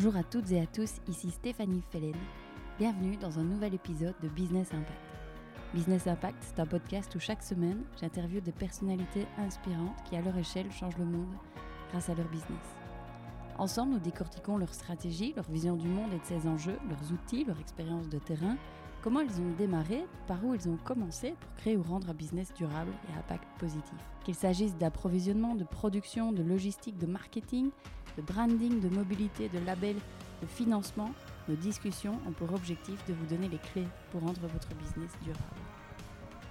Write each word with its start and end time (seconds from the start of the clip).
Bonjour 0.00 0.16
à 0.16 0.22
toutes 0.22 0.52
et 0.52 0.60
à 0.60 0.66
tous, 0.66 1.00
ici 1.08 1.28
Stéphanie 1.28 1.82
Fellen. 1.90 2.14
Bienvenue 2.78 3.16
dans 3.16 3.40
un 3.40 3.42
nouvel 3.42 3.74
épisode 3.74 4.14
de 4.22 4.28
Business 4.28 4.68
Impact. 4.72 5.02
Business 5.74 6.06
Impact, 6.06 6.38
c'est 6.40 6.60
un 6.60 6.66
podcast 6.66 7.12
où 7.16 7.18
chaque 7.18 7.42
semaine, 7.42 7.82
j'interviewe 8.00 8.40
des 8.40 8.52
personnalités 8.52 9.26
inspirantes 9.38 9.96
qui, 10.04 10.14
à 10.14 10.20
leur 10.20 10.38
échelle, 10.38 10.70
changent 10.70 10.98
le 10.98 11.04
monde 11.04 11.34
grâce 11.90 12.08
à 12.08 12.14
leur 12.14 12.28
business. 12.28 12.76
Ensemble, 13.58 13.94
nous 13.94 13.98
décortiquons 13.98 14.56
leur 14.56 14.72
stratégie, 14.72 15.32
leur 15.34 15.50
vision 15.50 15.74
du 15.74 15.88
monde 15.88 16.12
et 16.12 16.20
de 16.20 16.24
ses 16.24 16.46
enjeux, 16.46 16.78
leurs 16.88 17.12
outils, 17.12 17.42
leur 17.42 17.58
expérience 17.58 18.08
de 18.08 18.20
terrain, 18.20 18.56
comment 19.02 19.20
ils 19.20 19.40
ont 19.40 19.50
démarré, 19.58 20.04
par 20.28 20.44
où 20.44 20.54
ils 20.54 20.68
ont 20.68 20.78
commencé 20.84 21.34
pour 21.40 21.54
créer 21.56 21.76
ou 21.76 21.82
rendre 21.82 22.08
un 22.08 22.14
business 22.14 22.54
durable 22.54 22.92
et 23.08 23.16
à 23.16 23.18
impact 23.18 23.48
positif. 23.58 23.98
Qu'il 24.24 24.36
s'agisse 24.36 24.76
d'approvisionnement, 24.76 25.56
de 25.56 25.64
production, 25.64 26.30
de 26.30 26.44
logistique, 26.44 26.98
de 26.98 27.06
marketing, 27.06 27.70
de 28.18 28.22
branding, 28.22 28.80
de 28.80 28.88
mobilité, 28.88 29.48
de 29.48 29.64
label, 29.64 29.96
de 30.42 30.46
financement, 30.46 31.10
nos 31.48 31.54
discussions 31.54 32.18
ont 32.26 32.32
pour 32.32 32.52
objectif 32.52 32.96
de 33.06 33.14
vous 33.14 33.26
donner 33.26 33.48
les 33.48 33.58
clés 33.58 33.86
pour 34.10 34.20
rendre 34.20 34.40
votre 34.40 34.74
business 34.74 35.12
durable. 35.22 35.44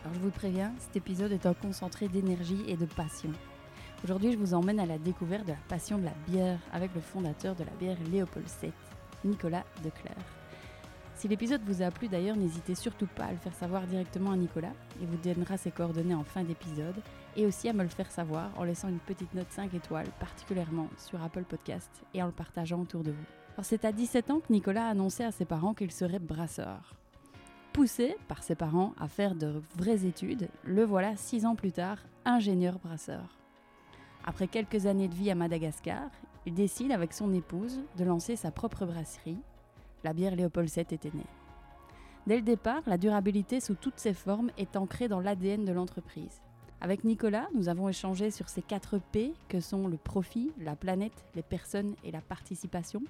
Alors 0.04 0.16
je 0.16 0.20
vous 0.20 0.32
préviens, 0.32 0.74
cet 0.80 0.96
épisode 0.96 1.34
est 1.34 1.46
un 1.46 1.54
concentré 1.54 2.08
d'énergie 2.08 2.64
et 2.68 2.78
de 2.78 2.86
passion. 2.86 3.32
Aujourd'hui, 4.04 4.32
je 4.32 4.38
vous 4.38 4.54
emmène 4.54 4.80
à 4.80 4.86
la 4.86 4.98
découverte 4.98 5.46
de 5.46 5.52
la 5.52 5.58
passion 5.68 5.98
de 5.98 6.06
la 6.06 6.14
bière 6.28 6.60
avec 6.72 6.94
le 6.96 7.02
fondateur 7.02 7.56
de 7.56 7.64
la 7.64 7.72
bière 7.72 7.98
Léopold 8.12 8.46
VII, 8.62 8.72
Nicolas 9.26 9.66
Declerc. 9.84 10.37
Si 11.18 11.28
l'épisode 11.28 11.64
vous 11.66 11.82
a 11.82 11.90
plu 11.90 12.08
d'ailleurs, 12.08 12.36
n'hésitez 12.36 12.76
surtout 12.76 13.08
pas 13.08 13.26
à 13.26 13.32
le 13.32 13.40
faire 13.40 13.56
savoir 13.56 13.88
directement 13.88 14.34
à 14.34 14.38
Nicolas. 14.38 14.74
Il 15.02 15.08
vous 15.08 15.18
donnera 15.18 15.58
ses 15.58 15.72
coordonnées 15.72 16.14
en 16.14 16.24
fin 16.24 16.44
d'épisode 16.44 17.02
et 17.36 17.48
aussi 17.48 17.68
à 17.68 17.74
me 17.74 17.82
le 17.82 17.90
faire 17.90 18.12
savoir 18.12 18.52
en 18.56 18.64
laissant 18.64 18.88
une 18.88 19.00
petite 19.00 19.34
note 19.34 19.50
5 19.50 19.74
étoiles, 19.74 20.12
particulièrement 20.20 20.90
sur 21.00 21.24
Apple 21.24 21.44
Podcast 21.44 21.90
et 22.14 22.22
en 22.22 22.28
le 22.28 22.32
partageant 22.32 22.82
autour 22.82 23.02
de 23.02 23.10
vous. 23.10 23.64
c'est 23.64 23.84
à 23.84 23.92
17 23.92 24.30
ans 24.30 24.40
que 24.42 24.54
Nicolas 24.54 24.86
a 24.86 24.92
annoncé 24.92 25.24
à 25.24 25.32
ses 25.32 25.46
parents 25.46 25.74
qu'il 25.74 25.92
serait 25.92 26.20
brasseur. 26.20 26.94
Poussé 27.74 28.16
par 28.28 28.44
ses 28.44 28.56
parents 28.56 28.94
à 29.00 29.08
faire 29.08 29.34
de 29.34 29.64
vraies 29.76 30.06
études, 30.06 30.50
le 30.66 30.84
voilà 30.84 31.18
6 31.18 31.48
ans 31.48 31.56
plus 31.56 31.72
tard, 31.72 31.98
ingénieur 32.26 32.78
brasseur. 32.78 33.40
Après 34.24 34.48
quelques 34.48 34.86
années 34.86 35.08
de 35.08 35.16
vie 35.16 35.32
à 35.32 35.36
Madagascar, 35.36 36.12
il 36.46 36.54
décide 36.54 36.92
avec 36.92 37.12
son 37.12 37.34
épouse 37.34 37.80
de 37.98 38.04
lancer 38.04 38.36
sa 38.36 38.52
propre 38.52 38.86
brasserie 38.86 39.40
la 40.04 40.14
bière 40.14 40.36
Léopold 40.36 40.70
VII 40.70 40.82
était 40.82 41.12
née. 41.14 41.26
Dès 42.28 42.36
le 42.36 42.42
départ, 42.42 42.82
la 42.88 42.98
durabilité 42.98 43.60
sous 43.60 43.76
toutes 43.76 44.00
ses 44.00 44.14
formes 44.14 44.52
est 44.58 44.76
ancrée 44.76 45.08
dans 45.08 45.20
l'ADN 45.20 45.64
de 45.64 45.72
l'entreprise. 45.72 46.42
Avec 46.82 47.04
Nicolas, 47.04 47.48
nous 47.56 47.70
avons 47.70 47.90
échangé 47.90 48.30
sur 48.30 48.50
ces 48.50 48.62
4 48.62 49.00
P 49.12 49.34
que 49.48 49.60
sont 49.60 49.88
le 49.88 49.98
profit, 49.98 50.52
la 50.60 50.76
planète, 50.76 51.26
les 51.36 51.42
personnes 51.42 51.96
et 52.04 52.12
la 52.12 52.22
participation. 52.22 53.02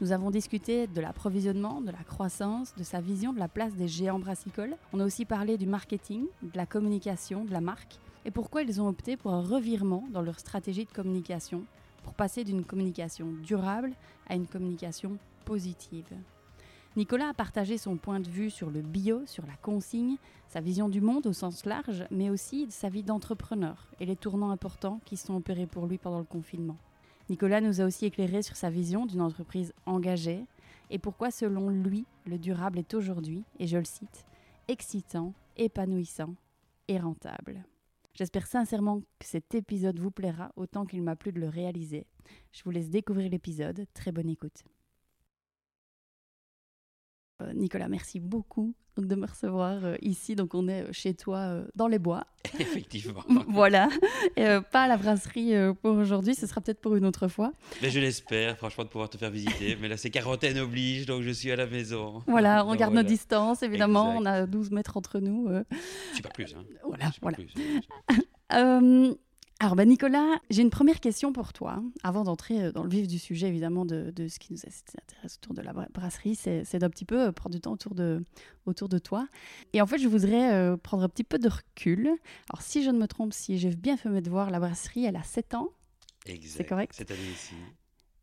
Nous 0.00 0.12
avons 0.12 0.30
discuté 0.30 0.86
de 0.86 1.00
l'approvisionnement, 1.00 1.80
de 1.80 1.90
la 1.90 2.02
croissance, 2.04 2.74
de 2.74 2.82
sa 2.82 3.00
vision 3.00 3.32
de 3.32 3.38
la 3.38 3.48
place 3.48 3.74
des 3.74 3.88
géants 3.88 4.18
brassicoles. 4.18 4.76
On 4.92 5.00
a 5.00 5.04
aussi 5.04 5.24
parlé 5.24 5.56
du 5.56 5.66
marketing, 5.66 6.26
de 6.42 6.56
la 6.56 6.66
communication, 6.66 7.44
de 7.44 7.52
la 7.52 7.60
marque 7.60 7.98
et 8.26 8.30
pourquoi 8.32 8.62
ils 8.62 8.80
ont 8.80 8.88
opté 8.88 9.16
pour 9.16 9.32
un 9.32 9.40
revirement 9.40 10.04
dans 10.10 10.20
leur 10.20 10.40
stratégie 10.40 10.84
de 10.84 10.92
communication 10.92 11.62
pour 12.02 12.14
passer 12.14 12.42
d'une 12.42 12.64
communication 12.64 13.28
durable 13.42 13.92
à 14.28 14.34
une 14.34 14.46
communication 14.46 15.16
positive. 15.46 16.12
Nicolas 16.96 17.28
a 17.28 17.34
partagé 17.34 17.78
son 17.78 17.96
point 17.96 18.20
de 18.20 18.28
vue 18.28 18.50
sur 18.50 18.68
le 18.68 18.82
bio, 18.82 19.24
sur 19.26 19.46
la 19.46 19.56
consigne, 19.56 20.16
sa 20.48 20.60
vision 20.60 20.88
du 20.88 21.00
monde 21.00 21.26
au 21.26 21.32
sens 21.32 21.64
large, 21.64 22.04
mais 22.10 22.30
aussi 22.30 22.66
sa 22.70 22.88
vie 22.88 23.02
d'entrepreneur 23.02 23.86
et 24.00 24.06
les 24.06 24.16
tournants 24.16 24.50
importants 24.50 25.00
qui 25.04 25.16
sont 25.16 25.36
opérés 25.36 25.66
pour 25.66 25.86
lui 25.86 25.98
pendant 25.98 26.18
le 26.18 26.24
confinement. 26.24 26.78
Nicolas 27.30 27.60
nous 27.60 27.80
a 27.80 27.84
aussi 27.84 28.06
éclairé 28.06 28.42
sur 28.42 28.56
sa 28.56 28.70
vision 28.70 29.06
d'une 29.06 29.20
entreprise 29.20 29.72
engagée 29.84 30.44
et 30.90 30.98
pourquoi 30.98 31.30
selon 31.30 31.68
lui 31.70 32.04
le 32.26 32.38
durable 32.38 32.78
est 32.78 32.94
aujourd'hui, 32.94 33.44
et 33.58 33.66
je 33.66 33.78
le 33.78 33.84
cite, 33.84 34.24
excitant, 34.68 35.32
épanouissant 35.56 36.34
et 36.88 36.98
rentable. 36.98 37.64
J'espère 38.14 38.46
sincèrement 38.46 39.00
que 39.00 39.26
cet 39.26 39.54
épisode 39.54 39.98
vous 39.98 40.10
plaira 40.10 40.50
autant 40.56 40.86
qu'il 40.86 41.02
m'a 41.02 41.16
plu 41.16 41.32
de 41.32 41.40
le 41.40 41.48
réaliser. 41.48 42.06
Je 42.52 42.64
vous 42.64 42.70
laisse 42.70 42.88
découvrir 42.88 43.30
l'épisode. 43.30 43.86
Très 43.92 44.12
bonne 44.12 44.30
écoute. 44.30 44.64
Euh, 47.42 47.52
Nicolas, 47.52 47.88
merci 47.88 48.18
beaucoup 48.18 48.74
de 48.96 49.14
me 49.14 49.26
recevoir 49.26 49.84
euh, 49.84 49.96
ici. 50.00 50.34
Donc, 50.34 50.54
on 50.54 50.68
est 50.68 50.84
euh, 50.84 50.92
chez 50.92 51.12
toi 51.12 51.60
dans 51.74 51.86
les 51.86 51.98
bois. 51.98 52.24
Effectivement. 52.58 53.22
voilà. 53.48 53.90
pas 54.36 54.84
à 54.84 54.88
la 54.88 54.96
brasserie 54.96 55.52
pour 55.82 55.96
aujourd'hui. 55.96 56.34
Ce 56.34 56.46
sera 56.46 56.62
peut-être 56.62 56.80
pour 56.80 56.96
une 56.96 57.04
autre 57.04 57.28
fois. 57.28 57.52
Mais 57.82 57.90
je 57.90 58.00
l'espère, 58.00 58.56
franchement, 58.56 58.84
de 58.84 58.88
pouvoir 58.88 59.10
te 59.10 59.18
faire 59.18 59.30
visiter. 59.30 59.76
Mais 59.80 59.88
là, 59.88 59.98
c'est 59.98 60.08
quarantaine 60.08 60.58
oblige, 60.58 61.04
donc 61.04 61.22
je 61.22 61.30
suis 61.30 61.50
à 61.50 61.56
la 61.56 61.66
maison. 61.66 62.22
Voilà, 62.26 62.64
on 62.64 62.74
garde 62.74 62.94
nos 62.94 63.02
distances, 63.02 63.62
évidemment. 63.62 64.14
On 64.16 64.24
a 64.24 64.46
12 64.46 64.70
mètres 64.70 64.96
entre 64.96 65.18
nous. 65.18 65.50
Je 66.14 66.22
pas 66.22 66.30
plus. 66.30 66.54
Hein. 66.56 66.64
Voilà, 66.84 67.10
voilà. 67.20 67.36
Plus. 67.36 67.52
Alors 69.58 69.74
ben 69.74 69.88
Nicolas, 69.88 70.38
j'ai 70.50 70.60
une 70.60 70.70
première 70.70 71.00
question 71.00 71.32
pour 71.32 71.54
toi, 71.54 71.82
avant 72.02 72.24
d'entrer 72.24 72.62
euh, 72.62 72.72
dans 72.72 72.82
le 72.82 72.90
vif 72.90 73.08
du 73.08 73.18
sujet 73.18 73.48
évidemment 73.48 73.86
de, 73.86 74.12
ce 74.28 74.38
qui 74.38 74.52
nous 74.52 74.58
intéresse 74.58 75.38
autour 75.42 75.54
de 75.54 75.62
la 75.62 75.72
brasserie, 75.72 76.34
c'est 76.34 76.78
d'un 76.78 76.90
petit 76.90 77.06
peu 77.06 77.28
euh, 77.28 77.32
prendre 77.32 77.54
du 77.54 77.60
temps 77.62 77.72
autour 77.72 77.94
de, 77.94 78.22
autour 78.66 78.90
de 78.90 78.98
toi. 78.98 79.26
Et 79.72 79.80
en 79.80 79.86
fait, 79.86 79.96
je 79.96 80.08
voudrais 80.08 80.52
euh, 80.52 80.76
prendre 80.76 81.04
un 81.04 81.08
petit 81.08 81.24
peu 81.24 81.38
de 81.38 81.48
recul. 81.48 82.10
Alors 82.50 82.60
si 82.60 82.82
je 82.82 82.90
ne 82.90 82.98
me 82.98 83.06
trompe, 83.06 83.32
si 83.32 83.58
j'ai 83.58 83.70
bien 83.70 83.96
fait 83.96 84.10
mes 84.10 84.20
devoirs, 84.20 84.50
la 84.50 84.60
brasserie, 84.60 85.06
elle 85.06 85.16
a 85.16 85.22
7 85.22 85.54
ans. 85.54 85.70
Exact. 86.26 86.56
C'est 86.58 86.64
correct? 86.66 86.94
Cette 86.94 87.10
année 87.10 87.20
ici. 87.32 87.54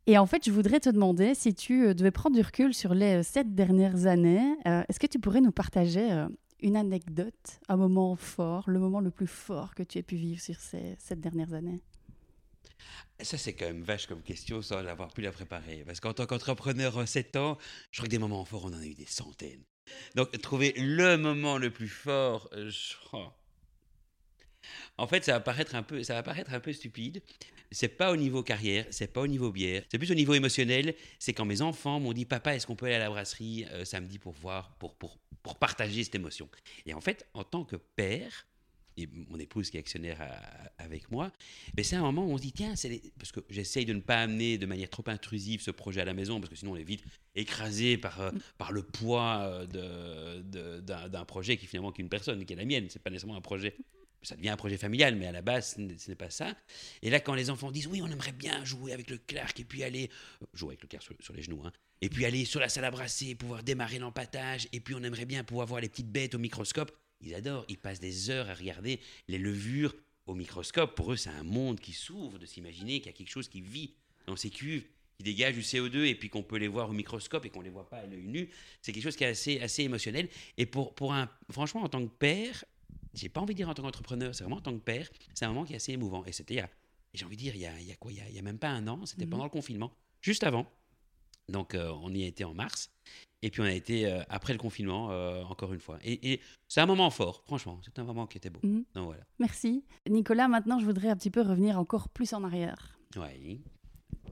Et 0.05 0.19
en 0.19 0.27
fait, 0.27 0.45
je 0.45 0.51
voudrais 0.51 0.81
te 0.81 0.89
demander 0.89 1.33
si 1.33 1.55
tu 1.55 1.95
devais 1.95 2.11
prendre 2.11 2.35
du 2.35 2.43
recul 2.43 2.75
sur 2.75 2.93
les 2.93 3.23
sept 3.23 3.55
dernières 3.55 4.05
années, 4.05 4.43
est-ce 4.65 4.99
que 4.99 5.07
tu 5.07 5.17
pourrais 5.17 5.39
nous 5.39 5.53
partager 5.53 6.25
une 6.63 6.75
anecdote, 6.75 7.59
un 7.69 7.77
moment 7.77 8.15
fort, 8.15 8.69
le 8.69 8.79
moment 8.79 8.99
le 8.99 9.11
plus 9.11 9.27
fort 9.27 9.75
que 9.75 9.83
tu 9.83 9.99
aies 9.99 10.03
pu 10.03 10.15
vivre 10.15 10.41
sur 10.41 10.59
ces 10.59 10.95
sept 10.97 11.19
dernières 11.19 11.53
années 11.53 11.81
ça, 13.21 13.37
c'est 13.37 13.53
quand 13.53 13.65
même 13.65 13.83
vache 13.83 14.07
comme 14.07 14.21
question 14.21 14.61
sans 14.61 14.81
l'avoir 14.81 15.13
pu 15.13 15.21
la 15.21 15.31
préparer. 15.31 15.83
Parce 15.85 15.99
qu'en 15.99 16.13
tant 16.13 16.25
qu'entrepreneur 16.25 17.07
7 17.07 17.35
ans, 17.35 17.57
je 17.91 17.99
crois 17.99 18.07
que 18.07 18.11
des 18.11 18.17
moments 18.17 18.45
forts, 18.45 18.65
on 18.65 18.73
en 18.73 18.79
a 18.79 18.85
eu 18.85 18.93
des 18.93 19.05
centaines. 19.05 19.63
Donc, 20.15 20.31
trouver 20.41 20.73
le 20.77 21.17
moment 21.17 21.57
le 21.57 21.71
plus 21.71 21.87
fort, 21.87 22.49
je... 22.53 22.95
En 24.97 25.07
fait, 25.07 25.25
ça 25.25 25.33
va 25.33 25.39
paraître 25.39 25.75
un 25.75 25.83
peu, 25.83 26.03
ça 26.03 26.13
va 26.13 26.23
paraître 26.23 26.53
un 26.53 26.59
peu 26.59 26.71
stupide. 26.71 27.21
C'est 27.73 27.89
pas 27.89 28.11
au 28.11 28.15
niveau 28.15 28.43
carrière, 28.43 28.85
c'est 28.91 29.11
pas 29.11 29.21
au 29.21 29.27
niveau 29.27 29.51
bière, 29.51 29.83
c'est 29.89 29.97
plus 29.97 30.11
au 30.11 30.15
niveau 30.15 30.33
émotionnel. 30.33 30.95
C'est 31.19 31.33
quand 31.33 31.45
mes 31.45 31.61
enfants 31.61 31.99
m'ont 31.99 32.13
dit, 32.13 32.25
papa, 32.25 32.55
est-ce 32.55 32.67
qu'on 32.67 32.75
peut 32.75 32.85
aller 32.85 32.95
à 32.95 32.99
la 32.99 33.09
brasserie 33.09 33.65
euh, 33.71 33.83
samedi 33.83 34.19
pour 34.19 34.33
voir, 34.33 34.75
pour, 34.77 34.95
pour, 34.95 35.17
pour 35.41 35.57
partager 35.57 36.03
cette 36.03 36.15
émotion? 36.15 36.47
Et 36.85 36.93
en 36.93 37.01
fait, 37.01 37.27
en 37.33 37.43
tant 37.43 37.65
que 37.65 37.75
père, 37.75 38.47
et 38.97 39.07
mon 39.07 39.39
épouse 39.39 39.69
qui 39.69 39.77
est 39.77 39.79
actionnaire 39.79 40.19
avec 40.77 41.09
moi, 41.11 41.31
ben 41.73 41.83
c'est 41.83 41.95
un 41.95 42.01
moment 42.01 42.25
où 42.25 42.31
on 42.31 42.37
se 42.37 42.43
dit, 42.43 42.51
tiens, 42.51 42.73
parce 43.17 43.31
que 43.31 43.39
j'essaye 43.49 43.85
de 43.85 43.93
ne 43.93 43.99
pas 43.99 44.21
amener 44.21 44.57
de 44.57 44.65
manière 44.65 44.89
trop 44.89 45.03
intrusive 45.07 45.61
ce 45.61 45.71
projet 45.71 46.01
à 46.01 46.05
la 46.05 46.13
maison, 46.13 46.39
parce 46.39 46.49
que 46.49 46.55
sinon 46.55 46.73
on 46.73 46.75
est 46.75 46.83
vite 46.83 47.03
écrasé 47.35 47.97
par, 47.97 48.21
euh, 48.21 48.31
par 48.57 48.71
le 48.71 48.83
poids 48.83 49.39
euh, 49.41 50.41
d'un, 50.81 51.25
projet 51.25 51.57
qui 51.57 51.65
finalement 51.65 51.91
qu'une 51.91 52.09
personne, 52.09 52.45
qui 52.45 52.53
est 52.53 52.55
la 52.57 52.65
mienne. 52.65 52.87
C'est 52.89 53.01
pas 53.01 53.09
nécessairement 53.09 53.37
un 53.37 53.41
projet 53.41 53.75
ça 54.23 54.35
devient 54.35 54.49
un 54.49 54.57
projet 54.57 54.77
familial, 54.77 55.15
mais 55.15 55.27
à 55.27 55.31
la 55.31 55.41
base, 55.41 55.75
ce 55.75 56.09
n'est 56.09 56.15
pas 56.15 56.29
ça. 56.29 56.55
Et 57.01 57.09
là, 57.09 57.19
quand 57.19 57.35
les 57.35 57.49
enfants 57.49 57.71
disent 57.71 57.87
oui, 57.87 58.01
on 58.01 58.07
aimerait 58.07 58.31
bien 58.31 58.63
jouer 58.65 58.93
avec 58.93 59.09
le 59.09 59.17
Clark 59.17 59.59
et 59.59 59.63
puis 59.63 59.83
aller 59.83 60.09
euh, 60.41 60.45
jouer 60.53 60.69
avec 60.69 60.81
le 60.81 60.87
Clark 60.87 61.03
sur, 61.19 61.33
les 61.33 61.41
genoux, 61.41 61.61
hein, 61.65 61.71
et 62.01 62.09
puis 62.09 62.25
aller 62.25 62.45
sur 62.45 62.59
la 62.59 62.69
salle 62.69 62.85
à 62.85 62.91
brasser, 62.91 63.35
pouvoir 63.35 63.63
démarrer 63.63 63.99
l'empattage, 63.99 64.67
et 64.73 64.79
puis 64.79 64.95
on 64.95 65.03
aimerait 65.03 65.25
bien 65.25 65.43
pouvoir 65.43 65.67
voir 65.67 65.81
les 65.81 65.89
petites 65.89 66.11
bêtes 66.11 66.35
au 66.35 66.39
microscope. 66.39 66.91
Ils 67.21 67.35
adorent, 67.35 67.65
ils 67.69 67.77
passent 67.77 67.99
des 67.99 68.29
heures 68.29 68.49
à 68.49 68.53
regarder 68.53 68.99
les 69.27 69.37
levures 69.37 69.95
au 70.25 70.35
microscope. 70.35 70.95
Pour 70.95 71.13
eux, 71.13 71.15
c'est 71.15 71.29
un 71.29 71.43
monde 71.43 71.79
qui 71.79 71.93
s'ouvre 71.93 72.37
de 72.39 72.45
s'imaginer 72.45 72.99
qu'il 72.99 73.07
y 73.07 73.15
a 73.15 73.17
quelque 73.17 73.29
chose 73.29 73.47
qui 73.47 73.61
vit 73.61 73.93
dans 74.27 74.35
ces 74.35 74.49
cuves, 74.49 74.85
qui 75.17 75.23
dégage 75.23 75.55
du 75.55 75.61
CO2 75.61 76.05
et 76.05 76.15
puis 76.15 76.29
qu'on 76.29 76.43
peut 76.43 76.57
les 76.57 76.67
voir 76.67 76.89
au 76.89 76.93
microscope 76.93 77.45
et 77.45 77.49
qu'on 77.49 77.59
ne 77.59 77.65
les 77.65 77.69
voit 77.69 77.89
pas 77.89 77.97
à 77.97 78.05
l'œil 78.05 78.25
nu. 78.25 78.49
C'est 78.81 78.91
quelque 78.91 79.03
chose 79.03 79.15
qui 79.15 79.23
est 79.23 79.27
assez, 79.27 79.59
assez 79.59 79.83
émotionnel. 79.83 80.29
Et 80.57 80.65
pour, 80.65 80.93
pour 80.95 81.13
un, 81.13 81.29
franchement, 81.49 81.83
en 81.83 81.89
tant 81.89 82.03
que 82.05 82.11
père, 82.11 82.65
j'ai 83.13 83.29
pas 83.29 83.41
envie 83.41 83.53
de 83.53 83.57
dire 83.57 83.69
en 83.69 83.73
tant 83.73 83.83
qu'entrepreneur, 83.83 84.33
c'est 84.33 84.43
vraiment 84.43 84.57
en 84.57 84.61
tant 84.61 84.73
que 84.73 84.83
père, 84.83 85.07
c'est 85.33 85.45
un 85.45 85.49
moment 85.49 85.65
qui 85.65 85.73
est 85.73 85.77
assez 85.77 85.91
émouvant. 85.91 86.25
Et 86.25 86.31
c'était, 86.31 86.63
j'ai 87.13 87.25
envie 87.25 87.35
de 87.35 87.41
dire, 87.41 87.55
il 87.55 87.61
y 87.61 87.65
a, 87.65 87.79
il 87.79 87.87
y 87.87 87.91
a 87.91 87.95
quoi 87.95 88.11
il 88.11 88.17
y 88.17 88.39
a, 88.39 88.41
même 88.41 88.59
pas 88.59 88.69
un 88.69 88.87
an, 88.87 89.05
c'était 89.05 89.25
mhm. 89.25 89.31
pendant 89.31 89.43
le 89.43 89.49
confinement, 89.49 89.91
juste 90.21 90.43
avant. 90.43 90.67
Donc 91.49 91.75
euh, 91.75 91.91
on 92.01 92.13
y 92.13 92.23
a 92.23 92.27
été 92.27 92.43
en 92.43 92.53
mars. 92.53 92.89
Et 93.41 93.49
puis 93.49 93.61
on 93.61 93.65
a 93.65 93.73
été 93.73 94.09
euh, 94.09 94.23
après 94.29 94.53
le 94.53 94.59
confinement, 94.59 95.11
euh, 95.11 95.43
encore 95.43 95.73
une 95.73 95.81
fois. 95.81 95.99
Et, 96.03 96.39
c'est 96.67 96.79
un 96.79 96.85
moment 96.85 97.09
fort, 97.09 97.43
franchement. 97.45 97.79
C'est 97.83 97.99
un 97.99 98.03
moment 98.03 98.25
qui 98.25 98.37
était 98.37 98.49
beau. 98.49 98.61
Mhm. 98.63 98.85
Donc, 98.95 99.05
voilà. 99.05 99.23
Merci. 99.39 99.83
Nicolas, 100.09 100.47
maintenant 100.47 100.79
je 100.79 100.85
voudrais 100.85 101.09
un 101.09 101.15
petit 101.15 101.31
peu 101.31 101.41
revenir 101.41 101.77
encore 101.77 102.09
plus 102.09 102.33
en 102.33 102.43
arrière. 102.43 102.97
Oui. 103.17 103.61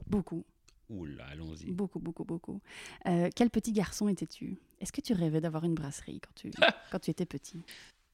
Beaucoup. 0.06 0.44
Oula, 0.88 1.26
allons-y. 1.26 1.70
Beaucoup, 1.70 2.00
beaucoup, 2.00 2.24
beaucoup. 2.24 2.60
quel 3.04 3.50
petit 3.50 3.72
garçon 3.72 4.08
étais-tu? 4.08 4.58
Est-ce 4.80 4.92
que 4.92 5.00
tu 5.00 5.12
rêvais 5.12 5.40
d'avoir 5.40 5.64
une 5.64 5.74
brasserie 5.74 6.20
quand 6.20 6.34
tu, 6.34 6.50
quand 6.90 6.98
tu 6.98 7.10
étais 7.10 7.24
petit? 7.24 7.62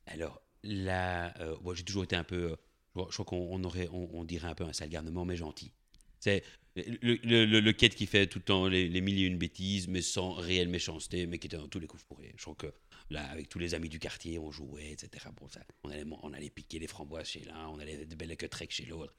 Alors, 0.06 0.40
là, 0.62 1.34
j'ai 1.74 1.84
toujours 1.84 2.04
été 2.04 2.16
un 2.16 2.24
peu, 2.24 2.56
je 2.96 3.02
crois 3.12 3.24
qu'on 3.24 3.62
aurait, 3.64 3.88
on, 3.92 4.24
dirait 4.24 4.48
un 4.48 4.54
peu 4.54 4.64
un 4.64 4.72
sale 4.72 4.88
garnement, 4.88 5.24
mais 5.24 5.36
gentil. 5.36 5.72
C'est 6.20 6.42
le, 6.76 7.70
quête 7.72 7.94
qui 7.94 8.06
fait 8.06 8.26
tout 8.26 8.38
le 8.38 8.44
temps 8.44 8.66
les, 8.66 8.88
les 8.88 9.00
mille 9.00 9.18
et 9.18 9.26
une 9.26 9.38
bêtises, 9.38 9.88
mais 9.88 10.02
sans 10.02 10.32
réelle 10.32 10.68
méchanceté, 10.68 11.26
mais 11.26 11.38
qui 11.38 11.46
était 11.46 11.56
dans 11.56 11.68
tous 11.68 11.80
les 11.80 11.86
coups 11.86 12.02
fourrés. 12.02 12.34
Je 12.36 12.42
crois 12.42 12.54
que 12.56 12.72
là, 13.10 13.24
avec 13.30 13.48
tous 13.48 13.58
les 13.58 13.74
amis 13.74 13.88
du 13.88 13.98
quartier, 13.98 14.38
on 14.38 14.50
jouait, 14.50 14.92
etc. 14.92 15.26
Bon, 15.40 15.48
ça, 15.48 15.60
on, 15.84 15.90
allait, 15.90 16.04
on 16.22 16.32
allait 16.32 16.50
piquer 16.50 16.78
les 16.78 16.86
framboises 16.86 17.28
chez 17.28 17.44
l'un, 17.44 17.68
on 17.68 17.78
allait 17.78 18.04
de 18.04 18.14
belles 18.14 18.36
trek 18.36 18.68
chez 18.70 18.84
l'autre. 18.86 19.14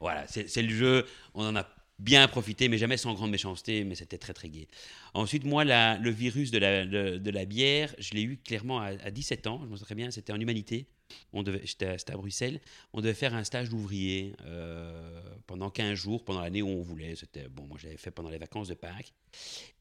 Voilà, 0.00 0.26
c'est 0.28 0.62
le 0.62 0.74
jeu. 0.74 1.06
On 1.34 1.44
en 1.44 1.56
a 1.56 1.68
bien 1.98 2.26
profité, 2.28 2.68
mais 2.68 2.78
jamais 2.78 2.96
sans 2.96 3.14
grande 3.14 3.30
méchanceté, 3.30 3.84
mais 3.84 3.94
c'était 3.94 4.18
très 4.18 4.34
très 4.34 4.48
gai. 4.48 4.68
Ensuite, 5.14 5.44
moi, 5.44 5.64
la- 5.64 5.98
le 5.98 6.10
virus 6.10 6.50
de 6.50 6.58
la, 6.58 6.84
de, 6.86 7.30
la 7.30 7.44
bière, 7.44 7.94
je 7.98 8.14
l'ai 8.14 8.22
eu 8.22 8.36
clairement 8.36 8.80
à, 8.80 8.86
à 8.86 9.10
17 9.10 9.46
ans, 9.46 9.60
je 9.64 9.68
me 9.68 9.76
souviens 9.76 9.84
très 9.84 9.94
bien, 9.94 10.10
c'était 10.10 10.32
en 10.32 10.40
humanité. 10.40 10.86
C'était 11.64 12.12
à 12.12 12.16
Bruxelles. 12.16 12.60
On 12.92 13.00
devait 13.00 13.14
faire 13.14 13.34
un 13.34 13.44
stage 13.44 13.68
d'ouvrier 13.68 14.34
euh, 14.46 15.20
pendant 15.46 15.70
15 15.70 15.94
jours, 15.94 16.24
pendant 16.24 16.40
l'année 16.40 16.62
où 16.62 16.68
on 16.68 16.82
voulait. 16.82 17.14
C'était, 17.16 17.48
bon, 17.48 17.64
moi, 17.66 17.78
j'avais 17.80 17.96
fait 17.96 18.10
pendant 18.10 18.30
les 18.30 18.38
vacances 18.38 18.68
de 18.68 18.74
Pâques. 18.74 19.12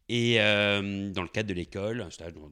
Et 0.09 0.42
euh, 0.42 1.12
dans 1.12 1.21
le 1.21 1.30
cadre 1.30 1.48
de 1.48 1.54
l'école, 1.54 2.01
un 2.01 2.09
stage 2.09 2.33
dans, 2.33 2.50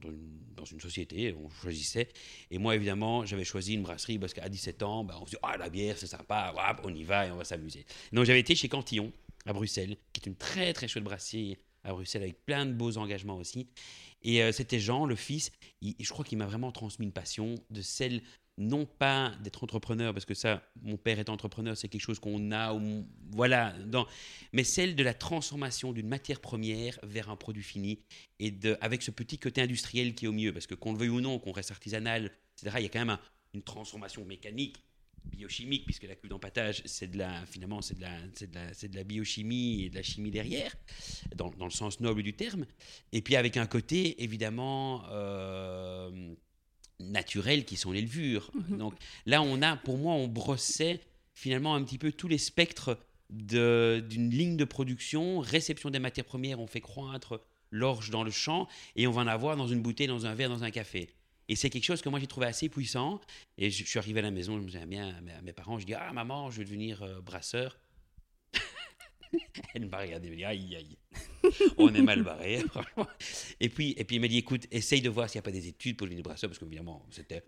une, 0.64 0.80
société, 0.80 1.34
on 1.34 1.50
choisissait. 1.50 2.08
Et 2.50 2.58
moi, 2.58 2.74
évidemment, 2.74 3.26
j'avais 3.26 3.44
choisi 3.44 3.74
une 3.74 3.82
brasserie 3.82 4.18
parce 4.18 4.32
qu'à 4.32 4.48
17 4.48 4.82
ans, 4.82 5.04
bah, 5.04 5.18
on 5.20 5.26
se 5.26 5.36
Ah, 5.42 5.56
la 5.58 5.68
bière, 5.68 5.98
c'est 5.98 6.06
sympa, 6.06 6.54
hop, 6.56 6.80
on 6.84 6.94
y 6.94 7.04
va 7.04 7.26
et 7.26 7.30
on 7.30 7.36
va 7.36 7.44
s'amuser. 7.44 7.84
Donc, 8.12 8.24
j'avais 8.24 8.40
été 8.40 8.54
chez 8.54 8.68
Cantillon, 8.68 9.12
à 9.46 9.52
Bruxelles, 9.52 9.96
qui 10.12 10.20
est 10.20 10.26
une 10.26 10.36
très, 10.36 10.72
très 10.72 10.88
chouette 10.88 11.04
brasserie 11.04 11.56
à 11.84 11.92
Bruxelles, 11.92 12.22
avec 12.22 12.44
plein 12.46 12.64
de 12.66 12.72
beaux 12.72 12.96
engagements 12.96 13.36
aussi. 13.36 13.68
Et 14.22 14.42
euh, 14.42 14.52
c'était 14.52 14.78
Jean, 14.78 15.04
le 15.04 15.16
fils, 15.16 15.50
il- 15.80 15.96
je 15.98 16.08
crois 16.10 16.24
qu'il 16.24 16.38
m'a 16.38 16.46
vraiment 16.46 16.70
transmis 16.70 17.06
une 17.06 17.12
passion 17.12 17.56
de 17.70 17.82
celle, 17.82 18.22
non 18.58 18.86
pas 18.86 19.32
d'être 19.42 19.64
entrepreneur, 19.64 20.12
parce 20.12 20.24
que 20.26 20.34
ça, 20.34 20.62
mon 20.82 20.96
père 20.96 21.18
est 21.18 21.28
entrepreneur, 21.28 21.76
c'est 21.76 21.88
quelque 21.88 22.02
chose 22.02 22.20
qu'on 22.20 22.52
a, 22.52 22.78
voilà, 23.32 23.72
dans, 23.86 24.06
mais 24.52 24.62
celle 24.62 24.94
de 24.94 25.02
la 25.02 25.14
transformation 25.14 25.92
d'une 25.92 26.06
matière 26.06 26.40
première 26.40 26.98
vers 27.02 27.30
un 27.30 27.36
produit 27.36 27.62
fini, 27.64 27.98
et 28.38 28.50
de, 28.52 28.76
avec 28.80 29.02
ce 29.02 29.10
petit 29.10 29.38
côté 29.38 29.60
industriel 29.62 30.14
qui 30.14 30.26
est 30.26 30.28
au 30.28 30.32
mieux, 30.32 30.52
parce 30.52 30.66
que 30.68 30.74
qu'on 30.76 30.92
le 30.92 30.98
veuille 30.98 31.08
ou 31.08 31.20
non, 31.20 31.38
qu'on 31.40 31.52
reste 31.52 31.70
artisanal, 31.72 32.30
etc., 32.56 32.76
il 32.78 32.82
y 32.84 32.86
a 32.86 32.90
quand 32.90 33.00
même 33.00 33.10
un- 33.10 33.20
une 33.54 33.62
transformation 33.62 34.24
mécanique, 34.24 34.84
biochimique, 35.24 35.84
puisque 35.84 36.04
la 36.04 36.14
cuve 36.14 36.30
d'empattage, 36.30 36.82
c'est 36.84 37.10
de 37.10 37.18
la, 37.18 37.44
finalement, 37.46 37.82
c'est 37.82 37.96
de 37.96 38.00
la, 38.02 38.16
c'est 38.34 38.50
de 38.50 38.54
la, 38.54 38.74
c'est 38.74 38.88
de 38.88 38.96
la 38.96 39.04
biochimie 39.04 39.84
et 39.84 39.90
de 39.90 39.94
la 39.94 40.02
chimie 40.02 40.30
derrière, 40.30 40.74
dans, 41.34 41.50
dans 41.50 41.64
le 41.64 41.70
sens 41.70 42.00
noble 42.00 42.22
du 42.22 42.34
terme, 42.34 42.66
et 43.12 43.22
puis 43.22 43.36
avec 43.36 43.56
un 43.56 43.66
côté, 43.66 44.22
évidemment, 44.22 45.04
euh, 45.10 46.34
naturel, 47.00 47.64
qui 47.64 47.76
sont 47.76 47.92
les 47.92 48.02
levures. 48.02 48.50
Mhm. 48.54 48.78
Donc 48.78 48.94
là, 49.26 49.42
on 49.42 49.62
a, 49.62 49.76
pour 49.76 49.98
moi, 49.98 50.14
on 50.14 50.28
brossait 50.28 51.00
finalement 51.34 51.74
un 51.74 51.82
petit 51.82 51.98
peu 51.98 52.12
tous 52.12 52.28
les 52.28 52.38
spectres 52.38 52.98
de- 53.30 54.04
d'une 54.08 54.30
ligne 54.30 54.56
de 54.56 54.64
production, 54.64 55.40
réception 55.40 55.90
des 55.90 55.98
matières 55.98 56.26
premières, 56.26 56.60
on 56.60 56.66
fait 56.66 56.82
croître 56.82 57.40
l'orge 57.70 58.10
dans 58.10 58.22
le 58.22 58.30
champ, 58.30 58.68
et 58.96 59.06
on 59.06 59.12
va 59.12 59.22
en 59.22 59.26
avoir 59.26 59.56
dans 59.56 59.66
une 59.66 59.80
bouteille, 59.80 60.06
dans 60.08 60.26
un 60.26 60.34
verre, 60.34 60.50
dans 60.50 60.62
un 60.62 60.70
café. 60.70 61.08
Et 61.48 61.56
c'est 61.56 61.70
quelque 61.70 61.84
chose 61.84 62.02
que 62.02 62.08
moi 62.08 62.20
j'ai 62.20 62.26
trouvé 62.26 62.46
assez 62.46 62.68
puissant. 62.68 63.20
Et 63.58 63.70
je, 63.70 63.84
suis 63.84 63.98
arrivé 63.98 64.20
à 64.20 64.22
la 64.22 64.30
maison, 64.30 64.56
je 64.56 64.62
me 64.62 64.68
souviens 64.68 64.86
bien 64.86 65.16
à 65.16 65.42
mes, 65.42 65.52
parents, 65.52 65.78
je 65.78 65.86
dis 65.86 65.94
Ah, 65.94 66.12
maman, 66.12 66.50
je 66.50 66.58
veux 66.58 66.64
devenir 66.64 67.02
euh, 67.02 67.20
brasseur. 67.20 67.78
Elle 69.74 69.86
m'a 69.86 69.98
regardé, 69.98 70.28
elle 70.28 70.32
m'a 70.32 70.36
dit 70.36 70.44
Aïe, 70.44 70.76
aïe. 70.76 70.98
On 71.78 71.92
est 71.94 72.02
mal 72.02 72.22
barré. 72.22 72.62
Et 73.60 73.68
puis, 73.68 73.94
et 73.96 74.04
puis 74.04 74.16
il 74.16 74.20
m'a 74.20 74.28
dit 74.28 74.38
Écoute, 74.38 74.66
essaye 74.70 75.00
de 75.00 75.08
voir 75.08 75.28
s'il 75.28 75.38
n'y 75.38 75.40
a 75.40 75.42
pas 75.44 75.50
des 75.52 75.68
études 75.68 75.96
pour 75.96 76.06
devenir 76.06 76.22
brasseur, 76.22 76.50
parce 76.50 76.58
qu'évidemment, 76.58 77.06
c'était 77.10 77.42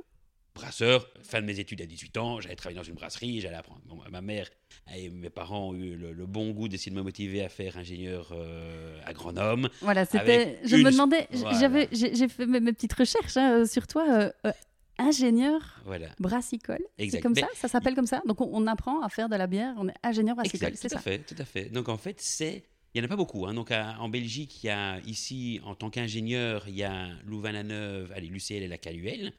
brasseur, 0.64 1.08
fin 1.22 1.40
de 1.40 1.46
mes 1.46 1.58
études 1.58 1.82
à 1.82 1.86
18 1.86 2.16
ans, 2.18 2.40
j'allais 2.40 2.54
travailler 2.56 2.76
dans 2.78 2.84
une 2.84 2.94
brasserie, 2.94 3.40
j'allais 3.40 3.56
apprendre. 3.56 3.80
Bon, 3.86 3.98
ma 4.10 4.20
mère 4.20 4.48
et 4.94 5.10
mes 5.10 5.30
parents 5.30 5.70
ont 5.70 5.74
eu 5.74 5.96
le, 5.96 6.12
le 6.12 6.26
bon 6.26 6.50
goût 6.50 6.68
d'essayer 6.68 6.92
de 6.92 6.96
me 6.96 7.02
motiver 7.02 7.42
à 7.44 7.48
faire 7.48 7.76
ingénieur 7.76 8.30
euh, 8.32 8.98
agronome. 9.04 9.68
Voilà, 9.80 10.04
c'était. 10.04 10.60
Je 10.64 10.76
une- 10.76 10.84
me 10.84 10.90
demandais, 10.92 11.26
Voilà. 11.32 11.58
j'avais, 11.58 11.88
j'ai 11.92 12.28
fait 12.28 12.46
mes, 12.46 12.60
mes 12.60 12.72
petites 12.72 12.92
recherches 12.92 13.36
hein, 13.36 13.60
euh, 13.62 13.66
sur 13.66 13.86
toi, 13.88 14.06
euh, 14.10 14.30
euh, 14.46 14.52
ingénieur 14.98 15.80
Voilà. 15.84 16.08
brassicole. 16.20 16.84
C'est 16.98 17.20
comme 17.20 17.32
Mais- 17.34 17.40
ça, 17.40 17.48
ça 17.54 17.68
s'appelle 17.68 17.94
comme 17.96 18.06
ça. 18.06 18.22
Donc 18.26 18.40
on, 18.40 18.48
on 18.52 18.66
apprend 18.68 19.00
à 19.02 19.08
faire 19.08 19.28
de 19.28 19.34
la 19.36 19.48
bière, 19.48 19.74
on 19.78 19.88
est 19.88 19.94
ingénieur 20.04 20.36
brassicole, 20.36 20.72
c'est 20.76 20.88
tout 20.88 20.94
à 20.94 20.98
ça. 20.98 21.02
fait, 21.02 21.18
tout 21.18 21.36
à 21.38 21.44
fait. 21.44 21.64
Donc 21.64 21.88
en 21.88 21.98
fait, 21.98 22.20
c'est 22.20 22.62
il 22.94 23.00
n'y 23.00 23.02
en 23.02 23.06
a 23.06 23.08
pas 23.08 23.16
beaucoup. 23.16 23.46
hein. 23.46 23.54
Donc 23.54 23.70
en 23.72 24.08
Belgique, 24.08 24.62
il 24.62 24.66
y 24.68 24.70
a 24.70 25.00
ici, 25.00 25.60
en 25.64 25.74
tant 25.74 25.90
qu'ingénieur, 25.90 26.68
il 26.68 26.76
y 26.76 26.84
a 26.84 27.08
Louvain-la-Neuve, 27.24 28.12
allez, 28.14 28.28
l'UCL 28.28 28.62
et 28.62 28.68
la 28.68 28.78
CALUL. 28.78 29.32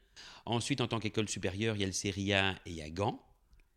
Ensuite, 0.44 0.80
en 0.80 0.86
tant 0.88 1.00
qu'école 1.00 1.28
supérieure, 1.28 1.74
il 1.76 1.80
y 1.80 1.84
a 1.84 1.86
le 1.86 1.92
CERIA 1.92 2.52
et 2.66 2.70
il 2.70 2.76
y 2.76 2.82
a 2.82 2.90
Gand. 2.90 3.20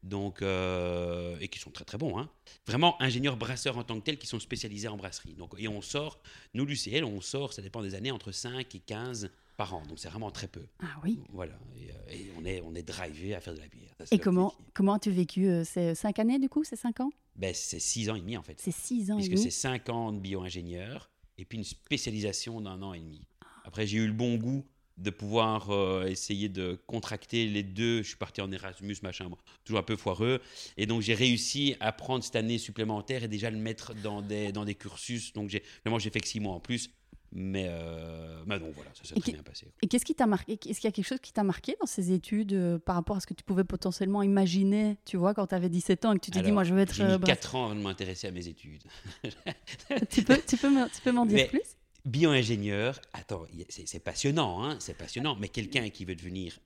Donc, 0.03 0.41
euh, 0.41 1.37
et 1.41 1.49
qui 1.49 1.59
sont 1.59 1.71
très 1.71 1.83
très 1.85 1.97
bons. 1.97 2.17
hein. 2.17 2.29
Vraiment 2.67 3.01
ingénieurs 3.01 3.35
brasseurs 3.37 3.77
en 3.77 3.83
tant 3.83 3.99
que 3.99 4.05
tels 4.05 4.17
qui 4.17 4.27
sont 4.27 4.39
spécialisés 4.39 4.87
en 4.87 4.95
brasserie. 4.97 5.33
Donc, 5.33 5.55
et 5.57 5.67
on 5.67 5.81
sort, 5.81 6.21
nous 6.53 6.65
l'UCL, 6.65 7.03
on 7.03 7.19
sort, 7.21 7.51
ça 7.53 7.61
dépend 7.61 7.81
des 7.81 7.95
années, 7.95 8.11
entre 8.11 8.31
5 8.31 8.73
et 8.75 8.79
15 8.79 9.29
par 9.59 9.75
an. 9.75 9.83
Donc 9.89 9.99
c'est 9.99 10.07
vraiment 10.07 10.31
très 10.31 10.47
peu. 10.47 10.63
Ah 10.81 10.95
oui. 11.03 11.19
Voilà. 11.33 11.59
Et, 11.77 11.91
euh, 11.91 12.15
et 12.17 12.31
on 12.39 12.45
est, 12.45 12.61
on 12.61 12.73
est 12.75 12.81
drivé 12.81 13.35
à 13.35 13.41
faire 13.41 13.53
de 13.53 13.59
la 13.59 13.67
bière. 13.67 13.93
Ça, 13.99 14.05
Et 14.09 14.17
comment, 14.17 14.53
comment 14.73 14.93
as-tu 14.93 15.11
vécu 15.11 15.49
euh, 15.49 15.65
ces 15.65 15.95
cinq 15.95 16.17
années 16.17 16.39
du 16.39 16.47
coup 16.47 16.63
C'est 16.63 16.77
cinq 16.77 17.01
ans? 17.01 17.09
Ben, 17.35 17.53
C'est 17.53 17.79
6 17.79 18.09
ans 18.09 18.15
et 18.15 18.21
demi 18.21 18.37
en 18.37 18.41
fait. 18.41 18.55
C'est 18.57 18.71
six 18.71 19.11
ans 19.11 19.15
et 19.15 19.17
puisque 19.17 19.33
demi. 19.33 19.43
c'est 19.43 19.51
5 19.51 19.89
ans 19.89 20.11
de 20.13 20.19
bio-ingénieur 20.19 21.09
et 21.37 21.43
puis 21.43 21.57
une 21.57 21.65
spécialisation 21.65 22.61
d'un 22.61 22.81
an 22.81 22.93
et 22.93 22.99
demi. 22.99 23.21
Après, 23.65 23.85
j'ai 23.85 23.97
eu 23.97 24.07
le 24.07 24.13
bon 24.13 24.35
goût 24.37 24.65
de 24.97 25.09
pouvoir 25.09 25.69
euh, 25.71 26.05
essayer 26.07 26.47
de 26.47 26.79
contracter 26.87 27.45
les 27.47 27.63
deux. 27.63 28.01
Je 28.01 28.07
suis 28.07 28.17
parti 28.17 28.39
en 28.41 28.51
Erasmus, 28.51 28.95
machin, 29.03 29.29
bon, 29.29 29.37
toujours 29.65 29.79
un 29.79 29.83
peu 29.83 29.95
foireux. 29.97 30.41
Et 30.77 30.85
donc, 30.85 31.01
j'ai 31.01 31.13
réussi 31.13 31.75
à 31.81 31.91
prendre 31.91 32.23
cette 32.23 32.35
année 32.35 32.57
supplémentaire 32.57 33.23
et 33.23 33.27
déjà 33.27 33.49
le 33.51 33.57
mettre 33.57 33.93
dans 33.93 34.21
des, 34.21 34.51
dans 34.51 34.65
des 34.65 34.75
cursus. 34.75 35.33
Donc, 35.33 35.49
j'ai, 35.49 35.63
vraiment, 35.85 35.99
j'ai 35.99 36.09
fait 36.09 36.19
que 36.21 36.27
6 36.27 36.39
mois 36.39 36.53
en 36.55 36.59
plus. 36.59 36.89
Mais, 37.31 37.67
euh, 37.69 38.43
mais 38.47 38.59
donc 38.59 38.73
voilà, 38.73 38.89
ça 38.95 39.03
s'est 39.03 39.19
très 39.19 39.33
bien 39.33 39.43
passé. 39.43 39.67
Et 39.83 39.87
qu'est-ce 39.87 40.03
qui 40.05 40.15
t'a 40.15 40.25
marqué 40.25 40.53
Est-ce 40.53 40.79
qu'il 40.79 40.85
y 40.85 40.87
a 40.87 40.91
quelque 40.91 41.05
chose 41.07 41.19
qui 41.21 41.31
t'a 41.31 41.43
marqué 41.43 41.75
dans 41.79 41.85
ces 41.85 42.11
études 42.11 42.53
euh, 42.53 42.79
par 42.79 42.95
rapport 42.95 43.17
à 43.17 43.19
ce 43.19 43.27
que 43.27 43.35
tu 43.35 43.43
pouvais 43.43 43.63
potentiellement 43.63 44.23
imaginer, 44.23 44.97
tu 45.05 45.15
vois, 45.17 45.35
quand 45.35 45.45
tu 45.47 45.53
avais 45.55 45.69
17 45.69 46.05
ans 46.05 46.13
et 46.13 46.15
que 46.19 46.25
tu 46.25 46.31
t'es 46.31 46.41
dit, 46.41 46.51
moi, 46.51 46.63
je 46.63 46.73
veux 46.73 46.79
être. 46.81 46.93
J'ai 46.95 47.03
euh, 47.03 47.11
mis 47.13 47.17
brasse- 47.19 47.35
4 47.39 47.55
ans 47.55 47.65
avant 47.65 47.75
de 47.75 47.81
m'intéresser 47.81 48.27
à 48.27 48.31
mes 48.31 48.47
études. 48.47 48.81
tu 50.09 50.23
peux, 50.23 50.41
tu 50.47 50.57
peux, 50.57 50.69
me- 50.69 50.89
tu 50.89 51.01
peux 51.01 51.11
m'en 51.11 51.25
dire 51.25 51.35
Mais- 51.37 51.47
plus? 51.47 51.75
Bio-ingénieur, 52.05 52.99
attends, 53.13 53.45
c'est 53.69 53.99
passionnant, 54.03 54.63
hein, 54.63 54.77
c'est 54.79 54.97
passionnant, 54.97 55.35
mais 55.35 55.49
quelqu'un 55.49 55.89
qui 55.89 56.05
veut 56.05 56.15
devenir 56.15 56.57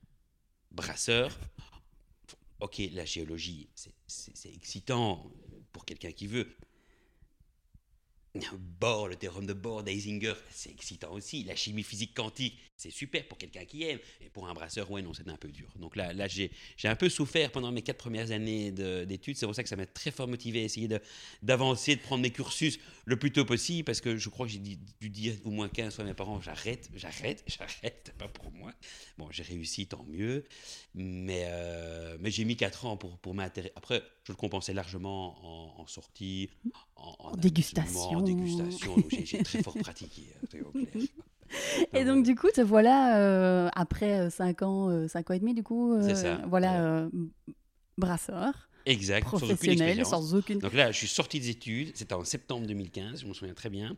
brasseur, 0.70 1.38
ok, 2.60 2.80
la 2.92 3.04
géologie, 3.04 3.68
c'est 4.06 4.54
excitant 4.54 5.30
pour 5.72 5.84
quelqu'un 5.84 6.12
qui 6.12 6.26
veut. 6.28 6.46
Bohr, 8.80 9.08
le 9.08 9.14
théorème 9.16 9.46
de 9.46 9.52
Bohr, 9.52 9.84
d'Heisinger, 9.84 10.34
c'est 10.50 10.70
excitant 10.70 11.12
aussi. 11.12 11.44
La 11.44 11.54
chimie 11.54 11.84
physique 11.84 12.14
quantique, 12.14 12.58
c'est 12.76 12.90
super 12.90 13.26
pour 13.28 13.38
quelqu'un 13.38 13.64
qui 13.64 13.84
aime. 13.84 14.00
Et 14.20 14.28
pour 14.28 14.48
un 14.48 14.54
brasseur, 14.54 14.90
ouais, 14.90 15.02
non, 15.02 15.14
c'est 15.14 15.28
un 15.28 15.36
peu 15.36 15.48
dur. 15.48 15.68
Donc 15.78 15.94
là, 15.94 16.12
là 16.12 16.26
j'ai 16.26 16.50
un 16.82 16.96
peu 16.96 17.08
souffert 17.08 17.52
pendant 17.52 17.70
mes 17.70 17.82
quatre 17.82 17.98
premières 17.98 18.32
années 18.32 18.72
de- 18.72 19.04
d'études. 19.04 19.36
C'est 19.36 19.46
pour 19.46 19.54
ça 19.54 19.62
que 19.62 19.68
ça 19.68 19.76
m'a 19.76 19.86
très 19.86 20.10
fort 20.10 20.26
motivé 20.26 20.62
à 20.62 20.64
essayer 20.64 20.88
d'avancer, 21.42 21.94
de, 21.94 22.00
prendre 22.00 22.22
mes 22.22 22.30
cursus 22.30 22.80
le 23.04 23.16
plus 23.16 23.30
tôt 23.30 23.44
possible, 23.44 23.84
parce 23.84 24.00
que 24.00 24.16
je 24.16 24.28
crois 24.28 24.46
que 24.46 24.52
j'ai 24.52 24.58
dû 24.58 25.10
dire 25.10 25.34
au 25.44 25.50
moins 25.50 25.68
15 25.68 25.94
fois 25.94 26.04
à 26.04 26.08
mes 26.08 26.14
parents, 26.14 26.40
j'arrête, 26.40 26.90
j'arrête, 26.94 27.44
j'arrête, 27.46 28.12
pas 28.18 28.28
pour 28.28 28.50
moi. 28.50 28.72
Bon, 29.16 29.28
j'ai 29.30 29.44
réussi, 29.44 29.86
tant 29.86 30.04
mieux. 30.08 30.44
Mais, 30.94 31.44
euh, 31.46 32.16
mais 32.20 32.30
j'ai 32.32 32.44
mis 32.44 32.56
4 32.56 32.86
ans 32.86 32.96
pour, 32.96 33.16
pour 33.18 33.34
m'intéresser. 33.34 33.72
Après, 33.76 34.02
je 34.24 34.32
le 34.32 34.36
compensais 34.36 34.74
largement 34.74 35.76
en, 35.78 35.82
en 35.82 35.86
sortie, 35.86 36.50
en, 36.96 37.14
En 37.20 37.32
en 37.32 37.36
dégustation. 37.36 38.23
Donc 38.24 39.08
j'ai 39.10 39.24
j'ai 39.26 39.42
très 39.42 39.62
fort 39.62 39.74
pratiqué. 39.78 40.22
hein. 40.54 40.58
Et 41.92 42.04
donc, 42.04 42.24
du 42.24 42.34
coup, 42.34 42.48
te 42.50 42.60
voilà, 42.60 43.18
euh, 43.18 43.68
après 43.76 44.30
5 44.30 44.62
ans, 44.62 45.08
5 45.08 45.30
ans 45.30 45.34
et 45.34 45.38
demi, 45.38 45.54
du 45.54 45.62
coup, 45.62 45.92
euh, 45.94 46.14
ça, 46.14 46.42
voilà, 46.48 46.82
euh, 46.82 47.10
brasseur, 47.96 48.68
Exact, 48.86 49.28
sans 49.28 49.50
aucune 49.50 49.70
expérience. 49.70 50.10
sans 50.10 50.34
aucune. 50.34 50.58
Donc 50.58 50.74
là, 50.74 50.92
je 50.92 50.98
suis 50.98 51.08
sorti 51.08 51.40
des 51.40 51.50
études, 51.50 51.96
c'était 51.96 52.14
en 52.14 52.24
septembre 52.24 52.66
2015, 52.66 53.22
je 53.22 53.26
me 53.26 53.32
souviens 53.32 53.54
très 53.54 53.70
bien. 53.70 53.96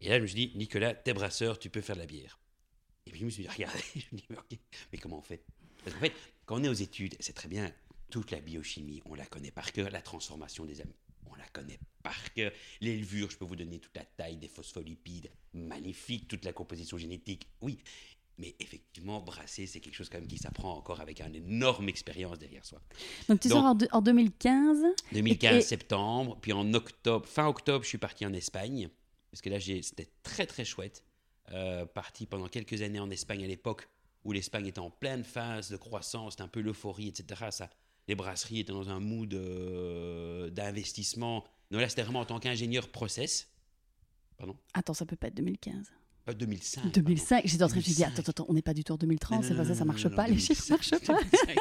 Et 0.00 0.08
là, 0.08 0.16
je 0.18 0.22
me 0.22 0.26
suis 0.26 0.48
dit, 0.48 0.56
Nicolas, 0.56 0.94
t'es 0.94 1.12
brasseur, 1.12 1.58
tu 1.58 1.70
peux 1.70 1.80
faire 1.80 1.96
de 1.96 2.00
la 2.00 2.06
bière. 2.06 2.38
Et 3.06 3.10
puis 3.10 3.20
je 3.20 3.24
me 3.24 3.30
suis 3.30 3.42
dit, 3.42 3.48
regardez, 3.48 3.78
je 3.94 4.06
me 4.12 4.16
dis, 4.18 4.24
mais, 4.30 4.36
ok, 4.36 4.58
mais 4.92 4.98
comment 4.98 5.18
on 5.18 5.22
fait? 5.22 5.42
Parce 5.84 5.94
qu'en 5.94 6.00
fait, 6.00 6.12
quand 6.46 6.60
on 6.60 6.64
est 6.64 6.68
aux 6.68 6.72
études, 6.72 7.16
c'est 7.20 7.34
très 7.34 7.48
bien, 7.48 7.70
toute 8.10 8.30
la 8.30 8.40
biochimie, 8.40 9.02
on 9.06 9.14
la 9.14 9.26
connaît 9.26 9.50
par 9.50 9.72
cœur, 9.72 9.90
la 9.90 10.02
transformation 10.02 10.64
des 10.64 10.80
la 11.42 11.48
connaît 11.48 11.78
par 12.02 12.32
cœur. 12.34 12.52
Les 12.80 12.96
levures, 12.96 13.30
je 13.30 13.36
peux 13.36 13.44
vous 13.44 13.56
donner 13.56 13.78
toute 13.78 13.96
la 13.96 14.04
taille 14.04 14.36
des 14.36 14.48
phospholipides, 14.48 15.30
magnifique, 15.52 16.28
toute 16.28 16.44
la 16.44 16.52
composition 16.52 16.96
génétique, 16.98 17.46
oui. 17.60 17.78
Mais 18.38 18.56
effectivement, 18.60 19.20
brasser, 19.20 19.66
c'est 19.66 19.80
quelque 19.80 19.94
chose 19.94 20.08
quand 20.08 20.18
même 20.18 20.26
qui 20.26 20.38
s'apprend 20.38 20.72
encore 20.76 21.00
avec 21.00 21.20
une 21.20 21.34
énorme 21.34 21.88
expérience 21.88 22.38
derrière 22.38 22.64
soi. 22.64 22.80
Donc, 23.28 23.40
tu 23.40 23.48
Donc- 23.48 23.58
sors 23.58 23.64
en, 23.66 23.74
deux- 23.74 23.88
en 23.92 24.00
2015. 24.00 24.82
2015 25.12 25.56
Et- 25.56 25.60
septembre, 25.68 26.38
puis 26.40 26.52
en 26.52 26.72
octobre, 26.74 27.26
fin 27.28 27.46
octobre, 27.46 27.84
je 27.84 27.88
suis 27.90 27.98
parti 27.98 28.24
en 28.24 28.32
Espagne, 28.32 28.88
parce 29.30 29.42
que 29.42 29.50
là 29.50 29.60
c'était 29.60 30.08
très 30.22 30.46
très 30.46 30.64
chouette. 30.64 31.04
Euh, 31.52 31.84
parti 31.84 32.24
pendant 32.26 32.48
quelques 32.48 32.80
années 32.82 33.00
en 33.00 33.10
Espagne 33.10 33.44
à 33.44 33.46
l'époque 33.48 33.88
où 34.24 34.32
l'Espagne 34.32 34.66
était 34.68 34.78
en 34.78 34.90
pleine 34.90 35.24
phase 35.24 35.68
de 35.70 35.76
croissance, 35.76 36.32
c'était 36.34 36.42
un 36.44 36.48
peu 36.48 36.60
l'euphorie, 36.60 37.08
etc. 37.08 37.48
Ça, 37.50 37.68
les 38.08 38.14
brasseries 38.14 38.60
étaient 38.60 38.72
dans 38.72 38.90
un 38.90 39.00
mood 39.00 39.32
euh, 39.34 40.50
d'investissement, 40.50 41.44
Donc 41.70 41.80
là, 41.80 41.88
c'était 41.88 42.02
vraiment 42.02 42.20
en 42.20 42.24
tant 42.24 42.38
qu'ingénieur 42.40 42.88
process. 42.88 43.48
Pardon 44.36 44.56
Attends, 44.74 44.94
ça 44.94 45.06
peut 45.06 45.16
pas 45.16 45.28
être 45.28 45.36
2015. 45.36 45.92
Euh, 46.28 46.34
2005. 46.34 46.92
2005, 46.92 47.42
j'étais 47.46 47.64
en 47.64 47.66
train 47.68 47.80
de 47.80 47.80
me 47.80 47.84
dire, 47.84 48.06
2005. 48.06 48.18
attends, 48.20 48.30
attends, 48.30 48.46
on 48.48 48.54
n'est 48.54 48.62
pas 48.62 48.74
du 48.74 48.84
tout 48.84 48.92
en 48.92 48.96
2030, 48.96 49.42
c'est 49.42 49.56
pas 49.56 49.64
ça, 49.64 49.74
ça 49.74 49.84
marche 49.84 50.08
pas, 50.08 50.28
les 50.28 50.38
chiffres 50.38 50.62
2005, 50.68 50.70
marchent 50.70 51.04
pas. 51.04 51.18
2005. 51.18 51.56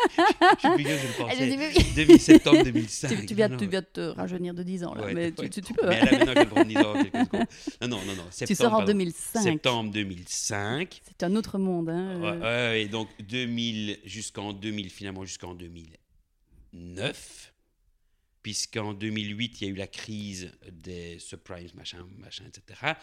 Je 0.53 0.59
suis 0.59 0.69
plus 0.75 0.83
vieux, 0.83 0.97
je 0.97 1.07
le 1.07 1.09
Elle 1.09 1.15
pensais. 1.17 1.49
dit, 1.49 1.57
mais 1.57 1.71
oui. 1.75 1.85
2000 1.95 2.19
septembre 2.19 2.63
2005. 2.63 3.07
Tu, 3.09 3.25
tu 3.25 3.33
viens, 3.33 3.47
Non, 3.47 3.57
tu 3.57 3.67
viens 3.67 3.81
de 3.81 3.85
te 3.87 4.01
rajeunir 4.01 4.53
de 4.53 4.61
10 4.61 4.83
ans, 4.83 4.93
là, 4.93 5.05
Ouais, 5.05 5.13
mais 5.15 5.33
ouais. 5.35 5.49
tu, 5.49 5.61
peux. 5.61 5.87
Mais 5.89 5.99
hein. 5.99 6.05
là, 6.05 6.11
maintenant, 6.11 6.33
je 6.33 6.39
vais 6.39 6.45
prendre 6.45 6.67
10 6.67 6.77
ans, 6.77 6.93
quelques 6.93 7.25
secondes. 7.25 7.47
Non, 7.81 7.87
non, 7.87 7.97
non. 8.05 8.15
non. 8.17 8.23
Tu 8.29 8.37
septembre, 8.37 8.57
sors 8.57 8.73
en 8.73 8.77
pardon. 8.77 8.91
2005. 8.93 9.41
Septembre 9.41 9.91
2005. 9.93 11.01
C'est 11.07 11.23
un 11.23 11.35
autre 11.35 11.57
monde. 11.57 11.89
Hein. 11.89 12.21
Euh. 12.23 12.39
ouais, 12.75 12.83
ouais, 12.83 12.87
donc 12.87 13.09
2000 13.27 13.97
jusqu'en 14.05 14.53
2000, 14.53 14.91
finalement 14.91 15.25
jusqu'en 15.25 15.55
2009, 16.73 17.53
puisqu'en 18.43 18.93
2008, 18.93 19.61
il 19.61 19.63
y 19.65 19.67
a 19.67 19.73
eu 19.73 19.75
la 19.75 19.87
crise 19.87 20.51
des 20.71 21.19
subprimes, 21.19 21.69
machin, 21.75 22.07
machin, 22.17 22.45
etc. 22.47 22.93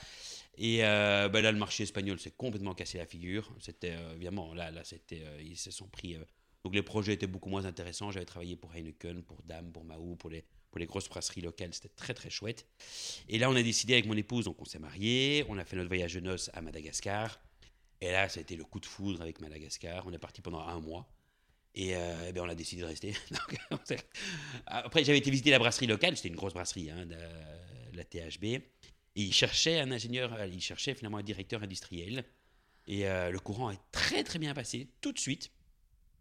Et 0.56 0.84
euh, 0.84 1.28
ben 1.28 1.42
là, 1.42 1.52
le 1.52 1.58
marché 1.58 1.84
espagnol 1.84 2.18
s'est 2.18 2.32
complètement 2.36 2.74
cassé 2.74 2.98
la 2.98 3.06
figure. 3.06 3.54
C'était, 3.60 3.92
euh, 3.92 4.14
évidemment, 4.14 4.54
là, 4.54 4.70
là 4.70 4.82
c'était, 4.84 5.22
euh, 5.24 5.42
ils 5.42 5.56
se 5.56 5.70
sont 5.70 5.88
pris... 5.88 6.16
euh, 6.16 6.24
donc 6.64 6.74
les 6.74 6.82
projets 6.82 7.14
étaient 7.14 7.28
beaucoup 7.28 7.48
moins 7.48 7.66
intéressants. 7.66 8.10
J'avais 8.10 8.26
travaillé 8.26 8.56
pour 8.56 8.74
Heineken, 8.74 9.22
pour 9.22 9.42
Dam, 9.44 9.70
pour 9.72 9.84
Mahou, 9.84 10.16
pour 10.16 10.28
les, 10.28 10.44
pour 10.70 10.80
les 10.80 10.86
grosses 10.86 11.08
brasseries 11.08 11.40
locales. 11.40 11.72
C'était 11.72 11.88
très, 11.88 12.14
très 12.14 12.30
chouette. 12.30 12.66
Et 13.28 13.38
là, 13.38 13.48
on 13.48 13.54
a 13.54 13.62
décidé 13.62 13.92
avec 13.92 14.06
mon 14.06 14.16
épouse, 14.16 14.46
donc 14.46 14.60
on 14.60 14.64
s'est 14.64 14.80
mariés, 14.80 15.44
on 15.48 15.56
a 15.56 15.64
fait 15.64 15.76
notre 15.76 15.88
voyage 15.88 16.14
de 16.14 16.20
noces 16.20 16.50
à 16.54 16.60
Madagascar. 16.60 17.40
Et 18.00 18.10
là, 18.10 18.28
ça 18.28 18.38
a 18.38 18.42
été 18.42 18.56
le 18.56 18.64
coup 18.64 18.80
de 18.80 18.86
foudre 18.86 19.22
avec 19.22 19.40
Madagascar. 19.40 20.04
On 20.06 20.12
est 20.12 20.18
parti 20.18 20.40
pendant 20.40 20.60
un 20.60 20.80
mois. 20.80 21.08
Et, 21.74 21.94
euh, 21.94 22.26
eh 22.28 22.32
ben, 22.32 22.42
on 22.42 22.48
a 22.48 22.54
décidé 22.54 22.82
de 22.82 22.86
rester. 22.86 23.14
Après, 24.66 25.04
j'avais 25.04 25.18
été 25.18 25.30
visiter 25.30 25.50
la 25.50 25.58
brasserie 25.58 25.86
locale. 25.86 26.16
C'était 26.16 26.28
une 26.28 26.36
grosse 26.36 26.54
brasserie, 26.54 26.90
hein, 26.90 27.06
de, 27.06 27.16
la 27.96 28.04
THB. 28.04 28.44
Et 28.44 28.62
ils 29.16 29.34
cherchaient 29.34 29.80
un 29.80 29.90
ingénieur, 29.90 30.32
euh, 30.34 30.46
ils 30.46 30.60
cherchaient 30.60 30.94
finalement 30.94 31.18
un 31.18 31.22
directeur 31.22 31.62
industriel. 31.62 32.24
Et 32.86 33.06
euh, 33.06 33.30
le 33.30 33.38
courant 33.38 33.70
est 33.70 33.80
très, 33.92 34.24
très 34.24 34.38
bien 34.38 34.54
passé 34.54 34.88
tout 35.00 35.12
de 35.12 35.18
suite. 35.18 35.50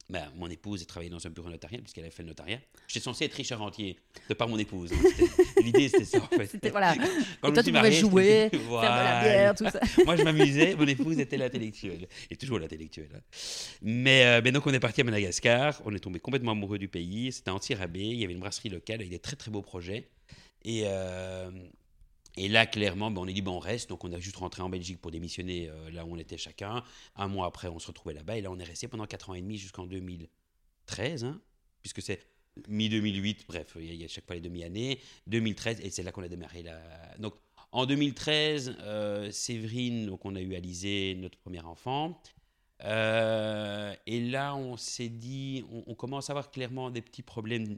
Ben, 0.10 0.32
mon 0.38 0.50
épouse 0.50 0.82
a 0.82 0.86
travaillé 0.86 1.10
dans 1.10 1.26
un 1.28 1.30
bureau 1.30 1.50
notarial 1.50 1.82
puisqu'elle 1.82 2.06
a 2.06 2.10
fait 2.10 2.24
le 2.24 2.30
notariat. 2.30 2.60
J'étais 2.88 3.04
censé 3.04 3.26
être 3.26 3.34
riche 3.34 3.52
rentier 3.52 3.98
de 4.30 4.34
par 4.34 4.48
mon 4.48 4.58
épouse. 4.58 4.90
hein. 4.94 5.26
L'idée, 5.62 5.90
c'était 5.90 6.06
ça, 6.06 6.20
en 6.24 6.28
fait. 6.28 6.48
C'était, 6.48 6.70
voilà. 6.70 6.96
Quand 7.42 7.50
Et 7.50 7.54
toi, 7.54 7.64
tu 7.64 7.64
suis 7.64 7.72
pouvais 7.72 7.72
marié, 7.74 8.00
jouer, 8.00 8.50
faire 8.52 8.60
de 8.62 9.04
la 9.04 9.22
bière, 9.22 9.56
tout 9.56 9.66
ça. 9.70 9.82
Moi, 10.06 10.16
je 10.16 10.24
m'amusais, 10.24 10.76
mon 10.76 10.88
épouse 10.88 11.20
était 11.20 11.36
l'intellectuelle. 11.36 12.08
Et 12.32 12.38
toujours 12.38 12.58
l'intellectuelle. 12.58 13.10
hein. 13.16 13.20
Mais, 13.82 14.26
euh, 14.26 14.42
mais 14.42 14.54
donc, 14.54 14.66
on 14.66 14.74
est 14.74 14.80
parti 14.80 15.02
à 15.02 15.04
Madagascar. 15.04 15.82
On 15.84 15.94
est 15.94 16.00
tombé 16.00 16.20
complètement 16.22 16.52
amoureux 16.54 16.78
du 16.80 16.88
pays. 16.88 17.34
C'était 17.34 17.52
anti-rabais. 17.52 18.00
Il 18.00 18.16
y 18.18 18.24
avait 18.24 18.34
une 18.34 18.40
brasserie 18.40 18.70
locale 18.70 19.02
avec 19.02 19.10
des 19.10 19.20
très, 19.20 19.36
très 19.36 19.52
beaux 19.52 19.62
projets. 19.62 20.08
Et, 20.64 20.84
euh, 20.86 21.50
et 22.38 22.48
là, 22.48 22.66
clairement, 22.66 23.12
ben, 23.12 23.22
on 23.22 23.28
est 23.28 23.34
dit, 23.34 23.42
ben, 23.42 23.52
on 23.52 23.60
reste. 23.60 23.90
Donc, 23.90 24.04
on 24.04 24.12
a 24.14 24.20
juste 24.20 24.38
rentré 24.38 24.62
en 24.62 24.70
Belgique 24.70 25.02
pour 25.02 25.12
démissionner 25.12 25.70
euh, 25.70 25.90
là 25.92 26.06
où 26.06 26.14
on 26.14 26.18
était 26.18 26.38
chacun. 26.38 26.84
Un 27.16 27.28
mois 27.28 27.48
après, 27.48 27.68
on 27.68 27.80
se 27.80 27.88
retrouvait 27.88 28.14
là-bas. 28.14 28.38
Et 28.38 28.42
là, 28.42 28.52
on 28.52 28.60
est 28.60 28.64
resté 28.64 28.88
pendant 28.88 29.06
4 29.06 29.30
ans 29.32 29.34
et 29.34 29.42
demi 29.42 29.58
jusqu'en 29.58 29.86
2013, 29.86 31.24
hein, 31.26 31.42
puisque 31.82 32.02
c'est 32.02 32.22
mi-2008. 32.68 33.46
Bref, 33.48 33.76
il 33.80 33.96
y 33.96 34.04
a- 34.04 34.08
chaque 34.08 34.26
fois 34.26 34.36
les 34.36 34.42
demi-années. 34.42 35.00
2013, 35.28 35.82
et 35.82 35.90
c'est 35.90 36.04
là 36.04 36.12
qu'on 36.12 36.24
a 36.24 36.28
démarré 36.28 36.64
la. 36.64 36.80
Donc, 37.20 37.34
en 37.72 37.86
2013, 37.86 38.76
euh, 38.82 39.30
Séverine, 39.32 40.06
donc 40.06 40.24
on 40.26 40.36
a 40.36 40.42
eu 40.42 40.56
Alizé, 40.56 41.16
notre 41.16 41.38
premier 41.38 41.60
enfant. 41.62 42.22
Euh, 42.84 43.94
et 44.06 44.22
là, 44.22 44.56
on 44.56 44.78
s'est 44.78 45.10
dit, 45.10 45.64
on 45.88 45.96
commence 45.96 46.30
à 46.30 46.34
avoir 46.34 46.52
clairement 46.52 46.92
des 46.92 47.02
petits 47.02 47.24
problèmes 47.24 47.78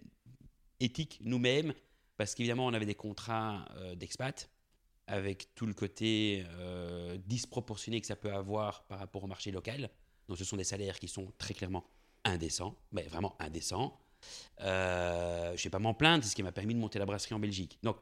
éthiques 0.80 1.20
nous-mêmes, 1.24 1.74
parce 2.20 2.36
qu'évidemment, 2.36 2.66
on 2.66 2.74
avait 2.74 2.86
des 2.86 2.96
contrats 2.96 3.66
euh, 3.78 3.96
d'expat, 3.96 4.50
avec 5.08 5.56
tout 5.56 5.66
le 5.66 5.74
côté 5.74 6.44
euh, 6.50 7.18
disproportionné 7.26 8.02
que 8.02 8.08
ça 8.08 8.18
peut 8.18 8.34
avoir 8.34 8.84
par 8.84 9.00
rapport 9.00 9.24
au 9.24 9.28
marché 9.28 9.52
local. 9.52 9.90
Donc, 10.28 10.38
ce 10.38 10.44
sont 10.44 10.58
des 10.58 10.66
salaires 10.66 11.00
qui 11.00 11.08
sont 11.08 11.32
très 11.38 11.54
clairement 11.54 11.86
indécents, 12.26 12.76
mais 12.92 13.04
vraiment 13.04 13.38
indécents. 13.40 13.98
Euh, 14.60 15.56
je 15.56 15.62
ne 15.62 15.64
vais 15.64 15.70
pas 15.70 15.80
m'en 15.80 15.94
plaindre, 15.94 16.26
c'est 16.26 16.32
ce 16.32 16.36
qui 16.36 16.44
m'a 16.44 16.52
permis 16.52 16.74
de 16.76 16.80
monter 16.80 17.00
la 17.00 17.06
brasserie 17.06 17.34
en 17.36 17.40
Belgique. 17.40 17.80
Donc, 17.84 17.96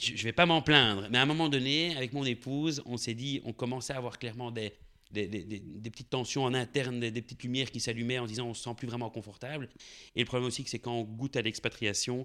je 0.00 0.12
ne 0.14 0.18
vais 0.22 0.32
pas 0.32 0.46
m'en 0.46 0.62
plaindre, 0.62 1.06
mais 1.10 1.18
à 1.18 1.22
un 1.22 1.26
moment 1.26 1.50
donné, 1.50 1.94
avec 1.98 2.14
mon 2.14 2.24
épouse, 2.24 2.82
on 2.86 2.96
s'est 2.96 3.14
dit, 3.14 3.42
on 3.44 3.52
commençait 3.52 3.92
à 3.92 3.98
avoir 3.98 4.18
clairement 4.18 4.50
des, 4.50 4.72
des, 5.10 5.28
des- 5.28 5.44
des- 5.44 5.90
petites 5.90 6.08
tensions 6.08 6.44
en 6.44 6.54
interne, 6.54 6.98
des, 6.98 7.12
petites 7.22 7.42
lumières 7.42 7.70
qui 7.70 7.78
s'allumaient 7.78 8.18
en 8.18 8.26
disant 8.26 8.46
on 8.46 8.54
se 8.54 8.62
sent 8.64 8.74
plus 8.74 8.88
vraiment 8.88 9.10
confortable. 9.10 9.68
Et 10.16 10.20
le 10.20 10.24
problème 10.24 10.48
aussi, 10.48 10.64
c'est 10.66 10.78
quand 10.78 10.94
on 10.94 11.04
goûte 11.04 11.36
à 11.36 11.42
l'expatriation, 11.42 12.24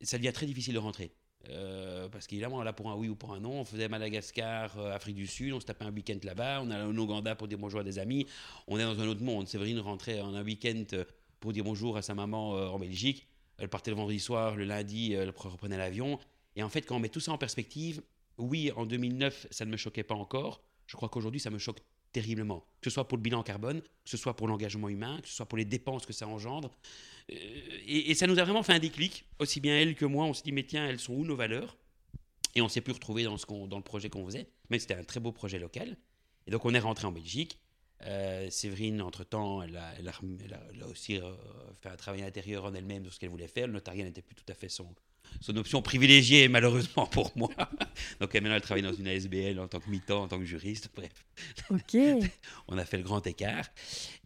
ça 0.00 0.18
devient 0.18 0.32
très 0.32 0.46
difficile 0.46 0.74
de 0.74 0.78
rentrer. 0.78 1.12
Euh, 1.50 2.08
parce 2.08 2.26
qu'évidemment, 2.26 2.62
là, 2.62 2.72
pour 2.72 2.90
un 2.90 2.94
oui 2.94 3.08
ou 3.08 3.14
pour 3.14 3.32
un 3.32 3.40
non, 3.40 3.60
on 3.60 3.64
faisait 3.64 3.88
Madagascar, 3.88 4.76
euh, 4.78 4.94
Afrique 4.94 5.16
du 5.16 5.26
Sud, 5.26 5.52
on 5.52 5.60
se 5.60 5.66
tapait 5.66 5.84
un 5.84 5.92
week-end 5.92 6.18
là-bas, 6.22 6.60
on 6.62 6.70
allait 6.70 6.82
en 6.82 6.96
Ouganda 6.96 7.34
pour 7.36 7.48
dire 7.48 7.58
bonjour 7.58 7.80
à 7.80 7.84
des 7.84 7.98
amis, 7.98 8.26
on 8.66 8.78
est 8.78 8.82
dans 8.82 9.00
un 9.00 9.06
autre 9.06 9.22
monde. 9.22 9.46
Séverine 9.46 9.78
rentrait 9.78 10.20
en 10.20 10.34
un 10.34 10.42
week-end 10.42 10.84
euh, 10.92 11.04
pour 11.40 11.52
dire 11.52 11.64
bonjour 11.64 11.96
à 11.96 12.02
sa 12.02 12.14
maman 12.14 12.50
en 12.50 12.78
Belgique. 12.78 13.28
Elle 13.58 13.68
partait 13.68 13.90
le 13.90 13.96
vendredi 13.96 14.18
soir, 14.18 14.56
le 14.56 14.64
lundi, 14.64 15.12
elle 15.12 15.30
reprenait 15.30 15.78
l'avion. 15.78 16.18
Et 16.56 16.62
en 16.62 16.68
fait, 16.68 16.82
quand 16.82 16.96
on 16.96 17.00
met 17.00 17.08
tout 17.08 17.20
ça 17.20 17.32
en 17.32 17.38
perspective, 17.38 18.02
oui, 18.38 18.72
en 18.74 18.86
2009, 18.86 19.46
ça 19.50 19.64
ne 19.64 19.70
me 19.70 19.76
choquait 19.76 20.02
pas 20.02 20.16
encore. 20.16 20.60
Je 20.86 20.96
crois 20.96 21.08
qu'aujourd'hui, 21.08 21.38
ça 21.38 21.50
me 21.50 21.58
choque 21.58 21.78
terriblement. 22.12 22.64
Que 22.80 22.90
ce 22.90 22.94
soit 22.94 23.06
pour 23.06 23.18
le 23.18 23.22
bilan 23.22 23.42
carbone, 23.42 23.80
que 23.80 24.10
ce 24.10 24.16
soit 24.16 24.36
pour 24.36 24.48
l'engagement 24.48 24.88
humain, 24.88 25.20
que 25.22 25.28
ce 25.28 25.34
soit 25.34 25.46
pour 25.46 25.58
les 25.58 25.64
dépenses 25.64 26.06
que 26.06 26.12
ça 26.12 26.26
engendre. 26.26 26.70
Euh, 27.30 27.34
et, 27.86 28.14
ça 28.14 28.26
nous 28.26 28.38
a 28.38 28.44
vraiment 28.44 28.62
fait 28.62 28.72
un 28.72 28.78
déclic, 28.78 29.24
aussi 29.38 29.60
bien 29.60 29.78
elle 29.78 29.94
que 29.94 30.04
moi. 30.04 30.24
On 30.24 30.34
s'est 30.34 30.44
dit, 30.44 30.52
mais 30.52 30.64
tiens, 30.64 30.88
elles 30.88 31.00
sont 31.00 31.14
où 31.14 31.24
nos 31.24 31.36
valeurs? 31.36 31.76
Et 32.54 32.62
on 32.62 32.68
s'est 32.68 32.80
plus 32.80 32.92
retrouvé 32.92 33.24
dans, 33.24 33.36
ce 33.36 33.46
dans 33.46 33.76
le 33.76 33.82
projet 33.82 34.08
qu'on 34.10 34.24
faisait. 34.24 34.48
Mais 34.70 34.78
c'était 34.78 34.94
un 34.94 35.04
très 35.04 35.20
beau 35.20 35.32
projet 35.32 35.58
local. 35.58 35.96
Et 36.46 36.50
donc, 36.50 36.64
on 36.64 36.74
est 36.74 36.78
rentré 36.78 37.06
en 37.06 37.12
Belgique. 37.12 37.58
Euh, 38.02 38.48
Séverine, 38.50 39.02
entre-temps, 39.02 39.62
elle 39.62 39.76
a, 39.76 40.88
aussi 40.88 41.18
euh, 41.18 41.32
fait 41.80 41.88
un 41.88 41.96
travail 41.96 42.22
intérieur 42.22 42.64
en 42.64 42.74
elle-même 42.74 43.04
sur 43.04 43.12
ce 43.12 43.18
qu'elle 43.18 43.30
voulait 43.30 43.48
faire. 43.48 43.66
Le 43.66 43.72
notariat 43.74 44.04
n'était 44.04 44.22
plus 44.22 44.34
tout 44.34 44.44
à 44.48 44.54
fait 44.54 44.68
son, 44.68 44.94
son 45.40 45.56
option 45.56 45.82
privilégiée, 45.82 46.48
malheureusement 46.48 47.06
pour 47.10 47.32
moi. 47.36 47.50
Donc, 48.20 48.34
elle, 48.34 48.42
maintenant, 48.42 48.56
elle 48.56 48.62
travaille 48.62 48.82
dans 48.82 48.92
une 48.92 49.08
ASBL 49.08 49.58
en 49.58 49.68
tant 49.68 49.80
que 49.80 49.90
mi-temps, 49.90 50.24
en 50.24 50.28
tant 50.28 50.38
que 50.38 50.44
juriste. 50.44 50.90
Bref, 50.96 51.12
Ok. 51.70 51.96
on 52.68 52.78
a 52.78 52.84
fait 52.84 52.96
le 52.96 53.02
grand 53.02 53.26
écart. 53.26 53.66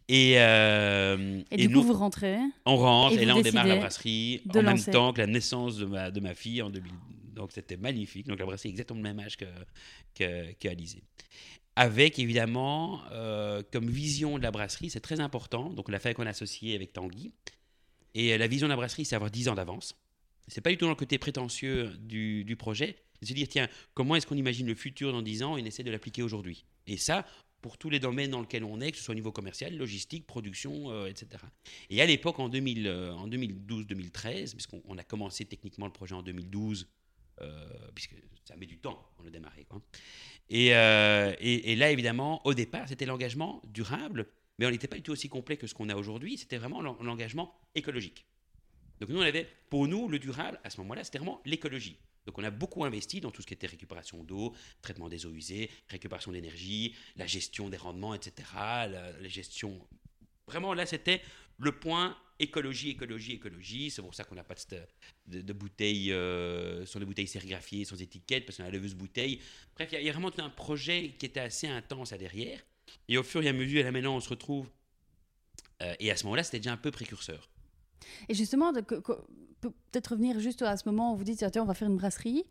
Et, 0.09 0.35
euh, 0.37 1.41
Et, 1.51 1.69
du 1.69 1.75
coup, 1.75 1.83
vous 1.83 1.93
rentrez. 1.93 2.37
on 2.67 2.77
rentre 2.77 3.17
et 3.19 3.25
là, 3.25 3.37
on 3.37 3.41
démarre 3.41 3.67
la 3.67 3.77
brasserie 3.77 4.43
en 4.55 4.63
même 4.63 4.83
temps 4.83 5.13
que 5.13 5.21
la 5.21 5.27
naissance 5.27 5.77
de 5.77 5.87
ma, 5.87 6.11
de 6.11 6.21
ma 6.21 6.35
fille 6.35 6.61
en 6.61 6.71
2000. 6.71 6.93
Donc, 7.35 7.53
c'était 7.53 7.77
magnifique. 7.77 8.27
Donc, 8.27 8.39
la 8.39 8.45
brasserie 8.45 8.69
est 8.69 8.73
exactement 8.73 8.99
le 8.99 9.05
même 9.05 9.21
âge 9.21 9.37
que, 9.37 9.47
que, 10.15 10.53
que 10.53 10.69
Alizé. 10.69 11.03
Avec, 11.77 12.19
évidemment, 12.19 13.01
euh, 13.13 13.63
comme 13.73 13.89
vision 13.89 14.37
de 14.37 14.43
la 14.43 14.51
brasserie, 14.51 14.91
c'est 14.91 15.01
très 15.01 15.21
important. 15.21 15.71
Donc, 15.71 15.89
on 15.89 15.93
l'a 15.93 15.99
fait 15.99 16.11
avec 16.11 16.21
un 16.21 16.27
associé 16.27 16.75
avec 16.75 16.93
Tanguy. 16.93 17.33
Et 18.15 18.35
euh, 18.35 18.39
la 18.39 18.47
vision 18.47 18.67
de 18.67 18.73
la 18.73 18.77
brasserie, 18.77 19.07
c'est 19.07 19.17
avoir 19.17 19.31
10 19.31 19.49
ans 19.49 19.55
d'avance. 19.55 19.95
C'est 20.49 20.61
pas 20.61 20.71
du 20.71 20.77
tout 20.77 20.85
dans 20.85 20.91
le 20.91 20.97
côté 20.97 21.19
prétentieux 21.19 21.91
du, 22.01 22.45
du 22.45 22.57
projet. 22.57 22.97
C'est 23.21 23.29
se 23.29 23.35
dire, 23.35 23.49
tiens, 23.49 23.69
comment 23.95 24.17
est-ce 24.17 24.27
qu'on 24.27 24.37
imagine 24.37 24.67
le 24.67 24.75
futur 24.75 25.13
dans 25.13 25.23
10 25.23 25.43
ans 25.45 25.57
et 25.57 25.63
on 25.63 25.65
essaie 25.65 25.85
de 25.85 25.91
l'appliquer 25.91 26.23
aujourd'hui? 26.23 26.65
Et 26.89 26.97
ça, 26.97 27.25
pour 27.61 27.79
tous 27.79 27.89
les 27.89 28.01
domaines 28.01 28.31
dans 28.33 28.41
lesquels 28.41 28.65
on 28.65 28.81
est, 28.81 28.91
que 28.91 28.99
ce 28.99 29.05
soit 29.05 29.13
au 29.13 29.15
niveau 29.15 29.31
commercial, 29.31 29.77
logistique, 29.77 30.27
production, 30.27 30.91
euh, 30.91 31.07
etc. 31.07 31.43
Et 31.89 32.03
à 32.03 32.07
l'époque, 32.07 32.41
en, 32.41 32.49
2000, 32.49 32.87
euh, 32.89 33.13
2012-2013, 33.27 34.53
puisqu'on 34.55 34.83
on 34.85 34.99
a 34.99 35.05
commencé 35.05 35.45
techniquement 35.45 35.87
le 35.87 35.93
projet 35.93 36.15
en 36.17 36.23
2012, 36.23 36.89
euh, 37.41 37.69
puisque 37.95 38.17
ça 38.45 38.57
met 38.57 38.67
du 38.67 38.79
temps 38.79 39.09
pour 39.15 39.25
le 39.25 39.31
démarrer. 39.31 39.67
Et, 40.51 40.71
là, 40.71 41.91
évidemment, 41.93 42.45
au 42.45 42.55
départ, 42.55 42.89
c'était 42.89 43.07
l'engagement 43.07 43.63
durable, 43.69 44.27
mais 44.59 44.67
on 44.67 44.71
n'était 44.71 44.89
pas 44.89 44.97
du 44.97 45.03
tout 45.03 45.13
aussi 45.13 45.29
complet 45.29 45.57
que 45.57 45.69
ce 45.69 45.75
qu'on 45.75 45.89
a 45.89 45.95
aujourd'hui. 45.95 46.37
C'était 46.37 46.59
vraiment 46.59 46.83
l'en- 46.83 47.01
l'engagement 47.03 47.55
écologique. 47.77 48.27
Donc 49.03 49.09
nous, 49.11 49.19
on 49.19 49.23
avait, 49.23 49.49
pour 49.69 49.89
nous, 49.89 50.07
le 50.07 50.21
durable, 50.21 50.61
à 50.63 50.71
ce 50.71 50.81
moment-là, 50.81 51.03
c'était 51.03 51.19
vraiment 51.19 51.43
l'écologie. 51.45 51.99
Donc 52.25 52.39
on 52.39 52.45
a 52.45 52.53
beaucoup 52.53 52.85
investi 52.85 53.21
dans 53.21 53.33
tout 53.33 53.43
ce 53.43 53.49
qui 53.49 53.55
était 53.55 53.67
récupération 53.67 54.23
d'eau, 54.23 54.55
traitement 54.81 55.09
des 55.09 55.27
eaux 55.27 55.33
usées, 55.33 55.71
récupération 55.89 56.31
d'énergie, 56.31 56.95
la 57.17 57.27
gestion 57.27 57.69
des 57.69 57.77
rendements, 57.77 58.15
etc. 58.15 58.49
La, 58.55 59.29
gestion... 59.29 59.77
Vraiment, 60.47 60.73
là, 60.73 60.87
c'était 60.87 61.21
le 61.59 61.73
point 61.73 62.17
écologie, 62.39 62.91
écologie, 62.91 63.33
écologie. 63.33 63.91
C'est 63.91 64.03
pour 64.03 64.15
ça 64.15 64.23
qu'on 64.23 64.37
n'a 64.37 64.45
pas 64.45 64.55
de, 65.27 65.53
bouteilles, 65.53 66.13
euh, 66.13 66.87
sur 66.87 67.01
des 67.01 67.07
bouteilles 67.07 67.27
sérigraphiées, 67.27 67.85
sans 67.85 68.01
étiquette, 68.01 68.47
parce 68.47 68.59
qu'on 68.59 68.63
a 68.63 68.67
la 68.67 68.73
leveuse 68.73 68.95
bouteille. 68.95 69.41
Bref, 69.75 69.89
il 69.91 70.01
y 70.01 70.09
a- 70.09 70.13
vraiment 70.13 70.31
tout 70.31 70.43
un 70.43 70.51
projet 70.51 71.17
qui 71.19 71.27
était 71.27 71.41
assez 71.41 71.67
intense 71.67 72.13
à 72.13 72.19
derrière. 72.19 72.61
Et 73.09 73.19
au 73.19 73.25
fur 73.25 73.43
et 73.43 73.49
à 73.49 73.53
mesure, 73.53 73.83
là 73.83 73.91
maintenant, 73.91 74.15
on 74.15 74.21
se 74.21 74.29
retrouve... 74.29 74.69
euh, 75.83 75.93
et 75.99 76.13
à 76.13 76.17
ce 76.17 76.23
moment-là, 76.23 76.45
c'était 76.45 76.61
déjà 76.61 76.73
un 76.73 76.77
peu 76.77 76.93
précurseur. 76.93 77.49
Et 78.29 78.35
justement, 78.35 78.73
peut-être 78.73 80.09
revenir 80.09 80.39
juste 80.41 80.63
à 80.63 80.77
ce 80.77 80.89
moment 80.89 81.13
où 81.13 81.17
vous 81.17 81.25
dites, 81.25 81.45
tiens, 81.53 81.63
on 81.63 81.67
va 81.67 81.75
faire 81.75 81.89
une 81.89 81.97
brasserie. 81.97 82.45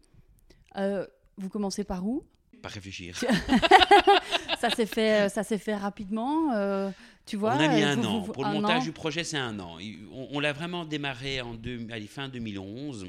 Euh, 0.77 1.05
vous 1.37 1.49
commencez 1.49 1.83
par 1.83 2.05
où? 2.05 2.23
Pas 2.61 2.69
réfléchir. 2.69 3.17
Ça 4.59 4.69
s'est 4.69 4.85
fait, 4.85 5.27
ça 5.29 5.41
s'est 5.43 5.57
fait 5.57 5.75
rapidement. 5.75 6.53
euh, 6.53 6.91
tu 7.25 7.35
vois 7.35 7.55
on 7.55 7.59
a 7.59 7.67
mis 7.67 7.81
euh, 7.81 7.87
un 7.93 7.95
vous- 7.95 8.05
an. 8.07 8.19
vous- 8.19 8.31
Pour 8.31 8.45
le 8.45 8.51
montage 8.51 8.81
an. 8.81 8.85
du 8.85 8.91
projet, 8.91 9.23
c'est 9.23 9.37
un 9.37 9.59
an. 9.59 9.77
On, 10.13 10.27
on 10.33 10.39
l'a 10.39 10.53
vraiment 10.53 10.85
démarré 10.85 11.41
en 11.41 11.55
deux, 11.55 11.87
allez, 11.91 12.05
fin 12.05 12.29
2011. 12.29 13.07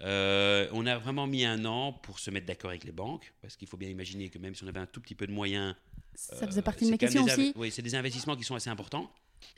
Euh, 0.00 0.66
on 0.72 0.86
a 0.86 0.96
vraiment 0.98 1.26
mis 1.26 1.44
un 1.44 1.64
an 1.66 1.92
pour 1.92 2.18
se 2.18 2.30
mettre 2.30 2.46
d'accord 2.46 2.70
avec 2.70 2.84
les 2.84 2.92
banques, 2.92 3.34
parce 3.42 3.56
qu'il 3.56 3.68
faut 3.68 3.76
bien 3.76 3.90
imaginer 3.90 4.30
que 4.30 4.38
même 4.38 4.54
si 4.54 4.64
on 4.64 4.68
avait 4.68 4.80
un 4.80 4.86
tout 4.86 5.00
petit 5.02 5.14
peu 5.14 5.26
de 5.26 5.32
moyens, 5.32 5.74
Ça 6.14 6.46
faisait 6.46 6.60
euh, 6.60 6.62
partie 6.62 6.86
de 6.86 6.90
mes 6.90 6.98
questions 6.98 7.24
aussi. 7.24 7.52
Oui, 7.56 7.70
c'est 7.70 7.82
des 7.82 7.94
investissements 7.94 8.34
qui 8.36 8.44
sont 8.44 8.54
assez 8.54 8.70
importants. 8.70 9.10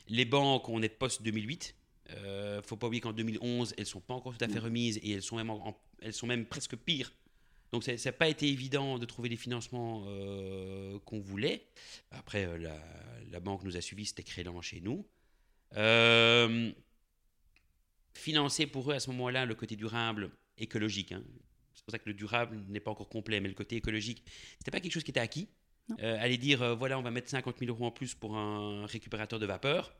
Les 0.09 0.25
banques, 0.25 0.67
on 0.67 0.81
est 0.81 0.89
post 0.89 1.23
2008. 1.23 1.73
Euh, 2.11 2.61
faut 2.61 2.77
pas 2.77 2.87
oublier 2.87 3.01
qu'en 3.01 3.13
2011, 3.13 3.73
elles 3.77 3.85
sont 3.85 3.99
pas 4.01 4.13
encore 4.13 4.37
tout 4.37 4.43
à 4.43 4.47
fait 4.47 4.59
remises 4.59 4.97
et 5.01 5.11
elles 5.11 5.23
sont 5.23 5.37
même, 5.37 5.49
en- 5.49 5.69
en- 5.69 5.77
elles 6.01 6.13
sont 6.13 6.27
même 6.27 6.45
presque 6.45 6.75
pires. 6.75 7.11
Donc 7.71 7.83
ça 7.83 7.93
n'a 7.95 8.11
pas 8.11 8.29
été 8.29 8.47
évident 8.47 8.99
de 8.99 9.05
trouver 9.05 9.27
les 9.27 9.35
financements 9.37 10.03
euh, 10.07 10.99
qu'on 10.99 11.19
voulait. 11.19 11.65
Après, 12.11 12.45
euh, 12.45 12.57
la, 12.57 12.79
la 13.31 13.39
banque 13.39 13.63
nous 13.63 13.75
a 13.75 13.81
suivis, 13.81 14.05
c'était 14.05 14.23
Crélan 14.23 14.61
chez 14.61 14.81
nous. 14.81 15.05
Euh, 15.75 16.71
financer 18.13 18.67
pour 18.67 18.91
eux 18.91 18.93
à 18.95 18.99
ce 18.99 19.09
moment-là 19.09 19.45
le 19.45 19.55
côté 19.55 19.75
durable, 19.75 20.31
écologique. 20.57 21.11
hein. 21.11 21.23
C'est 21.73 21.83
pour 21.83 21.91
ça 21.91 21.99
que 21.99 22.07
le 22.07 22.13
durable 22.13 22.63
n'est 22.69 22.79
pas 22.79 22.91
encore 22.91 23.09
complet, 23.09 23.39
mais 23.41 23.49
le 23.49 23.53
côté 23.55 23.75
écologique, 23.75 24.23
c'était 24.59 24.71
pas 24.71 24.79
quelque 24.79 24.93
chose 24.93 25.03
qui 25.03 25.11
était 25.11 25.19
acquis. 25.19 25.49
Aller 25.99 26.37
dire, 26.37 26.75
voilà, 26.77 26.97
on 26.97 27.03
va 27.03 27.11
mettre 27.11 27.29
50 27.29 27.59
000 27.59 27.69
euros 27.71 27.85
en 27.85 27.91
plus 27.91 28.15
pour 28.15 28.35
un 28.37 28.85
récupérateur 28.87 29.37
de 29.39 29.45
vapeur. 29.45 29.93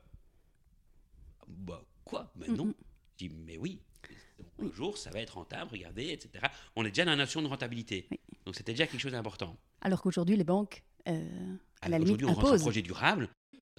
Bah, 1.46 1.84
quoi 2.06 2.32
Mais 2.36 2.48
non. 2.48 2.66
Mm, 2.66 2.68
mm. 2.70 2.74
Je 3.20 3.26
dis, 3.28 3.34
mais 3.34 3.56
oui. 3.58 3.80
Un 4.58 4.64
Oui. 4.64 4.70
jour, 4.74 4.96
ça 4.98 5.10
va 5.10 5.20
être 5.20 5.34
rentable, 5.34 5.70
regardez, 5.72 6.08
etc. 6.10 6.44
On 6.76 6.84
est 6.84 6.88
déjà 6.90 7.04
dans 7.04 7.10
la 7.12 7.16
notion 7.16 7.42
de 7.42 7.46
rentabilité. 7.48 8.06
Oui. 8.10 8.18
Donc, 8.44 8.54
c'était 8.56 8.72
déjà 8.72 8.86
quelque 8.86 9.00
chose 9.00 9.12
d'important. 9.12 9.56
Alors 9.80 10.00
qu'aujourd'hui, 10.02 10.36
les 10.36 10.44
banques, 10.44 10.82
euh, 11.08 11.56
à 11.82 11.88
la 11.88 11.98
limite, 11.98 12.08
Aujourd'hui, 12.14 12.26
on 12.26 12.34
rentre 12.34 12.52
un 12.54 12.58
projet 12.58 12.82
durable. 12.82 13.28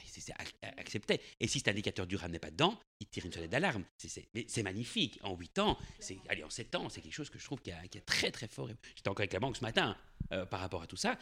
C'est 0.06 0.22
c'est 0.22 0.34
ac- 0.34 0.54
accepté. 0.78 1.20
Et 1.40 1.48
si 1.48 1.60
cet 1.60 1.68
indicateur 1.70 2.06
durable 2.06 2.32
n'est 2.34 2.40
pas 2.40 2.52
dedans, 2.52 2.80
il 3.00 3.08
tire 3.08 3.26
une 3.26 3.32
sonnette 3.34 3.50
d'alarme. 3.52 3.84
C'est- 3.98 4.08
c'est- 4.10 4.28
Mais 4.36 4.46
c'est 4.48 4.62
magnifique. 4.64 5.20
En 5.24 5.36
8 5.36 5.58
ans, 5.60 5.78
c'est, 6.00 6.18
allez, 6.30 6.44
en 6.44 6.50
7 6.50 6.76
ans, 6.76 6.90
c'est 6.90 7.02
quelque 7.02 7.14
chose 7.14 7.30
que 7.30 7.40
je 7.40 7.46
trouve 7.46 7.62
qui 7.62 7.72
a 7.72 7.82
très 8.06 8.30
très 8.32 8.48
fort. 8.48 8.70
J'étais 8.96 9.10
encore 9.10 9.22
avec 9.22 9.34
la 9.34 9.40
banque 9.40 9.58
ce 9.58 9.62
matin 9.64 9.98
euh, 10.34 10.46
par 10.46 10.60
rapport 10.60 10.82
à 10.84 10.88
tout 10.88 10.98
ça. 10.98 11.18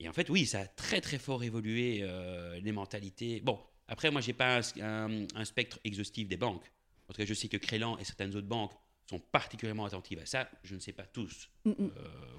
Et 0.00 0.08
en 0.08 0.12
fait, 0.12 0.28
oui, 0.30 0.44
ça 0.46 0.60
a 0.60 0.66
très 0.66 1.00
très 1.00 1.18
fort 1.18 1.42
évolué 1.42 2.00
euh, 2.02 2.58
les 2.60 2.72
mentalités. 2.72 3.40
Bon, 3.40 3.58
après, 3.88 4.10
moi, 4.10 4.20
j'ai 4.20 4.32
pas 4.34 4.58
un, 4.58 4.60
un- 4.82 5.26
un 5.34 5.44
spectre 5.44 5.78
exhaustif 5.84 6.28
des 6.28 6.36
banques. 6.36 6.70
En 7.08 7.12
tout 7.12 7.18
cas, 7.18 7.24
je 7.24 7.34
sais 7.34 7.48
que 7.48 7.56
Crélan 7.56 7.96
et 7.98 8.04
certaines 8.04 8.34
autres 8.36 8.46
banques 8.46 8.72
sont 9.08 9.18
particulièrement 9.18 9.86
attentives 9.86 10.18
à 10.18 10.26
ça. 10.26 10.48
Je 10.62 10.74
ne 10.74 10.80
sais 10.80 10.92
pas 10.92 11.04
tous. 11.06 11.48
Mm, 11.64 11.70
mm. 11.70 11.74
Euh, 11.80 11.90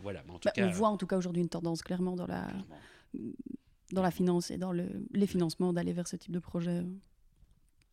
voilà, 0.02 0.22
mais 0.26 0.32
en 0.34 0.40
tout 0.40 0.46
Bah, 0.46 0.52
cas. 0.52 0.68
on 0.68 0.72
voit 0.72 0.90
en 0.90 0.98
tout 0.98 1.08
cas 1.08 1.18
aujourd'hui 1.18 1.42
une 1.42 1.50
tendance 1.50 1.82
clairement 1.82 2.16
dans 2.16 2.28
la, 2.28 2.44
clairement. 2.46 2.78
dans 3.92 4.04
la 4.04 4.12
finance 4.12 4.52
et 4.52 4.58
dans 4.58 4.72
le, 4.72 4.88
les 5.12 5.26
financements 5.26 5.74
d'aller 5.74 5.94
vers 5.94 6.08
ce 6.08 6.16
type 6.16 6.32
de 6.32 6.40
projet. 6.40 6.84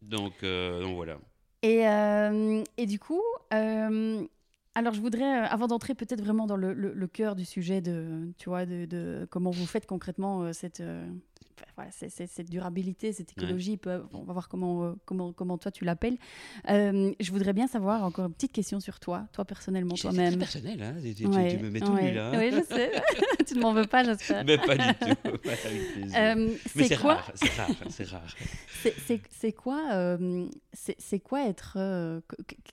Donc, 0.03 0.43
euh, 0.43 0.83
donc 0.83 0.95
voilà. 0.95 1.19
Et, 1.63 1.89
euh, 1.89 2.63
et 2.77 2.85
du 2.87 2.99
coup, 2.99 3.23
alors 3.51 4.93
je 4.93 5.01
voudrais, 5.01 5.25
avant 5.25 5.67
d'entrer 5.67 5.95
peut-être 5.95 6.21
vraiment 6.23 6.47
dans 6.47 6.57
le, 6.57 6.75
le- 6.75 6.93
le 6.93 7.07
cœur 7.07 7.35
du 7.35 7.47
sujet 7.47 7.81
de, 7.81 8.31
tu 8.37 8.51
vois, 8.51 8.67
de, 8.67 8.85
de 8.85 9.27
comment 9.31 9.51
vous 9.51 9.65
faites 9.67 9.87
concrètement 9.87 10.53
cette, 10.53 10.83
c'est- 11.91 12.09
c'est- 12.09 12.27
cette 12.27 12.49
durabilité, 12.51 13.13
cette 13.13 13.33
écologie, 13.33 13.79
on 14.13 14.23
va 14.25 14.33
voir 14.33 14.49
comment, 14.49 14.85
euh, 14.85 14.93
comment, 15.05 15.33
comment 15.33 15.59
toi 15.59 15.71
tu 15.71 15.85
l'appelles. 15.85 16.17
Euh, 16.71 17.13
je 17.21 17.31
voudrais 17.33 17.53
bien 17.53 17.67
savoir 17.69 18.03
encore 18.05 18.27
une 18.27 18.33
petite 18.33 18.53
question 18.53 18.81
sur 18.81 18.99
toi, 18.99 19.27
toi 19.33 19.45
personnellement, 19.45 19.95
C'est 19.95 20.09
c'est 20.09 20.15
toi-même. 20.15 20.39
personnel, 20.39 20.83
hein. 20.83 20.95
Tu, 21.03 21.15
tu- 21.15 21.27
Ouais, 21.27 21.57
tu 21.57 21.63
me 21.63 21.71
mets 21.71 21.81
tout 21.81 21.93
ouais. 21.93 22.11
nu 22.11 22.15
là. 22.17 22.33
Oui, 22.35 22.51
je 22.51 22.63
sais. 22.75 22.91
tu 23.47 23.55
ne 23.57 23.61
m'en 23.61 23.73
veux 23.75 23.87
pas, 23.87 24.05
j'espère. 24.05 24.45
Mais 24.45 24.57
pas 24.59 24.77
du 24.77 24.95
tout. 24.95 25.31
Euh, 26.17 26.35
Mais 26.75 26.83
c'est 26.85 26.89
c'est 26.89 26.97
quoi 26.97 27.15
rare, 27.17 27.33
c'est 27.35 27.51
rare, 27.57 27.69
c'est 27.91 28.09
rare. 28.09 28.35
C'est- 28.83 28.95
C'est 29.07 29.21
c'est 29.31 29.53
quoi, 29.53 29.91
euh, 29.93 30.47
c'est 30.73 30.95
c'est 30.99 31.19
quoi 31.21 31.47
être, 31.47 31.75
euh, 31.77 32.21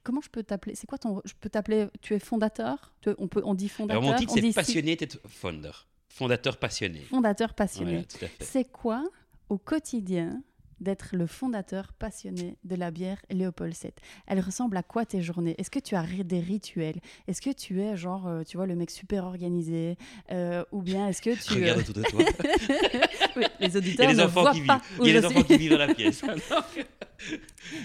comment 0.03 0.21
je 0.21 0.29
peux 0.29 0.43
t'appeler 0.43 0.75
C'est 0.75 0.87
quoi 0.87 0.97
ton, 0.97 1.21
je 1.25 1.33
peux 1.39 1.49
t'appeler, 1.49 1.87
tu 2.01 2.13
es 2.13 2.19
fondateur? 2.19 2.93
Tu- 3.01 3.09
On 3.17 3.27
peut, 3.27 3.41
on 3.43 3.53
dit 3.53 3.69
fondateur. 3.69 4.01
Alors 4.01 4.11
mon 4.13 4.17
titre 4.17 4.31
on 4.31 4.35
c'est 4.35 4.41
dit 4.41 4.47
si- 4.49 4.53
passionné 4.53 4.95
d'être 4.95 5.19
founder, 5.27 5.71
fondateur 6.13 6.57
passionné. 6.57 6.99
Fondateur 7.09 7.53
passionné. 7.55 8.05
Voilà. 8.19 8.33
C'est 8.39 8.65
quoi 8.71 9.03
au 9.49 9.57
quotidien 9.57 10.41
d'être 10.83 11.09
le 11.13 11.25
fondateur 11.27 11.93
passionné 11.93 12.57
de 12.63 12.75
la 12.75 12.91
bière 12.91 13.17
Léopold 13.31 13.73
VII 13.73 13.91
Elle 14.27 14.39
ressemble 14.39 14.77
à 14.77 14.83
quoi 14.83 15.05
tes 15.05 15.21
journées? 15.21 15.55
Est-ce 15.57 15.71
que 15.71 15.79
tu 15.79 15.95
as 15.95 16.03
des 16.03 16.39
rituels? 16.39 16.99
Est-ce 17.27 17.41
que 17.41 17.49
tu 17.51 17.81
es 17.81 17.97
genre, 17.97 18.27
euh, 18.27 18.43
tu 18.43 18.57
vois, 18.57 18.65
le 18.67 18.75
mec 18.75 18.91
super 18.91 19.25
organisé 19.25 19.97
Euh, 20.31 20.63
Ou 20.71 20.81
bien 20.81 21.07
est-ce 21.07 21.21
que 21.21 21.31
tu... 21.41 21.53
Regarde 21.53 21.79
autour 21.79 21.95
de 21.95 22.03
toi. 22.03 22.23
Oui, 23.35 23.45
les 23.59 23.67
Il 23.69 23.73
y 23.73 23.77
auditeurs 23.77 24.09
a 24.09 24.11
des 24.13 24.17
ne 24.19 24.23
enfants 24.25 24.41
voient 24.41 24.51
qui 24.51 24.59
vivent. 24.59 24.67
pas 24.67 24.81
où 24.99 25.05
Il 25.07 25.13
y 25.13 25.17
a 25.17 25.21
suis. 25.21 25.25
enfants 25.37 25.43
qui 25.43 25.57
vivent 25.57 25.71
dans 25.71 25.77
la 25.79 25.93
pièce. 25.95 26.21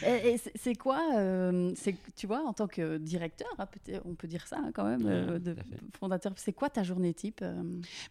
Et, 0.04 0.30
et 0.30 0.40
c'est- 0.56 0.74
quoi, 0.74 1.00
euh, 1.16 1.72
c'est 1.76 1.94
tu 2.16 2.26
vois, 2.26 2.42
en 2.44 2.52
tant 2.52 2.66
que 2.66 2.98
directeur, 2.98 3.48
hein, 3.58 3.66
on 4.04 4.14
peut 4.14 4.26
dire 4.26 4.46
ça 4.48 4.56
hein, 4.58 4.72
quand 4.74 4.84
même, 4.84 5.06
euh, 5.06 5.38
de 5.38 5.54
fondateur. 5.98 6.32
C'est 6.37 6.52
quoi 6.52 6.68
ta 6.70 6.82
journée 6.82 7.14
type 7.14 7.40
euh? 7.42 7.62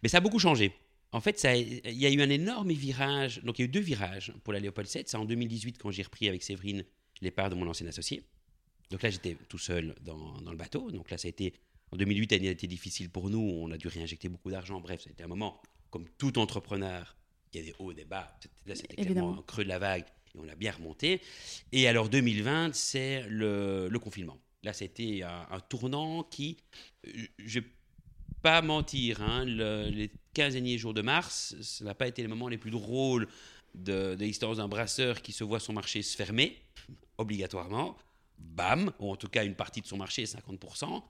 Mais 0.02 0.08
ça 0.08 0.18
a 0.18 0.20
beaucoup 0.20 0.38
changé. 0.38 0.72
En 1.12 1.20
fait, 1.20 1.38
ça 1.38 1.56
il 1.56 1.80
y 1.92 2.06
a 2.06 2.10
eu 2.10 2.20
un 2.20 2.28
énorme 2.30 2.72
virage. 2.72 3.42
Donc, 3.42 3.58
il 3.58 3.62
y 3.62 3.64
a 3.64 3.66
eu 3.66 3.70
deux 3.70 3.80
virages 3.80 4.32
pour 4.44 4.52
la 4.52 4.60
Léopold 4.60 4.86
7. 4.88 5.08
C'est 5.08 5.16
en 5.16 5.24
2018 5.24 5.78
quand 5.78 5.90
j'ai 5.90 6.02
repris 6.02 6.28
avec 6.28 6.42
Séverine 6.42 6.84
les 7.20 7.30
parts 7.30 7.50
de 7.50 7.54
mon 7.54 7.66
ancien 7.66 7.86
associé. 7.86 8.22
Donc 8.90 9.02
là, 9.02 9.10
j'étais 9.10 9.36
tout 9.48 9.58
seul 9.58 9.94
dans, 10.02 10.40
dans 10.40 10.50
le 10.50 10.56
bateau. 10.56 10.90
Donc 10.90 11.10
là, 11.10 11.18
ça 11.18 11.26
a 11.26 11.30
été. 11.30 11.54
En 11.90 11.96
2008, 11.96 12.32
l'année 12.32 12.48
a 12.48 12.52
été 12.52 12.66
difficile 12.66 13.08
pour 13.10 13.30
nous. 13.30 13.38
On 13.40 13.70
a 13.70 13.78
dû 13.78 13.88
réinjecter 13.88 14.28
beaucoup 14.28 14.50
d'argent. 14.50 14.80
Bref, 14.80 15.02
ça 15.02 15.08
a 15.08 15.12
été 15.12 15.22
un 15.22 15.28
moment, 15.28 15.62
comme 15.90 16.06
tout 16.18 16.38
entrepreneur, 16.38 17.16
il 17.52 17.60
y 17.60 17.62
a 17.62 17.66
des 17.66 17.74
hauts 17.78 17.94
des 17.94 18.04
bas. 18.04 18.38
Là, 18.66 18.74
c'était 18.74 18.96
clairement 19.06 19.38
un 19.38 19.42
creux 19.42 19.64
de 19.64 19.68
la 19.70 19.78
vague 19.78 20.04
et 20.34 20.38
on 20.38 20.48
a 20.48 20.54
bien 20.54 20.72
remonté. 20.72 21.22
Et 21.72 21.88
alors, 21.88 22.10
2020, 22.10 22.74
c'est 22.74 23.24
le, 23.28 23.88
le 23.88 23.98
confinement. 23.98 24.38
Là, 24.62 24.74
c'était 24.74 25.22
un, 25.22 25.46
un 25.50 25.60
tournant 25.60 26.22
qui. 26.24 26.58
euh, 27.06 27.10
Je 27.38 27.60
pas 28.42 28.62
mentir, 28.62 29.22
hein, 29.22 29.44
le- 29.44 29.88
les 29.90 30.10
15 30.34 30.54
derniers 30.54 30.78
jours 30.78 30.94
de 30.94 31.02
mars, 31.02 31.54
ça 31.62 31.84
n'a 31.84 31.94
pas 31.94 32.06
été 32.06 32.22
les 32.22 32.28
moments 32.28 32.48
les 32.48 32.58
plus 32.58 32.70
drôles 32.70 33.28
de, 33.74 34.14
de 34.14 34.20
l'existence 34.20 34.58
d'un 34.58 34.68
brasseur 34.68 35.20
qui 35.22 35.32
se 35.32 35.44
voit 35.44 35.60
son 35.60 35.72
marché 35.72 36.02
se 36.02 36.16
fermer, 36.16 36.56
obligatoirement. 37.18 37.96
Bam, 38.40 38.92
ou 39.00 39.10
en 39.10 39.16
tout 39.16 39.28
cas 39.28 39.44
une 39.44 39.56
partie 39.56 39.80
de 39.80 39.86
son 39.86 39.96
marché, 39.96 40.24
50%, 40.24 41.02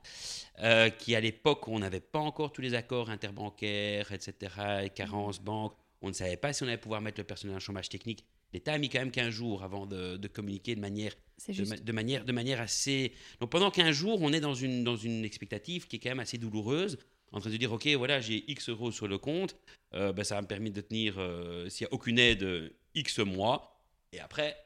euh, 0.63 0.89
qui 0.89 1.15
à 1.15 1.19
l'époque, 1.19 1.67
on 1.67 1.77
n'avait 1.77 1.99
pas 1.99 2.17
encore 2.19 2.51
tous 2.51 2.61
les 2.61 2.73
accords 2.73 3.11
interbancaires, 3.11 4.11
etc., 4.11 4.83
et 4.85 4.89
carences 4.89 5.39
banques, 5.39 5.75
on 6.01 6.07
ne 6.07 6.13
savait 6.13 6.37
pas 6.37 6.53
si 6.53 6.63
on 6.63 6.67
allait 6.67 6.77
pouvoir 6.77 7.01
mettre 7.01 7.19
le 7.19 7.25
personnel 7.25 7.55
en 7.55 7.59
chômage 7.59 7.87
technique. 7.89 8.25
L'État 8.53 8.73
a 8.73 8.77
mis 8.77 8.89
quand 8.89 8.99
même 8.99 9.11
15 9.11 9.29
jours 9.29 9.63
avant 9.63 9.85
de, 9.85 10.17
de 10.17 10.27
communiquer 10.27 10.75
de 10.75 10.79
manière 10.81 11.13
de, 11.47 11.91
manière, 11.93 12.25
de 12.25 12.31
manière 12.33 12.59
assez. 12.59 13.13
Donc 13.39 13.49
pendant 13.51 13.71
15 13.71 13.95
jours, 13.95 14.19
on 14.21 14.33
est 14.33 14.41
dans 14.41 14.53
une, 14.55 14.83
dans 14.83 14.97
une 14.97 15.23
expectative 15.23 15.87
qui 15.87 15.95
est 15.95 15.99
quand 15.99 16.09
même 16.09 16.19
assez 16.19 16.37
douloureuse, 16.37 16.97
en 17.31 17.39
train 17.39 17.49
de 17.49 17.57
dire 17.57 17.71
ok, 17.71 17.87
voilà, 17.95 18.19
j'ai 18.19 18.43
X 18.51 18.69
euros 18.69 18.91
sur 18.91 19.07
le 19.07 19.17
compte, 19.17 19.55
euh, 19.93 20.11
ben, 20.11 20.23
ça 20.23 20.35
va 20.35 20.41
me 20.41 20.47
permettre 20.47 20.75
de 20.75 20.81
tenir, 20.81 21.15
euh, 21.17 21.69
s'il 21.69 21.85
n'y 21.85 21.89
a 21.91 21.93
aucune 21.93 22.19
aide, 22.19 22.43
euh, 22.43 22.69
X 22.95 23.19
mois, 23.19 23.79
et 24.11 24.19
après, 24.19 24.57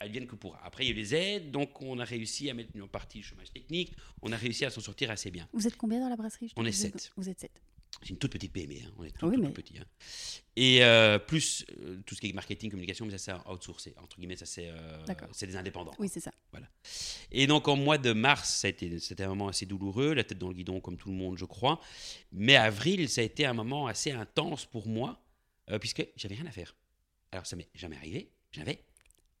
elles 0.00 0.10
viennent 0.10 0.26
que 0.26 0.34
pour. 0.34 0.56
Après, 0.64 0.84
il 0.84 0.88
y 0.88 0.90
a 0.90 0.94
eu 0.94 0.96
les 0.96 1.14
aides, 1.14 1.50
donc 1.50 1.80
on 1.82 1.98
a 1.98 2.04
réussi 2.04 2.48
à 2.50 2.54
mettre 2.54 2.70
une 2.74 2.88
partie 2.88 3.18
du 3.18 3.24
chômage 3.24 3.52
technique, 3.52 3.92
on 4.22 4.32
a 4.32 4.36
réussi 4.36 4.64
à 4.64 4.70
s'en 4.70 4.80
sortir 4.80 5.10
assez 5.10 5.30
bien. 5.30 5.46
Vous 5.52 5.66
êtes 5.68 5.76
combien 5.76 6.00
dans 6.00 6.08
la 6.08 6.16
brasserie 6.16 6.50
On 6.56 6.62
est 6.64 6.70
pose- 6.70 6.74
sept. 6.76 7.12
Vous 7.16 7.28
êtes 7.28 7.38
sept. 7.38 7.62
C'est 8.02 8.08
une 8.10 8.16
toute 8.18 8.32
petite 8.32 8.52
PME, 8.52 8.74
hein, 8.82 8.90
on 8.98 9.04
est 9.04 9.10
tout, 9.10 9.26
Oui, 9.26 9.36
tout, 9.36 9.42
mais- 9.42 9.48
tout 9.48 9.52
petit. 9.62 9.78
hein. 9.78 9.84
Et 10.56 10.82
euh, 10.82 11.18
plus 11.18 11.66
euh, 11.82 12.00
tout 12.06 12.14
ce 12.14 12.20
qui 12.20 12.28
est 12.30 12.32
marketing, 12.32 12.70
communication, 12.70 13.04
mais 13.04 13.16
ça 13.16 13.18
c'est 13.18 13.50
outsourcé, 13.50 13.94
entre 14.02 14.16
guillemets, 14.16 14.36
ça 14.36 14.46
c'est 14.46 14.68
euh, 14.70 15.04
des 15.42 15.56
indépendants. 15.56 15.92
Oui, 15.98 16.08
c'est 16.08 16.20
ça. 16.20 16.32
Et 17.30 17.46
donc, 17.46 17.68
en 17.68 17.76
mois 17.76 17.98
de 17.98 18.12
mars, 18.12 18.48
ça 18.56 18.66
a 18.66 18.70
été- 18.70 18.98
c'était 18.98 19.22
un 19.24 19.28
moment 19.28 19.48
assez 19.48 19.66
douloureux, 19.66 20.14
la 20.14 20.24
tête 20.24 20.38
dans 20.38 20.48
le 20.48 20.54
guidon, 20.54 20.80
comme 20.80 20.96
tout 20.96 21.08
le 21.10 21.14
monde, 21.14 21.38
je 21.38 21.44
crois. 21.44 21.80
Mais 22.32 22.56
avril, 22.56 23.08
ça 23.08 23.20
a 23.20 23.24
été 23.24 23.44
un 23.46 23.52
moment 23.52 23.86
assez 23.86 24.10
intense 24.10 24.64
pour 24.66 24.88
moi, 24.88 25.22
euh, 25.70 25.78
puisque 25.78 26.04
j'avais 26.16 26.34
rien 26.34 26.46
à 26.46 26.50
faire. 26.50 26.74
Alors, 27.30 27.46
ça 27.46 27.54
m'est 27.54 27.68
jamais 27.74 27.96
arrivé. 27.96 28.30
J'avais, 28.50 28.82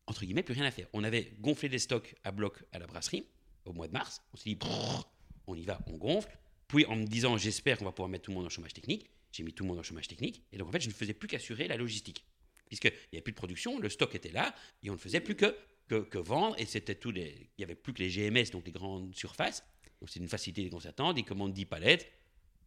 entre 0.06 0.20
guillemets, 0.24 0.44
plus 0.44 0.54
rien 0.54 0.64
à 0.66 0.70
faire. 0.70 0.86
On 0.92 1.02
avait 1.02 1.32
gonflé 1.40 1.68
des 1.68 1.80
stocks 1.80 2.14
à 2.22 2.30
bloc 2.30 2.62
à 2.72 2.78
la 2.78 2.86
brasserie 2.86 3.26
au 3.64 3.72
mois 3.72 3.88
de 3.88 3.92
mars. 3.92 4.22
On 4.32 4.36
s'est 4.36 4.50
dit, 4.50 4.54
Brrr, 4.54 5.10
on 5.48 5.56
y 5.56 5.64
va, 5.64 5.80
on 5.88 5.96
gonfle. 5.96 6.36
Puis, 6.70 6.86
en 6.86 6.96
me 6.96 7.04
disant, 7.04 7.36
j'espère 7.36 7.78
qu'on 7.78 7.84
va 7.84 7.92
pouvoir 7.92 8.08
mettre 8.08 8.24
tout 8.24 8.30
le 8.30 8.36
monde 8.36 8.46
en 8.46 8.50
chômage 8.50 8.72
technique, 8.72 9.08
j'ai 9.32 9.42
mis 9.42 9.52
tout 9.52 9.64
le 9.64 9.68
monde 9.68 9.78
en 9.78 9.82
chômage 9.82 10.08
technique. 10.08 10.42
Et 10.52 10.58
donc, 10.58 10.68
en 10.68 10.72
fait, 10.72 10.80
je 10.80 10.88
ne 10.88 10.92
faisais 10.94 11.14
plus 11.14 11.28
qu'assurer 11.28 11.68
la 11.68 11.76
logistique. 11.76 12.24
Puisqu'il 12.68 12.92
n'y 13.12 13.16
avait 13.16 13.22
plus 13.22 13.32
de 13.32 13.36
production, 13.36 13.78
le 13.80 13.88
stock 13.88 14.14
était 14.14 14.30
là, 14.32 14.54
et 14.82 14.90
on 14.90 14.94
ne 14.94 14.98
faisait 14.98 15.20
plus 15.20 15.34
que 15.36 15.56
que, 15.88 15.96
que 16.02 16.18
vendre. 16.18 16.54
Et 16.58 16.66
c'était 16.66 16.96
les. 17.12 17.50
Il 17.58 17.60
n'y 17.60 17.64
avait 17.64 17.74
plus 17.74 17.92
que 17.92 17.98
les 18.00 18.08
GMS, 18.10 18.50
donc 18.52 18.64
les 18.66 18.70
grandes 18.72 19.12
surfaces. 19.14 19.64
Donc 20.00 20.08
c'est 20.08 20.20
une 20.20 20.28
facilité 20.28 20.62
des 20.62 20.70
concertants. 20.70 21.12
Ils 21.14 21.24
commandent 21.24 21.52
10 21.52 21.64
palettes, 21.64 22.08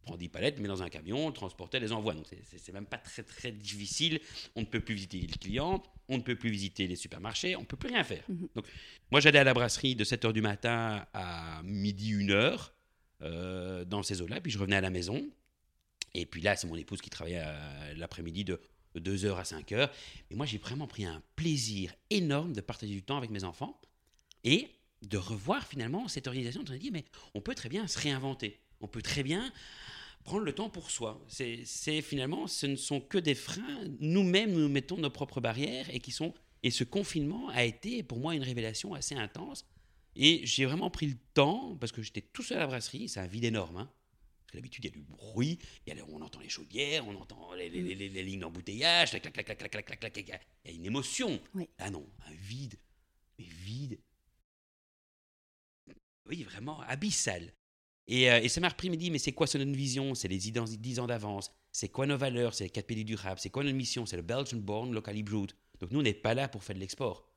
on 0.02 0.08
prend 0.08 0.16
10 0.18 0.28
palettes, 0.28 0.60
met 0.60 0.68
dans 0.68 0.82
un 0.82 0.90
camion, 0.90 1.32
transporter, 1.32 1.80
les 1.80 1.90
envoie. 1.92 2.12
Donc 2.12 2.26
c'est- 2.28 2.72
même 2.72 2.84
pas 2.84 2.98
très 2.98 3.22
très 3.22 3.50
difficile. 3.50 4.20
On 4.56 4.60
ne 4.60 4.66
peut 4.66 4.80
plus 4.80 4.94
visiter 4.94 5.20
les 5.20 5.26
clients, 5.28 5.82
on 6.10 6.18
ne 6.18 6.22
peut 6.22 6.36
plus 6.36 6.50
visiter 6.50 6.86
les 6.86 6.96
supermarchés, 6.96 7.56
on 7.56 7.60
ne 7.62 7.64
peut 7.66 7.78
plus 7.78 7.88
rien 7.88 8.04
faire. 8.04 8.24
Mhm. 8.28 8.48
Donc 8.54 8.66
moi 9.10 9.20
j'allais 9.20 9.38
à 9.38 9.44
la 9.44 9.54
brasserie 9.54 9.94
de 9.96 10.04
7h 10.04 10.34
du 10.34 10.42
matin 10.42 11.06
à 11.14 11.62
midi, 11.64 12.12
1h, 12.12 12.73
euh, 13.22 13.84
dans 13.84 14.02
ces 14.02 14.20
eaux-là, 14.22 14.40
puis 14.40 14.50
je 14.50 14.58
revenais 14.58 14.76
à 14.76 14.80
la 14.80 14.90
maison. 14.90 15.28
Et 16.14 16.26
puis 16.26 16.40
là, 16.40 16.56
c'est 16.56 16.66
mon 16.66 16.76
épouse 16.76 17.00
qui 17.00 17.10
travaillait 17.10 17.44
l'après-midi 17.96 18.44
de, 18.44 18.60
de 18.94 19.16
2h 19.16 19.36
à 19.36 19.42
5h. 19.42 19.90
Et 20.30 20.36
moi, 20.36 20.46
j'ai 20.46 20.58
vraiment 20.58 20.86
pris 20.86 21.04
un 21.04 21.22
plaisir 21.34 21.92
énorme 22.10 22.52
de 22.52 22.60
partager 22.60 22.94
du 22.94 23.02
temps 23.02 23.16
avec 23.16 23.30
mes 23.30 23.42
enfants. 23.42 23.80
Et 24.44 24.68
de 25.08 25.16
revoir 25.16 25.66
finalement 25.66 26.08
cette 26.08 26.26
organisation. 26.26 26.64
On 26.68 26.72
a 26.72 26.78
dit, 26.78 26.90
mais 26.90 27.04
on 27.34 27.40
peut 27.40 27.54
très 27.54 27.68
bien 27.68 27.86
se 27.86 27.98
réinventer. 27.98 28.60
On 28.80 28.88
peut 28.88 29.02
très 29.02 29.22
bien 29.22 29.52
prendre 30.24 30.44
le 30.44 30.52
temps 30.52 30.70
pour 30.70 30.90
soi. 30.90 31.24
C'est 31.28 32.00
finalement, 32.00 32.46
ce 32.46 32.66
ne 32.66 32.76
sont 32.76 33.00
que 33.00 33.18
des 33.18 33.34
freins. 33.34 33.80
Nous-mêmes, 34.00 34.52
nous 34.52 34.68
mettons 34.68 34.96
nos 34.96 35.10
propres 35.10 35.40
barrières 35.40 35.86
et 35.92 36.00
qui 36.00 36.12
sont. 36.12 36.34
Et 36.62 36.70
ce 36.70 36.84
confinement 36.84 37.48
a 37.50 37.64
été 37.64 38.02
pour 38.02 38.18
moi 38.18 38.34
une 38.34 38.42
révélation 38.42 38.94
assez 38.94 39.14
intense. 39.14 39.66
Et 40.16 40.46
j'ai 40.46 40.64
vraiment 40.64 40.90
pris 40.90 41.06
le 41.06 41.16
temps, 41.34 41.76
parce 41.76 41.92
que 41.92 42.02
j'étais 42.02 42.20
tout 42.20 42.42
seul 42.42 42.58
à 42.58 42.60
la 42.60 42.66
brasserie, 42.66 43.08
c'est 43.08 43.20
un 43.20 43.26
vide 43.26 43.44
énorme. 43.44 43.76
Hein. 43.78 43.92
Parce 44.40 44.52
que 44.52 44.56
d'habitude, 44.58 44.84
il 44.84 44.88
y 44.88 44.90
a 44.90 44.94
du 44.94 45.02
bruit, 45.02 45.58
y 45.86 45.92
a, 45.92 45.94
on 46.08 46.20
entend 46.22 46.40
les 46.40 46.48
chaudières, 46.48 47.06
on 47.06 47.16
entend 47.16 47.52
les, 47.54 47.68
les, 47.68 47.94
les, 47.94 48.08
les 48.08 48.22
lignes 48.22 48.40
d'embouteillage, 48.40 49.10
clac, 49.10 49.22
clac, 49.22 49.34
clac, 49.34 49.58
clac, 49.58 49.70
clac, 49.70 49.86
clac, 49.86 50.12
clac, 50.12 50.16
il 50.64 50.70
y 50.70 50.74
a 50.74 50.76
une 50.76 50.86
émotion. 50.86 51.40
Ah 51.78 51.90
non, 51.90 52.06
un 52.26 52.34
vide, 52.34 52.78
mais 53.38 53.44
vide. 53.44 53.98
Oui, 56.26 56.42
vraiment 56.42 56.80
abyssal. 56.82 57.52
Et, 58.06 58.30
euh, 58.30 58.40
et 58.40 58.48
ça 58.48 58.60
m'a 58.60 58.68
repris, 58.68 58.90
me 58.90 58.96
dit, 58.96 59.10
mais 59.10 59.18
c'est 59.18 59.32
quoi 59.32 59.46
notre 59.54 59.72
vision? 59.72 60.14
C'est 60.14 60.28
les 60.28 60.38
10 60.38 60.98
ans 61.00 61.06
d'avance. 61.06 61.50
C'est 61.72 61.88
quoi 61.88 62.06
nos 62.06 62.16
valeurs? 62.16 62.54
C'est 62.54 62.64
les 62.64 62.70
4 62.70 62.86
pays 62.86 63.04
durables. 63.04 63.40
C'est 63.40 63.50
quoi 63.50 63.64
notre 63.64 63.76
mission 63.76 64.06
C'est 64.06 64.16
le 64.16 64.22
Belgian 64.22 64.58
Born 64.58 64.92
Locally 64.92 65.22
Brewed. 65.22 65.52
Donc 65.80 65.90
nous, 65.90 66.00
on 66.00 66.02
n'est 66.02 66.14
pas 66.14 66.34
là 66.34 66.48
pour 66.48 66.62
faire 66.62 66.76
de 66.76 66.80
l'export. 66.80 67.28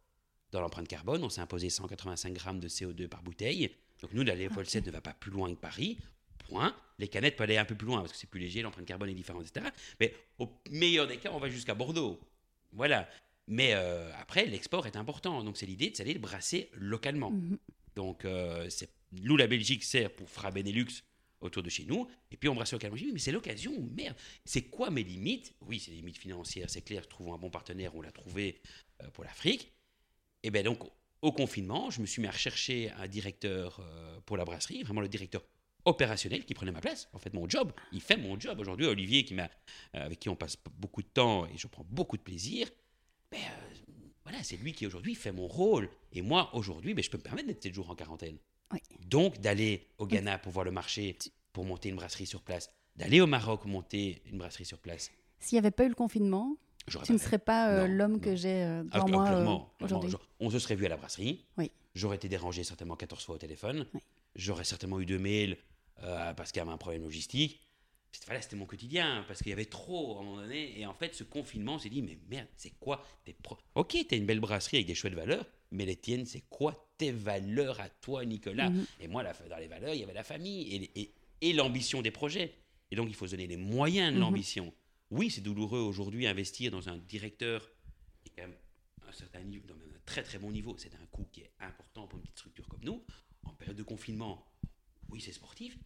Dans 0.52 0.62
l'empreinte 0.62 0.88
carbone, 0.88 1.24
on 1.24 1.30
s'est 1.30 1.42
imposé 1.42 1.70
185 1.70 2.34
grammes 2.34 2.60
de 2.60 2.68
CO2 2.68 3.08
par 3.08 3.22
bouteille. 3.22 3.72
Donc 4.02 4.14
nous, 4.14 4.24
la 4.24 4.36
Léopold 4.36 4.70
7 4.70 4.86
ne 4.86 4.92
va 4.92 5.02
pas 5.02 5.14
plus 5.14 5.32
loin 5.32 5.54
que 5.54 5.60
Paris. 5.60 5.98
Point. 6.38 6.76
Les 7.00 7.08
canettes 7.08 7.36
peuvent 7.36 7.50
aller 7.50 7.58
un 7.58 7.66
peu 7.66 7.76
plus 7.76 7.88
loin 7.88 8.00
parce 8.00 8.14
que 8.14 8.18
c'est 8.18 8.30
plus 8.30 8.40
léger, 8.40 8.62
l'empreinte 8.62 8.86
carbone 8.86 9.10
est 9.10 9.14
différente, 9.14 9.46
etc. 9.46 9.68
Mais 10.00 10.14
au 10.40 10.50
meilleur 10.70 11.08
des 11.08 11.18
cas, 11.18 11.32
on 11.34 11.40
va 11.40 11.50
jusqu'à 11.50 11.76
Bordeaux. 11.76 12.20
Voilà. 12.72 13.10
Mais 13.48 13.74
euh, 13.74 14.10
après, 14.18 14.46
l'export 14.46 14.88
est 14.88 14.96
important. 14.96 15.44
Donc 15.44 15.58
c'est 15.58 15.66
l'idée 15.66 15.90
de 15.90 15.96
s'aller 15.96 16.14
le 16.14 16.20
brasser 16.20 16.70
localement. 16.74 17.32
Mhm. 17.32 17.58
Donc 17.96 18.24
euh, 18.26 18.70
nous, 19.12 19.36
la 19.36 19.48
Belgique 19.48 19.84
sert 19.84 20.12
pour 20.12 20.30
Fra 20.30 20.52
Benelux 20.52 21.04
autour 21.42 21.64
de 21.64 21.70
chez 21.70 21.86
nous, 21.86 22.08
et 22.32 22.38
puis 22.38 22.50
on 22.50 22.56
brasse 22.56 22.74
localement. 22.74 22.98
mais 23.14 23.20
c'est 23.20 23.32
l'occasion, 23.32 23.72
merde. 23.96 24.16
C'est 24.44 24.64
quoi 24.64 24.90
mes 24.90 25.04
limites? 25.04 25.54
Oui, 25.62 25.80
c'est 25.80 25.92
des 25.92 25.98
limites 25.98 26.18
financières, 26.18 26.70
c'est 26.70 26.82
clair, 26.82 27.08
trouvons 27.08 27.34
un 27.34 27.38
bon 27.38 27.50
partenaire, 27.50 27.96
on 27.96 28.02
l'a 28.02 28.12
trouvé 28.12 28.60
euh, 29.04 29.10
pour 29.12 29.24
l'Afrique. 29.24 29.72
Et 30.44 30.52
bien 30.52 30.64
donc, 30.64 30.80
au 31.22 31.32
confinement, 31.32 31.90
je 31.90 32.02
me 32.02 32.06
suis 32.06 32.22
mis 32.22 32.28
à 32.28 32.32
rechercher 32.32 32.92
un 32.92 33.08
directeur 33.08 33.80
euh, 33.80 34.20
pour 34.26 34.38
la 34.38 34.46
brasserie, 34.46 34.84
vraiment 34.84 35.02
le 35.02 35.08
directeur 35.08 35.44
opérationnel 35.86 36.44
qui 36.46 36.54
prenait 36.54 36.72
ma 36.72 36.82
place, 36.82 37.08
en 37.14 37.18
fait 37.18 37.34
mon 37.34 37.48
job. 37.48 37.72
Il 37.92 38.02
fait 38.02 38.18
mon 38.18 38.40
job 38.40 38.60
aujourd'hui. 38.60 38.86
Olivier, 38.86 39.24
qui 39.24 39.34
m'a, 39.34 39.46
euh, 39.96 40.06
avec 40.06 40.20
qui 40.20 40.30
on 40.30 40.36
passe 40.36 40.58
beaucoup 40.78 41.02
de 41.02 41.08
temps 41.08 41.46
et 41.46 41.58
je 41.58 41.68
prends 41.68 41.86
beaucoup 41.90 42.18
de 42.18 42.22
plaisir, 42.22 42.70
ben, 43.32 43.40
voilà, 44.24 44.44
c'est 44.44 44.58
lui 44.58 44.74
qui 44.74 44.86
aujourd'hui 44.86 45.16
fait 45.16 45.32
mon 45.32 45.48
rôle. 45.48 45.90
Et 46.12 46.22
moi, 46.22 46.50
aujourd'hui, 46.54 46.94
ben, 46.94 47.04
je 47.04 47.10
peux 47.10 47.18
me 47.18 47.24
permettre 47.24 47.48
d'être 47.48 47.64
7 47.64 47.74
jours 47.74 47.90
en 47.90 47.96
quarantaine. 47.96 48.38
Donc 49.06 49.40
d'aller 49.40 49.88
au 49.98 50.06
Ghana 50.06 50.40
pour 50.40 50.52
voir 50.52 50.66
le 50.66 50.72
marché, 50.72 51.18
pour 51.54 51.64
monter 51.64 51.88
une 51.90 51.96
brasserie 51.96 52.26
sur 52.26 52.42
place, 52.42 52.70
d'aller 52.98 53.22
au 53.22 53.28
Maroc 53.28 53.66
monter 53.66 54.22
une 54.26 54.38
brasserie 54.38 54.66
sur 54.66 54.80
place. 54.80 55.12
S'il 55.40 55.56
n'y 55.56 55.60
avait 55.60 55.72
pas 55.72 55.86
eu 55.86 55.90
le 55.90 55.96
confinement, 55.96 56.58
tu 57.04 57.14
ne 57.14 57.18
serais 57.18 57.40
pas 57.40 57.70
euh, 57.70 57.88
l'homme 57.88 58.20
que 58.20 58.36
j'ai 58.36 58.64
euh, 58.64 58.84
ah, 58.92 59.00
devant 59.00 59.10
moi 59.10 59.30
euh, 59.82 59.86
aujourd'hui. 59.86 60.14
On 60.40 60.50
se 60.50 60.60
serait 60.60 60.76
vu 60.76 60.86
à 60.86 60.90
la 60.90 60.98
brasserie. 60.98 61.46
Oui. 61.58 61.72
J'aurais 61.96 62.18
été 62.18 62.30
dérangé 62.30 62.64
certainement 62.64 62.96
14 62.96 63.24
fois 63.24 63.36
au 63.36 63.40
téléphone. 63.40 63.88
J'aurais 64.36 64.66
certainement 64.66 65.00
eu 65.00 65.06
deux 65.06 65.18
mails 65.18 65.58
parce 65.96 66.52
qu'il 66.52 66.60
y 66.60 66.62
avait 66.62 66.72
un 66.72 66.78
problème 66.78 67.04
logistique. 67.04 67.60
Voilà, 68.26 68.42
c'était 68.42 68.56
mon 68.56 68.66
quotidien 68.66 69.24
parce 69.28 69.40
qu'il 69.40 69.50
y 69.50 69.54
avait 69.54 69.66
trop 69.66 70.18
à 70.18 70.22
un 70.22 70.24
moment 70.24 70.42
donné. 70.42 70.80
Et 70.80 70.86
en 70.86 70.94
fait, 70.94 71.16
ce 71.16 71.24
confinement, 71.24 71.76
on 71.76 71.80
s'est 71.80 71.90
dit 71.90 72.02
mais 72.02 72.18
merde, 72.30 72.48
c'est 72.58 72.72
quoi 72.80 73.06
tes 73.26 73.34
pro? 73.34 73.58
Ok, 73.76 73.98
t'as 74.08 74.18
une 74.18 74.26
belle 74.26 74.40
brasserie 74.40 74.78
avec 74.78 74.88
des 74.88 74.96
chouettes 74.96 75.14
valeurs, 75.14 75.46
mais 75.72 75.86
les 75.86 75.96
tiennes, 75.96 76.26
c'est 76.26 76.44
quoi 76.50 76.90
tes 76.98 77.12
valeurs 77.12 77.80
à 77.80 77.90
toi, 77.90 78.26
Nicolas? 78.26 78.70
Mhm. 78.70 78.86
Et 79.02 79.08
moi, 79.08 79.24
dans 79.24 79.58
les 79.58 79.68
valeurs, 79.68 79.94
il 79.94 80.00
y 80.00 80.04
avait 80.04 80.14
la 80.14 80.24
famille 80.24 80.90
et, 80.96 81.14
et, 81.42 81.54
l'ambition 81.54 82.02
des 82.02 82.12
projets. 82.12 82.54
Et 82.92 82.96
donc, 82.96 83.08
il 83.10 83.16
faut 83.16 83.28
se 83.28 83.32
donner 83.32 83.48
les 83.48 83.58
moyens 83.58 84.10
de 84.10 84.16
mhm. 84.16 84.22
l'ambition. 84.22 84.74
Oui, 85.10 85.30
c'est 85.30 85.42
douloureux 85.42 85.80
aujourd'hui 85.80 86.28
investir 86.28 86.72
dans 86.72 86.90
un 86.90 86.98
directeur 86.98 87.70
qui 88.24 88.30
est 88.30 88.34
quand 88.36 88.48
même 88.48 88.58
un 89.08 89.12
certain 89.12 89.42
niveau, 89.42 89.66
dans 89.68 89.76
un 89.76 90.00
très 90.06 90.24
très 90.24 90.38
bon 90.38 90.52
niveau. 90.52 90.76
C'est 90.78 90.94
un 90.96 91.06
coût 91.12 91.28
qui 91.32 91.42
est 91.42 91.52
important 91.60 92.08
pour 92.08 92.20
une 92.20 92.24
petite 92.24 92.40
structure 92.40 92.68
comme 92.68 92.84
nous. 92.84 93.04
En 93.44 93.54
période 93.54 93.78
de 93.78 93.84
confinement, 93.84 94.46
oui, 95.10 95.22
c'est 95.22 95.32
sportif. 95.32 95.78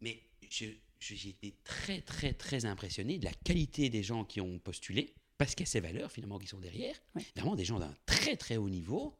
Mais 0.00 0.22
j'ai 0.50 1.28
été 1.28 1.56
très 1.64 2.00
très 2.02 2.32
très 2.32 2.66
impressionné 2.66 3.18
de 3.18 3.24
la 3.24 3.32
qualité 3.32 3.88
des 3.88 4.02
gens 4.02 4.24
qui 4.24 4.40
ont 4.40 4.58
postulé 4.58 5.14
parce 5.38 5.54
qu'il 5.54 5.66
y 5.66 5.68
a 5.68 5.70
ces 5.70 5.80
valeurs 5.80 6.10
finalement 6.10 6.38
qui 6.38 6.46
sont 6.46 6.60
derrière, 6.60 6.96
vraiment 7.34 7.56
des 7.56 7.64
gens 7.64 7.78
d'un 7.78 7.94
très 8.06 8.36
très 8.36 8.56
haut 8.56 8.70
niveau, 8.70 9.18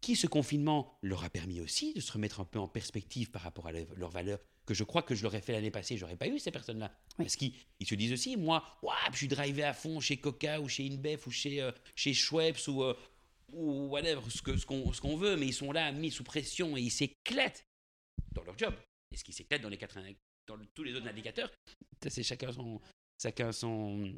qui 0.00 0.16
ce 0.16 0.26
confinement 0.26 0.98
leur 1.02 1.24
a 1.24 1.30
permis 1.30 1.60
aussi 1.60 1.92
de 1.94 2.00
se 2.00 2.12
remettre 2.12 2.40
un 2.40 2.44
peu 2.44 2.58
en 2.58 2.68
perspective 2.68 3.30
par 3.30 3.42
rapport 3.42 3.66
à 3.66 3.72
leurs 3.72 4.10
valeurs, 4.10 4.40
que 4.66 4.74
je 4.74 4.84
crois 4.84 5.02
que 5.02 5.14
je 5.14 5.22
l'aurais 5.22 5.40
fait 5.40 5.52
l'année 5.52 5.70
passée, 5.70 5.96
j'aurais 5.96 6.16
pas 6.16 6.28
eu 6.28 6.38
ces 6.38 6.50
personnes-là. 6.50 6.92
Parce 7.16 7.36
qu'ils 7.36 7.54
se 7.82 7.94
disent 7.94 8.12
aussi, 8.12 8.36
moi, 8.36 8.64
je 9.12 9.16
suis 9.16 9.28
drivé 9.28 9.62
à 9.62 9.72
fond 9.72 10.00
chez 10.00 10.16
Coca 10.16 10.60
ou 10.60 10.68
chez 10.68 10.86
InBev 10.86 11.20
ou 11.26 11.30
chez, 11.30 11.60
euh, 11.60 11.72
chez 11.94 12.14
Schweppes 12.14 12.68
ou, 12.68 12.82
euh, 12.82 12.94
ou 13.52 13.88
whatever, 13.88 14.20
ce 14.28 14.42
qu'on 14.64 14.92
ce 14.92 15.16
veut, 15.16 15.36
mais 15.36 15.46
ils 15.46 15.54
sont 15.54 15.72
là 15.72 15.92
mis 15.92 16.10
sous 16.10 16.24
pression 16.24 16.76
et 16.76 16.82
ils 16.82 16.90
s'éclatent 16.90 17.66
dans 18.32 18.44
leur 18.44 18.56
job. 18.56 18.74
Et 19.12 19.16
ce 19.16 19.24
qui 19.24 19.32
s'éclate 19.32 19.60
dans, 19.60 19.68
les 19.68 19.78
dans 20.46 20.56
tous 20.74 20.84
les 20.84 20.94
autres 20.94 21.08
indicateurs, 21.08 21.50
c'est 22.08 22.22
chacun 22.22 22.52
son, 22.52 22.80
chacun 23.20 23.52
son, 23.52 24.12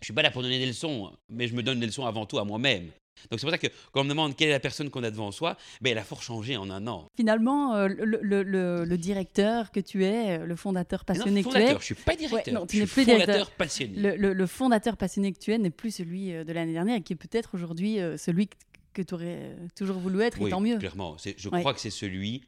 je 0.00 0.04
suis 0.04 0.12
pas 0.12 0.22
là 0.22 0.30
pour 0.30 0.42
donner 0.42 0.58
des 0.58 0.66
leçons, 0.66 1.16
mais 1.28 1.48
je 1.48 1.54
me 1.54 1.62
donne 1.62 1.80
des 1.80 1.86
leçons 1.86 2.04
avant 2.04 2.26
tout 2.26 2.38
à 2.38 2.44
moi-même. 2.44 2.90
Donc 3.30 3.40
c'est 3.40 3.46
pour 3.46 3.50
ça 3.50 3.58
que 3.58 3.68
quand 3.92 4.00
on 4.00 4.04
me 4.04 4.08
demande 4.08 4.36
quelle 4.36 4.48
est 4.48 4.52
la 4.52 4.60
personne 4.60 4.90
qu'on 4.90 5.02
a 5.02 5.10
devant 5.10 5.30
soi, 5.30 5.56
ben, 5.80 5.90
elle 5.90 5.98
a 5.98 6.04
fort 6.04 6.22
changé 6.22 6.56
en 6.56 6.70
un 6.70 6.86
an. 6.86 7.10
Finalement, 7.16 7.74
euh, 7.74 7.88
le, 7.88 8.96
directeur 8.96 9.70
que 9.70 9.80
tu 9.80 10.04
es, 10.04 10.38
le 10.38 10.56
fondateur 10.56 11.04
passionné 11.04 11.44
que 11.44 11.50
tu 11.50 11.56
es... 11.56 11.76
je 11.78 11.84
suis 11.84 11.94
pas 11.94 12.16
directeur, 12.16 12.54
non, 12.54 12.66
tu 12.66 12.78
n'es 12.78 12.86
plus 12.86 13.04
fondateur 13.04 13.50
passionné. 13.50 14.16
Le, 14.16 14.46
fondateur 14.46 14.96
passionné 14.96 15.32
que 15.32 15.38
tu 15.38 15.52
es 15.52 15.58
n'est 15.58 15.70
plus 15.70 15.90
celui 15.90 16.32
euh, 16.32 16.44
de 16.44 16.52
l'année 16.52 16.72
dernière, 16.72 17.02
qui 17.02 17.12
est 17.12 17.16
peut-être 17.16 17.54
aujourd'hui 17.54 18.00
euh, 18.00 18.16
celui 18.16 18.48
que 18.92 19.02
tu 19.02 19.14
aurais 19.14 19.56
toujours 19.76 19.98
voulu 19.98 20.22
être, 20.22 20.40
et 20.40 20.50
tant 20.50 20.60
mieux. 20.60 20.78
clairement. 20.78 21.16
Je 21.18 21.48
crois 21.48 21.74
que 21.74 21.80
c'est 21.80 21.90
celui, 21.90 22.44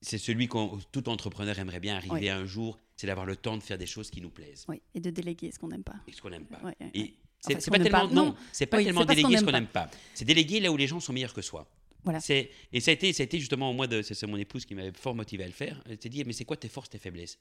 c'est 0.00 0.18
celui 0.18 0.48
que 0.48 0.58
tout 0.92 1.08
entrepreneur 1.08 1.58
aimerait 1.58 1.80
bien 1.80 1.96
arriver 1.96 2.30
un 2.30 2.44
jour 2.44 2.78
c'est 3.02 3.08
d'avoir 3.08 3.26
le 3.26 3.34
temps 3.34 3.56
de 3.56 3.62
faire 3.64 3.78
des 3.78 3.86
choses 3.86 4.12
qui 4.12 4.20
nous 4.20 4.30
plaisent. 4.30 4.64
Oui, 4.68 4.80
et 4.94 5.00
de 5.00 5.10
déléguer 5.10 5.50
ce 5.50 5.58
qu'on 5.58 5.66
n'aime 5.66 5.82
pas. 5.82 5.96
Et 6.06 6.12
ce 6.12 6.22
qu'on 6.22 6.30
n'aime 6.30 6.46
pas. 6.46 6.60
et 6.94 7.16
c'est 7.42 7.70
pas, 7.70 7.78
tellement, 7.78 8.08
non, 8.08 8.36
c'est 8.52 8.66
pas 8.66 8.82
tellement 8.82 9.04
déléguer 9.04 9.36
ce 9.36 9.44
qu'on 9.44 9.52
n'aime 9.52 9.66
pas. 9.66 9.90
C'est 10.14 10.24
déléguer 10.24 10.60
là 10.60 10.70
où 10.70 10.76
les 10.76 10.86
gens 10.86 11.00
sont 11.00 11.12
meilleurs 11.12 11.34
que 11.34 11.42
soi. 11.42 11.68
Voilà. 12.04 12.18
Et 12.72 12.80
ça 12.80 12.90
a, 12.90 12.94
été, 12.94 13.12
ça 13.12 13.22
a 13.22 13.24
été 13.24 13.38
justement 13.38 13.70
au 13.70 13.72
mois 13.72 13.86
de. 13.86 14.02
C'est 14.02 14.26
mon 14.26 14.36
épouse 14.36 14.64
qui 14.64 14.74
m'avait 14.74 14.92
fort 14.92 15.14
motivé 15.14 15.44
à 15.44 15.46
le 15.46 15.52
faire. 15.52 15.82
Elle 15.88 15.98
s'est 16.00 16.08
dit 16.08 16.24
Mais 16.24 16.32
c'est 16.32 16.44
quoi 16.44 16.56
tes 16.56 16.68
forces, 16.68 16.90
tes 16.90 16.98
faiblesses? 16.98 17.38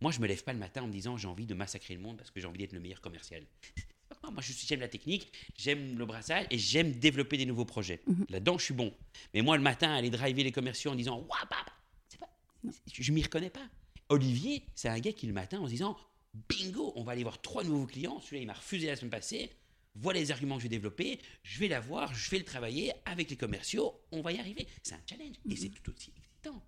Moi, 0.00 0.12
je 0.12 0.20
me 0.20 0.26
lève 0.26 0.42
pas 0.44 0.52
le 0.52 0.58
matin 0.58 0.82
en 0.82 0.86
me 0.86 0.92
disant 0.92 1.16
J'ai 1.16 1.28
envie 1.28 1.46
de 1.46 1.54
massacrer 1.54 1.94
le 1.94 2.00
monde 2.00 2.16
parce 2.16 2.30
que 2.30 2.40
j'ai 2.40 2.46
envie 2.46 2.58
d'être 2.58 2.72
le 2.72 2.80
meilleur 2.80 3.00
commercial. 3.00 3.42
Moi, 4.30 4.42
j'aime 4.42 4.80
la 4.80 4.88
technique, 4.88 5.32
j'aime 5.56 5.98
le 5.98 6.04
brassage 6.04 6.46
et 6.50 6.58
j'aime 6.58 6.92
développer 6.92 7.36
des 7.36 7.46
nouveaux 7.46 7.64
projets. 7.64 8.00
Mhm. 8.06 8.26
Là-dedans, 8.30 8.58
je 8.58 8.64
suis 8.64 8.74
bon. 8.74 8.92
Mais 9.32 9.42
moi, 9.42 9.56
le 9.56 9.62
matin, 9.62 9.90
aller 9.90 10.10
driver 10.10 10.44
les 10.44 10.52
commerciaux 10.52 10.90
en 10.90 10.94
disant 10.94 11.18
Waouh, 11.18 11.46
pas. 11.48 12.72
Je 12.92 13.12
m'y 13.12 13.22
reconnais 13.22 13.50
pas. 13.50 13.66
Olivier, 14.08 14.64
c'est 14.74 14.88
un 14.88 14.98
gars 14.98 15.12
qui 15.12 15.26
le 15.26 15.32
matin 15.32 15.60
en 15.60 15.66
se 15.66 15.70
disant 15.70 15.96
Bingo, 16.34 16.92
on 16.96 17.04
va 17.04 17.12
aller 17.12 17.22
voir 17.22 17.40
trois 17.40 17.64
nouveaux 17.64 17.86
clients. 17.86 18.20
Celui-là, 18.20 18.42
il 18.42 18.46
m'a 18.46 18.54
refusé 18.54 18.86
la 18.86 18.96
semaine 18.96 19.10
passée. 19.10 19.50
Voilà 19.94 20.20
les 20.20 20.30
arguments 20.30 20.56
que 20.56 20.62
je 20.62 20.66
vais 20.66 20.76
développer. 20.76 21.18
Je 21.42 21.58
vais 21.58 21.68
l'avoir, 21.68 22.14
je 22.14 22.30
vais 22.30 22.38
le 22.38 22.44
travailler 22.44 22.92
avec 23.04 23.30
les 23.30 23.36
commerciaux. 23.36 24.00
On 24.12 24.20
va 24.20 24.32
y 24.32 24.38
arriver. 24.38 24.66
C'est 24.82 24.94
un 24.94 25.02
challenge. 25.08 25.36
Et 25.50 25.56
c'est 25.56 25.70
tout 25.70 25.90
aussi 25.90 26.12
excitant, 26.16 26.62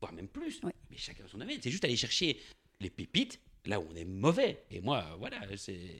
voire 0.00 0.12
même 0.12 0.28
plus. 0.28 0.60
Mais 0.90 0.96
chacun 0.96 1.24
son 1.28 1.38
domaine. 1.38 1.58
C'est 1.62 1.70
juste 1.70 1.84
aller 1.84 1.96
chercher 1.96 2.40
les 2.80 2.90
pépites 2.90 3.40
là 3.66 3.80
où 3.80 3.86
on 3.90 3.94
est 3.94 4.04
mauvais. 4.04 4.64
Et 4.70 4.80
moi, 4.80 5.16
voilà. 5.18 5.40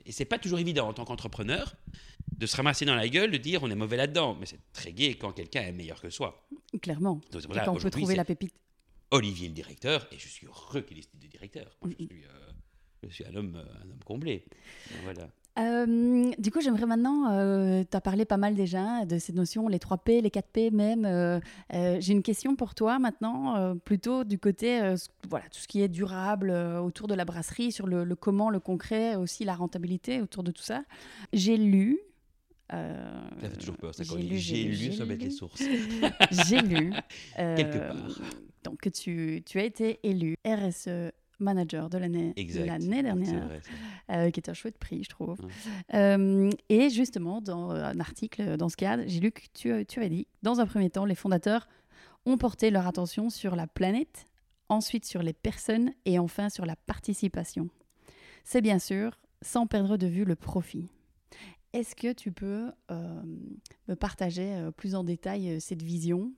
Et 0.05 0.11
c'est 0.11 0.25
pas 0.25 0.39
toujours 0.39 0.59
évident 0.59 0.87
en 0.87 0.93
tant 0.93 1.05
qu'entrepreneur 1.05 1.75
de 2.35 2.45
se 2.47 2.55
ramasser 2.55 2.85
dans 2.85 2.95
la 2.95 3.07
gueule, 3.07 3.29
de 3.29 3.37
dire 3.37 3.61
on 3.61 3.69
est 3.69 3.75
mauvais 3.75 3.97
là-dedans. 3.97 4.35
Mais 4.39 4.45
c'est 4.45 4.59
très 4.73 4.93
gai 4.93 5.15
quand 5.15 5.31
quelqu'un 5.31 5.61
est 5.61 5.71
meilleur 5.71 6.01
que 6.01 6.09
soi. 6.09 6.47
Clairement. 6.81 7.21
Donc, 7.31 7.43
quand 7.47 7.75
on 7.75 7.79
peut 7.79 7.91
trouver 7.91 8.15
la 8.15 8.25
pépite. 8.25 8.55
Olivier 9.13 9.49
le 9.49 9.53
directeur, 9.53 10.07
et 10.13 10.17
je 10.17 10.27
suis 10.29 10.47
heureux 10.47 10.81
qu'il 10.81 10.97
ait 10.97 11.03
de 11.13 11.27
directeur. 11.27 11.77
Moi, 11.81 11.91
je, 11.99 12.05
suis, 12.05 12.23
euh, 12.23 12.50
je, 13.07 13.13
suis, 13.13 13.25
un 13.25 13.35
homme, 13.35 13.55
un 13.55 13.89
homme 13.89 14.03
comblé. 14.05 14.45
Voilà. 15.03 15.29
Euh, 15.59 16.31
du 16.37 16.49
coup, 16.49 16.61
j'aimerais 16.61 16.85
maintenant, 16.85 17.31
euh, 17.31 17.83
tu 17.89 17.97
as 17.97 18.01
parlé 18.01 18.23
pas 18.23 18.37
mal 18.37 18.55
déjà 18.55 19.05
de 19.05 19.17
ces 19.17 19.33
notions, 19.33 19.67
les 19.67 19.79
3 19.79 19.97
P, 19.97 20.21
les 20.21 20.31
4 20.31 20.47
P 20.47 20.71
même. 20.71 21.41
J'ai 21.71 22.13
une 22.13 22.23
question 22.23 22.55
pour 22.55 22.73
toi 22.73 22.99
maintenant, 22.99 23.75
plutôt 23.79 24.23
du 24.23 24.39
côté, 24.39 24.95
voilà, 25.29 25.45
tout 25.49 25.59
ce 25.59 25.67
qui 25.67 25.81
est 25.81 25.89
durable 25.89 26.51
autour 26.51 27.07
de 27.07 27.15
la 27.15 27.25
brasserie, 27.25 27.71
sur 27.71 27.85
le, 27.85 28.05
le, 28.05 28.15
comment, 28.15 28.49
le 28.49 28.59
concret, 28.59 29.15
aussi 29.15 29.43
la 29.43 29.55
rentabilité 29.55 30.21
autour 30.21 30.43
de 30.43 30.51
tout 30.51 30.63
ça. 30.63 30.83
J'ai 31.33 31.57
lu, 31.57 31.99
euh, 32.73 33.29
ça 33.41 33.49
fait 33.49 33.57
toujours 33.57 33.77
peur, 33.77 33.93
ça 33.93 34.03
quand 34.05 34.17
j'ai 34.17 34.63
lu, 34.63 34.71
lu, 34.71 34.93
ça 34.93 35.05
mettre 35.05 35.23
les 35.23 35.31
sources. 35.31 35.61
j'ai 36.47 36.61
lu. 36.61 36.93
Quelque 37.35 37.77
part. 37.77 37.95
Donc, 38.63 38.89
tu, 38.91 39.43
tu 39.45 39.59
as 39.59 39.63
été 39.63 39.99
élu 40.03 40.35
RSE 40.45 41.11
manager 41.41 41.89
de 41.89 41.97
l'année 41.97 42.33
Exact. 42.35 42.65
l'année 42.65 43.03
dernière, 43.03 43.47
vrai, 43.47 43.61
euh, 44.11 44.31
qui 44.31 44.39
est 44.39 44.49
un 44.49 44.53
chouette 44.53 44.77
prix, 44.77 45.03
je 45.03 45.09
trouve. 45.09 45.39
Ouais. 45.41 45.49
Euh, 45.93 46.49
et 46.69 46.89
justement, 46.89 47.41
dans 47.41 47.71
euh, 47.71 47.83
un 47.83 47.99
article 47.99 48.57
dans 48.57 48.69
ce 48.69 48.77
cadre, 48.77 49.03
j'ai 49.07 49.19
lu 49.19 49.31
que 49.31 49.41
tu, 49.53 49.85
tu 49.85 49.99
avais 49.99 50.09
dit, 50.09 50.27
dans 50.43 50.59
un 50.59 50.65
premier 50.65 50.89
temps, 50.89 51.05
les 51.05 51.15
fondateurs 51.15 51.67
ont 52.25 52.37
porté 52.37 52.69
leur 52.69 52.87
attention 52.87 53.29
sur 53.29 53.55
la 53.55 53.67
planète, 53.67 54.25
ensuite 54.69 55.05
sur 55.05 55.23
les 55.23 55.33
personnes 55.33 55.91
et 56.05 56.19
enfin 56.19 56.49
sur 56.49 56.65
la 56.65 56.75
participation. 56.75 57.69
C'est 58.43 58.61
bien 58.61 58.79
sûr 58.79 59.19
sans 59.41 59.67
perdre 59.67 59.97
de 59.97 60.07
vue 60.07 60.23
le 60.23 60.35
profit. 60.35 60.87
Est-ce 61.73 61.95
que 61.95 62.11
tu 62.13 62.31
peux 62.31 62.71
euh, 62.91 63.21
me 63.87 63.95
partager 63.95 64.69
plus 64.77 64.93
en 64.93 65.03
détail 65.03 65.59
cette 65.61 65.81
vision 65.81 66.31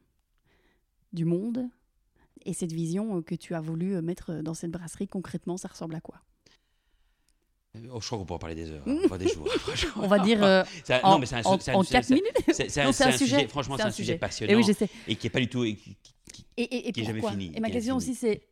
du 1.11 1.25
monde 1.25 1.69
et 2.45 2.53
cette 2.53 2.71
vision 2.71 3.17
euh, 3.17 3.21
que 3.21 3.35
tu 3.35 3.53
as 3.55 3.61
voulu 3.61 3.95
euh, 3.95 4.01
mettre 4.01 4.33
dans 4.41 4.53
cette 4.53 4.71
brasserie 4.71 5.07
concrètement, 5.07 5.57
ça 5.57 5.67
ressemble 5.67 5.95
à 5.95 6.01
quoi? 6.01 6.21
Oh, 7.91 7.99
je 7.99 8.05
crois 8.05 8.19
qu'on 8.19 8.25
pourra 8.25 8.37
parler 8.39 8.53
des 8.55 8.69
heures, 8.69 8.83
hein, 8.87 8.97
enfin 9.05 9.17
des 9.17 9.27
jours. 9.27 9.47
franchement. 9.51 10.03
On 10.03 10.07
va 10.07 10.19
dire 10.19 10.43
euh, 10.43 10.63
en, 11.01 11.11
non, 11.13 11.19
mais 11.19 11.25
c'est 11.25 11.35
un, 11.37 11.41
en, 11.45 11.59
c'est 11.59 11.71
un- 11.71 11.75
en 11.75 11.83
c'est- 11.83 11.91
4 11.93 12.05
c'est- 12.05 12.13
minutes. 12.13 12.37
c'est- 12.51 12.81
un, 12.81 12.89
un 12.89 13.17
sujet, 13.17 13.47
franchement, 13.47 13.77
c'est 13.77 13.83
un, 13.83 13.91
sujet, 13.91 14.15
passionnant 14.17 14.53
Et 14.53 14.55
oui, 14.55 14.63
je 14.63 14.73
sais. 14.73 14.89
et 15.07 15.15
qui 15.15 15.25
est 15.25 15.29
pas 15.31 15.39
du 15.39 15.47
tout. 15.49 15.63
et 15.63 15.75
qui- 15.75 15.97
qui- 16.31 16.45
Et, 16.57 16.61
et, 16.63 16.87
et 16.89 16.91
qui 16.91 17.01
est 17.01 17.03
jamais 17.05 17.21
fini, 17.21 17.51
Et 17.55 17.59
ma 17.59 17.71
question 17.71 17.95
aussi, 17.97 18.13
c'est 18.13 18.47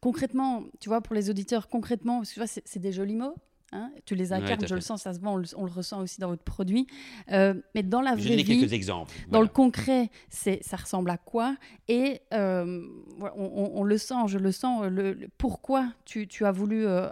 concrètement, 0.00 0.64
tu 0.80 0.88
vois, 0.88 1.02
pour 1.02 1.14
les 1.14 1.28
auditeurs, 1.28 1.68
concrètement, 1.68 2.18
parce 2.18 2.30
que 2.30 2.34
tu 2.34 2.40
vois, 2.40 2.46
c'est 2.46 2.78
des 2.78 2.92
jolis 2.92 3.16
mots. 3.16 3.34
Hein, 3.76 3.92
tu 4.04 4.14
les 4.14 4.32
incarnes, 4.32 4.66
je 4.66 4.74
le 4.74 4.80
sens, 4.80 5.02
ça 5.02 5.12
se 5.14 5.20
voit, 5.20 5.30
on 5.30 5.36
le, 5.36 5.44
on 5.56 5.64
le 5.64 5.70
ressent 5.70 6.00
aussi 6.00 6.20
dans 6.20 6.28
votre 6.28 6.42
produit. 6.44 6.86
Euh, 7.30 7.54
mais 7.74 7.82
dans 7.82 8.00
la 8.00 8.12
Je 8.12 8.16
vais 8.16 8.22
vraie 8.22 8.30
donner 8.30 8.44
vie, 8.44 8.58
quelques 8.60 8.72
exemples. 8.72 9.14
dans 9.28 9.42
le 9.42 9.48
concret, 9.48 10.10
c'est 10.28 10.62
ça 10.62 10.76
ressemble 10.76 11.10
à 11.10 11.18
quoi? 11.18 11.56
Et 11.88 12.20
euh, 12.32 12.82
on, 13.20 13.26
on- 13.36 13.70
on 13.80 13.82
le 13.84 13.98
sent, 13.98 14.14
je 14.28 14.38
le 14.38 14.52
sens. 14.52 14.84
Le, 14.86 15.12
le- 15.12 15.28
pourquoi 15.38 15.92
tu, 16.04 16.26
tu 16.26 16.44
as 16.46 16.52
voulu, 16.52 16.86
euh, 16.86 17.08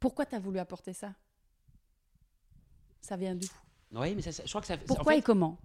pourquoi 0.00 0.26
tu 0.26 0.34
as 0.34 0.38
voulu 0.40 0.58
apporter 0.58 0.92
ça? 0.92 1.14
Ça 3.00 3.16
vient 3.16 3.34
d'où? 3.34 3.46
Oui, 3.92 4.14
mais 4.14 4.22
ça, 4.22 4.32
ça- 4.32 4.42
je 4.44 4.48
crois 4.50 4.60
que 4.60 4.66
ça. 4.66 4.74
en 4.74 4.78
Pourquoi 4.86 5.12
fait, 5.14 5.18
et 5.20 5.22
comment? 5.22 5.58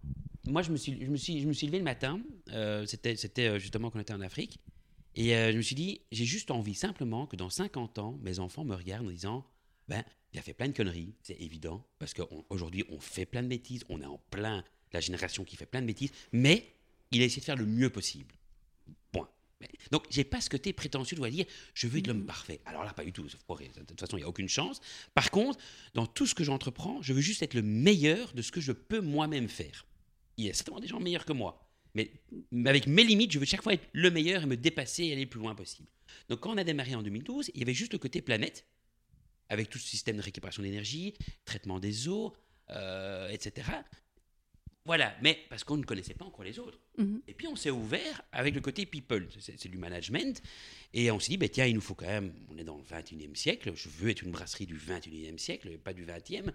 moi, 0.48 0.62
je 0.62 0.72
me 0.72 0.78
suis, 0.78 1.04
je 1.04 1.10
me 1.10 1.18
suis, 1.18 1.40
je 1.42 1.48
me 1.48 1.54
suis 1.54 1.68
levé 1.68 1.78
le 1.80 1.84
matin. 1.84 2.20
euh, 2.52 2.86
c'était, 2.86 3.16
c'était 3.16 3.48
euh, 3.48 3.60
justement 3.60 3.90
quand 3.90 3.98
on 4.00 4.02
était 4.02 4.14
en 4.14 4.22
Afrique. 4.22 4.60
Et 5.16 5.32
je 5.52 5.58
me 5.58 5.62
suis 5.62 5.76
dit, 5.76 6.02
j'ai 6.14 6.24
juste 6.24 6.52
envie 6.52 6.74
simplement 6.74 7.28
que 7.28 7.36
dans 7.36 7.50
50 7.50 8.00
ans, 8.00 8.18
mes 8.22 8.40
enfants 8.40 8.64
me 8.64 8.74
regardent 8.76 9.08
en 9.08 9.12
disant, 9.12 9.46
ben, 9.92 10.04
il 10.32 10.40
a 10.40 10.42
fait 10.42 10.54
plein 10.54 10.70
de 10.70 10.74
conneries, 10.74 11.14
c'est 11.22 11.40
évident, 11.42 11.86
parce 12.00 12.14
qu'aujourd'hui, 12.14 12.86
on 12.90 13.00
fait 13.02 13.26
plein 13.26 13.44
de 13.44 13.50
bêtises, 13.50 13.84
on 13.90 14.02
est 14.02 14.06
en 14.06 14.18
plein 14.32 14.64
la 14.94 15.02
génération 15.02 15.44
qui 15.44 15.58
fait 15.58 15.66
plein 15.66 15.82
de 15.82 15.88
bêtises, 15.88 16.12
mais 16.32 16.66
il 17.12 17.22
a 17.22 17.26
essayé 17.26 17.42
de 17.42 17.46
faire 17.46 17.58
le 17.58 17.66
mieux 17.66 17.90
possible. 17.90 18.34
Point. 19.12 19.30
Mais- 19.60 19.68
Donc, 19.92 20.06
j'ai 20.10 20.24
pas 20.24 20.40
ce 20.40 20.50
côté 20.50 20.72
prétentieux 20.72 21.18
de 21.18 21.28
dire, 21.28 21.46
je 21.74 21.88
veux 21.88 22.00
être 22.00 22.08
l'homme 22.08 22.26
parfait. 22.26 22.62
Alors 22.66 22.86
là, 22.86 22.94
pas 22.94 23.04
du 23.04 23.12
tout. 23.12 23.24
De 23.24 23.30
toute 23.30 24.00
façon, 24.00 24.16
il 24.18 24.22
n'y 24.22 24.26
a 24.26 24.30
aucune 24.30 24.48
chance. 24.48 24.80
Par 25.14 25.30
contre, 25.30 25.60
dans 25.94 26.08
tout 26.08 26.26
ce 26.26 26.34
que 26.36 26.46
j'entreprends, 26.46 27.02
je 27.02 27.12
veux 27.12 27.22
juste 27.22 27.42
être 27.44 27.54
le 27.54 27.62
meilleur 27.62 28.34
de 28.34 28.42
ce 28.42 28.52
que 28.54 28.62
je 28.62 28.72
peux 28.72 29.02
moi-même 29.02 29.50
faire. 29.50 29.86
Il 30.38 30.46
y 30.46 30.50
a 30.50 30.54
certainement 30.54 30.80
des 30.80 30.88
gens 30.88 31.02
meilleurs 31.02 31.26
que 31.26 31.34
moi. 31.34 31.68
Mais 31.96 32.12
avec 32.66 32.88
mes 32.88 33.04
limites, 33.04 33.34
je 33.34 33.40
veux 33.40 33.46
chaque 33.46 33.62
fois 33.62 33.74
être 33.74 33.88
le 33.92 34.10
meilleur 34.10 34.44
et 34.44 34.46
me 34.46 34.56
dépasser 34.56 35.04
et 35.04 35.12
aller 35.12 35.24
le 35.24 35.30
plus 35.30 35.42
loin 35.42 35.54
possible. 35.54 35.90
Donc 36.30 36.40
quand 36.40 36.54
on 36.54 36.58
a 36.58 36.64
démarré 36.64 36.96
en 36.96 37.04
2012, 37.04 37.52
il 37.54 37.60
y 37.60 37.64
avait 37.64 37.74
juste 37.74 37.92
le 37.94 38.00
côté 38.00 38.22
planète, 38.22 38.66
avec 39.52 39.70
tout 39.70 39.78
ce 39.78 39.88
système 39.88 40.16
de 40.16 40.22
récupération 40.22 40.64
d'énergie, 40.64 41.14
traitement 41.44 41.80
des 41.80 42.08
eaux, 42.08 42.34
euh, 42.70 43.28
etc. 43.30 43.68
Voilà, 44.86 45.14
mais 45.22 45.38
parce 45.50 45.64
qu'on 45.64 45.78
ne 45.78 45.84
connaissait 45.84 46.16
pas 46.16 46.26
encore 46.26 46.44
les 46.44 46.58
autres. 46.58 46.80
Mhm. 46.98 47.22
Et 47.28 47.34
puis 47.34 47.48
on 47.48 47.56
s'est 47.56 47.70
ouvert 47.70 48.24
avec 48.32 48.56
le 48.56 48.62
côté 48.62 48.86
people, 48.86 49.28
c'est 49.40 49.68
du 49.68 49.78
management. 49.78 50.42
Et 50.94 51.12
on 51.12 51.20
s'est 51.20 51.30
dit, 51.30 51.38
bah, 51.38 51.50
tiens, 51.50 51.66
il 51.66 51.76
nous 51.76 51.82
faut 51.82 51.94
quand 51.94 52.08
même, 52.08 52.34
on 52.50 52.58
est 52.58 52.64
dans 52.64 52.78
le 52.78 52.84
21e 52.84 53.36
siècle, 53.36 53.74
je 53.76 53.90
veux 53.90 54.10
être 54.10 54.24
une 54.24 54.32
brasserie 54.32 54.66
du 54.66 54.78
21e 54.78 55.38
siècle, 55.38 55.78
pas 55.78 55.94
du 55.94 56.06
20e. 56.06 56.46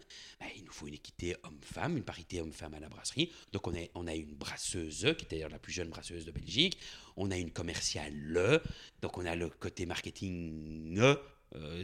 Bah, 0.40 0.46
il 0.56 0.64
nous 0.64 0.72
faut 0.72 0.88
une 0.88 0.94
équité 0.94 1.36
homme-femme, 1.44 1.98
une 1.98 2.02
parité 2.02 2.40
homme-femme 2.40 2.74
à 2.74 2.80
la 2.80 2.88
brasserie. 2.88 3.30
Donc 3.52 3.68
on 3.68 3.74
a, 3.74 3.86
on 3.94 4.06
a 4.06 4.14
une 4.14 4.34
brasseuse, 4.34 5.14
qui 5.18 5.24
était 5.26 5.36
d'ailleurs 5.36 5.50
la 5.50 5.60
plus 5.60 5.72
jeune 5.72 5.90
brasseuse 5.90 6.24
de 6.24 6.32
Belgique. 6.32 6.78
On 7.16 7.30
a 7.30 7.36
une 7.36 7.52
commerciale, 7.52 8.60
donc 9.02 9.18
on 9.18 9.24
a 9.24 9.36
le 9.36 9.50
côté 9.50 9.86
marketing, 9.86 10.98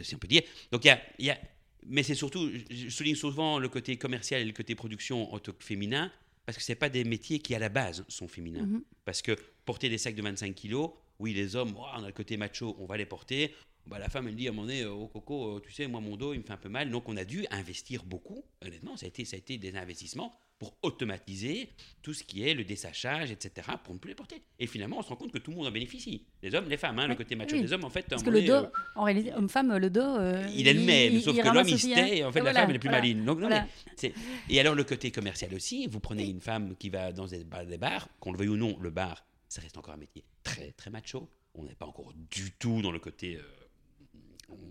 si 0.01 0.15
on 0.15 0.17
peut 0.17 0.27
dire. 0.27 0.43
Donc 0.71 0.85
il 0.85 0.87
y 0.87 0.91
a, 0.91 1.01
y 1.19 1.29
a- 1.29 1.39
mais 1.85 2.03
c'est 2.03 2.15
surtout, 2.15 2.49
je 2.69 2.89
souligne 2.89 3.15
souvent 3.15 3.59
le 3.59 3.67
côté 3.69 3.97
commercial 3.97 4.41
et 4.41 4.45
le 4.45 4.53
côté 4.53 4.75
production 4.75 5.33
en 5.33 5.39
tant 5.39 5.51
que 5.51 5.63
féminin, 5.63 6.11
parce 6.45 6.57
que 6.57 6.63
ce 6.63 6.73
pas 6.73 6.89
des 6.89 7.03
métiers 7.03 7.39
qui 7.39 7.55
à 7.55 7.59
la 7.59 7.69
base 7.69 8.05
sont 8.07 8.27
féminins. 8.27 8.65
Mhm. 8.65 8.83
Parce 9.05 9.21
que 9.21 9.35
porter 9.65 9.89
des 9.89 9.97
sacs 9.97 10.15
de 10.15 10.21
25 10.21 10.53
kilos, 10.55 10.91
oui, 11.19 11.33
les 11.33 11.55
hommes, 11.55 11.73
oh, 11.77 11.85
on 11.95 12.03
a 12.03 12.07
le 12.07 12.13
côté 12.13 12.37
macho, 12.37 12.75
on 12.79 12.85
va 12.85 12.97
les 12.97 13.05
porter. 13.05 13.53
Bah, 13.85 13.99
la 13.99 14.09
femme, 14.09 14.27
elle 14.27 14.33
me 14.33 14.37
dit 14.37 14.47
à 14.47 14.51
un 14.51 14.53
moment 14.53 14.67
donné, 14.67 14.81
euh, 14.81 14.91
oh 14.91 15.07
Coco, 15.07 15.57
euh, 15.57 15.61
tu 15.61 15.71
sais, 15.71 15.87
moi, 15.87 15.99
mon 15.99 16.15
dos, 16.15 16.33
il 16.33 16.39
me 16.39 16.43
fait 16.43 16.53
un 16.53 16.57
peu 16.57 16.69
mal. 16.69 16.89
Donc, 16.89 17.09
on 17.09 17.17
a 17.17 17.25
dû 17.25 17.45
investir 17.51 18.03
beaucoup. 18.05 18.43
Honnêtement, 18.65 18.95
ça 18.95 19.05
a 19.05 19.09
été, 19.09 19.25
ça 19.25 19.35
a 19.35 19.39
été 19.39 19.57
des 19.57 19.75
investissements 19.75 20.37
pour 20.63 20.77
automatiser 20.81 21.69
tout 22.01 22.13
ce 22.13 22.23
qui 22.23 22.47
est 22.47 22.53
le 22.53 22.63
dessachage, 22.63 23.31
etc., 23.31 23.67
pour 23.83 23.93
ne 23.93 23.99
plus 23.99 24.09
les 24.09 24.15
porter. 24.15 24.41
Et 24.59 24.65
finalement, 24.67 24.99
on 24.99 25.01
se 25.01 25.09
rend 25.09 25.17
compte 25.17 25.33
que 25.33 25.37
tout 25.37 25.51
le 25.51 25.57
monde 25.57 25.67
en 25.67 25.71
bénéficie. 25.71 26.23
Les 26.41 26.55
hommes, 26.55 26.69
les 26.69 26.77
femmes, 26.77 26.97
hein, 26.99 27.07
le 27.07 27.15
côté 27.15 27.35
macho 27.35 27.55
oui. 27.55 27.61
des 27.61 27.73
hommes, 27.73 27.83
en 27.83 27.89
fait, 27.89 28.05
Parce 28.09 28.23
que 28.23 28.29
le 28.29 28.41
dos, 28.43 28.53
euh, 28.53 28.69
en 28.95 29.03
réalité, 29.03 29.33
homme-femme, 29.33 29.75
le 29.75 29.89
dos. 29.89 29.99
euh, 30.01 30.47
il 30.55 30.65
est 30.69 30.73
le 30.73 30.81
même, 30.81 31.19
sauf 31.19 31.35
que 31.37 31.43
l'homme, 31.49 31.67
il 31.67 31.73
aussi, 31.73 31.87
se 31.87 31.91
hein. 31.91 31.95
tait, 31.95 32.17
et 32.19 32.23
en 32.23 32.31
fait, 32.31 32.39
la 32.41 32.53
femme, 32.53 32.69
elle 32.69 32.77
est 32.77 32.79
plus 32.79 32.87
voilà. 32.87 33.01
maline. 33.01 33.25
Donc, 33.25 33.39
non, 33.39 33.47
Voilà. 33.49 33.63
mais 33.85 33.91
c'est- 33.97 34.13
Et 34.49 34.57
alors, 34.61 34.73
le 34.75 34.85
côté 34.85 35.11
commercial 35.11 35.53
aussi, 35.53 35.87
vous 35.87 35.99
prenez 35.99 36.23
une 36.29 36.39
femme 36.39 36.77
qui 36.77 36.89
va 36.89 37.11
dans 37.11 37.25
des 37.27 37.43
bars, 37.43 37.65
des 37.65 37.77
bars, 37.77 38.07
qu'on 38.21 38.31
le 38.31 38.37
veuille 38.37 38.47
ou 38.49 38.57
non, 38.57 38.77
le 38.79 38.89
bar, 38.89 39.25
ça 39.49 39.61
reste 39.61 39.77
encore 39.77 39.93
un 39.95 39.97
métier 39.97 40.23
très, 40.43 40.71
très 40.71 40.89
macho. 40.89 41.29
On 41.55 41.63
n'est 41.65 41.75
pas 41.75 41.85
encore 41.87 42.13
du 42.31 42.51
tout 42.53 42.81
dans 42.81 42.91
le 42.91 42.99
côté. 42.99 43.35
euh, 43.35 43.41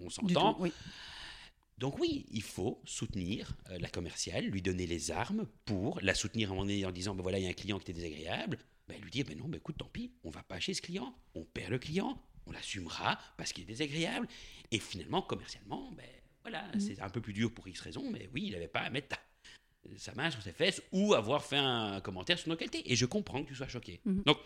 on 0.05 0.09
s'entend. 0.11 0.57
oui. 0.61 0.73
Donc, 1.79 1.99
oui, 1.99 2.27
il 2.31 2.43
faut 2.43 2.81
soutenir 2.85 3.57
euh, 3.71 3.79
la 3.81 3.89
commerciale, 3.89 4.47
lui 4.47 4.63
donner 4.63 4.87
les 4.87 5.11
armes 5.11 5.47
pour 5.65 5.99
la 6.01 6.15
soutenir 6.15 6.49
à 6.49 6.53
un 6.53 6.55
moment 6.55 6.67
donné 6.67 6.85
en 6.87 6.93
disant 6.93 7.15
ben 7.15 7.23
voilà, 7.23 7.39
il 7.39 7.45
y 7.45 7.47
a 7.47 7.51
un 7.51 7.55
client 7.55 7.79
qui 7.79 7.91
était 7.91 8.01
désagréable. 8.01 8.59
Ben, 8.89 9.01
lui 9.01 9.11
dire 9.11 9.25
ben 9.27 9.37
non, 9.39 9.49
ben 9.49 9.57
écoute, 9.59 9.77
tant 9.79 9.89
pis, 9.93 10.13
on 10.25 10.31
va 10.31 10.43
pas 10.43 10.61
chez 10.61 10.75
ce 10.75 10.83
client, 10.83 11.15
on 11.35 11.45
perd 11.45 11.71
le 11.71 11.79
client, 11.79 12.21
on 12.47 12.53
l'assumera 12.53 13.19
parce 13.37 13.53
qu'il 13.53 13.65
est 13.65 13.67
désagréable. 13.67 14.29
Et 14.71 14.79
finalement, 14.79 15.23
commercialement, 15.23 15.91
ben 15.93 16.07
voilà, 16.43 16.65
Mhm. 16.75 16.81
c'est 16.81 17.01
un 17.01 17.09
peu 17.09 17.21
plus 17.21 17.33
dur 17.33 17.53
pour 17.53 17.67
X 17.69 17.81
raisons, 17.81 18.11
mais 18.11 18.29
oui, 18.35 18.45
il 18.47 18.53
n'avait 18.53 18.69
pas 18.69 18.81
à 18.81 18.91
mettre 18.91 19.17
sa 19.97 20.15
main 20.15 20.31
sur 20.31 20.43
ses 20.43 20.53
fesses 20.53 20.81
ou 20.93 21.15
avoir 21.15 21.45
fait 21.45 21.57
un 21.57 22.01
commentaire 22.01 22.39
sur 22.39 22.49
nos 22.49 22.57
qualités. 22.57 22.91
Et 22.93 22.97
je 22.97 23.07
comprends 23.07 23.43
que 23.43 23.49
tu 23.49 23.55
sois 23.55 23.69
choqué. 23.69 24.01
Mhm. 24.05 24.23
Donc, 24.27 24.39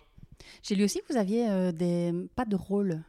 J'ai 0.63 0.75
lu 0.75 0.85
aussi 0.85 1.01
que 1.01 1.13
vous 1.13 1.19
aviez 1.19 1.49
euh, 1.49 1.73
des 1.73 2.13
pas 2.35 2.45
de 2.45 2.57
rôle, 2.57 3.03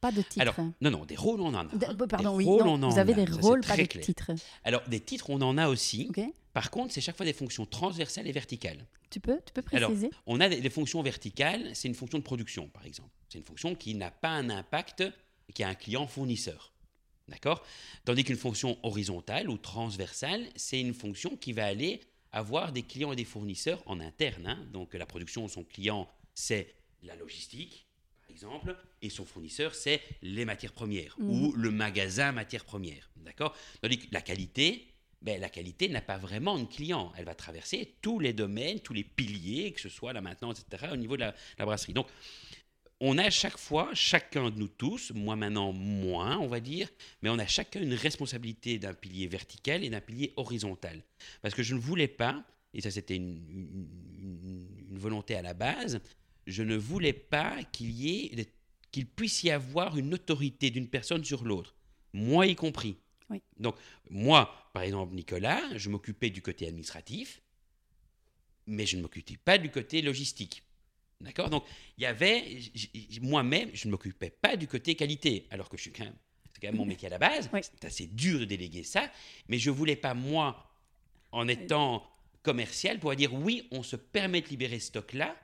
pas 0.00 0.12
de 0.12 0.22
titre. 0.22 0.40
alors, 0.40 0.54
non, 0.80 0.90
non, 0.90 1.04
des 1.04 1.16
rôles, 1.16 1.40
on 1.40 1.48
en 1.54 1.54
a. 1.54 1.64
Des- 1.76 1.86
bah, 1.94 2.06
pardon, 2.08 2.30
Des 2.32 2.36
oui. 2.36 2.44
rôles, 2.44 2.64
non, 2.64 2.74
on 2.74 2.82
en 2.84 2.88
vous 2.90 2.98
avez 2.98 3.12
a. 3.12 3.24
des 3.24 3.32
rôles, 3.32 3.60
pas 3.62 3.76
des 3.76 3.86
clair. 3.86 4.04
titres. 4.04 4.30
Alors, 4.64 4.82
des 4.88 5.00
titres, 5.00 5.30
on 5.30 5.40
en 5.42 5.56
a 5.58 5.68
aussi. 5.68 6.10
Par 6.52 6.70
contre, 6.70 6.92
c'est 6.94 7.00
chaque 7.00 7.16
fois 7.16 7.26
des 7.26 7.32
fonctions 7.32 7.66
transversales 7.66 8.26
et 8.26 8.32
verticales. 8.32 8.86
Tu 9.10 9.20
peux, 9.20 9.38
tu 9.44 9.52
peux 9.52 9.62
Alors, 9.72 9.90
préciser? 9.90 10.10
On 10.26 10.40
a 10.40 10.48
des, 10.48 10.60
des 10.60 10.70
fonctions 10.70 11.02
verticales, 11.02 11.70
c'est 11.74 11.88
une 11.88 11.94
fonction 11.94 12.18
de 12.18 12.22
production, 12.24 12.68
par 12.68 12.84
exemple. 12.86 13.10
C'est 13.28 13.38
une 13.38 13.44
fonction 13.44 13.74
qui 13.74 13.94
n'a 13.94 14.10
pas 14.10 14.30
un 14.30 14.48
impact, 14.50 15.04
qui 15.54 15.62
a 15.62 15.68
un 15.68 15.74
client 15.74 16.06
fournisseur. 16.06 16.72
D'accord? 17.28 17.64
Tandis 18.04 18.22
qu'une 18.24 18.36
fonction 18.36 18.78
horizontale 18.84 19.50
ou 19.50 19.58
transversale, 19.58 20.46
c'est 20.54 20.80
une 20.80 20.94
fonction 20.94 21.36
qui 21.36 21.52
va 21.52 21.66
aller 21.66 22.00
avoir 22.32 22.70
des 22.72 22.82
clients 22.82 23.12
et 23.12 23.16
des 23.16 23.24
fournisseurs 23.24 23.82
en 23.86 23.98
interne. 24.00 24.46
hein. 24.46 24.58
Donc 24.72 24.94
la 24.94 25.06
production, 25.06 25.48
son 25.48 25.64
client, 25.64 26.08
c'est 26.34 26.74
la 27.02 27.16
logistique, 27.16 27.85
exemple, 28.36 28.76
et 29.00 29.08
son 29.10 29.24
fournisseur, 29.24 29.74
c'est 29.74 30.00
les 30.22 30.44
matières 30.44 30.72
premières 30.72 31.16
Mhm. 31.18 31.30
ou 31.30 31.52
le 31.52 31.70
magasin 31.70 32.32
matières 32.32 32.64
premières. 32.66 33.10
D'accord? 33.16 33.56
Tandis 33.80 33.98
que 33.98 34.06
la 34.12 34.20
qualité, 34.20 34.86
ben, 35.22 35.40
la 35.40 35.48
qualité 35.48 35.88
n'a 35.88 36.02
pas 36.02 36.18
vraiment 36.18 36.58
de 36.58 36.66
client. 36.66 37.12
Elle 37.16 37.24
va 37.24 37.34
traverser 37.34 37.94
tous 38.02 38.18
les 38.20 38.34
domaines, 38.34 38.80
tous 38.80 38.92
les 38.92 39.04
piliers, 39.04 39.72
que 39.72 39.80
ce 39.80 39.88
soit 39.88 40.12
la 40.12 40.20
maintenance, 40.20 40.60
etc., 40.60 40.88
au 40.92 40.96
niveau 40.96 41.16
de 41.16 41.22
la, 41.22 41.34
la 41.58 41.64
brasserie. 41.64 41.94
Donc, 41.94 42.08
on 43.00 43.16
a 43.18 43.28
chaque 43.30 43.58
fois, 43.58 43.90
chacun 43.94 44.50
de 44.50 44.58
nous 44.58 44.68
tous, 44.68 45.12
moi 45.14 45.34
maintenant 45.36 45.72
moins, 45.72 46.38
on 46.38 46.46
va 46.46 46.60
dire, 46.60 46.88
mais 47.22 47.28
on 47.30 47.38
a 47.38 47.46
chacun 47.46 47.80
une 47.82 47.94
responsabilité 47.94 48.78
d'un 48.78 48.94
pilier 48.94 49.26
vertical 49.26 49.82
et 49.84 49.90
d'un 49.90 50.00
pilier 50.00 50.32
horizontal. 50.36 51.02
Parce 51.42 51.54
que 51.54 51.62
je 51.62 51.74
ne 51.74 51.80
voulais 51.80 52.08
pas, 52.08 52.42
et 52.74 52.80
ça 52.80 52.90
c'était 52.90 53.16
une, 53.16 53.36
une- 53.50 53.88
une- 54.22 54.86
une 54.92 54.98
volonté 54.98 55.34
à 55.36 55.42
la 55.42 55.52
base, 55.54 56.00
je 56.46 56.62
ne 56.62 56.76
voulais 56.76 57.12
pas 57.12 57.62
qu'il 57.64 57.90
y 57.90 58.26
ait, 58.26 58.48
qu'il 58.90 59.06
puisse 59.06 59.42
y 59.42 59.50
avoir 59.50 59.98
une 59.98 60.14
autorité 60.14 60.70
d'une 60.70 60.88
personne 60.88 61.24
sur 61.24 61.44
l'autre, 61.44 61.74
moi 62.12 62.46
y 62.46 62.54
compris. 62.54 62.96
Oui. 63.28 63.42
Donc, 63.58 63.76
moi, 64.08 64.70
par 64.72 64.82
exemple, 64.82 65.14
Nicolas, 65.14 65.60
je 65.76 65.88
m'occupais 65.88 66.30
du 66.30 66.42
côté 66.42 66.66
administratif, 66.66 67.42
mais 68.66 68.86
je 68.86 68.96
ne 68.96 69.02
m'occupais 69.02 69.36
pas 69.36 69.58
du 69.58 69.70
côté 69.70 70.02
logistique. 70.02 70.62
D'accord? 71.20 71.50
Donc, 71.50 71.64
il 71.98 72.02
y 72.02 72.06
avait, 72.06 72.58
moi-même, 73.22 73.70
je 73.72 73.86
ne 73.86 73.92
m'occupais 73.92 74.30
pas 74.30 74.56
du 74.56 74.68
côté 74.68 74.94
qualité, 74.94 75.46
alors 75.50 75.68
que 75.68 75.76
je 75.76 75.82
suis 75.82 75.92
quand 75.92 76.04
même, 76.04 76.16
c'est 76.52 76.60
quand 76.60 76.68
même 76.68 76.76
mon 76.76 76.84
métier 76.86 77.08
à 77.08 77.10
la 77.10 77.18
base. 77.18 77.50
Oui. 77.52 77.60
C'est 77.62 77.84
assez 77.84 78.06
dur 78.06 78.38
de 78.40 78.44
déléguer 78.44 78.84
ça, 78.84 79.10
mais 79.48 79.58
je 79.58 79.70
voulais 79.70 79.96
pas, 79.96 80.14
moi, 80.14 80.70
en 81.32 81.48
étant 81.48 82.08
commercial, 82.42 82.98
pouvoir 82.98 83.16
dire 83.16 83.34
oui, 83.34 83.66
on 83.72 83.82
se 83.82 83.96
permet 83.96 84.40
de 84.40 84.48
libérer 84.48 84.78
ce 84.78 84.86
stock-là, 84.86 85.36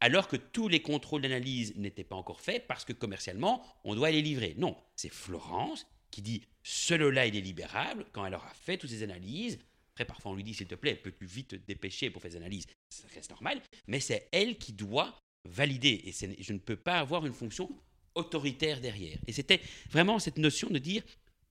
alors 0.00 0.28
que 0.28 0.36
tous 0.36 0.68
les 0.68 0.80
contrôles 0.80 1.22
d'analyse 1.22 1.74
n'étaient 1.76 2.04
pas 2.04 2.16
encore 2.16 2.40
faits 2.40 2.66
parce 2.66 2.84
que 2.84 2.92
commercialement, 2.92 3.64
on 3.84 3.94
doit 3.94 4.10
les 4.10 4.22
livrer. 4.22 4.54
Non, 4.58 4.76
c'est 4.96 5.12
Florence 5.12 5.86
qui 6.10 6.22
dit 6.22 6.42
ce 6.62 6.94
lot-là, 6.94 7.26
il 7.26 7.36
est 7.36 7.40
libérable 7.40 8.06
quand 8.12 8.24
elle 8.26 8.34
aura 8.34 8.52
fait 8.54 8.78
toutes 8.78 8.90
ces 8.90 9.02
analyses. 9.02 9.58
Après, 9.94 10.04
parfois, 10.04 10.32
on 10.32 10.34
lui 10.34 10.44
dit 10.44 10.54
s'il 10.54 10.68
te 10.68 10.74
plaît, 10.74 10.94
peux-tu 10.94 11.26
vite 11.26 11.48
te 11.48 11.56
dépêcher 11.56 12.10
pour 12.10 12.22
faire 12.22 12.30
des 12.30 12.36
analyses? 12.36 12.66
Ça 12.90 13.06
reste 13.14 13.30
normal, 13.30 13.60
mais 13.86 14.00
c'est 14.00 14.28
elle 14.32 14.56
qui 14.58 14.72
doit 14.72 15.18
valider 15.48 16.02
et 16.04 16.42
je 16.42 16.52
ne 16.52 16.58
peux 16.58 16.76
pas 16.76 16.98
avoir 16.98 17.26
une 17.26 17.32
fonction 17.32 17.68
autoritaire 18.14 18.80
derrière. 18.80 19.18
Et 19.26 19.32
c'était 19.32 19.60
vraiment 19.90 20.18
cette 20.18 20.38
notion 20.38 20.68
de 20.70 20.78
dire 20.78 21.02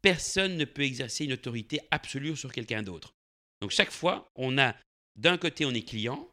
personne 0.01 0.57
ne 0.57 0.65
peut 0.65 0.83
exercer 0.83 1.25
une 1.25 1.33
autorité 1.33 1.79
absolue 1.91 2.35
sur 2.35 2.51
quelqu'un 2.51 2.83
d'autre. 2.83 3.13
Donc 3.61 3.71
chaque 3.71 3.91
fois, 3.91 4.27
on 4.35 4.57
a 4.57 4.75
d'un 5.15 5.37
côté 5.37 5.65
on 5.65 5.71
est 5.71 5.87
client, 5.87 6.30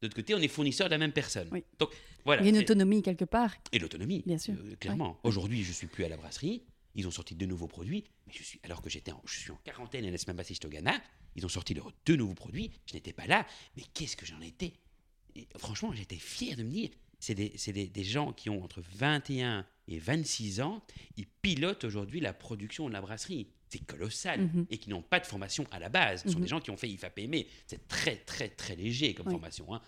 de 0.00 0.06
l'autre 0.06 0.16
côté 0.16 0.34
on 0.34 0.38
est 0.38 0.48
fournisseur 0.48 0.88
de 0.88 0.92
la 0.92 0.98
même 0.98 1.12
personne. 1.12 1.48
Donc 1.78 1.90
voilà. 2.24 2.42
Il 2.42 2.46
y 2.46 2.48
a 2.48 2.50
une 2.50 2.58
autonomie 2.58 3.02
quelque 3.02 3.24
part. 3.24 3.54
Et 3.72 3.78
l'autonomie, 3.78 4.22
bien 4.26 4.38
sûr. 4.38 4.54
Euh, 4.54 4.76
clairement. 4.76 5.18
Aujourd'hui, 5.24 5.62
je 5.62 5.72
suis 5.72 5.86
plus 5.86 6.04
à 6.04 6.08
la 6.08 6.16
brasserie. 6.16 6.62
Ils 6.94 7.06
ont 7.06 7.10
sorti 7.10 7.34
de 7.34 7.46
nouveaux 7.46 7.68
produits, 7.68 8.04
mais 8.26 8.32
je 8.36 8.42
suis 8.42 8.60
alors 8.64 8.82
que 8.82 8.90
j'étais, 8.90 9.12
je 9.24 9.38
suis 9.38 9.52
en 9.52 9.60
quarantaine 9.62 10.04
à 10.04 10.10
la 10.10 10.18
semaine 10.18 10.36
passée 10.36 10.54
au 10.64 10.68
Ghana. 10.68 11.00
Ils 11.36 11.46
ont 11.46 11.50
sorti 11.50 11.72
leurs 11.74 11.92
deux 12.04 12.16
nouveaux 12.16 12.34
produits. 12.34 12.72
Je 12.86 12.94
n'étais 12.94 13.12
pas 13.12 13.26
là, 13.26 13.46
mais 13.76 13.84
qu'est-ce 13.94 14.16
que 14.16 14.26
j'en 14.26 14.40
étais? 14.40 14.72
Franchement, 15.58 15.92
j'étais 15.92 16.16
fier 16.16 16.56
de 16.56 16.64
me 16.64 16.70
dire, 16.70 16.90
c'est 17.20 17.34
des, 17.34 17.86
des, 17.86 18.04
gens 18.04 18.32
qui 18.32 18.50
ont 18.50 18.64
entre 18.64 18.82
21 18.96 19.64
et 19.86 19.98
26 19.98 20.60
ans, 20.60 20.82
ils 21.16 21.26
pilotent 21.26 21.84
aujourd'hui 21.84 22.18
la 22.18 22.32
production 22.32 22.88
de 22.88 22.92
la 22.92 23.00
brasserie. 23.00 23.46
C'est 23.70 23.86
colossal. 23.86 24.40
Mhm. 24.40 24.66
Et 24.70 24.78
qui 24.78 24.90
n'ont 24.90 25.02
pas 25.02 25.20
de 25.20 25.26
formation 25.26 25.64
à 25.70 25.78
la 25.78 25.88
base. 25.88 26.22
Ce 26.22 26.28
sont 26.28 26.38
mhm. 26.38 26.42
des 26.42 26.48
gens 26.48 26.60
qui 26.60 26.70
ont 26.70 26.76
fait 26.76 26.88
IFAPME. 26.88 27.44
C'est 27.66 27.86
très, 27.88 28.16
très, 28.16 28.48
très 28.48 28.76
léger 28.76 29.14
comme 29.14 29.30
formation. 29.30 29.72
Hein. 29.72 29.80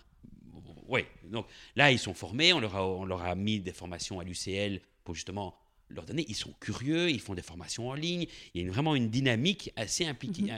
Oui, 0.87 1.01
donc 1.25 1.47
là, 1.75 1.91
ils 1.91 1.99
sont 1.99 2.13
formés. 2.13 2.53
On 2.53 2.59
leur 2.59 2.75
a, 2.75 2.87
on 2.87 3.05
leur 3.05 3.21
a 3.21 3.35
mis 3.35 3.59
des 3.59 3.73
formations 3.73 4.19
à 4.19 4.23
l'UCL 4.23 4.79
pour 5.03 5.15
justement 5.15 5.55
leur 5.89 6.05
donner. 6.05 6.25
Ils 6.27 6.35
sont 6.35 6.53
curieux, 6.59 7.09
ils 7.09 7.19
font 7.19 7.35
des 7.35 7.41
formations 7.41 7.89
en 7.89 7.93
ligne. 7.93 8.25
Il 8.53 8.63
y 8.63 8.67
a 8.67 8.71
vraiment 8.71 8.95
une 8.95 9.09
dynamique 9.09 9.71
assez 9.75 10.05
impliquée, 10.05 10.51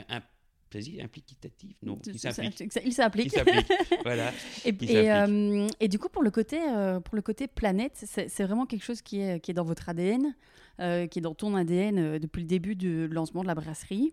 mhm 0.70 1.00
implicatif 1.00 1.76
Non, 1.82 1.98
il 2.06 2.18
s'applique. 2.18 2.64
Il 2.84 2.92
s'applique. 2.92 3.34
voilà. 4.04 4.32
Et, 4.64 4.74
et, 4.80 5.10
euh, 5.10 5.68
et, 5.80 5.88
du 5.88 5.98
coup, 5.98 6.08
pour 6.08 6.22
le 6.22 6.30
côté, 6.30 6.58
euh, 6.60 7.00
pour 7.00 7.16
le 7.16 7.22
côté 7.22 7.46
planète, 7.46 7.92
c'est 8.04 8.44
vraiment 8.44 8.66
quelque 8.66 8.84
chose 8.84 9.02
qui 9.02 9.20
est, 9.20 9.40
qui 9.40 9.50
est 9.50 9.54
dans 9.54 9.64
votre 9.64 9.88
ADN, 9.88 10.34
euh, 10.80 11.06
qui 11.06 11.20
est 11.20 11.22
dans 11.22 11.34
ton 11.34 11.54
ADN 11.54 12.18
depuis 12.18 12.42
le 12.42 12.48
début 12.48 12.74
du 12.74 13.08
lancement 13.08 13.42
de 13.42 13.48
la 13.48 13.54
brasserie. 13.54 14.12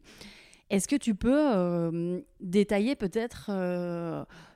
Est-ce 0.70 0.88
que 0.88 0.96
tu 0.96 1.16
peux 1.16 2.24
détailler 2.40 2.96
peut-être 2.96 3.52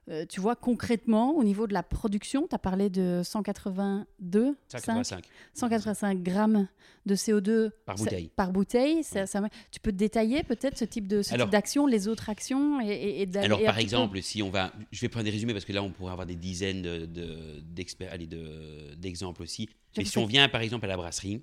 euh, 0.09 0.25
tu 0.25 0.39
vois, 0.39 0.55
concrètement, 0.55 1.35
au 1.35 1.43
niveau 1.43 1.67
de 1.67 1.73
la 1.73 1.83
production, 1.83 2.47
tu 2.47 2.55
as 2.55 2.59
parlé 2.59 2.89
de 2.89 3.21
182 3.25 4.55
185. 4.69 5.25
185 5.53 6.23
grammes 6.23 6.67
de 7.05 7.15
CO2 7.15 7.71
par 7.85 7.95
bouteille. 7.95 8.31
Par 8.35 8.51
bouteille 8.53 9.03
ça, 9.03 9.25
tu 9.69 9.81
peux 9.81 9.91
détailler 9.91 10.43
peut-être 10.43 10.77
ce 10.77 10.85
type 10.85 11.07
d'action, 11.07 11.87
les 11.87 12.07
autres 12.07 12.29
actions 12.29 12.79
et, 12.79 13.21
et, 13.21 13.37
Alors, 13.37 13.61
par 13.63 13.79
exemple, 13.79 14.21
si 14.21 14.41
on 14.41 14.49
va. 14.49 14.71
Je 14.91 15.01
vais 15.01 15.09
prendre 15.09 15.25
des 15.25 15.31
résumés 15.31 15.53
parce 15.53 15.65
que 15.65 15.73
là, 15.73 15.83
on 15.83 15.91
pourrait 15.91 16.13
avoir 16.13 16.27
des 16.27 16.35
dizaines 16.35 16.83
d'exemples 17.05 18.27
de, 18.27 18.95
de, 18.95 19.43
aussi. 19.43 19.69
Mais 19.97 20.05
si 20.05 20.17
on 20.17 20.25
vient, 20.25 20.47
par 20.47 20.61
exemple, 20.61 20.85
à 20.85 20.89
la 20.89 20.97
brasserie, 20.97 21.41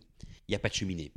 il 0.49 0.51
n'y 0.51 0.55
a 0.55 0.59
pas 0.59 0.71
de 0.71 0.75
cheminée. 0.75 1.13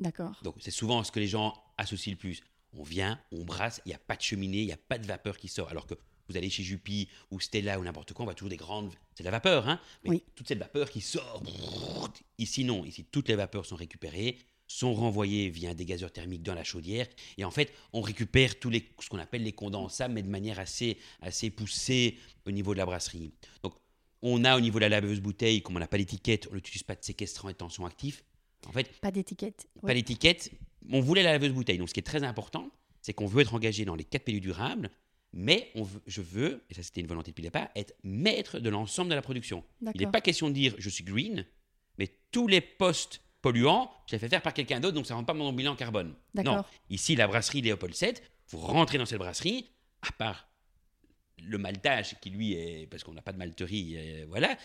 D'accord. 0.00 0.40
Donc, 0.42 0.56
c'est 0.58 0.70
souvent 0.70 1.04
ce 1.04 1.12
que 1.12 1.20
les 1.20 1.26
gens 1.28 1.54
associent 1.76 2.12
le 2.12 2.18
plus. 2.18 2.42
On 2.72 2.82
vient, 2.82 3.20
on 3.32 3.44
brasse, 3.44 3.80
il 3.84 3.88
n'y 3.88 3.94
a 3.94 3.98
pas 3.98 4.16
de 4.16 4.22
cheminée, 4.22 4.60
il 4.60 4.66
n'y 4.66 4.72
a 4.72 4.78
pas 4.78 4.98
de 4.98 5.06
vapeur 5.06 5.38
qui 5.38 5.48
sort. 5.48 5.68
Alors 5.70 5.86
que 5.86 5.94
vous 6.28 6.36
allez 6.36 6.48
chez 6.48 6.62
Juppie 6.62 7.08
ou 7.30 7.40
Stella 7.40 7.80
ou 7.80 7.84
n'importe 7.84 8.12
quoi, 8.12 8.22
on 8.22 8.26
voit 8.26 8.34
toujours 8.34 8.50
des 8.50 8.56
grandes. 8.56 8.92
C'est 9.14 9.24
de 9.24 9.26
la 9.26 9.32
vapeur, 9.32 9.68
hein 9.68 9.80
Mais 10.04 10.22
toute 10.36 10.46
cette 10.46 10.60
vapeur 10.60 10.88
qui 10.88 11.00
sort. 11.00 11.42
Ici, 12.38 12.64
non. 12.64 12.84
Ici, 12.84 13.04
toutes 13.04 13.28
les 13.28 13.34
vapeurs 13.34 13.66
sont 13.66 13.74
récupérées, 13.74 14.38
sont 14.68 14.94
renvoyées 14.94 15.50
via 15.50 15.70
un 15.70 15.74
dégazeur 15.74 16.12
thermique 16.12 16.44
dans 16.44 16.54
la 16.54 16.62
chaudière. 16.62 17.08
Et 17.36 17.44
en 17.44 17.50
fait, 17.50 17.72
on 17.92 18.00
récupère 18.00 18.60
tous 18.60 18.70
les, 18.70 18.88
ce 19.00 19.08
qu'on 19.08 19.18
appelle 19.18 19.42
les 19.42 19.52
condensables, 19.52 20.14
mais 20.14 20.22
de 20.22 20.28
manière 20.28 20.60
assez, 20.60 20.98
assez 21.20 21.50
poussée 21.50 22.16
au 22.46 22.52
niveau 22.52 22.74
de 22.74 22.78
la 22.78 22.86
brasserie. 22.86 23.32
Donc, 23.64 23.74
on 24.22 24.44
a 24.44 24.56
au 24.56 24.60
niveau 24.60 24.78
de 24.78 24.82
la 24.82 24.88
laveuse 24.88 25.20
bouteille, 25.20 25.62
comme 25.62 25.76
on 25.76 25.80
n'a 25.80 25.88
pas 25.88 25.98
d'étiquette, 25.98 26.46
on 26.52 26.54
n'utilise 26.54 26.84
pas 26.84 26.94
de 26.94 27.04
séquestrant 27.04 27.48
et 27.48 27.54
tension 27.54 27.86
actif. 27.86 28.22
En 28.68 28.72
fait, 28.72 29.00
pas 29.00 29.10
d'étiquette. 29.10 29.66
Pas 29.82 29.94
d'étiquette. 29.94 30.52
On 30.92 31.00
voulait 31.00 31.22
la 31.22 31.32
laveuse 31.32 31.52
bouteille. 31.52 31.78
Donc, 31.78 31.88
ce 31.88 31.94
qui 31.94 32.00
est 32.00 32.04
très 32.04 32.22
important, 32.24 32.70
c'est 33.02 33.12
qu'on 33.14 33.26
veut 33.26 33.42
être 33.42 33.54
engagé 33.54 33.84
dans 33.84 33.94
les 33.94 34.04
quatre 34.04 34.24
piliers 34.24 34.40
durables. 34.40 34.90
Mais 35.32 35.70
on 35.76 35.86
je 36.06 36.22
veux, 36.22 36.64
et 36.70 36.74
ça 36.74 36.82
c'était 36.82 37.00
une 37.00 37.06
volonté 37.06 37.30
depuis 37.30 37.42
le 37.42 37.48
départ, 37.48 37.68
être 37.76 37.94
maître 38.02 38.58
de 38.58 38.68
l'ensemble 38.68 39.10
de 39.10 39.14
la 39.14 39.22
production. 39.22 39.62
Il 39.94 40.00
n'est 40.00 40.10
pas 40.10 40.20
question 40.20 40.48
de 40.48 40.54
dire 40.54 40.74
je 40.78 40.88
suis 40.90 41.04
green, 41.04 41.46
mais 41.98 42.08
tous 42.32 42.48
les 42.48 42.60
postes 42.60 43.22
polluants, 43.40 43.92
je 44.06 44.16
les 44.16 44.18
fais 44.18 44.28
faire 44.28 44.42
par 44.42 44.52
quelqu'un 44.52 44.80
d'autre, 44.80 44.94
donc 44.94 45.06
ça 45.06 45.14
ne 45.14 45.18
rend 45.18 45.24
pas 45.24 45.34
mon 45.34 45.52
bilan 45.52 45.76
carbone. 45.76 46.16
Non, 46.34 46.64
ici 46.88 47.14
la 47.14 47.28
brasserie 47.28 47.62
Léopold 47.62 47.94
7, 47.94 48.22
vous 48.48 48.58
rentrez 48.58 48.98
dans 48.98 49.06
cette 49.06 49.18
brasserie, 49.18 49.70
à 50.02 50.10
part 50.10 50.48
le 51.42 51.58
maltage 51.58 52.16
qui 52.20 52.30
lui 52.30 52.52
est, 52.54 52.86
parce 52.88 53.04
qu'on 53.04 53.14
n'a 53.14 53.22
pas 53.22 53.32
de 53.32 53.38
malterie, 53.38 53.94
euh, 53.96 54.26
voilà, 54.28 54.58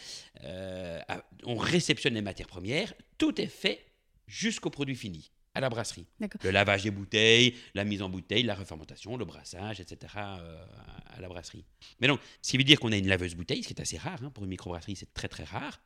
euh, 0.44 1.00
on 1.44 1.58
réceptionne 1.58 2.16
les 2.16 2.22
matières 2.22 2.48
premières, 2.48 2.94
tout 3.20 3.40
est 3.40 3.48
fait 3.48 3.86
jusqu'au 4.28 4.72
produit 4.72 4.96
fini 4.96 5.32
à 5.56 5.62
la 5.62 5.70
brasserie. 5.70 6.06
Le 6.20 6.52
lavage 6.52 6.84
des 6.84 6.92
bouteilles, 6.92 7.56
la 7.74 7.84
mise 7.84 8.02
en 8.02 8.10
bouteille, 8.10 8.44
la 8.44 8.56
refermentation, 8.56 9.18
le 9.18 9.26
brassage, 9.26 9.80
etc. 9.80 10.14
Euh, 10.18 10.66
à 11.08 11.20
la 11.22 11.28
brasserie. 11.28 11.66
Mais 12.00 12.08
donc, 12.08 12.20
ce 12.42 12.52
qui 12.52 12.58
veut 12.58 12.64
dire 12.64 12.80
qu'on 12.80 12.92
a 12.92 12.98
une 12.98 13.08
laveuse 13.08 13.36
bouteille, 13.36 13.64
ce 13.64 13.68
qui 13.68 13.74
est 13.74 13.82
assez 13.82 13.98
rare, 13.98 14.24
hein, 14.24 14.30
pour 14.30 14.44
une 14.44 14.50
microbrasserie, 14.50 14.96
c'est 14.96 15.14
très 15.14 15.28
très 15.28 15.46
rare. 15.46 15.82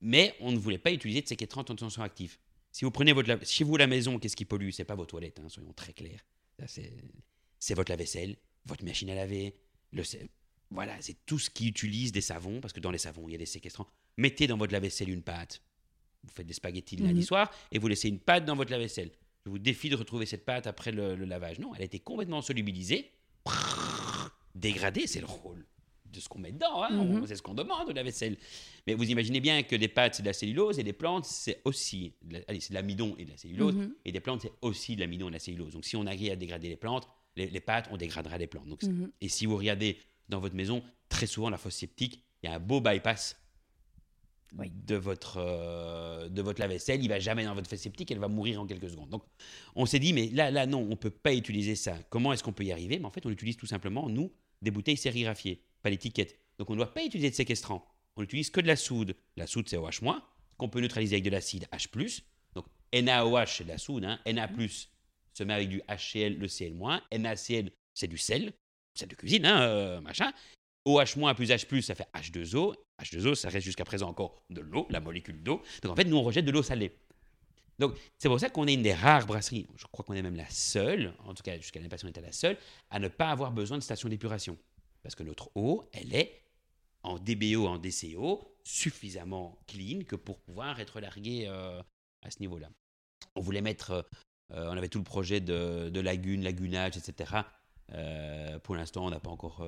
Mais 0.00 0.34
on 0.40 0.52
ne 0.52 0.58
voulait 0.58 0.78
pas 0.78 0.92
utiliser 0.92 1.22
de 1.22 1.28
séquestrant 1.28 1.62
en 1.62 1.74
tension 1.74 2.02
active. 2.02 2.36
Si 2.72 2.84
vous 2.84 2.90
prenez 2.90 3.12
votre 3.12 3.46
chez 3.46 3.64
vous 3.64 3.76
la 3.76 3.86
maison, 3.86 4.18
qu'est-ce 4.18 4.36
qui 4.36 4.44
pollue? 4.44 4.70
C'est 4.70 4.84
pas 4.84 4.94
vos 4.94 5.06
toilettes, 5.06 5.40
hein, 5.40 5.48
soyons 5.48 5.72
très 5.72 5.92
clairs. 5.92 6.24
C'est 6.66 7.74
votre 7.74 7.90
lave-vaisselle, 7.90 8.36
votre 8.66 8.84
machine 8.84 9.10
à 9.10 9.14
laver, 9.14 9.54
le 9.92 10.02
voilà, 10.70 10.96
c'est 11.00 11.16
tout 11.26 11.38
ce 11.38 11.50
qui 11.50 11.66
utilise 11.66 12.12
des 12.12 12.20
savons, 12.20 12.60
parce 12.60 12.72
que 12.72 12.78
dans 12.78 12.92
les 12.92 12.98
savons, 12.98 13.28
il 13.28 13.32
y 13.32 13.34
a 13.34 13.38
des 13.38 13.46
séquestrants. 13.46 13.88
Mettez 14.16 14.46
dans 14.46 14.56
votre 14.56 14.72
lave-vaisselle 14.72 15.10
une 15.10 15.22
pâte, 15.22 15.62
vous 16.22 16.30
faites 16.32 16.46
des 16.46 16.54
spaghettis 16.54 16.96
le 16.96 17.04
lundi 17.04 17.20
mhm. 17.20 17.26
soir 17.26 17.50
et 17.72 17.78
vous 17.78 17.88
laissez 17.88 18.08
une 18.08 18.18
pâte 18.18 18.44
dans 18.44 18.56
votre 18.56 18.70
lave-vaisselle. 18.70 19.10
Je 19.44 19.50
vous 19.50 19.58
défie 19.58 19.88
de 19.88 19.96
retrouver 19.96 20.26
cette 20.26 20.44
pâte 20.44 20.66
après 20.66 20.92
le, 20.92 21.14
lavage. 21.16 21.58
Non, 21.58 21.74
elle 21.74 21.82
a 21.82 21.84
été 21.84 21.98
complètement 21.98 22.42
solubilisée, 22.42 23.10
dégradée, 24.54 25.06
c'est 25.06 25.20
le 25.20 25.26
rôle 25.26 25.66
de 26.04 26.20
ce 26.20 26.28
qu'on 26.28 26.40
met 26.40 26.52
dedans. 26.52 26.82
Hein. 26.82 26.90
Mhm. 26.90 27.26
C'est 27.26 27.36
ce 27.36 27.42
qu'on 27.42 27.54
demande 27.54 27.88
de 27.88 27.94
la 27.94 28.02
vaisselle. 28.02 28.36
Mais 28.86 28.94
vous 28.94 29.08
imaginez 29.08 29.40
bien 29.40 29.62
que 29.62 29.76
des 29.76 29.88
pâtes, 29.88 30.16
c'est 30.16 30.22
de 30.22 30.28
la 30.28 30.32
cellulose 30.32 30.78
et 30.78 30.82
des 30.82 30.92
plantes, 30.92 31.24
c'est 31.24 31.62
aussi 31.64 32.12
de 32.22 32.42
allez, 32.48 32.60
c'est 32.60 32.70
de 32.70 32.74
l'amidon 32.74 33.14
et 33.16 33.24
de 33.24 33.30
la 33.30 33.36
cellulose. 33.36 33.74
Mhm. 33.74 33.94
Et 34.04 34.12
des 34.12 34.20
plantes, 34.20 34.42
c'est 34.42 34.52
aussi 34.60 34.96
de 34.96 35.00
l'amidon 35.00 35.28
et 35.28 35.30
de 35.30 35.36
la 35.36 35.40
cellulose. 35.40 35.72
Donc 35.72 35.84
si 35.84 35.96
on 35.96 36.06
arrive 36.06 36.32
à 36.32 36.36
dégrader 36.36 36.68
les 36.68 36.76
plantes, 36.76 37.08
les, 37.36 37.60
pâtes, 37.60 37.88
on 37.90 37.96
dégradera 37.96 38.36
les 38.38 38.46
plantes. 38.46 38.66
Donc, 38.66 38.82
Et 39.20 39.28
si 39.28 39.46
vous 39.46 39.56
regardez 39.56 39.96
dans 40.28 40.40
votre 40.40 40.54
maison, 40.54 40.82
très 41.08 41.26
souvent, 41.26 41.48
la 41.48 41.58
fosse 41.58 41.76
septique, 41.76 42.22
il 42.42 42.50
y 42.50 42.52
a 42.52 42.56
un 42.56 42.58
beau 42.58 42.80
bypass 42.80 43.36
de 44.52 44.96
votre, 44.96 45.36
euh, 45.38 46.28
de 46.28 46.42
votre 46.42 46.60
lave-vaisselle, 46.60 47.02
il 47.02 47.08
va 47.08 47.18
jamais 47.18 47.44
dans 47.44 47.54
votre 47.54 47.74
septique, 47.76 48.10
elle 48.10 48.18
va 48.18 48.28
mourir 48.28 48.60
en 48.60 48.66
quelques 48.66 48.90
secondes. 48.90 49.10
Donc, 49.10 49.24
on 49.74 49.86
s'est 49.86 49.98
dit, 49.98 50.12
mais 50.12 50.28
là, 50.28 50.50
là, 50.50 50.66
non, 50.66 50.86
on 50.90 50.96
peut 50.96 51.10
pas 51.10 51.34
utiliser 51.34 51.76
ça. 51.76 51.96
Comment 52.10 52.32
est-ce 52.32 52.42
qu'on 52.42 52.52
peut 52.52 52.64
y 52.64 52.72
arriver? 52.72 52.98
Mais 52.98 53.04
en 53.04 53.10
fait, 53.10 53.24
on 53.26 53.30
utilise 53.30 53.56
tout 53.56 53.66
simplement, 53.66 54.08
nous, 54.08 54.32
des 54.62 54.70
bouteilles 54.70 54.96
sérigraphiées, 54.96 55.62
pas 55.82 55.90
l'étiquette. 55.90 56.38
Donc, 56.58 56.70
on 56.70 56.74
ne 56.74 56.78
doit 56.78 56.92
pas 56.92 57.04
utiliser 57.04 57.30
de 57.30 57.34
séquestrant. 57.34 57.86
On 58.16 58.22
n'utilise 58.22 58.50
que 58.50 58.60
de 58.60 58.66
la 58.66 58.76
soude. 58.76 59.14
La 59.36 59.46
soude, 59.46 59.68
c'est 59.68 59.76
OH-, 59.76 60.20
qu'on 60.56 60.68
peut 60.68 60.80
neutraliser 60.80 61.16
avec 61.16 61.24
de 61.24 61.30
l'acide 61.30 61.66
H+. 61.72 62.22
Donc, 62.54 62.66
NaOH, 62.92 63.46
c'est 63.46 63.64
de 63.64 63.68
la 63.68 63.78
soude. 63.78 64.04
Hein. 64.04 64.18
Na+, 64.26 64.48
se 65.32 65.44
met 65.44 65.54
avec 65.54 65.68
du 65.68 65.80
HCl, 65.88 66.36
le 66.38 66.48
Cl-. 66.48 67.00
NaCl, 67.16 67.70
c'est 67.94 68.08
du 68.08 68.18
sel, 68.18 68.52
sel 68.94 69.08
de 69.08 69.14
cuisine, 69.14 69.46
hein, 69.46 69.62
euh, 69.62 70.00
machin. 70.00 70.32
OH- 70.86 71.34
plus 71.34 71.50
H+, 71.50 71.82
ça 71.82 71.94
fait 71.94 72.08
H2O. 72.14 72.74
H2O, 73.02 73.34
ça 73.34 73.48
reste 73.48 73.64
jusqu'à 73.64 73.84
présent 73.84 74.08
encore 74.08 74.42
de 74.50 74.60
l'eau, 74.60 74.86
la 74.90 75.00
molécule 75.00 75.42
d'eau. 75.42 75.62
Donc 75.82 75.92
en 75.92 75.96
fait, 75.96 76.04
nous, 76.04 76.16
on 76.16 76.22
rejette 76.22 76.44
de 76.44 76.50
l'eau 76.50 76.62
salée. 76.62 76.96
Donc 77.80 77.96
c'est 78.18 78.28
pour 78.28 78.38
ça 78.38 78.50
qu'on 78.50 78.66
est 78.66 78.74
une 78.74 78.82
des 78.82 78.92
rares 78.92 79.26
brasseries, 79.26 79.66
je 79.76 79.86
crois 79.86 80.04
qu'on 80.04 80.12
est 80.12 80.20
même 80.20 80.36
la 80.36 80.48
seule, 80.50 81.14
en 81.24 81.32
tout 81.32 81.42
cas 81.42 81.56
jusqu'à 81.56 81.78
l'année 81.78 81.88
passée 81.88 82.04
on 82.04 82.10
était 82.10 82.20
la 82.20 82.30
seule, 82.30 82.58
à 82.90 82.98
ne 82.98 83.08
pas 83.08 83.30
avoir 83.30 83.52
besoin 83.52 83.78
de 83.78 83.82
station 83.82 84.10
d'épuration. 84.10 84.58
Parce 85.02 85.14
que 85.14 85.22
notre 85.22 85.50
eau, 85.54 85.88
elle 85.94 86.14
est 86.14 86.42
en 87.02 87.18
DBO, 87.18 87.66
en 87.66 87.78
DCO, 87.78 88.54
suffisamment 88.64 89.58
clean 89.66 90.00
que 90.06 90.14
pour 90.14 90.40
pouvoir 90.40 90.78
être 90.78 91.00
larguée 91.00 91.46
euh, 91.48 91.82
à 92.20 92.30
ce 92.30 92.40
niveau-là. 92.40 92.68
On 93.34 93.40
voulait 93.40 93.62
mettre, 93.62 94.06
euh, 94.52 94.68
on 94.70 94.76
avait 94.76 94.90
tout 94.90 94.98
le 94.98 95.04
projet 95.04 95.40
de, 95.40 95.88
de 95.88 96.00
lagune, 96.00 96.42
lagunage, 96.42 96.98
etc. 96.98 97.32
Euh, 97.92 98.58
pour 98.58 98.76
l'instant, 98.76 99.06
on 99.06 99.10
n'a 99.10 99.20
pas 99.20 99.30
encore 99.30 99.66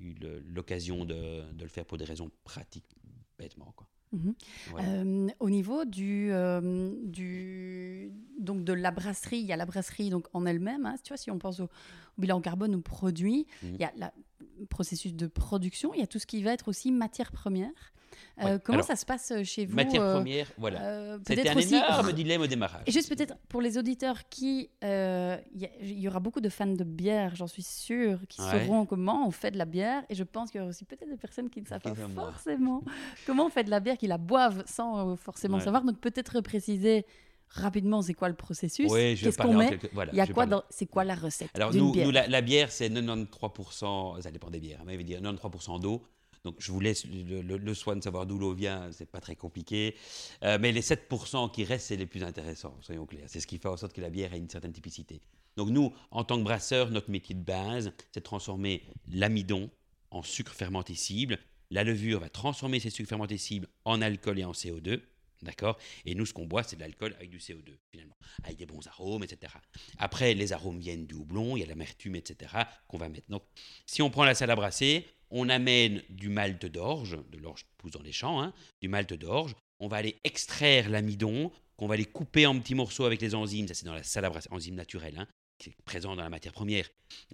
eu 0.00 0.14
l'occasion 0.46 1.04
de, 1.04 1.42
de, 1.52 1.62
le 1.62 1.68
faire 1.68 1.84
pour 1.84 1.98
des 1.98 2.04
raisons 2.04 2.30
pratiques, 2.44 2.96
bêtement. 3.38 3.72
Quoi. 3.76 3.88
Mhm. 4.12 4.34
Euh, 4.80 5.28
au 5.38 5.50
niveau 5.50 5.84
du, 5.84 6.28
euh, 6.32 6.94
du, 7.04 8.10
donc 8.38 8.64
de 8.64 8.72
la 8.72 8.90
brasserie, 8.90 9.38
il 9.38 9.46
y 9.46 9.52
a 9.52 9.56
la 9.56 9.66
brasserie 9.66 10.10
donc 10.10 10.26
en 10.32 10.46
elle-même. 10.46 10.86
Hein, 10.86 10.96
tu 11.02 11.08
vois, 11.08 11.16
si 11.16 11.30
on 11.30 11.38
pense 11.38 11.60
au, 11.60 11.68
bilan 12.16 12.40
carbone, 12.40 12.74
aux 12.74 12.80
produits, 12.80 13.46
mhm. 13.62 13.74
il 13.74 13.80
y 13.80 13.84
a 13.84 13.92
la, 13.96 14.12
processus 14.70 15.14
de 15.14 15.26
production, 15.26 15.92
il 15.94 16.00
y 16.00 16.02
a 16.02 16.06
tout 16.06 16.18
ce 16.18 16.26
qui 16.26 16.42
va 16.42 16.52
être 16.52 16.68
aussi 16.68 16.90
matière 16.92 17.32
première. 17.32 17.70
Euh, 18.40 18.44
Ouais. 18.44 18.58
comment 18.64 18.76
Alors, 18.78 18.86
ça 18.86 18.96
se 18.96 19.04
passe 19.04 19.30
euh, 19.32 19.44
chez 19.44 19.66
vous 19.66 19.74
Matière 19.76 20.02
euh, 20.02 20.14
première, 20.16 20.48
voilà. 20.58 20.80
euh, 20.82 21.18
C'était 21.26 21.48
un 21.48 21.56
aussi- 21.56 21.74
énorme 21.76 22.12
dilemme 22.12 22.40
au 22.40 22.46
démarrage. 22.46 22.82
Et 22.86 22.90
juste 22.92 23.08
peut-être 23.08 23.36
pour 23.48 23.60
les 23.60 23.78
auditeurs 23.78 24.28
qui... 24.28 24.70
Il 24.82 25.68
y, 25.82 26.08
aura 26.08 26.18
beaucoup 26.20 26.40
de 26.40 26.48
fans 26.48 26.66
de 26.66 26.84
bière, 26.84 27.34
j'en 27.36 27.46
suis 27.46 27.62
sûre, 27.62 28.20
qui 28.28 28.40
Ouais. 28.40 28.64
sauront 28.66 28.86
comment 28.86 29.26
on 29.26 29.30
fait 29.30 29.50
de 29.50 29.58
la 29.58 29.64
bière. 29.66 30.04
Et 30.08 30.14
je 30.14 30.24
pense 30.24 30.50
qu'il 30.50 30.58
y 30.58 30.62
aura 30.62 30.70
aussi 30.70 30.84
peut-être 30.84 31.08
des 31.08 31.16
personnes 31.16 31.50
qui 31.50 31.60
ne 31.60 31.66
savent 31.66 31.80
pas 31.82 31.94
forcément 31.94 32.82
comment 33.26 33.46
on 33.46 33.50
fait 33.50 33.64
de 33.64 33.70
la 33.70 33.80
bière, 33.80 33.96
qui 33.98 34.06
la 34.06 34.18
boivent 34.18 34.62
sans 34.66 35.14
forcément 35.16 35.58
Ouais. 35.58 35.64
savoir. 35.64 35.84
Donc 35.84 35.98
peut-être 36.00 36.40
préciser 36.40 37.04
rapidement 37.50 38.02
c'est 38.02 38.14
quoi 38.14 38.28
le 38.28 38.34
processus, 38.34 38.90
Oui, 38.90 39.16
je 39.16 39.22
vais 39.22 39.26
qu'est-ce 39.28 39.36
parler 39.36 39.52
qu'on 39.52 39.58
met, 39.58 39.68
quelque- 39.70 39.94
voilà, 39.94 40.12
il 40.12 40.16
y 40.16 40.20
a 40.20 40.26
quoi 40.26 40.46
dans... 40.46 40.62
C'est 40.70 40.86
quoi 40.86 41.04
la 41.04 41.14
recette 41.14 41.50
Alors 41.54 41.72
nous, 41.74 41.92
bière? 41.92 42.06
nous, 42.06 42.12
la, 42.12 42.26
la 42.26 42.40
bière, 42.40 42.70
c'est 42.70 42.88
93%, 42.90 44.20
ça 44.22 44.30
dépend 44.30 44.50
des 44.50 44.60
bières, 44.60 44.82
mais 44.84 44.94
il 44.94 44.98
veut 44.98 45.04
dire 45.04 45.20
93% 45.20 45.80
d'eau. 45.80 46.02
Donc 46.44 46.54
je 46.58 46.70
vous 46.70 46.78
laisse 46.80 47.04
le, 47.04 47.42
le- 47.42 47.56
le 47.58 47.74
soin 47.74 47.96
de 47.96 48.02
savoir 48.02 48.24
d'où 48.26 48.38
l'eau 48.38 48.54
vient, 48.54 48.90
c'est 48.92 49.10
pas 49.10 49.20
très 49.20 49.34
compliqué. 49.34 49.96
Euh, 50.44 50.56
mais 50.60 50.70
les 50.72 50.82
7% 50.82 51.50
qui 51.50 51.64
restent, 51.64 51.88
c'est 51.88 51.96
les 51.96 52.06
plus 52.06 52.22
intéressants, 52.22 52.76
soyons 52.80 53.06
clairs. 53.06 53.24
C'est 53.26 53.40
ce 53.40 53.46
qui 53.46 53.58
fait 53.58 53.68
en 53.68 53.76
sorte 53.76 53.92
que 53.92 54.00
la 54.00 54.08
bière 54.10 54.32
a 54.32 54.36
une 54.36 54.48
certaine 54.48 54.72
typicité. 54.72 55.20
Donc 55.56 55.70
nous, 55.70 55.92
en 56.12 56.22
tant 56.22 56.38
que 56.38 56.44
brasseur, 56.44 56.90
notre 56.90 57.10
métier 57.10 57.34
de 57.34 57.42
base, 57.42 57.92
c'est 58.12 58.20
de 58.20 58.24
transformer 58.24 58.84
l'amidon 59.08 59.68
en 60.12 60.22
sucre 60.22 60.52
fermenté 60.54 60.94
cible. 60.94 61.38
La 61.70 61.82
levure 61.84 62.20
va 62.20 62.28
transformer 62.30 62.78
ces 62.78 62.90
sucres 62.90 63.08
fermentés 63.08 63.36
cibles 63.36 63.66
en 63.84 64.00
alcool 64.00 64.38
et 64.38 64.44
en 64.44 64.52
CO2. 64.52 65.00
D'accord? 65.42 65.78
Et 66.04 66.14
nous, 66.14 66.26
ce 66.26 66.32
qu'on 66.32 66.46
boit, 66.46 66.62
c'est 66.62 66.76
de 66.76 66.80
l'alcool 66.80 67.14
avec 67.14 67.30
du 67.30 67.38
CO2, 67.38 67.76
finalement, 67.90 68.16
avec 68.42 68.56
des 68.56 68.66
bons 68.66 68.86
arômes, 68.86 69.22
etc. 69.22 69.52
Après, 69.98 70.34
les 70.34 70.52
arômes 70.52 70.78
viennent 70.78 71.06
du 71.06 71.14
houblon, 71.14 71.56
il 71.56 71.60
y 71.60 71.62
a 71.62 71.66
l'amertume, 71.66 72.16
etc., 72.16 72.52
qu'on 72.88 72.98
va 72.98 73.08
mettre. 73.08 73.28
Donc, 73.28 73.44
si 73.86 74.02
on 74.02 74.10
prend 74.10 74.24
la 74.24 74.34
salle 74.34 74.50
à 74.50 74.56
brasser, 74.56 75.06
on 75.30 75.48
amène 75.48 76.02
du 76.08 76.28
malt 76.28 76.66
d'orge, 76.66 77.18
de 77.30 77.38
l'orge 77.38 77.62
qui 77.62 77.72
pousse 77.76 77.92
dans 77.92 78.02
les 78.02 78.12
champs, 78.12 78.42
hein, 78.42 78.52
du 78.80 78.88
malt 78.88 79.12
d'orge. 79.14 79.54
On 79.78 79.88
va 79.88 79.98
aller 79.98 80.16
extraire 80.24 80.88
l'amidon, 80.88 81.52
qu'on 81.76 81.86
va 81.86 81.94
aller 81.94 82.04
couper 82.04 82.46
en 82.46 82.58
petits 82.58 82.74
morceaux 82.74 83.04
avec 83.04 83.20
les 83.20 83.34
enzymes. 83.34 83.68
Ça, 83.68 83.74
c'est 83.74 83.86
dans 83.86 83.94
la 83.94 84.02
salle 84.02 84.24
à 84.24 84.30
brasser, 84.30 84.48
enzymes 84.50 84.74
naturelles, 84.74 85.18
hein, 85.18 85.28
qui 85.58 85.70
est 85.70 85.76
présent 85.84 86.16
dans 86.16 86.22
la 86.22 86.30
matière 86.30 86.52
première. 86.52 86.88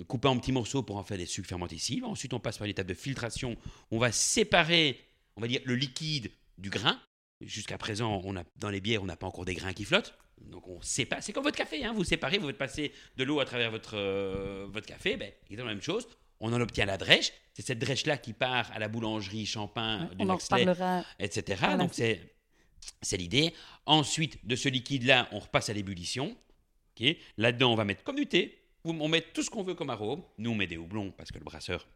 Couper 0.07 0.29
en 0.29 0.39
petits 0.39 0.53
morceaux 0.53 0.83
pour 0.83 0.97
en 0.97 1.05
faire 1.05 1.17
des 1.17 1.27
sucres 1.27 1.49
fermentés 1.49 1.79
cibles. 1.79 2.05
Ensuite, 2.05 2.35
on 2.35 2.41
passe 2.41 2.59
par 2.59 2.67
l'étape 2.67 2.87
de 2.87 2.95
filtration. 2.95 3.57
On 3.91 3.99
va 3.99 4.13
séparer, 4.13 5.01
on 5.37 5.41
va 5.41 5.49
dire, 5.49 5.63
le 5.65 5.75
liquide 5.75 6.31
du 6.59 6.69
grain. 6.69 7.01
Jusqu'à 7.47 7.79
présent, 7.79 8.21
on 8.25 8.37
a, 8.37 8.45
dans 8.57 8.71
les 8.71 8.81
bières, 8.81 9.03
on 9.03 9.07
n'a 9.07 9.17
pas 9.17 9.27
encore 9.27 9.45
des 9.45 9.55
grains 9.55 9.73
qui 9.73 9.85
flottent. 9.85 10.15
Donc 10.41 10.69
on 10.69 10.81
sépare. 10.83 11.23
C'est 11.23 11.33
comme 11.33 11.45
votre 11.45 11.57
café, 11.57 11.85
hein, 11.85 11.93
vous 11.95 12.05
séparez, 12.05 12.39
vous 12.39 12.49
faites 12.49 12.59
passer 12.59 12.93
de 13.17 13.25
l'eau 13.25 13.41
à 13.41 13.45
travers 13.45 13.71
votre, 13.71 13.97
euh, 13.97 14.67
votre 14.71 14.87
café. 14.87 15.17
Ben, 15.17 15.31
exactement 15.45 15.69
la 15.69 15.75
même 15.75 15.83
chose. 15.83 16.09
On 16.41 16.53
en 16.53 16.61
obtient 16.61 16.85
la 16.85 16.99
drèche. 16.99 17.33
C'est 17.55 17.65
cette 17.65 17.79
drèche-là 17.79 18.19
qui 18.19 18.33
part 18.33 18.71
à 18.73 18.79
la 18.79 18.89
boulangerie 18.89 19.47
Champagne 19.47 20.09
du 20.09 20.17
On 20.25 20.29
en 20.29 20.35
Nexley, 20.35 20.67
etc. 21.19 21.63
Donc 21.79 21.91
c'est 21.93 22.35
c'est 23.01 23.17
l'idée. 23.17 23.55
Ensuite, 23.87 24.47
de 24.47 24.57
ce 24.57 24.69
liquide-là, 24.69 25.29
on 25.33 25.39
repasse 25.39 25.69
à 25.69 25.73
l'ébullition. 25.73 26.37
Là-dedans, 27.37 27.73
on 27.73 27.77
va 27.77 27.85
mettre 27.85 28.03
comme 28.03 28.17
du 28.17 28.27
thé. 28.27 28.61
On 28.85 29.09
met 29.09 29.23
tout 29.23 29.43
ce 29.43 29.51
qu'on 29.51 29.63
veut 29.63 29.75
comme 29.75 29.91
arôme. 29.91 30.23
Nous, 30.39 30.51
on 30.51 30.55
met 30.55 30.67
des 30.67 30.77
houblons 30.77 31.11
parce 31.13 31.33
que 31.33 31.39
le 31.39 31.45
brasseur, 31.45 31.87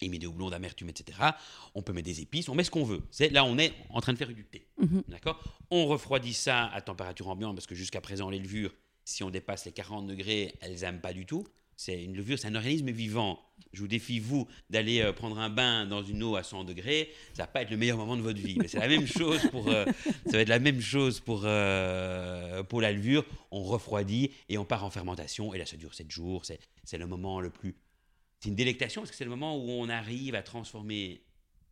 il 0.00 0.10
met 0.10 0.18
des 0.18 0.26
houblons 0.26 0.50
d'amertume, 0.50 0.88
etc. 0.88 1.18
On 1.74 1.82
peut 1.82 1.92
mettre 1.92 2.06
des 2.06 2.20
épices. 2.20 2.48
On 2.48 2.54
met 2.54 2.64
ce 2.64 2.70
qu'on 2.70 2.84
veut. 2.84 3.02
C'est 3.10 3.30
là, 3.30 3.44
on 3.44 3.58
est 3.58 3.72
en 3.90 4.00
train 4.00 4.12
de 4.12 4.18
faire 4.18 4.28
du 4.28 4.44
thé. 4.44 4.66
Mhm. 4.78 5.04
D'accord? 5.08 5.42
On 5.70 5.86
refroidit 5.86 6.34
ça 6.34 6.66
à 6.66 6.80
température 6.80 7.28
ambiante 7.28 7.56
parce 7.56 7.66
que 7.66 7.74
jusqu'à 7.74 8.00
présent, 8.00 8.30
les 8.30 8.38
levures, 8.38 8.72
si 9.04 9.22
on 9.22 9.30
dépasse 9.30 9.64
les 9.64 9.72
40 9.72 10.06
degrés, 10.06 10.54
elles 10.60 10.80
n'aiment 10.80 11.00
pas 11.00 11.12
du 11.12 11.26
tout. 11.26 11.46
C'est 11.76 12.02
une 12.02 12.16
levure, 12.16 12.38
c'est 12.38 12.48
un 12.48 12.54
organisme 12.54 12.90
vivant. 12.90 13.38
Je 13.74 13.80
vous 13.80 13.88
défie, 13.88 14.18
vous, 14.18 14.48
d'aller 14.70 15.00
euh, 15.00 15.12
prendre 15.12 15.38
un 15.38 15.50
bain 15.50 15.84
dans 15.84 16.02
une 16.02 16.22
eau 16.22 16.34
à 16.36 16.42
100 16.42 16.64
degrés. 16.64 17.10
Ça 17.34 17.42
va 17.42 17.46
pas 17.48 17.62
être 17.62 17.70
le 17.70 17.76
meilleur 17.76 17.98
moment 17.98 18.16
de 18.16 18.22
votre 18.22 18.40
vie. 18.40 18.56
Mais 18.58 18.66
c'est 18.66 18.78
la 18.78 18.88
même 18.88 19.06
chose 19.06 19.40
pour, 19.50 19.68
euh, 19.68 19.84
ça 20.24 20.32
va 20.32 20.40
être 20.40 20.48
la 20.48 20.58
même 20.58 20.80
chose 20.80 21.20
pour, 21.20 21.42
euh, 21.44 22.62
pour 22.62 22.80
la 22.80 22.92
levure. 22.92 23.24
On 23.50 23.62
refroidit 23.62 24.30
et 24.48 24.56
on 24.56 24.64
part 24.64 24.84
en 24.84 24.90
fermentation. 24.90 25.52
Et 25.52 25.58
là, 25.58 25.66
ça 25.66 25.76
dure 25.76 25.94
7 25.94 26.10
jours. 26.10 26.46
C'est, 26.46 26.58
c'est 26.82 26.98
le 26.98 27.06
moment 27.06 27.40
le 27.40 27.50
plus. 27.50 27.76
C'est 28.40 28.48
une 28.48 28.54
délectation 28.54 29.00
parce 29.02 29.10
que 29.10 29.16
c'est 29.16 29.24
le 29.24 29.30
moment 29.30 29.56
où 29.56 29.70
on 29.70 29.88
arrive 29.88 30.34
à 30.34 30.42
transformer 30.42 31.22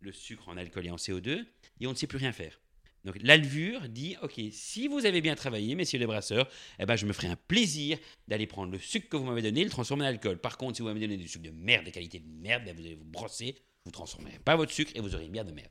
le 0.00 0.12
sucre 0.12 0.48
en 0.48 0.56
alcool 0.56 0.86
et 0.86 0.90
en 0.90 0.96
CO2 0.96 1.44
et 1.80 1.86
on 1.86 1.90
ne 1.90 1.96
sait 1.96 2.06
plus 2.06 2.18
rien 2.18 2.32
faire. 2.32 2.60
Donc 3.04 3.18
la 3.20 3.36
levure 3.36 3.88
dit, 3.88 4.16
OK, 4.22 4.40
si 4.50 4.88
vous 4.88 5.04
avez 5.04 5.20
bien 5.20 5.34
travaillé, 5.34 5.74
messieurs 5.74 5.98
les 5.98 6.06
brasseurs, 6.06 6.48
eh 6.78 6.86
ben, 6.86 6.96
je 6.96 7.04
me 7.04 7.12
ferai 7.12 7.28
un 7.28 7.36
plaisir 7.36 7.98
d'aller 8.28 8.46
prendre 8.46 8.72
le 8.72 8.78
sucre 8.78 9.08
que 9.10 9.16
vous 9.16 9.24
m'avez 9.24 9.42
donné 9.42 9.60
et 9.60 9.64
le 9.64 9.70
transformer 9.70 10.04
en 10.04 10.08
alcool. 10.08 10.38
Par 10.38 10.56
contre, 10.56 10.76
si 10.76 10.82
vous 10.82 10.88
m'avez 10.88 11.00
donné 11.00 11.18
du 11.18 11.28
sucre 11.28 11.44
de 11.44 11.50
merde, 11.50 11.84
de 11.84 11.90
qualité 11.90 12.18
de 12.18 12.26
merde, 12.26 12.64
ben, 12.64 12.74
vous 12.74 12.80
allez 12.80 12.94
vous 12.94 13.04
brosser, 13.04 13.56
vous 13.84 13.90
ne 13.90 13.92
transformerez 13.92 14.38
pas 14.42 14.56
votre 14.56 14.72
sucre 14.72 14.92
et 14.94 15.00
vous 15.00 15.14
aurez 15.14 15.26
une 15.26 15.30
bière 15.32 15.44
de 15.44 15.52
merde. 15.52 15.68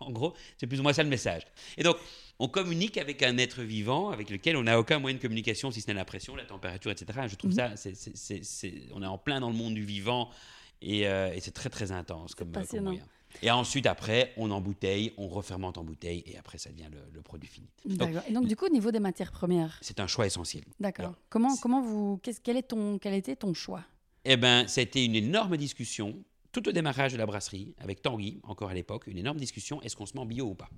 En 0.00 0.10
gros, 0.10 0.34
c'est 0.58 0.66
plus 0.66 0.80
ou 0.80 0.82
moins 0.82 0.92
ça 0.92 1.04
le 1.04 1.08
message. 1.08 1.42
Et 1.76 1.84
donc, 1.84 1.96
on 2.40 2.48
communique 2.48 2.98
avec 2.98 3.22
un 3.22 3.38
être 3.38 3.62
vivant 3.62 4.10
avec 4.10 4.30
lequel 4.30 4.56
on 4.56 4.64
n'a 4.64 4.80
aucun 4.80 4.98
moyen 4.98 5.16
de 5.16 5.22
communication, 5.22 5.70
si 5.70 5.80
ce 5.80 5.86
n'est 5.86 5.94
la 5.94 6.04
pression, 6.04 6.34
la 6.34 6.44
température, 6.44 6.90
etc. 6.90 7.20
Je 7.28 7.36
trouve 7.36 7.52
Mhm. 7.52 7.76
ça, 7.76 7.90
on 8.94 9.02
est 9.02 9.06
en 9.06 9.16
plein 9.18 9.38
dans 9.38 9.48
le 9.48 9.54
monde 9.54 9.74
du 9.74 9.84
vivant 9.84 10.28
et, 10.80 11.06
euh, 11.06 11.32
et 11.32 11.38
c'est 11.40 11.52
très 11.52 11.70
très 11.70 11.92
intense 11.92 12.34
comme, 12.34 12.50
comme 12.50 12.62
passionnant. 12.64 12.90
moyen. 12.90 13.06
Et 13.42 13.50
ensuite, 13.52 13.86
après, 13.86 14.32
on 14.36 14.50
embouteille, 14.50 15.12
on 15.16 15.28
refermente 15.28 15.78
en 15.78 15.84
bouteille 15.84 16.24
et 16.26 16.36
après, 16.36 16.58
ça 16.58 16.68
devient 16.70 16.88
le, 16.90 16.98
le 17.12 17.22
produit 17.22 17.48
fini. 17.48 17.68
D'accord. 17.86 18.22
Et 18.28 18.32
donc 18.32 18.46
du 18.48 18.56
coup, 18.56 18.66
au 18.66 18.70
niveau 18.72 18.90
des 18.90 18.98
matières 19.00 19.30
premières, 19.30 19.78
c'est 19.82 20.00
un 20.00 20.08
choix 20.08 20.26
essentiel. 20.26 20.64
d'accord. 20.80 21.14
Comment, 21.30 21.56
comment 21.58 21.80
vous, 21.80 22.18
qu'est-ce, 22.24 22.40
quel 22.40 22.56
est 22.56 22.62
ton, 22.64 22.98
quel 22.98 23.14
était 23.14 23.36
ton 23.36 23.54
choix? 23.54 23.84
Eh 24.24 24.36
bien, 24.36 24.66
ça 24.66 24.80
a 24.80 24.84
été 24.84 25.04
une 25.04 25.14
énorme 25.16 25.56
discussion, 25.56 26.16
tout 26.52 26.68
au 26.68 26.72
démarrage 26.72 27.12
de 27.12 27.18
la 27.18 27.26
brasserie, 27.26 27.74
avec 27.78 28.02
Tanguy, 28.02 28.40
encore 28.44 28.70
à 28.70 28.74
l'époque, 28.74 29.06
une 29.06 29.18
énorme 29.18 29.38
discussion, 29.38 29.80
est-ce 29.82 29.96
qu'on 29.96 30.06
se 30.06 30.14
met 30.14 30.20
en 30.20 30.26
bio 30.26 30.46
ou 30.46 30.54
pas? 30.54 30.68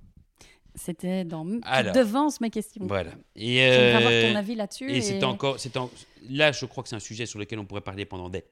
C'était 0.73 1.23
dans 1.23 1.47
Alors. 1.63 1.93
devances 1.93 2.41
mes 2.41 2.49
questions. 2.49 2.85
Voilà. 2.85 3.11
Et, 3.35 3.57
J'aimerais 3.57 3.93
avoir 3.95 4.11
euh, 4.11 4.31
ton 4.31 4.35
avis 4.37 4.55
là-dessus. 4.55 4.91
Et 4.91 5.01
c'est 5.01 5.23
encore, 5.23 5.57
c'est 5.59 5.77
en- 5.77 5.89
là, 6.29 6.51
je 6.51 6.65
crois 6.65 6.83
que 6.83 6.89
c'est 6.89 6.95
un 6.97 6.99
sujet 6.99 7.25
sur 7.25 7.39
lequel 7.39 7.59
on 7.59 7.65
pourrait 7.65 7.81
parler 7.81 8.05
pendant 8.05 8.29
des 8.29 8.43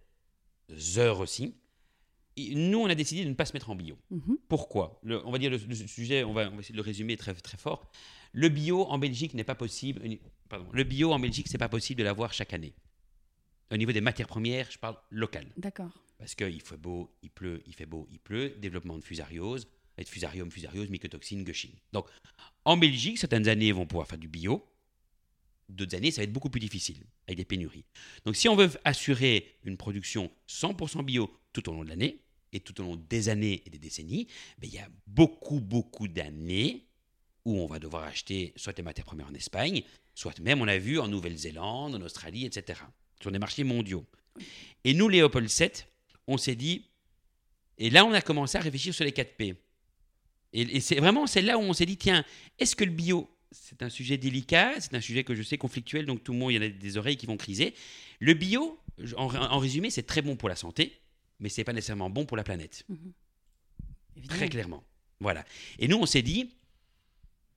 heures 0.98 1.20
aussi. 1.20 1.56
Et 2.38 2.56
nous, 2.56 2.80
on 2.80 2.88
a 2.88 2.96
décidé 2.96 3.24
de 3.26 3.30
ne 3.30 3.34
pas 3.36 3.46
se 3.46 3.54
mettre 3.54 3.70
en 3.70 3.76
bio. 3.76 3.98
Mhm. 4.10 4.38
Pourquoi? 4.48 5.00
Le- 5.04 5.26
On 5.28 5.32
va 5.32 5.38
dire 5.38 5.52
le, 5.52 5.58
le 5.58 5.76
sujet, 5.76 6.24
on 6.24 6.34
va, 6.34 6.48
on 6.48 6.54
va 6.56 6.60
essayer 6.60 6.72
de 6.74 6.78
le 6.78 6.82
résumer 6.84 7.16
très, 7.18 7.34
très 7.36 7.58
fort. 7.58 7.86
Le 8.32 8.50
bio 8.50 8.86
en 8.86 8.98
Belgique 8.98 9.34
n'est 9.34 9.44
pas 9.44 9.54
possible. 9.56 10.02
euh, 10.06 10.16
Pardon, 10.50 10.66
le 10.72 10.84
bio 10.84 11.12
en 11.14 11.20
Belgique, 11.20 11.48
c'est 11.50 11.58
pas 11.60 11.70
possible 11.70 12.00
de 12.00 12.04
l'avoir 12.04 12.34
chaque 12.34 12.54
année. 12.54 12.74
Au 13.72 13.78
niveau 13.78 13.92
des 13.92 14.02
matières 14.02 14.28
premières, 14.28 14.70
je 14.72 14.78
parle 14.78 14.98
local. 15.10 15.48
D'accord. 15.58 15.92
Parce 16.18 16.36
qu'il 16.36 16.62
fait 16.62 16.78
beau, 16.78 17.12
il 17.22 17.30
pleut, 17.30 17.64
il 17.66 17.74
fait 17.74 17.86
beau, 17.86 18.08
il 18.12 18.20
pleut. 18.20 18.56
Développement 18.60 18.98
de 18.98 19.04
fusariose, 19.04 19.68
et 19.98 20.04
de 20.04 20.10
fusarium, 20.10 20.50
fusariose, 20.52 20.90
mycotoxine, 20.90 21.44
gushing. 21.44 21.72
Donc, 21.92 22.08
en 22.66 22.78
Belgique, 22.78 23.18
certaines 23.18 23.48
années 23.48 23.72
vont 23.72 23.86
pouvoir 23.86 24.08
faire 24.08 24.18
du 24.18 24.28
bio. 24.28 24.66
D'autres 25.70 25.96
années, 25.96 26.12
ça 26.12 26.22
va 26.22 26.24
être 26.24 26.34
beaucoup 26.34 26.50
plus 26.50 26.60
difficile, 26.60 27.04
avec 27.28 27.38
des 27.38 27.46
pénuries. 27.46 27.86
Donc, 28.26 28.36
si 28.36 28.48
on 28.50 28.56
veut 28.56 28.70
assurer 28.84 29.56
une 29.64 29.78
production 29.78 30.32
100% 30.48 31.04
bio 31.04 31.32
tout 31.52 31.68
au 31.70 31.74
long 31.74 31.84
de 31.84 31.90
l'année, 31.90 32.24
et 32.54 32.60
tout 32.60 32.80
au 32.80 32.84
long 32.84 32.96
des 32.96 33.30
années 33.30 33.64
et 33.66 33.70
des 33.70 33.80
décennies, 33.80 34.28
ben, 34.60 34.68
il 34.68 34.76
y 34.76 34.80
a 34.80 34.88
beaucoup, 35.08 35.60
beaucoup 35.60 36.08
d'années 36.08 36.88
où 37.46 37.60
on 37.60 37.66
va 37.66 37.80
devoir 37.80 38.04
acheter 38.04 38.54
soit 38.56 38.78
les 38.78 38.84
matières 38.84 39.06
premières 39.06 39.28
en 39.28 39.34
Espagne, 39.34 39.84
soit 40.14 40.40
même, 40.40 40.62
on 40.62 40.68
a 40.68 40.78
vu, 40.78 41.00
en 41.00 41.08
Nouvelle-Zélande, 41.08 41.96
en 41.96 42.02
Australie, 42.02 42.46
etc. 42.46 42.80
Sur 43.22 43.32
des 43.32 43.40
marchés 43.40 43.64
mondiaux. 43.64 44.06
Et 44.84 44.94
nous, 44.94 45.10
Léopold 45.10 45.50
VII, 45.50 45.70
on 46.28 46.38
s'est 46.38 46.56
dit, 46.56 46.86
et 47.78 47.90
là, 47.90 48.06
on 48.06 48.14
a 48.14 48.22
commencé 48.22 48.58
à 48.58 48.62
réfléchir 48.62 48.94
sur 48.94 49.06
les 49.06 49.12
4 49.12 49.36
P. 49.36 49.56
Et, 50.54 50.62
et 50.62 50.80
c'est 50.80 50.96
vraiment, 50.96 51.26
c'est 51.28 51.42
là 51.42 51.58
où 51.58 51.62
on 51.62 51.74
s'est 51.74 51.86
dit, 51.86 51.98
tiens, 51.98 52.24
est-ce 52.60 52.76
que 52.76 52.84
le 52.84 52.92
bio, 52.92 53.30
c'est 53.52 53.82
un 53.82 53.90
sujet 53.90 54.18
délicat, 54.18 54.80
c'est 54.80 54.94
un 54.94 55.02
sujet 55.02 55.24
que 55.24 55.36
je 55.36 55.44
sais 55.44 55.58
conflictuel, 55.58 56.06
donc 56.06 56.24
tout 56.24 56.34
le 56.34 56.40
monde, 56.40 56.52
il 56.52 56.56
y 56.56 56.60
en 56.60 56.62
a 56.62 56.70
des 56.70 56.98
oreilles 56.98 57.18
qui 57.18 57.26
vont 57.26 57.38
criser. 57.38 57.74
Le 58.20 58.34
bio, 58.34 58.80
en, 59.16 59.34
en 59.34 59.60
résumé, 59.60 59.90
c'est 59.90 60.04
très 60.04 60.22
bon 60.22 60.36
pour 60.36 60.50
la 60.50 60.56
santé, 60.56 61.00
mais 61.40 61.50
c'est 61.50 61.64
pas 61.64 61.74
nécessairement 61.74 62.10
bon 62.10 62.26
pour 62.26 62.38
la 62.38 62.44
planète. 62.44 62.86
Évidemment. 64.16 64.38
Très 64.38 64.50
clairement. 64.50 64.84
Voilà. 65.20 65.46
Et 65.80 65.88
nous, 65.88 65.98
on 65.98 66.06
s'est 66.06 66.22
dit, 66.22 66.52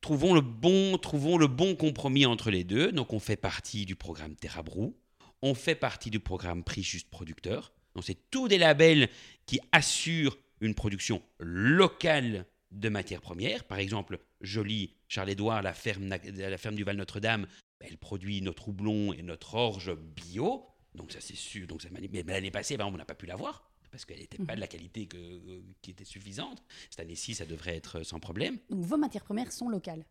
trouvons 0.01 0.35
le 0.35 0.41
bon, 0.41 0.97
trouvons 0.99 1.37
le 1.37 1.47
bon 1.47 1.75
compromis 1.75 2.27
entre 2.27 2.51
les 2.51 2.65
deux. 2.65 2.93
Donc, 2.93 3.13
on 3.13 3.19
fait 3.19 3.37
partie 3.37 3.85
du 3.85 3.97
programme 3.97 4.37
Terrabrou. 4.37 4.97
On 5.43 5.55
fait 5.55 5.75
partie 5.75 6.11
du 6.11 6.21
programme 6.21 6.65
Prix 6.65 6.83
Juste 6.83 7.11
Producteur. 7.11 7.73
Donc, 7.95 8.05
c'est 8.05 8.31
tous 8.31 8.49
des 8.49 8.59
labels 8.59 9.09
qui 9.47 9.61
assurent 9.73 10.37
une 10.61 10.75
production 10.75 11.23
locale 11.39 12.47
de 12.73 12.89
matières 12.89 13.21
premières. 13.21 13.65
Par 13.65 13.79
exemple, 13.79 14.19
Jolie, 14.41 14.95
Charles-Édouard, 15.09 15.63
la 15.63 15.73
ferme, 15.73 16.09
la 16.09 16.59
ferme 16.59 16.75
du 16.75 16.85
Val 16.85 16.97
Notre-Dame, 16.97 17.47
elle 17.81 17.97
produit 17.99 18.41
notre 18.43 18.69
houblon 18.69 19.13
et 19.13 19.23
notre 19.23 19.55
orge 19.55 19.95
bio. 19.95 20.67
Donc, 20.95 21.13
ça, 21.13 21.21
c'est 21.21 21.37
sûr. 21.37 21.67
Donc, 21.67 21.83
ça 21.83 21.89
mais 21.93 22.23
l'année 22.27 22.51
passée, 22.51 22.77
ben, 22.77 22.87
on 22.87 22.93
n'a 22.93 23.05
pas 23.05 23.15
pu 23.15 23.27
l'avoir 23.27 23.71
parce 23.91 24.05
qu'elle 24.05 24.19
n'était 24.19 24.43
pas 24.45 24.55
de 24.57 24.61
la 24.61 24.67
qualité 24.67 25.07
que- 25.07 25.63
qui 25.81 25.93
était 25.93 26.05
suffisante. 26.05 26.63
Cette 26.91 27.01
année-ci, 27.01 27.35
ça 27.35 27.47
devrait 27.47 27.77
être 27.77 28.03
sans 28.03 28.21
problème. 28.21 28.59
Donc 28.69 28.85
vos 28.85 28.99
matières 28.99 29.25
premières 29.25 29.53
sont 29.53 29.71
locales. 29.71 30.05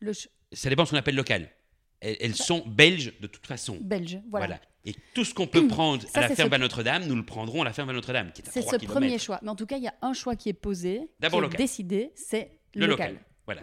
Le 0.00 0.12
Ça 0.12 0.68
dépend 0.68 0.82
de 0.82 0.88
ce 0.88 0.90
qu'on 0.92 0.98
appelle 0.98 1.14
local. 1.14 1.50
Elles, 2.00 2.16
elles 2.20 2.34
sont 2.36 2.62
belges 2.66 3.12
de 3.20 3.26
toute 3.26 3.46
façon. 3.46 3.78
Belge, 3.80 4.18
voilà. 4.30 4.46
Voilà. 4.46 4.60
Et 4.84 4.94
tout 5.14 5.24
ce 5.24 5.34
qu'on 5.34 5.46
peut 5.46 5.66
prendre 5.68 6.02
Ça, 6.08 6.18
à 6.20 6.28
la 6.28 6.34
ferme 6.36 6.50
ce- 6.50 6.54
à 6.54 6.58
Notre-Dame, 6.58 7.06
nous 7.06 7.16
le 7.16 7.24
prendrons 7.24 7.62
à 7.62 7.64
la 7.64 7.72
ferme 7.72 7.90
à 7.90 7.92
Notre-Dame, 7.92 8.32
qui 8.32 8.42
est 8.42 8.48
à 8.48 8.52
C'est 8.52 8.60
3 8.60 8.78
ce 8.78 8.84
premier 8.86 9.18
choix. 9.18 9.40
Mais 9.42 9.48
en 9.50 9.56
tout 9.56 9.66
cas, 9.66 9.76
il 9.78 9.82
y 9.82 9.88
a 9.88 9.94
un 10.02 10.12
choix 10.12 10.36
qui 10.36 10.48
est 10.48 10.52
posé, 10.52 11.00
D'abord 11.20 11.40
qui 11.40 11.44
est 11.44 11.48
local. 11.48 11.58
décidé, 11.58 12.10
c'est 12.14 12.50
le, 12.74 12.82
Le 12.82 12.86
local. 12.88 13.10
local. 13.12 13.26
Voilà. 13.46 13.62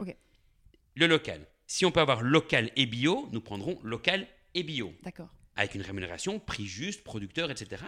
Le 0.95 1.07
local. 1.07 1.47
Si 1.65 1.85
on 1.85 1.91
peut 1.91 2.01
avoir 2.01 2.21
local 2.21 2.71
et 2.75 2.85
bio, 2.85 3.29
nous 3.31 3.41
prendrons 3.41 3.79
local 3.83 4.27
et 4.53 4.63
bio. 4.63 4.93
d'accord. 5.03 5.29
Avec 5.55 5.75
une 5.75 5.81
rémunération, 5.83 6.39
prix 6.39 6.65
juste, 6.65 7.03
producteur, 7.03 7.51
etc. 7.51 7.83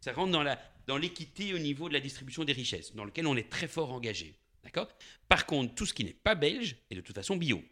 Ça 0.00 0.12
rentre 0.12 0.32
dans 0.32 0.42
la- 0.42 0.58
dans 0.86 0.98
l'équité 0.98 1.54
au 1.54 1.58
niveau 1.58 1.88
de 1.88 1.94
la 1.94 2.00
distribution 2.00 2.44
des 2.44 2.52
richesses, 2.52 2.94
dans 2.94 3.04
lequel 3.06 3.26
on 3.26 3.36
est 3.36 3.48
très 3.50 3.68
fort 3.68 3.90
engagé. 3.92 4.34
D'accord? 4.62 4.88
Par 5.28 5.46
contre, 5.46 5.74
tout 5.74 5.86
ce 5.86 5.94
qui 5.94 6.04
n'est 6.04 6.12
pas 6.12 6.34
belge 6.34 6.76
est 6.90 6.94
de 6.94 7.00
toute 7.00 7.14
façon 7.16 7.36
bio. 7.36 7.62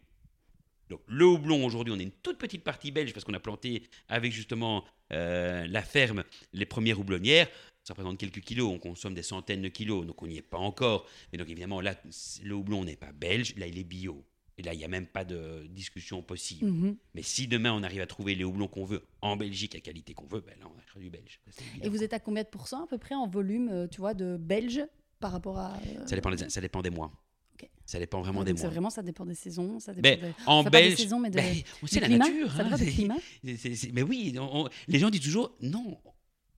Donc, 0.93 1.01
le 1.07 1.25
houblon, 1.25 1.65
aujourd'hui, 1.65 1.91
on 1.91 1.99
est 1.99 2.03
une 2.03 2.11
toute 2.11 2.37
petite 2.37 2.63
partie 2.63 2.91
belge 2.91 3.13
parce 3.13 3.25
qu'on 3.25 3.33
a 3.33 3.39
planté 3.39 3.81
avec 4.09 4.31
justement 4.31 4.85
euh, 5.11 5.65
la 5.67 5.81
ferme 5.81 6.23
les 6.53 6.67
premières 6.67 6.99
houblonnières. 6.99 7.47
Ça 7.83 7.93
représente 7.93 8.19
quelques 8.19 8.41
kilos, 8.41 8.71
on 8.71 8.77
consomme 8.77 9.15
des 9.15 9.23
centaines 9.23 9.63
de 9.63 9.69
kilos, 9.69 10.05
donc 10.05 10.21
on 10.21 10.27
n'y 10.27 10.37
est 10.37 10.43
pas 10.43 10.59
encore. 10.59 11.07
Mais 11.31 11.39
donc, 11.39 11.49
évidemment, 11.49 11.81
là, 11.81 11.95
le 12.43 12.53
houblon 12.53 12.85
n'est 12.85 12.95
pas 12.95 13.11
belge, 13.11 13.55
là, 13.57 13.65
il 13.65 13.79
est 13.79 13.83
bio. 13.83 14.23
Et 14.59 14.61
là, 14.61 14.75
il 14.75 14.77
n'y 14.77 14.85
a 14.85 14.87
même 14.87 15.07
pas 15.07 15.25
de 15.25 15.65
discussion 15.67 16.21
possible. 16.21 16.69
Mhm. 16.69 16.95
Mais 17.15 17.23
si 17.23 17.47
demain 17.47 17.73
on 17.73 17.81
arrive 17.81 18.01
à 18.01 18.05
trouver 18.05 18.35
les 18.35 18.43
houblons 18.43 18.67
qu'on 18.67 18.85
veut 18.85 19.03
en 19.21 19.35
Belgique 19.35 19.73
à 19.73 19.79
qualité 19.79 20.13
qu'on 20.13 20.27
veut, 20.27 20.41
ben 20.41 20.53
là 20.59 20.67
on 20.71 20.77
achètera 20.77 20.99
du 20.99 21.09
belge. 21.09 21.41
Et 21.81 21.89
vous 21.89 22.03
êtes 22.03 22.13
à 22.13 22.19
combien 22.19 22.43
de 22.43 22.47
pourcents 22.47 22.83
à 22.83 22.87
peu 22.87 22.99
près 22.99 23.15
en 23.15 23.27
volume, 23.27 23.69
euh, 23.69 23.87
tu 23.87 23.99
vois, 23.99 24.13
de 24.13 24.37
belge 24.37 24.85
par 25.19 25.31
rapport 25.31 25.57
à. 25.57 25.73
euh, 25.73 26.05
ça, 26.05 26.15
dépend 26.15 26.29
des, 26.29 26.49
ça 26.49 26.61
dépend 26.61 26.83
des 26.83 26.91
mois. 26.91 27.11
Ok. 27.63 27.69
Ça 27.85 27.99
dépend 27.99 28.21
vraiment 28.21 28.43
des 28.43 28.53
mois. 28.53 28.69
vraiment, 28.69 28.89
ça 28.89 29.01
dépend 29.03 29.25
des 29.25 29.35
saisons, 29.35 29.79
ça 29.79 29.93
dépend 29.93 30.07
Mais 30.21 30.33
en 30.45 30.59
enfin, 30.59 30.69
pas 30.69 30.81
des 30.81 30.87
belge, 30.89 30.99
saisons, 30.99 31.19
mais 31.19 31.29
de- 31.29 31.35
ben, 31.35 31.61
on 31.81 31.87
sait 31.87 31.99
la 31.99 32.07
climat. 32.07 32.27
nature. 32.29 32.51
Ça 32.51 32.59
hein, 32.61 32.63
dépend 32.65 32.77
du 32.77 32.91
climat. 32.91 33.15
mais 33.93 34.01
oui, 34.03 34.35
on- 34.39 34.65
on- 34.65 34.69
les 34.87 34.99
gens 34.99 35.09
disent 35.09 35.21
toujours 35.21 35.51
non. 35.61 35.99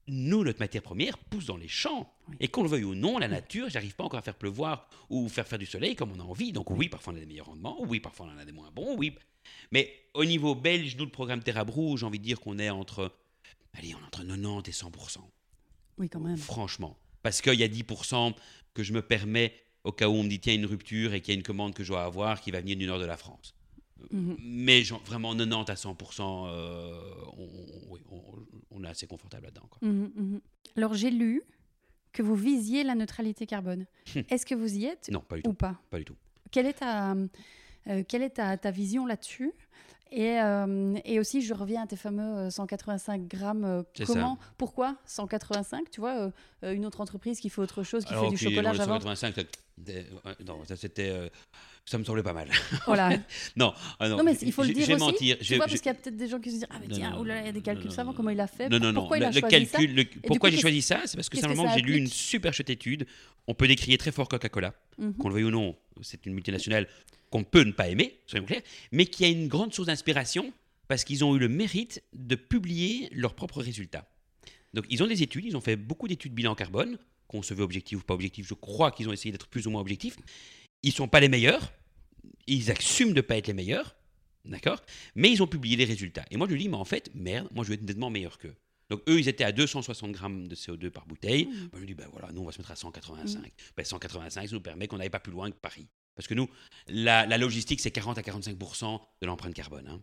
Nous, 0.08 0.44
notre 0.44 0.60
matière 0.60 0.82
première 0.82 1.18
pousse 1.18 1.46
dans 1.46 1.56
les 1.56 1.66
champs. 1.66 2.08
Oui. 2.28 2.36
Et 2.38 2.46
qu'on 2.48 2.62
le 2.62 2.68
veuille 2.68 2.84
ou 2.84 2.94
non, 2.94 3.18
la 3.18 3.26
nature, 3.26 3.68
j'arrive 3.68 3.96
pas 3.96 4.04
encore 4.04 4.20
à 4.20 4.22
faire 4.22 4.36
pleuvoir 4.36 4.88
ou 5.10 5.28
faire 5.28 5.48
faire 5.48 5.58
du 5.58 5.66
soleil 5.66 5.96
comme 5.96 6.12
on 6.12 6.20
a 6.20 6.22
envie. 6.22 6.52
Donc 6.52 6.70
oui, 6.70 6.88
parfois 6.88 7.12
on 7.12 7.16
a 7.16 7.20
des 7.20 7.26
meilleurs 7.26 7.46
rendements, 7.46 7.76
oui, 7.82 7.98
parfois 7.98 8.26
on 8.26 8.36
en 8.36 8.38
a 8.38 8.44
des 8.44 8.52
moins 8.52 8.70
bons, 8.70 8.96
oui. 8.96 9.14
Mais 9.72 9.92
au 10.14 10.24
niveau 10.24 10.54
belge, 10.54 10.96
nous, 10.96 11.04
le 11.04 11.10
programme 11.10 11.42
Terra 11.42 11.64
Brou, 11.64 11.96
j'ai 11.96 12.06
envie 12.06 12.18
de 12.20 12.24
dire 12.24 12.38
qu'on 12.40 12.58
est 12.60 12.70
entre, 12.70 13.12
allez, 13.74 13.94
on 13.94 13.98
est 13.98 14.04
entre 14.04 14.22
90 14.24 14.68
et 14.68 14.72
100 14.72 14.90
Oui, 15.98 16.08
quand 16.08 16.20
même. 16.20 16.36
Franchement. 16.36 16.96
Parce 17.22 17.42
qu'il 17.42 17.54
y 17.54 17.64
a 17.64 17.68
10% 17.68 18.34
que 18.74 18.84
je 18.84 18.92
me 18.92 19.02
permets 19.02 19.52
au 19.86 19.92
cas 19.92 20.08
où 20.08 20.12
on 20.12 20.24
me 20.24 20.28
dit 20.28 20.40
tiens, 20.40 20.54
une 20.54 20.66
rupture 20.66 21.14
et 21.14 21.20
qu'il 21.20 21.32
y 21.32 21.36
a 21.36 21.38
une 21.38 21.44
commande 21.44 21.72
que 21.72 21.84
je 21.84 21.88
dois 21.88 22.04
avoir 22.04 22.40
qui 22.40 22.50
va 22.50 22.60
venir 22.60 22.76
du 22.76 22.86
nord 22.86 22.98
de 22.98 23.04
la 23.04 23.16
France. 23.16 23.54
Mhm. 24.10 24.36
Mais 24.40 24.82
genre, 24.82 25.00
vraiment 25.04 25.34
90 25.34 25.70
à 25.70 25.74
100%, 25.74 26.48
euh, 26.48 27.00
on, 28.70 28.84
est 28.84 28.88
assez 28.88 29.06
confortable 29.06 29.44
là-dedans. 29.44 29.68
Mhm, 29.80 30.12
mhm. 30.14 30.40
Alors, 30.76 30.94
j'ai 30.94 31.10
lu 31.10 31.42
que 32.12 32.22
vous 32.22 32.34
visiez 32.34 32.82
la 32.82 32.94
neutralité 32.94 33.46
carbone. 33.46 33.86
Hum. 34.14 34.22
Est-ce 34.28 34.44
que 34.44 34.54
vous 34.54 34.76
y 34.76 34.86
êtes 34.86 35.08
Non, 35.10 35.20
pas 35.20 35.36
du 35.36 35.42
ou 35.46 35.50
tout. 35.50 35.54
pas? 35.54 35.80
Pas 35.90 35.98
du 35.98 36.04
tout. 36.04 36.16
Quelle 36.50 36.66
est 36.66 36.74
ta, 36.74 37.14
euh, 37.88 38.02
quelle 38.06 38.22
est 38.22 38.30
ta, 38.30 38.56
ta 38.56 38.70
vision 38.70 39.06
là-dessus? 39.06 39.52
Et, 40.12 40.40
euh, 40.40 40.94
et 41.04 41.18
aussi, 41.18 41.42
je 41.42 41.52
reviens 41.54 41.82
à 41.82 41.86
tes 41.86 41.96
fameux 41.96 42.46
euh, 42.46 42.50
185 42.50 43.26
grammes. 43.26 43.64
euh, 43.64 43.82
comment 44.06 44.38
Pourquoi 44.58 44.96
185 45.06 45.90
Tu 45.90 46.00
vois, 46.00 46.16
euh, 46.18 46.30
euh, 46.64 46.72
une 46.74 46.86
autre 46.86 47.00
entreprise 47.00 47.40
qui 47.40 47.48
fait 47.50 47.60
autre 47.60 47.82
chose, 47.82 48.04
qui 48.04 48.14
fait 48.14 48.28
du 48.30 48.36
chocolat 48.36 48.62
non, 48.62 48.72
le 48.72 48.76
Java. 48.78 49.00
185, 49.00 49.34
ça- 49.34 49.42
euh, 49.90 50.02
non, 50.46 50.64
ça 50.64 50.76
c'était. 50.76 51.10
euh, 51.10 51.28
ça 51.84 51.98
me 51.98 52.04
semblait 52.04 52.22
pas 52.22 52.32
mal. 52.32 52.48
Voilà. 52.86 53.10
non, 53.56 53.72
ah 54.00 54.08
non, 54.08 54.16
Non, 54.18 54.24
mais 54.24 54.34
il 54.42 54.52
faut 54.52 54.62
le 54.64 54.72
dire 54.72 54.88
aussi, 54.88 54.96
mentir. 54.98 55.38
Tu 55.38 55.54
vois, 55.56 55.66
parce 55.66 55.80
qu'il 55.80 55.86
y 55.86 55.94
a 55.94 55.94
peut-être 55.94 56.16
des 56.16 56.28
gens 56.28 56.40
qui 56.40 56.50
se 56.50 56.54
disent 56.56 56.66
Ah, 56.70 56.76
mais 56.80 56.88
tiens, 56.88 57.16
il 57.22 57.28
y 57.28 57.48
a 57.48 57.52
des 57.52 57.60
calculs 57.60 57.92
savants, 57.92 58.12
comment 58.12 58.30
il 58.30 58.40
a 58.40 58.46
fait 58.46 58.68
Non, 58.68 58.78
non, 58.78 58.88
non. 58.92 59.00
Pourquoi 59.02 59.18
il 59.18 59.20
le, 59.20 59.26
a 59.26 59.30
le 59.30 59.40
choisi 59.40 59.66
ça 59.66 59.78
calcul, 59.78 59.94
le- 59.94 60.04
du 60.04 60.20
pourquoi 60.20 60.50
j'ai 60.50 60.58
choisi 60.58 60.82
ça 60.82 61.00
C'est 61.04 61.16
parce 61.16 61.28
que 61.28 61.36
simplement 61.38 61.66
ça 61.68 61.74
j'ai 61.76 61.82
lu 61.82 61.96
une 61.96 62.06
super 62.08 62.52
chouette 62.54 62.70
étude. 62.70 63.06
On 63.48 63.54
peut 63.54 63.68
décrier 63.68 63.98
très 63.98 64.10
fort 64.12 64.28
Coca-Cola, 64.28 64.72
Mhm. 64.98 65.14
qu'on 65.14 65.28
le 65.28 65.34
veuille 65.34 65.44
ou 65.44 65.50
non. 65.50 65.76
C'est 66.02 66.26
une 66.26 66.34
multinationale 66.34 66.88
qu'on 67.30 67.44
peut 67.44 67.64
ne 67.64 67.72
pas 67.72 67.88
aimer, 67.88 68.18
soyons 68.26 68.46
clairs, 68.46 68.62
mais 68.92 69.06
qui 69.06 69.24
a 69.24 69.28
une 69.28 69.48
grande 69.48 69.74
source 69.74 69.86
d'inspiration 69.86 70.52
parce 70.88 71.04
qu'ils 71.04 71.24
ont 71.24 71.34
eu 71.34 71.38
le 71.38 71.48
mérite 71.48 72.02
de 72.12 72.34
publier 72.36 73.08
leurs 73.12 73.34
propres 73.34 73.60
résultats. 73.60 74.08
Donc 74.74 74.84
ils 74.88 75.02
ont 75.02 75.06
des 75.06 75.22
études, 75.22 75.44
ils 75.44 75.56
ont 75.56 75.60
fait 75.60 75.76
beaucoup 75.76 76.08
d'études 76.08 76.34
bilan 76.34 76.54
carbone, 76.54 76.98
qu'on 77.28 77.42
se 77.42 77.54
veut 77.54 77.64
objectif 77.64 77.98
ou 77.98 78.02
pas 78.02 78.14
objectif. 78.14 78.46
Je 78.46 78.54
crois 78.54 78.90
qu'ils 78.90 79.08
ont 79.08 79.12
essayé 79.12 79.32
d'être 79.32 79.48
plus 79.48 79.66
ou 79.66 79.70
moins 79.70 79.80
objectifs. 79.80 80.16
Ils 80.82 80.92
sont 80.92 81.08
pas 81.08 81.20
les 81.20 81.28
meilleurs, 81.28 81.72
ils 82.46 82.70
assument 82.70 83.12
de 83.12 83.20
pas 83.20 83.36
être 83.36 83.48
les 83.48 83.54
meilleurs, 83.54 83.96
d'accord 84.44 84.80
Mais 85.14 85.30
ils 85.30 85.42
ont 85.42 85.46
publié 85.46 85.76
les 85.76 85.84
résultats. 85.84 86.24
Et 86.30 86.36
moi 86.36 86.46
je 86.46 86.52
lui 86.52 86.60
dis, 86.60 86.68
mais 86.68 86.76
en 86.76 86.84
fait, 86.84 87.10
merde, 87.14 87.48
moi 87.52 87.64
je 87.64 87.70
vais 87.70 87.74
être 87.74 87.82
nettement 87.82 88.10
meilleur 88.10 88.38
qu'eux. 88.38 88.54
Donc 88.88 89.02
eux, 89.08 89.18
ils 89.18 89.28
étaient 89.28 89.44
à 89.44 89.52
260 89.52 90.12
grammes 90.12 90.46
de 90.46 90.54
CO2 90.54 90.90
par 90.90 91.06
bouteille. 91.06 91.46
Mhm. 91.46 91.54
Moi, 91.54 91.70
je 91.74 91.78
lui 91.80 91.86
dis, 91.86 91.94
ben 91.94 92.08
voilà, 92.12 92.30
nous 92.32 92.42
on 92.42 92.44
va 92.44 92.52
se 92.52 92.58
mettre 92.58 92.70
à 92.70 92.76
185. 92.76 93.52
Ben, 93.76 93.84
185, 93.84 94.48
ça 94.48 94.54
nous 94.54 94.60
permet 94.60 94.86
qu'on 94.86 94.98
n'aille 94.98 95.10
pas 95.10 95.18
plus 95.18 95.32
loin 95.32 95.50
que 95.50 95.56
Paris. 95.56 95.88
Parce 96.16 96.26
que 96.26 96.34
nous, 96.34 96.48
la, 96.88 97.26
la 97.26 97.38
logistique, 97.38 97.80
c'est 97.80 97.90
40 97.90 98.18
à 98.18 98.22
45% 98.22 99.00
de 99.22 99.26
l'empreinte 99.26 99.54
carbone. 99.54 99.86
hein. 99.88 100.00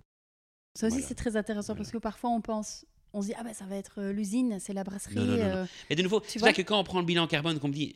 Ça 0.75 0.87
aussi, 0.87 0.95
Voilà. 0.95 1.07
c'est 1.07 1.15
très 1.15 1.35
intéressant 1.35 1.75
parce 1.75 1.91
que 1.91 1.97
parfois, 1.97 2.29
on 2.31 2.41
pense. 2.41 2.85
On 3.15 3.21
se 3.21 3.27
dit, 3.27 3.33
ah 3.37 3.43
ben 3.43 3.53
ça 3.53 3.65
va 3.65 3.75
être 3.75 3.99
euh, 4.01 4.11
l'usine, 4.11 4.57
c'est 4.59 4.73
la 4.73 4.83
brasserie. 4.83 5.13
Non, 5.15 5.25
non, 5.25 5.37
non, 5.37 5.43
euh, 5.43 5.65
Et 5.91 5.95
de 5.95 6.01
nouveau, 6.01 6.23
c'est 6.25 6.39
vrai 6.39 6.51
que 6.53 6.63
quand 6.63 6.79
on 6.79 6.83
prend 6.83 6.99
le 6.99 7.05
bilan 7.05 7.27
carbone, 7.27 7.59
qu'on 7.59 7.67
me 7.67 7.73
dit, 7.73 7.95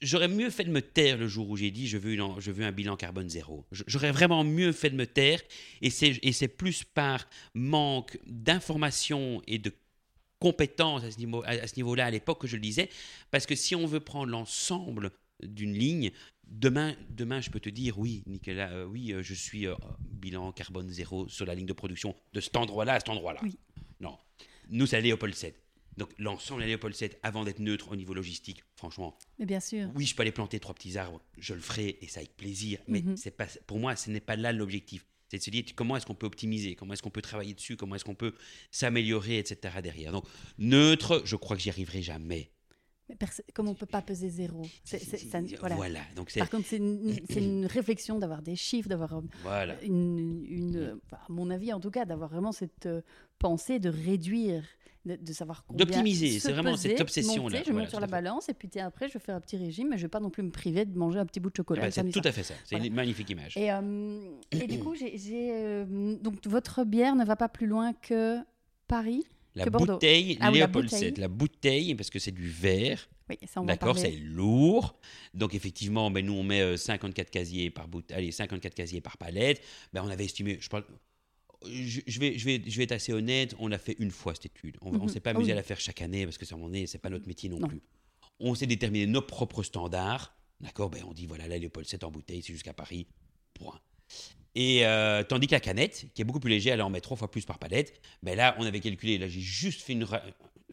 j'aurais 0.00 0.28
mieux 0.28 0.48
fait 0.50 0.64
de 0.64 0.70
me 0.70 0.80
taire 0.80 1.18
le 1.18 1.28
jour 1.28 1.48
où 1.50 1.56
j'ai 1.58 1.70
dit 1.70 1.86
je 1.88 1.98
veux, 1.98 2.14
une- 2.14 2.38
je 2.40 2.50
veux 2.50 2.64
un 2.64 2.72
bilan 2.72 2.96
carbone 2.96 3.28
zéro. 3.28 3.66
J'aurais 3.70 4.12
vraiment 4.12 4.44
mieux 4.44 4.72
fait 4.72 4.88
de 4.90 4.96
me 4.96 5.06
taire, 5.06 5.40
et 5.82 5.90
c'est 5.90 6.48
plus 6.48 6.84
par 6.84 7.26
manque 7.54 8.18
d'information 8.26 9.42
et 9.46 9.58
de 9.58 9.72
compétences 10.38 11.04
à 11.04 11.10
ce 11.10 11.18
niveau- 11.18 11.42
à- 11.44 11.48
à 11.48 11.66
ce 11.66 11.76
niveau-là 11.76 12.06
à 12.06 12.10
l'époque 12.10 12.40
que 12.42 12.46
je 12.46 12.56
le 12.56 12.62
disais, 12.62 12.88
parce 13.30 13.44
que 13.46 13.54
si 13.54 13.74
on 13.74 13.86
veut 13.86 14.00
prendre 14.00 14.30
l'ensemble 14.30 15.10
d'une 15.42 15.72
ligne, 15.74 16.12
demain, 16.48 16.96
demain 17.10 17.40
je 17.40 17.50
peux 17.50 17.60
te 17.60 17.68
dire 17.68 17.98
oui, 17.98 18.22
Nicolas, 18.26 18.70
euh, 18.72 18.84
oui, 18.86 19.12
euh, 19.12 19.22
je 19.22 19.34
suis 19.34 19.66
euh, 19.66 19.74
bilan 20.00 20.52
carbone 20.52 20.88
zéro 20.90 21.28
sur 21.28 21.46
la 21.46 21.54
ligne 21.54 21.66
de 21.66 21.72
production 21.72 22.14
de 22.32 22.40
cet 22.40 22.56
endroit-là 22.56 22.94
à 22.94 23.00
cet 23.00 23.08
endroit-là. 23.08 23.40
Oui. 23.42 23.56
Non, 24.00 24.16
nous 24.70 24.86
c'est 24.86 25.00
Léopold 25.00 25.34
7. 25.34 25.54
Donc 25.96 26.10
l'ensemble 26.18 26.62
de 26.62 26.66
Léopold 26.68 26.94
7, 26.94 27.18
avant 27.24 27.44
d'être 27.44 27.58
neutre 27.58 27.90
au 27.90 27.96
niveau 27.96 28.14
logistique, 28.14 28.62
franchement, 28.76 29.18
Mais 29.40 29.46
bien 29.46 29.58
sûr. 29.60 29.88
oui, 29.96 30.06
je 30.06 30.14
peux 30.14 30.22
aller 30.22 30.30
planter 30.32 30.60
trois 30.60 30.74
petits 30.74 30.96
arbres, 30.96 31.20
je 31.38 31.54
le 31.54 31.60
ferai 31.60 31.98
et 32.00 32.06
ça 32.06 32.20
avec 32.20 32.36
plaisir. 32.36 32.78
Mais 32.86 33.02
Mhm. 33.02 33.16
c'est 33.16 33.32
pas, 33.36 33.46
pour 33.66 33.80
moi, 33.80 33.96
ce 33.96 34.08
n'est 34.10 34.20
pas 34.20 34.36
là 34.36 34.52
l'objectif. 34.52 35.04
C'est 35.30 35.38
de 35.38 35.42
se 35.42 35.50
dire 35.50 35.64
comment 35.74 35.96
est-ce 35.96 36.06
qu'on 36.06 36.14
peut 36.14 36.26
optimiser, 36.26 36.74
comment 36.76 36.94
est-ce 36.94 37.02
qu'on 37.02 37.10
peut 37.10 37.20
travailler 37.20 37.52
dessus, 37.52 37.76
comment 37.76 37.96
est-ce 37.96 38.04
qu'on 38.04 38.14
peut 38.14 38.32
s'améliorer, 38.70 39.38
etc. 39.38 39.74
derrière? 39.82 40.12
Donc 40.12 40.24
neutre, 40.56 41.20
je 41.24 41.36
crois 41.36 41.56
que 41.56 41.62
j'y 41.62 41.68
arriverai 41.70 42.00
jamais. 42.00 42.50
Mais 43.08 43.16
comme 43.54 43.68
on 43.68 43.74
peut 43.74 43.86
pas 43.86 44.02
peser 44.02 44.28
zéro. 44.28 44.62
Ça- 44.84 44.98
voilà. 45.60 45.76
Voilà. 45.76 46.00
Donc 46.16 46.32
Par 46.38 46.50
contre, 46.50 46.66
c'est 46.68 46.76
une, 46.76 47.66
réflexion 47.66 48.18
d'avoir 48.18 48.42
des 48.42 48.56
chiffres, 48.56 48.88
d'avoir 48.88 49.14
euh, 49.18 49.20
voilà. 49.42 49.82
une, 49.82 50.44
une- 50.48 50.76
euh, 50.76 51.00
enfin, 51.06 51.22
à 51.26 51.32
mon 51.32 51.50
avis 51.50 51.72
en 51.72 51.80
tout 51.80 51.90
cas, 51.90 52.04
d'avoir 52.04 52.28
vraiment 52.28 52.52
cette 52.52 52.86
euh, 52.86 53.00
pensée 53.38 53.78
de 53.78 53.88
réduire, 53.88 54.62
de, 55.06 55.16
de 55.16 55.32
savoir 55.32 55.64
combien 55.66 55.86
D'optimiser, 55.86 56.38
se 56.38 56.46
c'est 56.48 56.52
vraiment 56.52 56.76
cette 56.76 57.00
obsession-là. 57.00 57.40
monter, 57.58 57.58
je 57.58 57.70
Voilà, 57.70 57.80
monte 57.80 57.88
sur 57.90 58.00
la 58.00 58.06
fait. 58.06 58.10
balance 58.10 58.48
et 58.48 58.54
puis 58.54 58.68
tiens, 58.68 58.86
après 58.86 59.08
je 59.08 59.14
vais 59.14 59.20
faire 59.20 59.36
un 59.36 59.40
petit 59.40 59.56
régime, 59.56 59.88
mais 59.90 59.96
je 59.96 60.02
vais 60.02 60.08
pas 60.08 60.20
non 60.20 60.30
plus 60.30 60.42
me 60.42 60.50
priver 60.50 60.84
de 60.84 60.96
manger 60.98 61.18
un 61.18 61.26
petit 61.26 61.40
bout 61.40 61.50
de 61.50 61.56
chocolat. 61.56 61.82
Eh 61.82 61.86
ben, 61.86 61.90
c'est 61.92 62.10
tout 62.10 62.28
à 62.28 62.32
fait 62.32 62.42
ça. 62.42 62.54
C'est 62.64 62.76
une 62.76 62.92
magnifique 62.94 63.30
image. 63.30 63.56
Et, 63.56 63.72
euh, 63.72 64.30
et 64.52 64.66
du 64.66 64.78
coup, 64.80 64.94
j'ai, 64.94 65.16
euh, 65.52 66.16
donc 66.16 66.46
votre 66.46 66.84
bière 66.84 67.14
ne 67.16 67.24
va 67.24 67.36
pas 67.36 67.48
plus 67.48 67.66
loin 67.66 67.92
que 67.94 68.38
Paris? 68.86 69.24
La 69.58 69.64
que 69.64 69.70
bouteille, 69.70 70.38
Ah 70.40 70.50
oui, 70.52 70.58
la 70.58 70.66
bouteille. 70.66 70.98
7, 71.00 71.18
la 71.18 71.28
bouteille, 71.28 71.94
parce 71.94 72.10
que 72.10 72.18
c'est 72.18 72.32
du 72.32 72.48
verre, 72.48 73.08
Oui, 73.28 73.36
ça 73.46 73.60
on 73.60 73.64
D'accord, 73.64 73.98
c'est 73.98 74.12
lourd. 74.12 74.98
Donc 75.34 75.54
effectivement, 75.54 76.10
ben, 76.10 76.24
nous 76.24 76.32
on 76.34 76.42
met 76.42 76.60
euh, 76.62 76.76
54 76.76 77.30
casiers 77.30 77.70
par 77.70 77.88
bout, 77.88 78.10
allez 78.12 78.32
54 78.32 78.74
casiers 78.74 79.00
par 79.00 79.16
palette. 79.18 79.62
Ben, 79.92 80.02
on 80.04 80.08
avait 80.08 80.24
estimé, 80.24 80.58
je 80.60 80.68
parle, 80.68 80.84
je, 81.66 82.20
vais, 82.20 82.38
je 82.38 82.44
vais, 82.44 82.62
je 82.66 82.76
vais 82.76 82.84
être 82.84 82.92
assez 82.92 83.12
honnête, 83.12 83.54
on 83.58 83.68
l'a 83.68 83.78
fait 83.78 83.96
une 83.98 84.10
fois 84.10 84.34
cette 84.34 84.46
étude. 84.46 84.76
On, 84.80 84.92
ne 84.92 84.98
Mhm. 84.98 85.08
s'est 85.08 85.20
pas 85.20 85.30
Ah 85.30 85.34
amusé 85.36 85.46
oui. 85.48 85.52
à 85.52 85.56
la 85.56 85.62
faire 85.62 85.80
chaque 85.80 86.00
année 86.02 86.24
parce 86.24 86.38
que 86.38 86.46
ça 86.46 86.56
c'est 86.86 86.98
pas 86.98 87.10
notre 87.10 87.26
métier 87.26 87.48
non, 87.48 87.58
Non. 87.58 87.68
plus. 87.68 87.82
On 88.40 88.54
s'est 88.54 88.66
déterminé 88.66 89.06
nos 89.06 89.22
propres 89.22 89.62
standards. 89.62 90.34
D'accord, 90.60 90.90
ben 90.90 91.02
on 91.08 91.12
dit 91.12 91.26
voilà 91.26 91.46
là 91.48 91.58
Léopold 91.58 91.86
7 91.86 92.04
en 92.04 92.10
bouteille, 92.10 92.42
c'est 92.42 92.52
jusqu'à 92.52 92.72
Paris. 92.72 93.06
Point. 93.54 93.80
Et 94.60 94.84
euh, 94.84 95.22
tandis 95.22 95.46
que 95.46 95.52
la 95.52 95.60
canette, 95.60 96.06
qui 96.14 96.22
est 96.22 96.24
beaucoup 96.24 96.40
plus 96.40 96.50
légère, 96.50 96.74
elle 96.74 96.82
en 96.82 96.90
met 96.90 97.00
trois 97.00 97.16
fois 97.16 97.30
plus 97.30 97.44
par 97.46 97.60
palette. 97.60 98.00
Ben 98.24 98.36
là, 98.36 98.56
on 98.58 98.66
avait 98.66 98.80
calculé, 98.80 99.16
là 99.16 99.28
j'ai 99.28 99.40
juste 99.40 99.82
fait 99.82 99.92
une, 99.92 100.02
ra- 100.02 100.20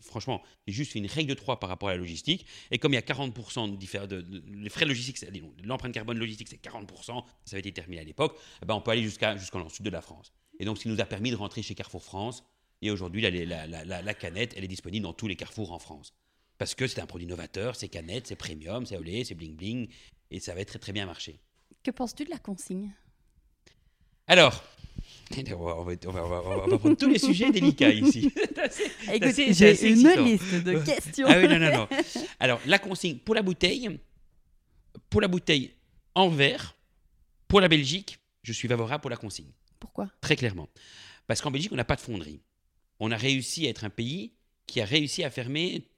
franchement, 0.02 0.42
j'ai 0.66 0.74
juste 0.74 0.92
fait 0.94 0.98
une 0.98 1.06
règle 1.06 1.30
de 1.30 1.36
3 1.36 1.60
par 1.60 1.70
rapport 1.70 1.90
à 1.90 1.92
la 1.92 2.00
logistique. 2.00 2.48
Et 2.72 2.80
comme 2.80 2.94
il 2.94 2.96
y 2.96 2.98
a 2.98 3.02
40% 3.04 3.78
de, 3.78 4.22
de, 4.22 4.44
les 4.56 4.70
frais 4.70 4.86
logistiques, 4.86 5.24
l'empreinte 5.64 5.94
carbone 5.94 6.18
logistique, 6.18 6.48
c'est 6.50 6.60
40%, 6.60 6.88
ça 7.06 7.14
avait 7.52 7.60
été 7.60 7.70
déterminé 7.70 8.02
à 8.02 8.04
l'époque, 8.04 8.36
eh 8.64 8.66
ben, 8.66 8.74
on 8.74 8.82
peut 8.82 8.90
aller 8.90 9.04
jusqu'à 9.04 9.38
jusqu'en 9.38 9.70
sud 9.70 9.86
de 9.86 9.92
la 9.92 10.02
France. 10.02 10.34
Et 10.60 10.66
donc, 10.66 10.80
ce 10.80 10.84
qui 10.84 10.90
nous 10.90 11.00
a 11.00 11.06
permis 11.06 11.30
de 11.30 11.36
rentrer 11.36 11.62
chez 11.62 11.76
Carrefour 11.76 12.04
France. 12.04 12.44
Et 12.82 12.90
aujourd'hui, 12.90 13.22
la, 13.22 13.68
la, 13.68 14.02
la, 14.02 14.14
canette, 14.16 14.54
elle 14.58 14.64
est 14.64 14.68
disponible 14.68 15.04
dans 15.04 15.14
tous 15.14 15.28
les 15.28 15.36
carrefours 15.36 15.72
en 15.72 15.80
France. 15.80 16.14
Parce 16.58 16.74
que 16.76 16.88
c'est 16.88 17.02
un 17.02 17.06
produit 17.06 17.28
novateur, 17.28 17.76
c'est 17.76 17.88
canette, 17.88 18.28
c'est 18.28 18.36
premium, 18.36 18.86
c'est 18.86 18.98
olé, 18.98 19.24
c'est 19.24 19.36
bling 19.36 19.56
bling, 19.56 19.88
et 20.32 20.40
ça 20.40 20.54
va 20.56 20.66
très 20.66 20.80
très 20.80 20.92
bien 20.92 21.06
marcher. 21.06 21.40
Que 21.84 21.92
penses-tu 21.92 22.26
de 22.26 22.30
la 22.32 22.38
consigne? 22.38 22.92
Alors, 24.28 24.64
On 25.36 25.64
va, 25.66 25.76
on 25.80 25.84
va- 25.84 25.94
on 26.06 26.12
va- 26.12 26.24
on 26.24 26.30
va- 26.30 26.42
on 26.66 26.68
va 26.70 26.78
prendre 26.78 26.96
tous 26.98 27.10
les 27.10 27.18
sujets 27.18 27.50
délicats 27.52 27.90
ici. 27.90 28.32
J'ai 29.08 29.88
une 29.90 30.06
excitant. 30.06 30.24
liste 30.24 30.64
de 30.64 30.80
questions. 30.80 31.26
Ah 31.28 31.38
oui, 31.40 31.48
non, 31.48 31.58
non, 31.60 31.72
non. 31.72 31.88
Alors, 32.40 32.62
la 32.68 32.78
consigne 32.78 33.18
pour 33.18 33.34
la 33.34 33.42
bouteille, 33.42 34.00
pour 35.10 35.22
la 35.22 35.28
bouteille 35.28 35.74
en 36.14 36.30
verre, 36.30 36.76
pour 37.48 37.60
la 37.60 37.68
Belgique, 37.68 38.20
je 38.44 38.54
suis 38.54 38.68
favorable 38.68 39.02
pour 39.02 39.10
la 39.10 39.18
consigne, 39.18 39.50
Pourquoi? 39.80 40.10
Très 40.22 40.36
clairement. 40.36 40.70
Parce 41.26 41.42
qu'en 41.42 41.50
Belgique, 41.50 41.72
on 41.72 41.76
n'a 41.76 41.84
pas 41.86 41.96
de 41.96 42.02
fonderie. 42.02 42.42
On 43.00 43.10
a 43.12 43.18
réussi 43.18 43.66
à 43.66 43.72
être 43.72 43.84
un 43.84 43.90
pays 43.90 44.34
qui 44.68 44.80
a 44.80 44.86
réussi 44.86 45.24
à 45.24 45.32
fermer 45.32 45.90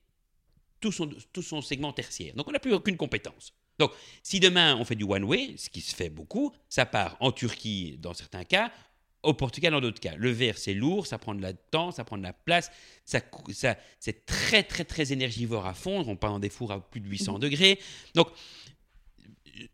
tout 0.80 0.94
son, 0.94 1.10
tout 1.34 1.42
son 1.42 1.62
segment 1.62 1.92
tertiaire. 1.92 2.34
Donc, 2.34 2.48
on 2.48 2.52
n'a 2.54 2.60
plus 2.60 2.74
aucune 2.74 2.96
compétence. 2.96 3.54
Donc, 3.80 3.92
si 4.24 4.40
demain 4.40 4.76
on 4.76 4.86
fait 4.86 4.96
du 4.96 5.04
one-way, 5.04 5.56
ce 5.58 5.70
qui 5.70 5.82
se 5.82 5.96
fait 5.96 6.10
beaucoup, 6.10 6.52
ça 6.70 6.86
part 6.86 7.16
en 7.20 7.32
Turquie 7.32 7.98
dans 8.00 8.14
certains 8.14 8.44
cas, 8.44 8.72
au 9.24 9.34
Portugal 9.34 9.74
dans 9.74 9.82
d'autres 9.82 10.00
cas. 10.00 10.16
Le 10.16 10.30
verre, 10.32 10.58
c'est 10.58 10.74
lourd, 10.74 11.06
ça 11.06 11.18
prend 11.18 11.36
de 11.36 11.42
la 11.42 11.54
temps, 11.54 11.92
ça 11.92 12.04
prend 12.04 12.18
de 12.18 12.24
la 12.24 12.34
place, 12.34 12.72
ça, 13.06 13.20
c'est 14.00 14.26
très, 14.26 14.64
très, 14.64 14.84
très 14.86 15.12
énergivore 15.12 15.66
à 15.66 15.74
fondre. 15.74 16.08
On 16.08 16.16
part 16.16 16.32
dans 16.32 16.40
des 16.40 16.50
fours 16.50 16.72
à 16.72 16.80
plus 16.80 17.02
de 17.02 17.08
800 17.10 17.40
degrés. 17.40 17.80
Donc, 18.16 18.30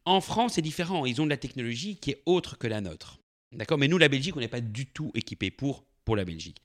en 0.06 0.22
France, 0.22 0.54
c'est 0.54 0.62
différent. 0.62 1.06
Ils 1.06 1.22
ont 1.22 1.26
de 1.26 1.30
la 1.30 1.38
technologie 1.38 1.98
qui 1.98 2.12
est 2.12 2.22
autre 2.26 2.58
que 2.58 2.68
la 2.68 2.82
nôtre. 2.82 3.20
D'accord? 3.52 3.78
Mais 3.78 3.88
nous, 3.88 3.98
la 3.98 4.10
Belgique, 4.10 4.36
on 4.36 4.40
n'est 4.40 4.48
pas 4.48 4.62
du 4.62 4.86
tout 4.86 5.12
équipé 5.14 5.52
pour, 5.52 5.84
pour 6.06 6.16
la 6.16 6.26
Belgique. 6.26 6.58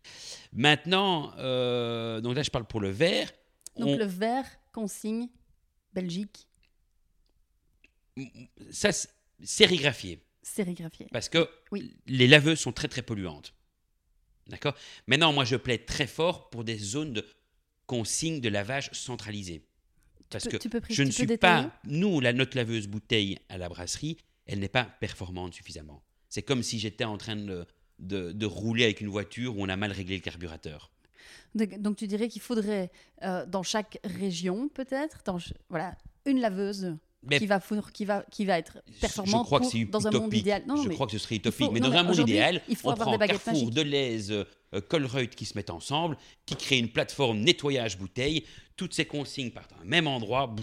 Maintenant, 0.53 1.33
euh, 1.39 2.21
donc 2.21 2.35
là, 2.37 2.43
je 2.43 2.51
parle 2.51 2.65
pour 2.67 2.81
le 2.81 2.91
verre. 2.91 3.31
Donc 3.77 3.89
On- 3.89 3.97
le 3.97 4.05
verre, 4.07 4.47
consigne, 4.73 5.29
Belgique, 5.93 6.48
Ça, 8.71 8.93
c'est 8.93 9.09
sérigraphié. 9.43 10.21
sérigraphié. 10.43 11.07
Parce 11.13 11.29
que 11.29 11.49
Oui. 11.73 11.95
les 12.07 12.27
laveuses 12.27 12.59
sont 12.61 12.73
très, 12.73 12.89
très 12.89 13.03
polluantes. 13.03 13.55
D'accord? 14.49 14.75
Maintenant, 15.07 15.33
moi, 15.33 15.45
je 15.45 15.57
plaide 15.57 15.85
très 15.87 16.07
fort 16.07 16.49
pour 16.51 16.65
des 16.65 16.79
zones 16.79 17.13
de 17.13 17.27
consigne 17.87 18.41
de 18.41 18.49
lavage 18.49 18.91
centralisé. 18.93 19.63
Parce 20.31 20.45
peux- 20.45 20.51
que 20.53 20.57
tu 20.59 20.69
peux 20.71 20.81
pré- 20.81 20.95
je 20.95 21.03
ne 21.03 21.11
suis 21.11 21.27
détailler? 21.27 21.69
pas... 21.69 21.81
Nous, 21.85 22.21
la, 22.21 22.33
notre 22.33 22.57
laveuse 22.57 22.87
bouteille 22.87 23.39
à 23.49 23.59
la 23.59 23.69
brasserie, 23.69 24.17
elle 24.47 24.61
n'est 24.61 24.69
pas 24.69 24.85
performante 24.85 25.55
suffisamment. 25.55 26.03
C'est 26.29 26.43
comme 26.43 26.63
si 26.63 26.79
j'étais 26.79 27.05
en 27.05 27.17
train 27.19 27.37
de, 27.37 27.67
de, 27.99 28.33
de 28.33 28.47
rouler 28.47 28.85
avec 28.85 29.01
une 29.01 29.09
voiture 29.09 29.57
où 29.57 29.63
on 29.63 29.69
a 29.69 29.77
mal 29.77 29.93
réglé 29.93 30.17
le 30.17 30.23
carburateur. 30.23 30.91
Donc, 31.55 31.97
tu 31.97 32.07
dirais 32.07 32.29
qu'il 32.29 32.43
faudrait, 32.43 32.91
euh, 33.23 33.45
dans 33.47 33.63
chaque 33.63 33.99
région 34.05 34.69
peut-être, 34.69 35.23
voilà, 35.71 35.97
une 36.27 36.41
laveuse 36.41 36.97
Mais 37.25 37.39
qui 37.39 37.47
va, 37.47 37.59
fournir- 37.59 37.91
qui, 37.93 38.05
va, 38.05 38.25
qui 38.31 38.45
va 38.45 38.59
être 38.59 38.79
performante 39.01 39.43
je 39.43 39.47
crois 39.47 39.59
pour- 39.61 39.71
que 39.71 39.77
c'est 39.79 39.85
dans 39.87 40.07
un 40.07 40.11
monde 40.13 40.33
idéal. 40.35 40.63
Non, 40.69 40.77
je 40.83 40.89
mais 40.89 40.95
crois 40.95 41.07
que 41.07 41.13
ce 41.13 41.19
serait 41.19 41.37
utopique. 41.37 41.67
faut- 41.67 41.73
mais 41.73 41.81
non, 41.81 41.89
dans 41.89 41.95
mais 41.95 41.99
un 41.99 42.03
monde 42.05 42.19
idéal, 42.19 42.63
il 42.69 42.77
faut 42.77 42.89
on 42.89 42.93
avoir 42.93 43.09
prend 43.09 43.19
des 43.19 43.27
Carrefour, 43.27 43.53
magiques. 43.55 43.71
Deleuze, 43.71 44.31
euh, 44.75 44.81
Colruyt 44.89 45.29
qui 45.31 45.45
se 45.45 45.57
mettent 45.59 45.71
ensemble, 45.71 46.17
qui 46.47 46.55
créent 46.55 46.79
une 46.79 46.91
plateforme 46.91 47.41
nettoyage 47.41 47.99
bouteille. 47.99 48.45
Toutes 48.77 48.95
ces 48.95 49.05
consignes 49.05 49.51
partent 49.51 49.73
à 49.73 49.81
un 49.83 49.85
même 49.85 50.07
endroit. 50.07 50.55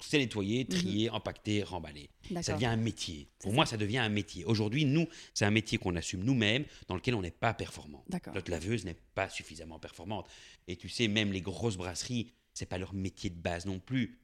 C'est 0.00 0.18
nettoyé, 0.18 0.64
trié, 0.64 1.08
empaqueté, 1.10 1.62
remballé. 1.62 2.10
Ça 2.42 2.52
Mhm. 2.52 2.58
Devient 2.58 2.66
un 2.66 2.76
métier. 2.76 3.28
Pour 3.38 3.52
moi, 3.52 3.64
ça 3.66 3.76
devient 3.76 3.98
un 3.98 4.08
métier. 4.08 4.44
Aujourd'hui, 4.44 4.84
nous, 4.84 5.06
c'est 5.34 5.44
un 5.44 5.50
métier 5.52 5.78
qu'on 5.78 5.94
assume 5.94 6.24
nous-mêmes, 6.24 6.64
dans 6.88 6.96
lequel 6.96 7.14
on 7.14 7.22
n'est 7.22 7.30
pas 7.30 7.54
performant. 7.54 8.04
Notre 8.34 8.50
laveuse 8.50 8.84
n'est 8.84 8.96
pas 9.14 9.28
suffisamment 9.28 9.78
performante. 9.78 10.26
Et 10.66 10.74
tu 10.74 10.88
sais, 10.88 11.06
même 11.06 11.32
les 11.32 11.40
grosses 11.40 11.76
brasseries, 11.76 12.32
c'est 12.52 12.66
pas 12.66 12.78
leur 12.78 12.92
métier 12.94 13.30
de 13.30 13.38
base 13.40 13.64
non 13.66 13.78
plus. 13.78 14.18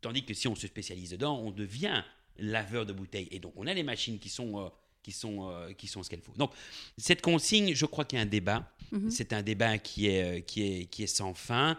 Tandis 0.00 0.24
que 0.24 0.34
si 0.34 0.46
on 0.48 0.54
se 0.54 0.66
spécialise 0.66 1.10
dedans, 1.10 1.38
on 1.38 1.50
devient 1.50 2.02
laveur 2.38 2.86
de 2.86 2.92
bouteilles. 2.92 3.28
Et 3.30 3.40
donc, 3.40 3.52
on 3.56 3.66
a 3.66 3.74
les 3.74 3.82
machines 3.82 4.18
qui 4.18 4.28
sont, 4.28 4.60
euh, 4.60 4.68
qui 5.02 5.10
sont, 5.12 5.50
euh, 5.50 5.72
qui 5.72 5.86
sont 5.88 6.02
ce 6.02 6.08
qu'elles 6.10 6.20
faut. 6.22 6.32
Donc, 6.36 6.52
cette 6.96 7.20
consigne, 7.22 7.74
je 7.74 7.84
crois 7.86 8.04
qu'il 8.04 8.16
y 8.18 8.20
a 8.20 8.22
un 8.22 8.26
débat. 8.26 8.70
Mhm. 8.92 9.10
C'est 9.10 9.32
un 9.32 9.42
débat 9.42 9.78
qui 9.78 10.06
est, 10.06 10.38
euh, 10.38 10.40
qui 10.40 10.62
est, 10.62 10.86
qui 10.86 11.02
est 11.02 11.06
sans 11.08 11.34
fin. 11.34 11.76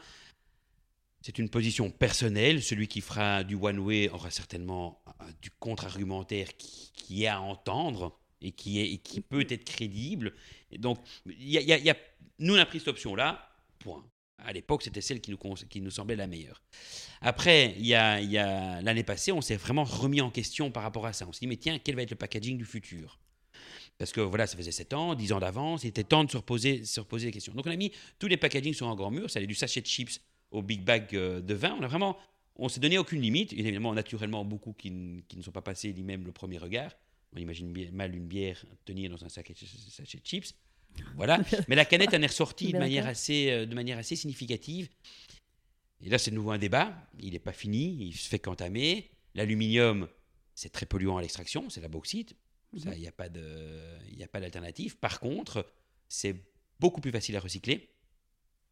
C'est 1.21 1.37
une 1.37 1.49
position 1.49 1.89
personnelle. 1.91 2.61
Celui 2.63 2.87
qui 2.87 3.01
fera 3.01 3.43
du 3.43 3.55
one-way 3.55 4.09
aura 4.09 4.31
certainement 4.31 5.01
du 5.41 5.49
contre-argumentaire 5.51 6.55
qui, 6.57 6.91
qui 6.93 7.23
est 7.23 7.27
à 7.27 7.41
entendre 7.41 8.17
et 8.41 8.51
qui, 8.51 8.79
est, 8.79 8.91
et 8.93 8.97
qui 8.99 9.19
peut 9.21 9.45
être 9.49 9.65
crédible. 9.65 10.33
Et 10.71 10.77
donc, 10.77 10.99
y 11.25 11.57
a- 11.57 11.61
il 11.61 11.67
y 11.67 11.73
a- 11.73 11.77
il 11.77 11.85
y 11.85 11.89
a- 11.89 11.97
nous, 12.39 12.55
on 12.55 12.59
a 12.59 12.65
pris 12.65 12.79
cette 12.79 12.87
option-là, 12.89 13.49
point. 13.79 14.05
À 14.45 14.53
l'époque, 14.53 14.83
c'était 14.83 15.01
celle 15.01 15.21
qui 15.21 15.31
nous, 15.81 15.91
semblait 15.91 16.15
la 16.15 16.27
meilleure. 16.27 16.61
Après, 17.21 17.75
il 17.77 17.85
y 17.85 17.95
a, 17.95 18.81
l'année 18.81 19.03
passée, 19.03 19.31
on 19.31 19.41
s'est 19.41 19.55
vraiment 19.55 19.83
remis 19.83 20.21
en 20.21 20.29
question 20.29 20.71
par 20.71 20.83
rapport 20.83 21.05
à 21.05 21.13
ça. 21.13 21.25
On 21.27 21.33
s'est 21.33 21.41
dit, 21.41 21.47
mais 21.47 21.57
tiens, 21.57 21.79
quel 21.83 21.95
va 21.95 22.03
être 22.03 22.11
le 22.11 22.15
packaging 22.15 22.57
du 22.57 22.65
futur? 22.65 23.19
Parce 23.97 24.13
que 24.13 24.21
voilà, 24.21 24.47
ça 24.47 24.55
faisait 24.55 24.71
7 24.71 24.93
ans, 24.93 25.13
10 25.13 25.33
ans 25.33 25.39
d'avance, 25.39 25.83
il 25.83 25.87
était 25.87 26.05
temps 26.05 26.23
de 26.23 26.31
se 26.31 26.37
reposer, 26.37 26.85
se 26.85 27.01
reposer 27.01 27.25
les 27.27 27.31
questions. 27.33 27.53
Donc, 27.53 27.67
on 27.67 27.71
a 27.71 27.75
mis 27.75 27.91
tous 28.17 28.27
les 28.27 28.37
packagings 28.37 28.73
sur 28.73 28.87
un 28.87 28.95
grand 28.95 29.11
mur, 29.11 29.29
ça 29.29 29.39
allait 29.39 29.47
du 29.47 29.55
sachet 29.55 29.81
de 29.81 29.87
chips 29.87 30.21
au 30.51 30.61
big 30.61 30.83
bag 30.83 31.09
euh, 31.13 31.41
de 31.41 31.53
vin. 31.53 31.75
On 31.79 31.83
a 31.83 31.87
vraiment, 31.87 32.17
on 32.55 32.69
s'est 32.69 32.79
donné 32.79 32.97
aucune 32.97 33.21
limite. 33.21 33.51
Il 33.51 33.59
y 33.59 33.61
a 33.61 33.65
évidemment, 33.65 33.93
naturellement, 33.93 34.45
beaucoup 34.45 34.73
qui, 34.73 34.91
ne 34.91 35.41
sont 35.41 35.51
pas 35.51 35.61
passés 35.61 35.93
ni 35.93 36.03
même 36.03 36.25
le 36.25 36.31
premier 36.31 36.57
regard. 36.57 36.91
On 37.35 37.37
imagine 37.37 37.91
mal 37.91 38.15
une 38.15 38.25
bière 38.25 38.65
tenir 38.85 39.09
dans 39.11 39.23
un 39.23 39.29
sachet 39.29 39.53
de 39.53 40.25
chips. 40.25 40.55
Voilà. 41.15 41.39
Mais 41.67 41.75
la 41.75 41.85
canette 41.85 42.13
en 42.13 42.21
est 42.21 42.27
ressortie 42.27 42.71
de 42.73 42.77
manière, 42.79 43.07
assez, 43.07 43.49
euh, 43.51 43.65
de 43.65 43.75
manière 43.75 43.97
assez 43.97 44.15
significative. 44.15 44.89
Et 46.01 46.09
là, 46.09 46.17
c'est 46.17 46.31
de 46.31 46.35
nouveau 46.35 46.51
un 46.51 46.57
débat. 46.57 46.93
Il 47.19 47.33
n'est 47.33 47.39
pas 47.39 47.51
fini, 47.53 47.97
il 48.07 48.13
se 48.15 48.29
fait 48.29 48.39
qu'entamer. 48.39 49.09
L'aluminium, 49.35 50.07
c'est 50.55 50.69
très 50.71 50.85
polluant 50.85 51.17
à 51.17 51.21
l'extraction, 51.21 51.69
c'est 51.69 51.81
la 51.81 51.87
bauxite. 51.89 52.35
Mhm. 52.71 52.93
il 52.93 52.99
n'y 52.99 53.07
a 53.07 53.11
pas 53.11 53.29
de- 53.29 53.97
il 54.11 54.17
n'y 54.17 54.23
a 54.23 54.27
pas 54.27 54.39
d'alternative. 54.39 54.95
Par 54.97 55.19
contre, 55.19 55.65
c'est 56.07 56.35
beaucoup 56.79 57.01
plus 57.01 57.09
facile 57.11 57.35
à 57.35 57.39
recycler 57.39 57.89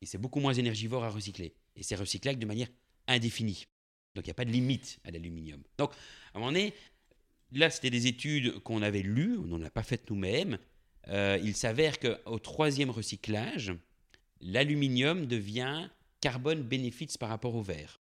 et 0.01 0.05
c'est 0.05 0.19
beaucoup 0.19 0.39
moins 0.39 0.53
énergivore 0.53 1.03
à 1.03 1.09
recycler. 1.09 1.55
Et 1.75 1.81
c'est 1.81 1.95
recyclable 1.95 2.37
de 2.39 2.45
manière 2.45 2.67
indéfinie. 3.07 3.65
Donc, 4.13 4.25
il 4.25 4.27
n'y 4.27 4.31
a 4.31 4.35
pas 4.35 4.45
de 4.45 4.51
limite 4.51 4.99
à 5.03 5.09
l'aluminium. 5.11 5.63
Donc, 5.79 5.91
à 5.93 6.37
un 6.37 6.39
moment 6.39 6.51
donné, 6.51 6.73
là, 7.51 7.69
c'était 7.71 7.89
des 7.89 8.05
études 8.05 8.59
qu'on 8.59 8.83
avait 8.83 9.01
lues, 9.01 9.37
on 9.39 9.45
n'en 9.47 9.61
a 9.63 9.69
pas 9.71 9.83
faites 9.83 10.09
nous-mêmes. 10.11 10.59
Euh, 11.09 11.39
il 11.43 11.55
s'avère 11.55 11.99
qu'au 11.99 12.39
troisième 12.39 12.89
recyclage, 12.89 13.73
l'aluminium 14.41 15.25
devient 15.25 15.89
carbone 16.21 16.63
benefits 16.63 17.17
par 17.19 17.29
rapport 17.29 17.55
au 17.55 17.61
verre. 17.61 18.01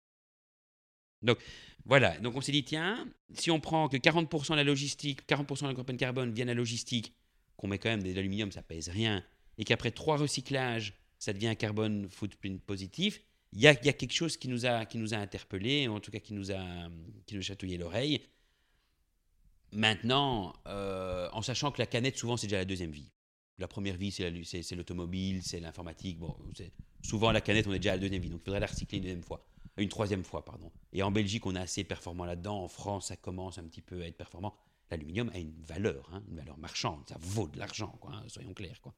Donc 1.23 1.39
voilà, 1.85 2.19
donc 2.19 2.37
on 2.37 2.41
s'est 2.41 2.53
dit, 2.53 2.65
tiens, 2.65 3.09
si 3.35 3.51
on 3.51 3.61
prend 3.61 3.89
que 3.89 3.97
40% 3.97 4.51
de 4.51 4.57
la 4.57 4.65
logistique, 4.65 5.27
40% 5.29 5.73
de 5.73 5.93
la 5.93 5.99
carbone 5.99 6.33
vient 6.33 6.45
de 6.45 6.51
la 6.51 6.55
logistique, 6.55 7.15
qu'on 7.57 7.69
met 7.69 7.79
quand 7.79 7.89
même 7.89 8.03
de 8.03 8.13
l'aluminium, 8.13 8.53
ça 8.53 8.63
pèse 8.63 8.89
rien, 8.89 9.25
et 9.59 9.65
qu'après 9.65 9.91
trois 9.91 10.17
recyclages, 10.17 10.95
ça 11.19 11.33
devient 11.33 11.49
un 11.49 11.55
carbone 11.55 12.09
footprint 12.11 12.61
positif, 12.63 13.21
il 13.53 13.61
y 13.61 13.67
a, 13.67 13.73
il 13.73 13.87
y 13.87 13.89
a 13.89 13.93
quelque 13.93 14.13
chose 14.13 14.37
qui 14.37 14.49
nous 14.49 14.67
a, 14.67 14.85
qui 14.85 14.99
nous 14.99 15.15
a 15.15 15.17
interpellés, 15.17 15.89
en 15.89 16.01
tout 16.01 16.11
cas 16.11 16.19
qui 16.19 16.35
nous 16.35 16.53
a, 16.53 16.89
qui 17.25 17.35
nous 17.35 17.41
a 17.41 17.45
chatouillé 17.45 17.79
l'oreille. 17.79 18.21
Maintenant, 19.73 20.55
euh, 20.67 21.29
en 21.33 21.43
sachant 21.43 21.71
que 21.71 21.79
la 21.79 21.87
canette, 21.87 22.17
souvent, 22.17 22.37
c'est 22.37 22.47
déjà 22.47 22.59
la 22.59 22.65
deuxième 22.65 22.91
vie. 22.91 23.11
La 23.59 23.69
première 23.69 23.97
vie, 23.97 24.11
c'est 24.13 24.31
la- 24.31 24.45
c'est 24.45 24.63
c'est 24.63 24.75
l'automobile, 24.77 25.43
c'est 25.43 25.61
l'informatique. 25.61 26.19
Bon, 26.19 26.37
souvent, 27.03 27.33
la 27.33 27.41
canette, 27.41 27.67
on 27.67 27.73
est 27.73 27.79
déjà 27.79 27.93
à 27.93 27.97
la 27.97 28.01
deuxième 28.01 28.23
vie. 28.23 28.29
Donc, 28.31 28.41
il 28.43 28.45
faudrait 28.45 28.61
la 28.61 28.67
recycler 28.67 28.99
une 28.99 29.05
deuxième 29.05 29.23
fois. 29.23 29.47
Euh, 29.79 29.83
Une 29.83 29.89
troisième 29.89 30.25
fois, 30.25 30.45
pardon. 30.45 30.71
Et 30.93 31.03
en 31.03 31.11
Belgique, 31.11 31.45
on 31.47 31.55
est 31.57 31.61
assez 31.61 31.85
performant 31.85 32.25
là-dedans. 32.25 32.63
En 32.65 32.69
France, 32.69 33.09
ça 33.09 33.17
commence 33.17 33.59
un 33.59 33.65
petit 33.65 33.83
peu 33.83 34.03
à 34.03 34.07
être 34.07 34.17
performant. 34.17 34.55
L'aluminium 34.91 35.31
a 35.35 35.39
une 35.39 35.55
valeur, 35.63 36.09
hein, 36.13 36.23
une 36.29 36.37
valeur 36.37 36.57
marchande. 36.59 37.03
Ça 37.09 37.17
vaut 37.19 37.49
de 37.49 37.59
l'argent, 37.59 37.97
quoi, 38.01 38.13
hein, 38.15 38.23
soyons 38.29 38.55
clairs. 38.55 38.81
Quoi. 38.81 38.95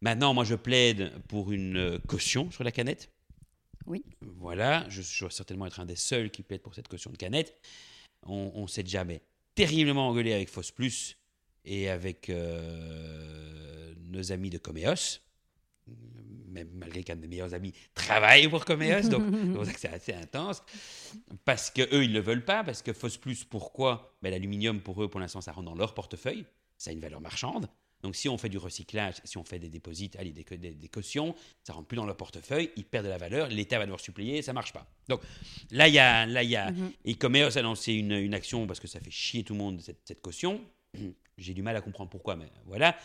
Maintenant, 0.00 0.32
moi, 0.32 0.44
je 0.44 0.54
plaide 0.54 1.12
pour 1.28 1.52
une 1.52 1.76
euh, 1.76 1.98
caution 2.08 2.50
sur 2.50 2.64
la 2.64 2.72
canette. 2.72 3.10
Oui. 3.86 4.04
Voilà, 4.20 4.88
je, 4.88 5.02
je 5.02 5.20
dois 5.20 5.30
certainement 5.30 5.66
être 5.66 5.80
un 5.80 5.86
des 5.86 5.96
seuls 5.96 6.30
qui 6.30 6.42
plaide 6.42 6.62
pour 6.62 6.74
cette 6.74 6.88
caution 6.88 7.10
de 7.10 7.16
canette. 7.16 7.54
On, 8.24 8.52
on 8.54 8.66
s'est 8.68 8.86
jamais 8.86 9.20
terriblement 9.54 10.08
engueulé 10.08 10.32
avec 10.32 10.48
Foss 10.48 10.70
Plus 10.70 11.16
et 11.64 11.88
avec 11.88 12.30
euh, 12.30 13.94
nos 14.10 14.32
amis 14.32 14.50
de 14.50 14.58
Coméos, 14.58 15.20
même 16.48 16.68
malgré 16.74 17.02
qu'un 17.02 17.16
de 17.16 17.20
mes 17.20 17.28
meilleurs 17.28 17.54
amis 17.54 17.72
travaille 17.94 18.48
pour 18.48 18.64
Coméos, 18.64 19.08
donc 19.08 19.22
c'est 19.76 19.92
assez 19.92 20.12
intense. 20.12 20.62
Parce 21.44 21.70
que 21.70 21.82
eux, 21.94 22.04
ils 22.04 22.12
le 22.12 22.20
veulent 22.20 22.44
pas, 22.44 22.64
parce 22.64 22.82
que 22.82 22.92
Foss 22.92 23.16
Plus, 23.16 23.44
pourquoi? 23.44 24.16
Ben, 24.22 24.30
L'aluminium, 24.30 24.80
pour 24.80 25.02
eux, 25.02 25.08
pour 25.08 25.20
l'instant, 25.20 25.40
ça 25.40 25.52
rentre 25.52 25.68
dans 25.68 25.74
leur 25.76 25.94
portefeuille, 25.94 26.44
ça 26.76 26.90
a 26.90 26.92
une 26.92 27.00
valeur 27.00 27.20
marchande. 27.20 27.68
Donc 28.02 28.16
si 28.16 28.28
on 28.28 28.36
fait 28.36 28.48
du 28.48 28.58
recyclage, 28.58 29.14
si 29.24 29.38
on 29.38 29.44
fait 29.44 29.58
des 29.60 29.68
déposits, 29.68 30.10
allez, 30.18 30.32
des, 30.32 30.42
des- 30.56 30.74
des 30.74 30.88
cautions, 30.88 31.34
ça 31.62 31.72
rentre 31.72 31.86
plus 31.86 31.96
dans 31.96 32.04
leur 32.06 32.16
portefeuille, 32.16 32.70
ils 32.76 32.84
perdent 32.84 33.04
de 33.06 33.10
la 33.10 33.18
valeur, 33.18 33.48
l'État 33.48 33.78
va 33.78 33.84
devoir 33.84 34.00
suppléer, 34.00 34.42
ça 34.42 34.52
marche 34.52 34.72
pas. 34.72 34.86
Donc 35.08 35.20
là, 35.70 35.86
il 35.88 35.94
y 35.94 35.98
a, 36.00 36.26
là, 36.26 36.42
il 36.42 36.50
y 36.50 36.56
a, 36.56 36.70
Mhm. 36.72 36.92
a 37.56 37.62
lancé 37.62 37.92
une, 37.92 38.12
une 38.12 38.34
action 38.34 38.66
parce 38.66 38.80
que 38.80 38.88
ça 38.88 38.98
fait 39.00 39.10
chier 39.12 39.44
tout 39.44 39.52
le 39.54 39.58
monde, 39.60 39.80
cette, 39.80 40.00
cette 40.04 40.20
caution. 40.20 40.60
J'ai 41.38 41.54
du 41.54 41.62
mal 41.62 41.76
à 41.76 41.80
comprendre 41.80 42.10
pourquoi, 42.10 42.36
mais 42.36 42.50
voilà. 42.66 42.96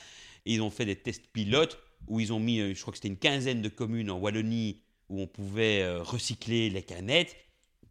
Et 0.45 0.54
ils 0.56 0.62
ont 0.62 0.70
fait 0.72 0.86
des 0.86 0.95
tests 0.95 1.28
pilotes 1.28 1.78
où 2.08 2.20
ils 2.20 2.34
ont 2.34 2.39
mis, 2.39 2.60
euh, 2.60 2.74
je 2.74 2.82
crois 2.82 2.91
que 2.91 2.98
c'était 2.98 3.08
une 3.08 3.18
quinzaine 3.18 3.62
de 3.62 3.70
communes 3.70 4.10
en 4.10 4.18
Wallonie 4.18 4.82
où 5.10 5.22
on 5.22 5.28
pouvait 5.28 5.82
euh, 5.84 6.02
recycler 6.04 6.70
les 6.70 6.84
canettes. 6.84 7.36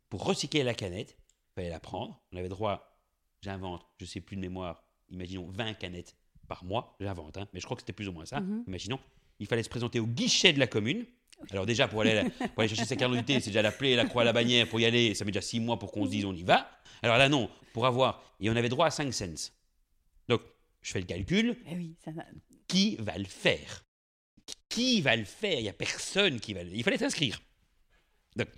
Pour 0.08 0.24
recycler 0.24 0.62
la 0.62 0.74
canette, 0.74 1.16
il 1.18 1.54
fallait 1.54 1.70
la 1.70 1.80
prendre. 1.80 2.20
On 2.32 2.36
avait 2.36 2.48
droit, 2.48 2.98
j'invente, 3.42 3.84
je 3.98 4.04
sais 4.04 4.20
plus 4.20 4.36
de 4.36 4.40
mémoire, 4.40 4.84
imaginons 5.10 5.46
20 5.50 5.74
canettes 5.74 6.14
par 6.46 6.64
mois, 6.64 6.96
j'invente, 7.00 7.36
hein, 7.36 7.48
mais 7.52 7.60
je 7.60 7.64
crois 7.64 7.76
que 7.76 7.82
c'était 7.82 7.92
plus 7.92 8.08
ou 8.08 8.12
moins 8.12 8.24
ça, 8.26 8.40
Mhm. 8.40 8.64
imaginons. 8.66 8.98
Il 9.38 9.46
fallait 9.46 9.62
se 9.62 9.68
présenter 9.68 10.00
au 10.00 10.06
guichet 10.06 10.52
de 10.52 10.58
la 10.58 10.66
commune. 10.66 11.04
Alors 11.50 11.66
déjà, 11.66 11.86
pour 11.88 12.00
aller, 12.00 12.22
pour 12.54 12.60
aller 12.60 12.68
chercher 12.68 12.86
sa 12.86 12.96
carte 12.96 13.12
d'identité, 13.12 13.40
c'est 13.40 13.50
déjà 13.50 13.60
l'appeler, 13.62 13.94
la 13.94 14.06
croix 14.06 14.22
à 14.22 14.24
la 14.24 14.32
bannière, 14.32 14.66
pour 14.68 14.80
y 14.80 14.86
aller, 14.86 15.14
ça 15.14 15.24
met 15.24 15.30
déjà 15.32 15.42
six 15.42 15.60
mois 15.60 15.78
pour 15.78 15.92
qu'on 15.92 16.04
se 16.06 16.10
dise 16.10 16.24
on 16.24 16.32
y 16.34 16.42
va. 16.42 16.70
Alors 17.02 17.18
là, 17.18 17.28
non, 17.28 17.50
pour 17.74 17.84
avoir, 17.86 18.22
et 18.40 18.48
on 18.48 18.56
avait 18.56 18.70
droit 18.70 18.86
à 18.86 18.90
5 18.90 19.12
cents. 19.12 19.52
Donc, 20.28 20.40
je 20.80 20.92
fais 20.92 21.00
le 21.00 21.06
calcul, 21.06 21.56
Eh 21.66 21.74
oui, 21.74 21.94
ça 22.02 22.10
va. 22.12 22.24
qui 22.66 22.96
va 22.96 23.18
le 23.18 23.24
faire? 23.26 23.84
Qui 24.70 25.00
va 25.02 25.14
le 25.16 25.24
faire? 25.24 25.58
Il 25.58 25.62
n'y 25.64 25.68
a 25.68 25.72
personne 25.74 26.40
qui 26.40 26.54
va 26.54 26.62
le 26.64 26.72
Il 26.74 26.82
fallait 26.82 26.96
s'inscrire. 26.98 27.40
Donc, 28.36 28.48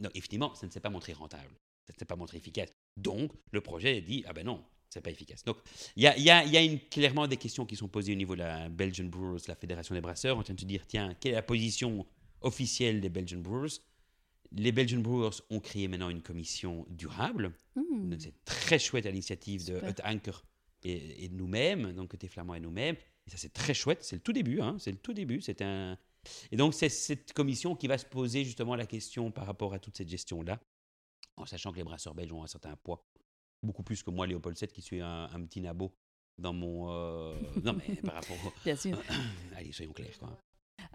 donc, 0.00 0.10
effectivement, 0.16 0.54
ça 0.54 0.66
ne 0.66 0.72
s'est 0.72 0.80
pas 0.80 0.90
montré 0.90 1.12
rentable. 1.12 1.54
Ça 1.86 1.92
ne 1.94 1.98
s'est 1.98 2.04
pas 2.04 2.16
montré 2.16 2.38
efficace. 2.38 2.70
Donc, 2.96 3.30
le 3.52 3.60
projet 3.60 4.00
dit, 4.00 4.24
ah 4.26 4.32
ben 4.32 4.44
non, 4.46 4.64
c'est 4.90 5.00
pas 5.00 5.10
efficace. 5.10 5.42
Donc, 5.44 5.56
il 5.96 6.02
y 6.02 6.06
a, 6.06 6.16
il 6.18 6.22
y 6.24 6.30
a- 6.30 6.44
il 6.44 6.52
y 6.52 6.56
a 6.56 6.62
une- 6.62 6.80
clairement 6.80 7.26
des 7.26 7.36
questions 7.38 7.64
qui 7.64 7.76
sont 7.76 7.88
posées 7.88 8.12
au 8.12 8.16
niveau 8.16 8.34
de 8.34 8.40
la 8.40 8.68
Belgian 8.68 9.04
Brewers, 9.04 9.40
la 9.48 9.54
Fédération 9.54 9.94
des 9.94 10.00
brasseurs. 10.02 10.36
On 10.36 10.42
tient 10.42 10.54
de 10.54 10.60
se 10.60 10.66
dire, 10.66 10.84
tiens, 10.86 11.14
quelle 11.20 11.32
est 11.32 11.36
la 11.36 11.42
position 11.42 12.04
officielle 12.42 13.00
des 13.00 13.08
Belgian 13.08 13.38
Brewers? 13.38 13.78
Les 14.52 14.72
Belgian 14.72 14.98
Brewers 15.00 15.40
ont 15.50 15.60
créé 15.60 15.86
maintenant 15.86 16.10
une 16.10 16.22
commission 16.22 16.84
durable. 16.90 17.52
Hmm. 17.76 18.16
C'est 18.18 18.44
très 18.44 18.78
chouette 18.80 19.06
à 19.06 19.10
l'initiative 19.10 19.64
de. 19.64 19.76
Hut 19.76 20.00
Anker 20.04 20.42
et, 20.82 21.24
et 21.24 21.28
de 21.28 21.34
nous-mêmes, 21.36 21.92
donc 21.92 22.10
côté 22.10 22.26
flamand 22.26 22.54
et 22.54 22.60
nous-mêmes. 22.60 22.96
Et 23.26 23.30
ça, 23.30 23.36
c'est 23.36 23.52
très 23.52 23.74
chouette. 23.74 24.02
C'est 24.02 24.16
le 24.16 24.22
tout 24.22 24.32
début. 24.32 24.60
hein, 24.60 24.76
C'est 24.80 24.90
le 24.90 24.96
tout 24.98 25.12
début. 25.12 25.40
C'est 25.40 25.62
un... 25.62 25.96
Et 26.50 26.56
donc, 26.56 26.74
c'est 26.74 26.88
cette 26.88 27.32
commission 27.32 27.76
qui 27.76 27.86
va 27.86 27.96
se 27.96 28.04
poser 28.06 28.44
justement 28.44 28.74
la 28.74 28.86
question 28.86 29.30
par 29.30 29.46
rapport 29.46 29.72
à 29.72 29.78
toute 29.78 29.96
cette 29.96 30.08
gestion-là, 30.08 30.58
en 31.36 31.46
sachant 31.46 31.70
que 31.70 31.76
les 31.76 31.84
brasseurs 31.84 32.14
belges 32.14 32.32
ont 32.32 32.42
un 32.42 32.46
certain 32.48 32.74
poids. 32.76 33.06
Beaucoup 33.62 33.82
plus 33.82 34.02
que 34.02 34.10
moi, 34.10 34.26
Léopold 34.26 34.56
VII, 34.58 34.68
qui 34.68 34.82
suis 34.82 35.00
un, 35.00 35.24
un 35.32 35.44
petit 35.44 35.60
nabo 35.60 35.92
dans 36.38 36.52
mon. 36.52 36.90
euh, 36.90 37.34
Non, 37.64 37.74
mais 37.74 37.96
par 37.96 38.14
rapport. 38.14 38.36
Bien 38.64 38.76
sûr. 38.76 38.96
Allez, 39.56 39.72
soyons 39.72 39.92
clairs. 39.92 40.18
Quoi. 40.18 40.36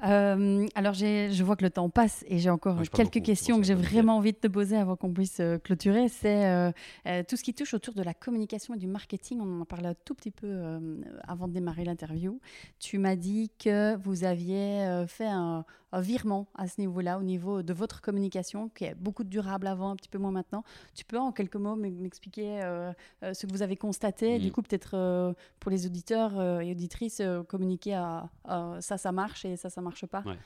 Euh, 0.04 0.68
alors, 0.76 0.94
je 0.94 1.44
vois 1.44 1.56
que 1.56 1.64
le 1.64 1.70
temps 1.70 1.90
passe 1.90 2.26
et 2.28 2.38
j'ai 2.40 2.50
encore 2.50 2.76
parle 2.76 2.90
quelques 2.90 3.14
beaucoup, 3.14 3.26
questions 3.26 3.58
que 3.60 3.64
j'ai 3.66 3.76
vraiment 3.76 4.18
envie 4.18 4.34
de 4.34 4.38
te 4.38 4.48
poser 4.48 4.76
avant 4.76 4.96
qu'on 4.96 5.14
puisse 5.14 5.40
euh, 5.40 5.58
clôturer. 5.58 6.10
C'est 6.10 6.46
euh, 6.48 6.72
euh, 7.08 7.24
tout 7.28 7.38
ce 7.38 7.44
qui 7.44 7.54
touche 7.54 7.74
autour 7.74 7.94
de 7.94 8.04
la 8.04 8.14
communication 8.14 8.74
et 8.74 8.78
du 8.78 8.88
marketing. 8.88 9.40
On 9.42 9.60
en 9.60 9.62
a 9.62 9.66
parlé 9.66 9.88
un 9.88 9.94
tout 9.94 10.14
petit 10.16 10.32
peu 10.32 10.80
avant 11.28 11.48
de 11.48 11.54
démarrer 11.54 11.86
l'interview. 11.86 12.40
Tu 12.80 12.98
m'as 12.98 13.16
dit 13.16 13.52
que 13.58 13.96
vous 13.98 14.24
aviez 14.24 15.06
fait 15.08 15.28
un 15.28 15.66
virement 16.02 16.48
à 16.56 16.68
ce 16.68 16.80
niveau-là, 16.82 17.18
au 17.20 17.24
niveau 17.24 17.64
de 17.64 17.74
votre 17.74 18.02
communication, 18.02 18.70
qui 18.70 18.86
est 18.86 18.96
beaucoup 18.96 19.24
de 19.24 19.30
durable 19.30 19.68
avant, 19.68 19.90
un 19.92 19.96
petit 19.96 20.10
peu 20.10 20.18
moins 20.18 20.32
maintenant. 20.32 20.64
Tu 20.94 21.06
peux 21.06 21.18
en 21.20 21.32
quelques 21.32 21.56
mots 21.56 21.76
m'expliquer 21.76 22.62
euh, 22.64 22.92
euh, 23.24 23.34
ce 23.34 23.46
que 23.46 23.52
vous 23.52 23.62
avez 23.62 23.76
constaté, 23.78 24.40
du 24.40 24.48
Mhm. 24.48 24.52
coup 24.52 24.62
peut-être 24.62 24.92
euh, 24.96 25.34
pour 25.60 25.72
les 25.72 25.86
auditeurs 25.86 26.40
euh, 26.40 26.60
et 26.60 26.72
auditrices, 26.72 27.22
communiquer 27.48 27.94
à, 27.96 28.30
à 28.44 28.78
ça, 28.82 28.98
ça 28.98 29.12
marche 29.12 29.46
et 29.46 29.56
ça, 29.58 29.70
ça 29.70 29.82
marche 29.82 30.06
pas. 30.06 30.22
Ouais. 30.26 30.38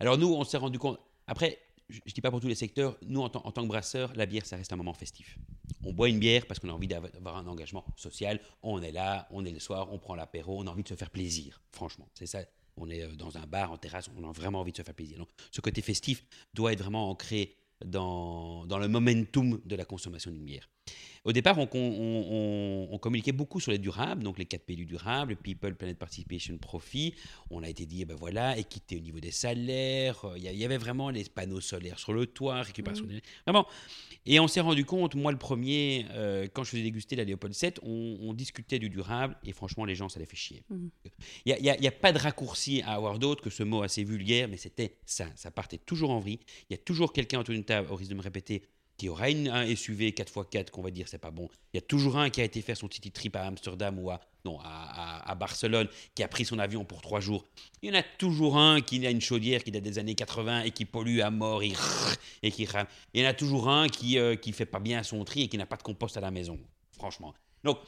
Alors, 0.00 0.18
nous, 0.18 0.28
on 0.32 0.44
s'est 0.44 0.56
rendu 0.58 0.78
compte. 0.78 0.98
Après, 1.26 1.58
je 1.88 1.98
ne 2.06 2.10
dis 2.12 2.20
pas 2.20 2.30
pour 2.30 2.40
tous 2.40 2.48
les 2.48 2.54
secteurs, 2.54 2.96
nous, 3.02 3.20
en, 3.20 3.28
tant- 3.28 3.42
en 3.44 3.50
tant 3.52 3.62
que 3.62 3.68
brasseurs, 3.68 4.12
la 4.16 4.24
bière, 4.26 4.46
ça 4.46 4.56
reste 4.56 4.72
un 4.72 4.76
moment 4.76 4.94
festif. 4.94 5.38
On 5.84 5.92
boit 5.92 6.08
une 6.08 6.18
bière 6.18 6.46
parce 6.46 6.58
qu'on 6.60 6.68
a 6.68 6.72
envie 6.72 6.86
d'av- 6.88 7.10
d'avoir 7.12 7.36
un 7.36 7.46
engagement 7.46 7.84
social. 7.96 8.40
On 8.62 8.80
est 8.80 8.92
là, 8.92 9.26
on 9.30 9.44
est 9.44 9.50
le 9.50 9.58
soir, 9.58 9.88
on 9.92 9.98
prend 9.98 10.14
l'apéro, 10.14 10.60
on 10.62 10.66
a 10.66 10.70
envie 10.70 10.84
de 10.84 10.88
se 10.88 10.94
faire 10.94 11.10
plaisir. 11.10 11.60
Franchement, 11.72 12.06
c'est 12.14 12.26
ça. 12.26 12.38
On 12.76 12.88
est 12.90 13.02
euh, 13.02 13.14
dans 13.14 13.36
un 13.36 13.46
bar, 13.46 13.72
en 13.72 13.76
terrasse, 13.76 14.08
on 14.16 14.28
a 14.28 14.32
vraiment 14.32 14.60
envie 14.60 14.72
de 14.72 14.76
se 14.76 14.82
faire 14.82 14.94
plaisir. 14.94 15.18
Donc, 15.18 15.28
ce 15.50 15.60
côté 15.60 15.82
festif 15.82 16.24
doit 16.54 16.72
être 16.72 16.82
vraiment 16.82 17.10
ancré 17.10 17.56
dans, 17.84 18.66
dans 18.66 18.78
le 18.78 18.88
momentum 18.88 19.60
de 19.64 19.76
la 19.76 19.84
consommation 19.84 20.30
d'une 20.30 20.44
bière. 20.44 20.68
Au 21.24 21.32
départ, 21.32 21.56
on, 21.58 21.68
on- 21.72 21.78
on- 21.78 22.88
on 22.90 22.98
communiquait 22.98 23.30
beaucoup 23.32 23.60
sur 23.60 23.70
les 23.70 23.78
durables, 23.78 24.24
donc 24.24 24.38
les 24.38 24.44
4 24.44 24.64
P 24.64 24.74
du 24.74 24.86
durable, 24.86 25.36
People, 25.36 25.74
Planet 25.76 25.96
Participation, 25.96 26.58
Profit. 26.58 27.14
On 27.50 27.62
a 27.62 27.68
été 27.68 27.86
dit, 27.86 28.02
eh 28.02 28.04
ben 28.04 28.16
voilà, 28.16 28.58
équité 28.58 28.96
au 28.96 29.00
niveau 29.00 29.20
des 29.20 29.30
salaires. 29.30 30.24
euh, 30.24 30.34
Il 30.36 30.42
y, 30.42 30.62
a- 30.62 30.66
avait 30.66 30.78
vraiment 30.78 31.10
les 31.10 31.24
panneaux 31.24 31.60
solaires 31.60 31.98
sur 32.00 32.12
le 32.12 32.26
toit, 32.26 32.62
récupération 32.62 33.04
des... 33.04 33.22
Vraiment. 33.46 33.66
Et 34.26 34.40
on 34.40 34.48
s'est 34.48 34.60
rendu 34.60 34.84
compte, 34.84 35.14
moi 35.14 35.30
le 35.32 35.38
premier, 35.38 36.06
euh, 36.10 36.46
quand 36.52 36.64
je 36.64 36.70
faisais 36.70 36.82
déguster 36.82 37.16
la 37.16 37.24
Léopold 37.24 37.54
7, 37.54 37.80
on, 37.82 38.32
discutait 38.34 38.78
du 38.78 38.88
durable 38.88 39.36
et 39.44 39.52
franchement, 39.52 39.84
les 39.84 39.94
gens, 39.94 40.08
ça 40.08 40.18
les 40.18 40.26
fait 40.26 40.36
chier. 40.36 40.62
Mhm. 40.70 40.90
Il 41.44 41.56
n'y 41.60 41.68
a, 41.70 41.80
y 41.80 41.86
a 41.86 41.92
pas 41.92 42.12
de 42.12 42.18
raccourci 42.18 42.82
à 42.82 42.92
avoir 42.94 43.18
d'autre 43.18 43.42
que 43.42 43.50
ce 43.50 43.62
mot 43.62 43.82
assez 43.82 44.04
vulgaire, 44.04 44.48
mais 44.48 44.56
c'était 44.56 44.96
ça. 45.04 45.26
Ça 45.36 45.50
partait 45.50 45.78
toujours 45.78 46.10
en 46.10 46.18
vrille. 46.20 46.40
Il 46.70 46.72
y 46.72 46.74
a 46.74 46.78
toujours 46.78 47.12
quelqu'un 47.12 47.40
autour 47.40 47.54
d'une 47.54 47.64
table, 47.64 47.88
au 47.90 47.96
risque 47.96 48.10
de 48.10 48.16
me 48.16 48.22
répéter, 48.22 48.62
qui 49.02 49.08
aura 49.08 49.30
une, 49.30 49.48
un 49.48 49.66
SUV 49.74 50.12
4x4 50.12 50.70
qu'on 50.70 50.80
va 50.80 50.92
dire 50.92 51.08
c'est 51.08 51.18
pas 51.18 51.32
bon. 51.32 51.48
Il 51.72 51.76
y 51.76 51.78
a 51.78 51.80
toujours 51.80 52.18
un 52.18 52.30
qui 52.30 52.40
a 52.40 52.44
été 52.44 52.62
faire 52.62 52.76
son 52.76 52.88
city 52.88 53.10
trip 53.10 53.34
à 53.34 53.42
Amsterdam 53.42 53.98
ou 53.98 54.12
à, 54.12 54.20
non, 54.44 54.60
à, 54.62 55.34
Barcelone, 55.34 55.88
qui 56.14 56.22
a 56.22 56.28
pris 56.28 56.44
son 56.44 56.60
avion 56.60 56.84
pour 56.84 57.02
trois 57.02 57.18
jours. 57.18 57.44
Il 57.82 57.88
y 57.88 57.96
en 57.96 57.98
a 57.98 58.04
toujours 58.04 58.56
un 58.58 58.80
qui 58.80 59.04
a 59.04 59.10
une 59.10 59.20
chaudière 59.20 59.64
qui 59.64 59.72
date 59.72 59.82
des 59.82 59.98
années 59.98 60.14
80 60.14 60.62
et 60.62 60.70
qui 60.70 60.84
pollue 60.84 61.18
à 61.18 61.32
mort 61.32 61.64
et, 61.64 61.72
et 62.44 62.52
qui. 62.52 62.68
Il 63.12 63.20
y 63.20 63.26
en 63.26 63.28
a 63.28 63.34
toujours 63.34 63.68
un 63.68 63.88
qui 63.88 64.14
ne 64.14 64.36
qui 64.36 64.52
fait 64.52 64.66
pas 64.66 64.78
bien 64.78 65.02
son 65.02 65.24
tri 65.24 65.42
et 65.42 65.48
qui 65.48 65.58
n'a 65.58 65.66
pas 65.66 65.76
de 65.76 65.82
compost 65.82 66.16
à 66.16 66.20
la 66.20 66.30
maison, 66.30 66.60
franchement. 66.92 67.34
Donc, 67.64 67.78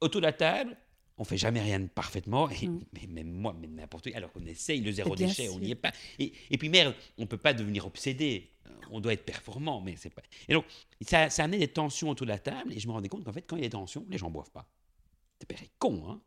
autour 0.00 0.22
de 0.22 0.26
la 0.26 0.32
table, 0.32 0.74
on 1.20 1.24
fait 1.24 1.36
jamais 1.36 1.60
rien 1.60 1.78
de 1.78 1.86
parfaitement, 1.86 2.48
et, 2.48 2.66
Mm. 2.66 2.80
mais 2.94 3.06
même 3.06 3.30
moi, 3.30 3.52
même 3.52 3.74
n'importe 3.74 4.04
qui, 4.04 4.14
alors 4.14 4.32
qu'on 4.32 4.44
essaye 4.46 4.80
le 4.80 4.90
zéro 4.90 5.14
déchet, 5.14 5.50
on 5.50 5.58
n'y 5.58 5.70
est 5.72 5.74
pas. 5.74 5.92
Et, 6.18 6.32
et 6.50 6.56
puis 6.56 6.70
merde, 6.70 6.94
on 7.18 7.26
peut 7.26 7.36
pas 7.36 7.52
devenir 7.52 7.86
obsédé, 7.86 8.48
on 8.90 9.00
doit 9.00 9.12
être 9.12 9.26
performant, 9.26 9.82
mais 9.82 9.96
c'est 9.96 10.08
pas. 10.10 10.22
Et 10.48 10.54
donc, 10.54 10.64
ça, 11.02 11.28
ça 11.28 11.44
amenait 11.44 11.58
des 11.58 11.68
tensions 11.68 12.08
autour 12.08 12.26
de 12.26 12.32
la 12.32 12.38
table, 12.38 12.72
et 12.72 12.80
je 12.80 12.88
me 12.88 12.92
rendais 12.92 13.10
compte 13.10 13.22
qu'en 13.24 13.32
fait, 13.34 13.42
quand 13.42 13.56
il 13.56 13.62
y 13.62 13.66
a 13.66 13.68
des 13.68 13.72
tensions, 13.72 14.06
les 14.08 14.16
gens 14.16 14.30
boivent 14.30 14.50
pas. 14.50 14.66
C'est 15.38 15.46
pas 15.46 15.60
con, 15.78 16.02
hein 16.08 16.20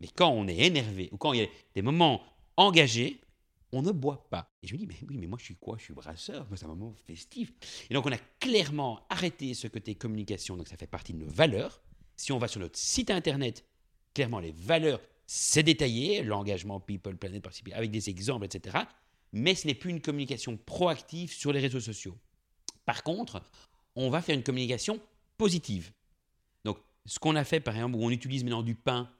Mais 0.00 0.08
quand 0.08 0.30
on 0.30 0.48
est 0.48 0.58
énervé, 0.58 1.08
ou 1.12 1.18
quand 1.18 1.32
il 1.34 1.40
y 1.40 1.44
a 1.44 1.48
des 1.76 1.82
moments 1.82 2.20
engagés, 2.56 3.20
on 3.70 3.80
ne 3.80 3.92
boit 3.92 4.28
pas. 4.28 4.50
Et 4.62 4.66
je 4.66 4.74
me 4.74 4.78
dis, 4.78 4.86
mais 4.86 4.96
oui, 5.08 5.16
mais 5.18 5.26
moi 5.28 5.38
je 5.38 5.44
suis 5.44 5.56
quoi? 5.56 5.76
Je 5.78 5.84
suis 5.84 5.94
brasseur, 5.94 6.46
moi 6.48 6.56
c'est 6.56 6.64
un 6.66 6.68
moment 6.68 6.94
festif. 7.06 7.52
Et 7.88 7.94
donc 7.94 8.04
on 8.06 8.12
a 8.12 8.18
clairement 8.40 9.06
arrêté 9.08 9.54
ce 9.54 9.68
côté 9.68 9.94
communication, 9.94 10.56
donc 10.56 10.66
ça 10.68 10.76
fait 10.76 10.88
partie 10.88 11.12
de 11.14 11.18
nos 11.18 11.30
valeurs. 11.30 11.80
Si 12.16 12.32
on 12.32 12.38
va 12.38 12.48
sur 12.48 12.60
notre 12.60 12.78
site 12.78 13.10
internet, 13.10 13.64
clairement 14.14 14.40
les 14.40 14.52
valeurs, 14.52 15.00
c'est 15.26 15.62
détaillé, 15.62 16.22
l'engagement 16.22 16.80
People, 16.80 17.16
Planet, 17.16 17.42
Participer, 17.42 17.72
avec 17.72 17.90
des 17.90 18.10
exemples, 18.10 18.44
etc. 18.44 18.78
Mais 19.32 19.54
ce 19.54 19.66
n'est 19.66 19.74
plus 19.74 19.90
une 19.90 20.00
communication 20.00 20.56
proactive 20.56 21.32
sur 21.32 21.52
les 21.52 21.60
réseaux 21.60 21.80
sociaux. 21.80 22.16
Par 22.84 23.02
contre, 23.02 23.42
on 23.96 24.10
va 24.10 24.20
faire 24.20 24.34
une 24.34 24.42
communication 24.42 25.00
positive. 25.38 25.92
Donc, 26.64 26.78
ce 27.06 27.18
qu'on 27.18 27.36
a 27.36 27.44
fait, 27.44 27.60
par 27.60 27.74
exemple, 27.74 27.96
où 27.96 28.04
on 28.04 28.10
utilise 28.10 28.44
maintenant 28.44 28.62
du 28.62 28.74
pain 28.74 29.10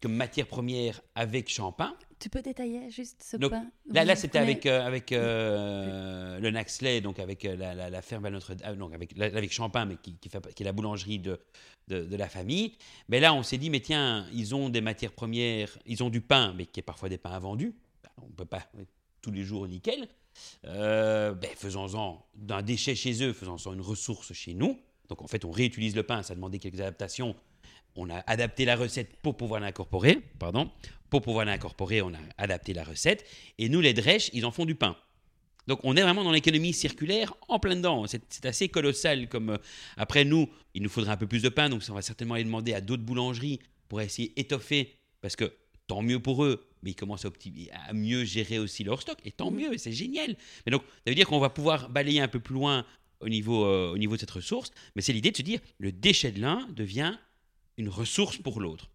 comme 0.00 0.14
matière 0.14 0.46
première 0.46 1.00
avec 1.14 1.48
champagne, 1.48 1.94
Tu 2.18 2.28
peux 2.30 2.42
détailler 2.42 2.90
juste 2.90 3.22
ce 3.22 3.36
Donc, 3.36 3.50
pain 3.52 3.66
Là, 3.92 4.04
là 4.04 4.16
c'était 4.16 4.38
avec, 4.38 4.66
euh, 4.66 4.84
avec 4.84 5.12
euh, 5.12 6.38
le 6.40 6.50
Naxley, 6.50 7.00
donc 7.00 7.18
avec 7.18 7.44
euh, 7.44 7.56
la, 7.56 7.74
la- 7.74 7.90
la 7.90 8.02
ferme 8.02 8.24
à 8.26 8.30
notre 8.30 8.54
ah, 8.64 8.74
donc 8.74 8.92
avec, 8.94 9.18
avec 9.20 9.52
Champagne, 9.52 9.88
mais 9.88 9.96
qui, 9.96 10.14
qui, 10.16 10.28
fait, 10.28 10.54
qui 10.54 10.62
est 10.62 10.66
la 10.66 10.72
boulangerie 10.72 11.18
de, 11.18 11.40
de, 11.88 12.04
de 12.04 12.16
la 12.16 12.28
famille. 12.28 12.74
Mais 13.08 13.20
là, 13.20 13.34
on 13.34 13.42
s'est 13.42 13.58
dit, 13.58 13.70
mais 13.70 13.80
tiens, 13.80 14.26
ils 14.32 14.54
ont 14.54 14.68
des 14.68 14.80
matières 14.80 15.12
premières, 15.12 15.78
ils 15.86 16.02
ont 16.02 16.10
du 16.10 16.20
pain, 16.20 16.54
mais 16.56 16.66
qui 16.66 16.80
est 16.80 16.82
parfois 16.82 17.08
des 17.08 17.18
pains 17.18 17.30
invendus. 17.32 17.74
Ben, 18.02 18.10
on 18.22 18.26
ne 18.26 18.32
peut 18.32 18.44
pas 18.44 18.66
tous 19.22 19.30
les 19.30 19.44
jours 19.44 19.66
nickel. 19.68 20.08
Euh, 20.66 21.34
ben, 21.34 21.50
faisons-en 21.56 22.24
d'un 22.36 22.62
déchet 22.62 22.94
chez 22.94 23.22
eux, 23.24 23.32
faisons-en 23.32 23.72
une 23.74 23.80
ressource 23.80 24.32
chez 24.32 24.54
nous. 24.54 24.78
Donc 25.08 25.22
en 25.22 25.26
fait, 25.26 25.44
on 25.44 25.50
réutilise 25.50 25.96
le 25.96 26.02
pain, 26.02 26.22
ça 26.22 26.32
a 26.32 26.36
demandé 26.36 26.58
quelques 26.58 26.80
adaptations. 26.80 27.34
On 27.96 28.10
a 28.10 28.18
adapté 28.26 28.64
la 28.64 28.76
recette 28.76 29.16
pour 29.22 29.36
pouvoir 29.36 29.60
l'incorporer, 29.60 30.20
pardon. 30.38 30.70
Pour 31.10 31.22
pouvoir 31.22 31.46
l'incorporer, 31.46 32.02
on 32.02 32.12
a 32.12 32.18
adapté 32.36 32.74
la 32.74 32.84
recette. 32.84 33.24
Et 33.58 33.68
nous, 33.68 33.80
les 33.80 33.94
drèches, 33.94 34.30
ils 34.32 34.44
en 34.44 34.50
font 34.50 34.66
du 34.66 34.74
pain. 34.74 34.96
Donc 35.68 35.80
on 35.82 35.96
est 35.96 36.02
vraiment 36.02 36.24
dans 36.24 36.32
l'économie 36.32 36.72
circulaire 36.72 37.34
en 37.46 37.58
plein 37.58 37.76
dedans. 37.76 38.06
C'est 38.06 38.46
assez 38.46 38.68
colossal. 38.68 39.28
Comme 39.28 39.50
euh, 39.50 39.58
après 39.98 40.24
nous, 40.24 40.48
il 40.74 40.82
nous 40.82 40.88
faudra 40.88 41.12
un 41.12 41.16
peu 41.16 41.26
plus 41.26 41.42
de 41.42 41.50
pain, 41.50 41.68
donc 41.68 41.82
on 41.90 41.94
va 41.94 42.02
certainement 42.02 42.34
aller 42.34 42.44
demander 42.44 42.72
à 42.72 42.80
d'autres 42.80 43.02
boulangeries 43.02 43.60
pour 43.88 44.00
essayer 44.00 44.32
d'étoffer, 44.34 44.94
parce 45.20 45.36
que 45.36 45.52
tant 45.86 46.02
mieux 46.02 46.20
pour 46.20 46.44
eux, 46.44 46.66
mais 46.82 46.90
ils 46.92 46.94
commencent 46.94 47.26
à, 47.26 47.92
mieux 47.92 48.24
gérer 48.24 48.58
aussi 48.58 48.82
leur 48.82 49.00
stock, 49.00 49.18
et 49.24 49.30
tant 49.30 49.50
mieux, 49.50 49.76
c'est 49.76 49.92
génial. 49.92 50.36
Mais 50.64 50.72
donc 50.72 50.82
ça 50.82 51.10
veut 51.10 51.14
dire 51.14 51.26
qu'on 51.26 51.38
va 51.38 51.50
pouvoir 51.50 51.90
balayer 51.90 52.20
un 52.20 52.28
peu 52.28 52.40
plus 52.40 52.54
loin 52.54 52.86
au 53.20 53.28
niveau, 53.28 53.66
euh, 53.66 53.92
au 53.92 53.98
niveau 53.98 54.14
de 54.14 54.20
cette 54.20 54.30
ressource, 54.30 54.70
mais 54.96 55.02
c'est 55.02 55.12
l'idée 55.12 55.32
de 55.32 55.36
se 55.36 55.42
dire 55.42 55.60
le 55.78 55.92
déchet 55.92 56.32
de 56.32 56.40
l'un 56.40 56.66
devient 56.70 57.14
une 57.78 57.88
ressource 57.88 58.36
pour 58.36 58.60
l'autre. 58.60 58.90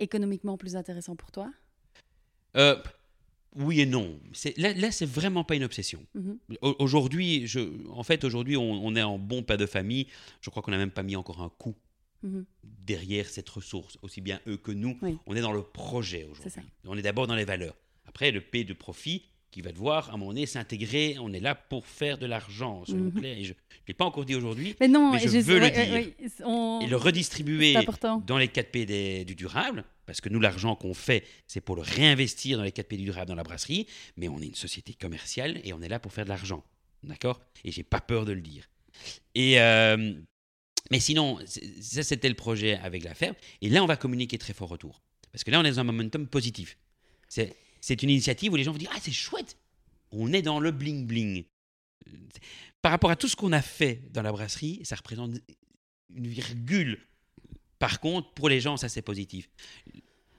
Économiquement 0.00 0.56
plus 0.56 0.76
intéressant 0.76 1.16
pour 1.16 1.30
toi? 1.32 1.52
Euh, 2.56 2.80
oui 3.56 3.80
et 3.80 3.86
non. 3.86 4.18
Là, 4.56 4.72
là 4.74 4.90
c'est 4.90 5.06
vraiment 5.06 5.44
pas 5.44 5.56
une 5.56 5.64
obsession. 5.64 6.04
Mhm. 6.14 6.38
Au- 6.62 6.76
Aujourd'hui, 6.78 7.46
je, 7.46 7.60
en 7.90 8.02
fait, 8.04 8.24
aujourd'hui, 8.24 8.56
on, 8.56 8.62
on 8.86 8.94
est 8.96 9.02
en 9.02 9.18
bon 9.18 9.42
père 9.42 9.58
de 9.58 9.66
famille. 9.66 10.06
Je 10.40 10.50
crois 10.50 10.62
qu'on 10.62 10.70
n'a 10.70 10.78
même 10.78 10.90
pas 10.90 11.02
mis 11.02 11.16
encore 11.16 11.42
un 11.42 11.50
coup 11.50 11.74
Mhm. 12.22 12.44
derrière 12.64 13.28
cette 13.28 13.48
ressource, 13.48 13.96
aussi 14.02 14.20
bien 14.20 14.40
eux 14.48 14.56
que 14.56 14.72
nous. 14.72 14.98
Oui. 15.02 15.18
On 15.26 15.36
est 15.36 15.40
dans 15.40 15.52
le 15.52 15.62
projet 15.62 16.24
aujourd'hui. 16.24 16.62
On 16.84 16.96
est 16.98 17.02
d'abord 17.02 17.26
dans 17.28 17.36
les 17.36 17.44
valeurs. 17.44 17.76
Après, 18.06 18.32
le 18.32 18.40
P 18.40 18.64
de 18.64 18.72
profit, 18.72 19.26
qui 19.50 19.62
va 19.62 19.72
devoir, 19.72 20.10
à 20.10 20.14
un 20.14 20.16
moment 20.16 20.32
donné, 20.32 20.46
s'intégrer. 20.46 21.16
On 21.20 21.32
est 21.32 21.40
là 21.40 21.54
pour 21.54 21.86
faire 21.86 22.18
de 22.18 22.26
l'argent, 22.26 22.84
soyons 22.84 23.04
Mhm. 23.04 23.12
clairs. 23.20 23.38
Et 23.38 23.44
je 23.44 23.52
ne 23.52 23.56
l'ai 23.88 23.94
pas 23.94 24.04
encore 24.04 24.24
dit 24.24 24.34
aujourd'hui. 24.34 24.76
Mais 24.80 24.88
non, 24.88 25.12
Mais 25.12 25.18
et 25.24 25.28
je 25.28 25.38
veux 25.38 25.58
le 25.58 25.70
dire. 25.70 26.12
on- 26.44 26.80
Et 26.82 26.86
le 26.86 26.96
redistribuer 26.96 27.74
dans 28.26 28.38
les 28.38 28.48
4P 28.48 28.84
des- 28.86 29.24
du 29.24 29.34
durable, 29.34 29.84
parce 30.06 30.20
que 30.20 30.28
nous, 30.28 30.40
l'argent 30.40 30.76
qu'on 30.76 30.94
fait, 30.94 31.24
c'est 31.46 31.60
pour 31.60 31.76
le 31.76 31.82
réinvestir 31.82 32.58
dans 32.58 32.64
les 32.64 32.72
4P 32.72 32.96
du 32.98 33.04
durable 33.04 33.26
dans 33.28 33.34
la 33.34 33.42
brasserie, 33.42 33.86
mais 34.16 34.28
on 34.28 34.40
est 34.40 34.46
une 34.46 34.54
société 34.54 34.92
commerciale 34.94 35.60
et 35.64 35.72
on 35.72 35.80
est 35.82 35.88
là 35.88 35.98
pour 35.98 36.12
faire 36.12 36.24
de 36.24 36.30
l'argent. 36.30 36.62
D'accord? 37.02 37.40
Et 37.64 37.72
j'ai 37.72 37.84
pas 37.84 38.00
peur 38.00 38.24
de 38.24 38.32
le 38.32 38.40
dire. 38.40 38.68
Et. 39.34 39.60
euh, 39.60 40.14
mais 40.90 41.00
sinon, 41.00 41.38
ça 41.80 42.02
c'était 42.02 42.28
le 42.28 42.34
projet 42.34 42.76
avec 42.82 43.04
la 43.04 43.14
ferme. 43.14 43.34
Et 43.62 43.68
là, 43.68 43.82
on 43.82 43.86
va 43.86 43.96
communiquer 43.96 44.38
très 44.38 44.52
fort 44.54 44.70
autour. 44.72 45.02
Parce 45.32 45.44
que 45.44 45.50
là, 45.50 45.60
on 45.60 45.64
est 45.64 45.70
dans 45.70 45.80
un 45.80 45.84
momentum 45.84 46.26
positif. 46.26 46.78
C'est 47.28 47.54
c'est 47.80 48.02
une 48.02 48.10
initiative 48.10 48.52
où 48.52 48.56
les 48.56 48.64
gens 48.64 48.72
vont 48.72 48.78
dire 48.78 48.90
Ah, 48.94 48.98
c'est 49.00 49.12
chouette 49.12 49.56
On 50.10 50.32
est 50.32 50.42
dans 50.42 50.60
le 50.60 50.72
bling-bling. 50.72 51.44
Par 52.82 52.92
rapport 52.92 53.10
à 53.10 53.16
tout 53.16 53.28
ce 53.28 53.36
qu'on 53.36 53.52
a 53.52 53.62
fait 53.62 54.02
dans 54.12 54.22
la 54.22 54.32
brasserie, 54.32 54.80
ça 54.84 54.96
représente 54.96 55.32
une 56.14 56.26
virgule. 56.26 57.00
Par 57.78 58.00
contre, 58.00 58.32
pour 58.34 58.48
les 58.48 58.60
gens, 58.60 58.76
ça 58.76 58.88
c'est 58.88 59.02
positif. 59.02 59.48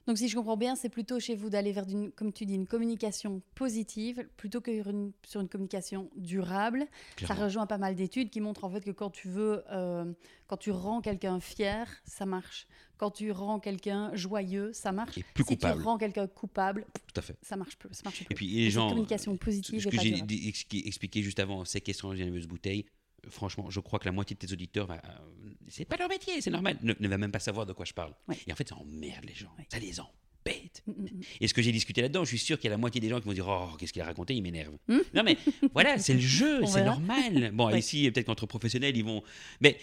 Donc, 0.10 0.18
si 0.18 0.28
je 0.28 0.36
comprends 0.36 0.58
bien, 0.58 0.76
c'est 0.76 0.90
plutôt 0.90 1.20
chez 1.20 1.36
vous 1.36 1.52
d'aller 1.52 1.72
vers, 1.72 1.88
une, 1.88 2.12
comme 2.12 2.34
tu 2.34 2.44
dis, 2.48 2.56
une 2.56 2.66
communication 2.66 3.44
positive 3.54 4.28
plutôt 4.38 4.60
que 4.60 4.74
sur 4.74 4.90
une, 4.90 5.12
sur 5.24 5.40
une 5.40 5.48
communication 5.48 6.10
durable. 6.16 6.88
Ça 7.28 7.36
rejoint 7.36 7.68
pas 7.68 7.78
mal 7.78 7.94
d'études 7.94 8.32
qui 8.32 8.42
montrent 8.42 8.64
en 8.64 8.72
fait 8.72 8.82
que 8.84 8.90
quand 8.90 9.12
tu 9.12 9.28
veux, 9.28 9.64
euh, 9.72 10.12
quand 10.48 10.58
tu 10.58 10.72
rends 10.72 11.02
quelqu'un 11.02 11.40
fier, 11.40 11.88
ça 12.06 12.26
marche. 12.26 12.66
Quand 12.98 13.12
tu 13.12 13.30
rends 13.32 13.60
quelqu'un 13.60 14.10
joyeux, 14.16 14.74
ça 14.74 14.92
marche. 14.92 15.16
Et 15.20 15.24
plus 15.36 15.44
si 15.44 15.56
coupable. 15.56 15.80
tu 15.80 15.86
rends 15.86 16.00
quelqu'un 16.00 16.26
coupable, 16.26 16.88
Tout 17.14 17.20
à 17.20 17.22
fait. 17.22 17.38
ça 17.44 17.56
marche 17.56 17.78
plus. 17.78 17.90
Ça 17.92 18.02
marche 18.04 18.26
plus. 18.26 18.34
Et 18.34 18.36
puis 18.36 18.48
les 18.48 18.72
gens. 18.72 18.90
communication 18.90 19.38
positive 19.38 19.80
Ce 19.84 19.90
et 19.90 19.92
que 19.92 19.96
pas 19.96 20.02
j'ai 20.02 20.88
expliqué 20.88 21.22
juste 21.22 21.40
avant, 21.40 21.64
questions 21.66 22.16
de 22.16 22.48
bouteille, 22.48 22.84
euh, 22.88 22.99
franchement, 23.30 23.70
je 23.70 23.80
crois 23.80 24.00
que 24.00 24.06
la 24.06 24.12
moitié 24.12 24.36
de 24.36 24.40
tes 24.46 24.54
auditeurs, 24.54 24.88
va, 24.88 24.96
euh, 24.96 25.50
c'est 25.68 25.86
pas 25.86 25.98
leur 25.98 26.10
métier, 26.10 26.42
c'est 26.42 26.52
normal, 26.52 26.78
ne, 26.82 26.94
ne 27.00 27.08
va 27.08 27.18
même 27.18 27.32
pas 27.32 27.40
savoir 27.40 27.66
de 27.66 27.74
quoi 27.74 27.86
je 27.86 27.94
parle. 27.94 28.14
Ouais. 28.28 28.38
Et 28.48 28.52
en 28.52 28.56
fait, 28.56 28.68
ça 28.70 28.76
emmerde 28.76 29.26
les 29.26 29.34
gens. 29.36 29.52
Ouais. 29.58 29.66
Ça 29.72 29.80
les 29.80 30.00
embête. 30.00 30.82
Mm, 30.88 30.92
mm, 30.92 31.04
mm. 31.04 31.22
Et 31.42 31.48
ce 31.48 31.54
que 31.54 31.62
j'ai 31.62 31.72
discuté 31.72 32.02
là-dedans, 32.02 32.24
je 32.24 32.30
suis 32.30 32.40
sûr 32.40 32.58
qu'il 32.58 32.66
y 32.66 32.68
a 32.70 32.72
la 32.72 32.78
moitié 32.78 33.02
des 33.02 33.10
gens 33.10 33.20
qui 33.20 33.26
vont 33.28 33.34
dire 33.34 33.48
Oh, 33.48 33.76
qu'est-ce 33.78 33.92
qu'il 33.94 34.02
a 34.02 34.06
raconté 34.06 34.34
Il 34.36 34.42
m'énerve. 34.42 34.74
Hmm 34.88 35.00
Non, 35.14 35.24
mais 35.24 35.38
voilà, 35.74 35.98
c'est 35.98 36.14
le 36.14 36.20
jeu, 36.20 36.66
c'est 36.66 36.84
normal. 36.86 37.52
Bon, 37.54 37.68
Ouais. 37.72 37.80
ici, 37.80 38.10
peut-être 38.12 38.26
qu'entre 38.26 38.46
professionnels, 38.46 38.96
ils 38.96 39.04
vont. 39.04 39.22
Mais 39.62 39.78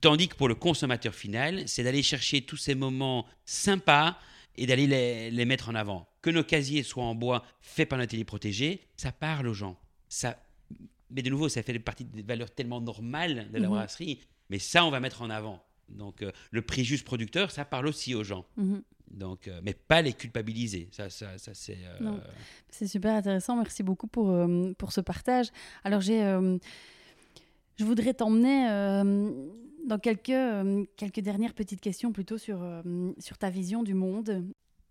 tandis 0.00 0.28
que 0.28 0.36
pour 0.36 0.48
le 0.48 0.54
consommateur 0.54 1.14
final, 1.14 1.64
c'est 1.68 1.82
d'aller 1.82 2.02
chercher 2.02 2.42
tous 2.42 2.56
ces 2.56 2.74
moments 2.74 3.26
sympas 3.44 4.18
et 4.56 4.66
d'aller 4.66 4.86
les, 4.86 5.30
les 5.30 5.44
mettre 5.44 5.68
en 5.68 5.74
avant. 5.74 6.08
Que 6.22 6.30
nos 6.30 6.44
casiers 6.44 6.82
soient 6.84 7.04
en 7.04 7.14
bois, 7.14 7.44
faits 7.60 7.88
par 7.88 7.98
un 7.98 8.02
atelier 8.02 8.24
protégé, 8.24 8.80
ça 8.96 9.12
parle 9.12 9.48
aux 9.48 9.54
gens. 9.54 9.78
Ça... 10.08 10.38
Mais 11.14 11.22
de 11.22 11.30
nouveau, 11.30 11.48
ça 11.48 11.62
fait 11.62 11.78
partie 11.78 12.04
des 12.04 12.22
valeurs 12.22 12.50
tellement 12.50 12.80
normales 12.80 13.48
de 13.52 13.58
la 13.58 13.68
Mhm. 13.68 13.74
brasserie. 13.74 14.20
Mais 14.50 14.58
ça, 14.58 14.84
on 14.84 14.90
va 14.90 15.00
mettre 15.00 15.22
en 15.22 15.30
avant. 15.30 15.62
Donc, 15.88 16.22
euh, 16.22 16.30
le 16.50 16.60
prix 16.62 16.84
juste 16.84 17.04
producteur, 17.06 17.50
ça 17.50 17.64
parle 17.64 17.86
aussi 17.86 18.14
aux 18.14 18.24
gens. 18.24 18.44
Mhm. 18.56 18.82
Donc, 19.10 19.46
euh, 19.48 19.60
mais 19.62 19.74
pas 19.74 20.02
les 20.02 20.12
culpabiliser. 20.12 20.88
Ça, 20.90 21.08
ça, 21.08 21.38
ça 21.38 21.54
c'est. 21.54 21.78
euh. 22.02 22.16
C'est 22.68 22.88
super 22.88 23.14
intéressant. 23.14 23.56
Merci 23.56 23.82
beaucoup 23.82 24.06
pour, 24.08 24.30
euh, 24.30 24.72
pour 24.76 24.92
ce 24.92 25.00
partage. 25.00 25.48
Alors, 25.84 26.00
j'ai, 26.00 26.20
je 27.76 27.84
voudrais 27.84 28.14
t'emmener 28.14 28.66
dans 29.86 29.98
quelques, 29.98 30.88
quelques 30.96 31.20
dernières 31.20 31.54
petites 31.54 31.80
questions 31.80 32.12
plutôt 32.12 32.38
sur, 32.38 32.58
sur 33.18 33.38
ta 33.38 33.50
vision 33.50 33.82
du 33.82 33.94
monde. 33.94 34.44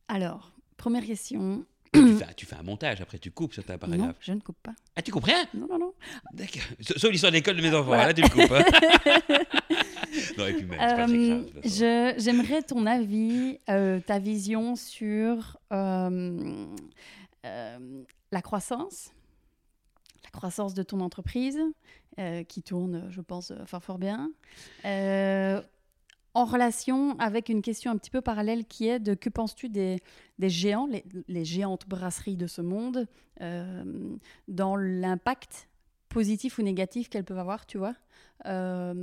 Alors, 0.07 0.53
première 0.77 1.05
question. 1.05 1.65
Tu, 1.93 2.13
fais, 2.17 2.33
tu 2.35 2.45
fais 2.45 2.55
un 2.55 2.63
montage, 2.63 3.01
après 3.01 3.17
tu 3.19 3.31
coupes 3.31 3.53
sur 3.53 3.63
ta 3.63 3.73
Non, 3.73 3.79
paragraphe. 3.79 4.15
je 4.19 4.31
ne 4.33 4.39
coupe 4.39 4.57
pas. 4.63 4.73
Ah, 4.95 5.01
tu 5.01 5.11
coupes 5.11 5.23
rien? 5.25 5.45
Non, 5.53 5.67
non, 5.69 5.79
non. 5.79 5.93
D'accord. 6.33 6.61
Sa- 6.81 6.97
Sauf 6.99 7.11
l'histoire 7.11 7.31
d'école 7.31 7.55
de 7.57 7.61
mes 7.61 7.69
enfants, 7.73 7.83
Voilà. 7.85 8.07
là 8.07 8.13
tu 8.13 8.21
le 8.21 8.29
coupes. 8.29 8.51
hein. 8.51 8.63
non, 10.37 10.45
et 10.47 10.53
puis 10.53 10.65
même, 10.65 10.79
c'est 10.79 10.95
pas 10.95 11.05
très 11.07 11.13
Euh, 11.13 11.39
grave. 11.39 12.15
de 12.15 12.19
J'aimerais 12.21 12.61
ton 12.63 12.85
avis, 12.85 13.57
euh, 13.69 13.99
ta 13.99 14.19
vision 14.19 14.75
sur 14.75 15.57
euh, 15.71 16.65
la 17.43 18.41
croissance, 18.41 19.11
la 20.23 20.29
croissance 20.31 20.73
de 20.73 20.83
ton 20.83 20.99
entreprise, 21.01 21.59
qui 22.47 22.61
tourne, 22.61 23.07
je 23.09 23.21
pense, 23.21 23.51
fort 23.65 23.83
fort 23.83 23.97
bien, 23.97 24.29
en 26.33 26.45
relation 26.45 27.17
avec 27.19 27.49
une 27.49 27.61
question 27.61 27.91
un 27.91 27.97
petit 27.97 28.09
peu 28.09 28.21
parallèle 28.21 28.65
qui 28.65 28.87
est 28.87 28.99
de 28.99 29.13
que 29.13 29.29
penses-tu 29.29 29.69
des, 29.69 29.99
géants, 30.39 30.87
les, 30.87 31.03
les 31.27 31.45
géantes 31.45 31.87
brasseries 31.87 32.37
de 32.37 32.47
ce 32.47 32.61
monde, 32.61 33.07
euh, 33.41 34.15
dans 34.47 34.75
l'impact 34.75 35.69
positif 36.09 36.57
ou 36.57 36.63
négatif 36.63 37.09
qu'elles 37.09 37.23
peuvent 37.23 37.39
avoir, 37.39 37.65
tu 37.65 37.77
vois? 37.77 37.95
Euh, 38.45 38.93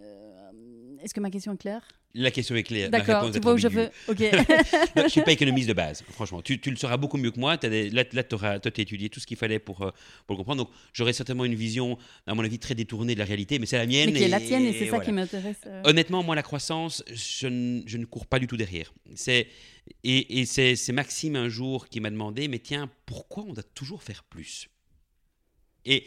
euh, 0.00 0.96
Est-ce 1.02 1.14
que 1.14 1.20
ma 1.20 1.30
question 1.30 1.52
est 1.54 1.56
claire? 1.58 1.82
La 2.14 2.30
question 2.30 2.54
est 2.54 2.62
claire. 2.62 2.90
D'accord, 2.90 3.30
tu 3.32 3.40
vois 3.40 3.54
où 3.54 3.58
je 3.58 3.68
veux. 3.68 3.88
Ok. 4.06 4.18
Non, 4.94 4.96
je 4.96 5.02
ne 5.04 5.08
suis 5.08 5.22
pas 5.22 5.32
économiste 5.38 5.66
de 5.68 5.72
base, 5.72 6.02
franchement. 6.10 6.42
Tu, 6.42 6.60
tu 6.60 6.70
le 6.70 6.76
sauras 6.76 6.98
beaucoup 6.98 7.16
mieux 7.16 7.30
que 7.30 7.40
moi. 7.40 7.56
Des- 7.56 7.88
là, 7.88 8.04
là 8.12 8.22
tu 8.22 8.36
as 8.44 8.60
étudié 8.78 9.08
tout 9.08 9.18
ce 9.18 9.26
qu'il 9.26 9.38
fallait 9.38 9.58
pour, 9.58 9.80
euh, 9.82 9.90
pour 10.26 10.34
le 10.34 10.36
comprendre. 10.36 10.64
Donc, 10.66 10.72
j'aurais 10.92 11.14
certainement 11.14 11.46
une 11.46 11.54
vision, 11.54 11.96
à 12.26 12.34
mon 12.34 12.44
avis, 12.44 12.58
très 12.58 12.74
détournée 12.74 13.14
de 13.14 13.18
la 13.18 13.24
réalité, 13.24 13.58
mais 13.58 13.64
c'est 13.64 13.78
la 13.78 13.86
mienne. 13.86 14.10
Mais 14.10 14.18
qui 14.18 14.24
est 14.24 14.28
la 14.28 14.40
tienne 14.40 14.64
et 14.66 14.74
c'est 14.74 14.84
ça 14.84 14.90
voilà. 14.90 15.04
qui 15.06 15.12
m'intéresse. 15.12 15.56
euh. 15.66 15.82
Honnêtement, 15.86 16.22
moi, 16.22 16.34
la 16.36 16.42
croissance, 16.42 17.02
je, 17.10 17.46
ne- 17.46 17.82
je 17.86 17.96
ne 17.96 18.04
cours 18.04 18.26
pas 18.26 18.38
du 18.38 18.46
tout 18.46 18.58
derrière. 18.58 18.92
C'est, 19.14 19.48
et 20.04 20.40
et 20.40 20.44
c'est, 20.44 20.76
c'est 20.76 20.92
Maxime 20.92 21.34
un 21.36 21.48
jour 21.48 21.88
qui 21.88 22.00
m'a 22.00 22.10
demandé, 22.10 22.46
mais 22.46 22.58
tiens, 22.58 22.90
pourquoi 23.06 23.44
on 23.44 23.54
doit 23.54 23.62
toujours 23.74 24.02
faire 24.02 24.22
plus? 24.24 24.68
Et, 25.86 26.04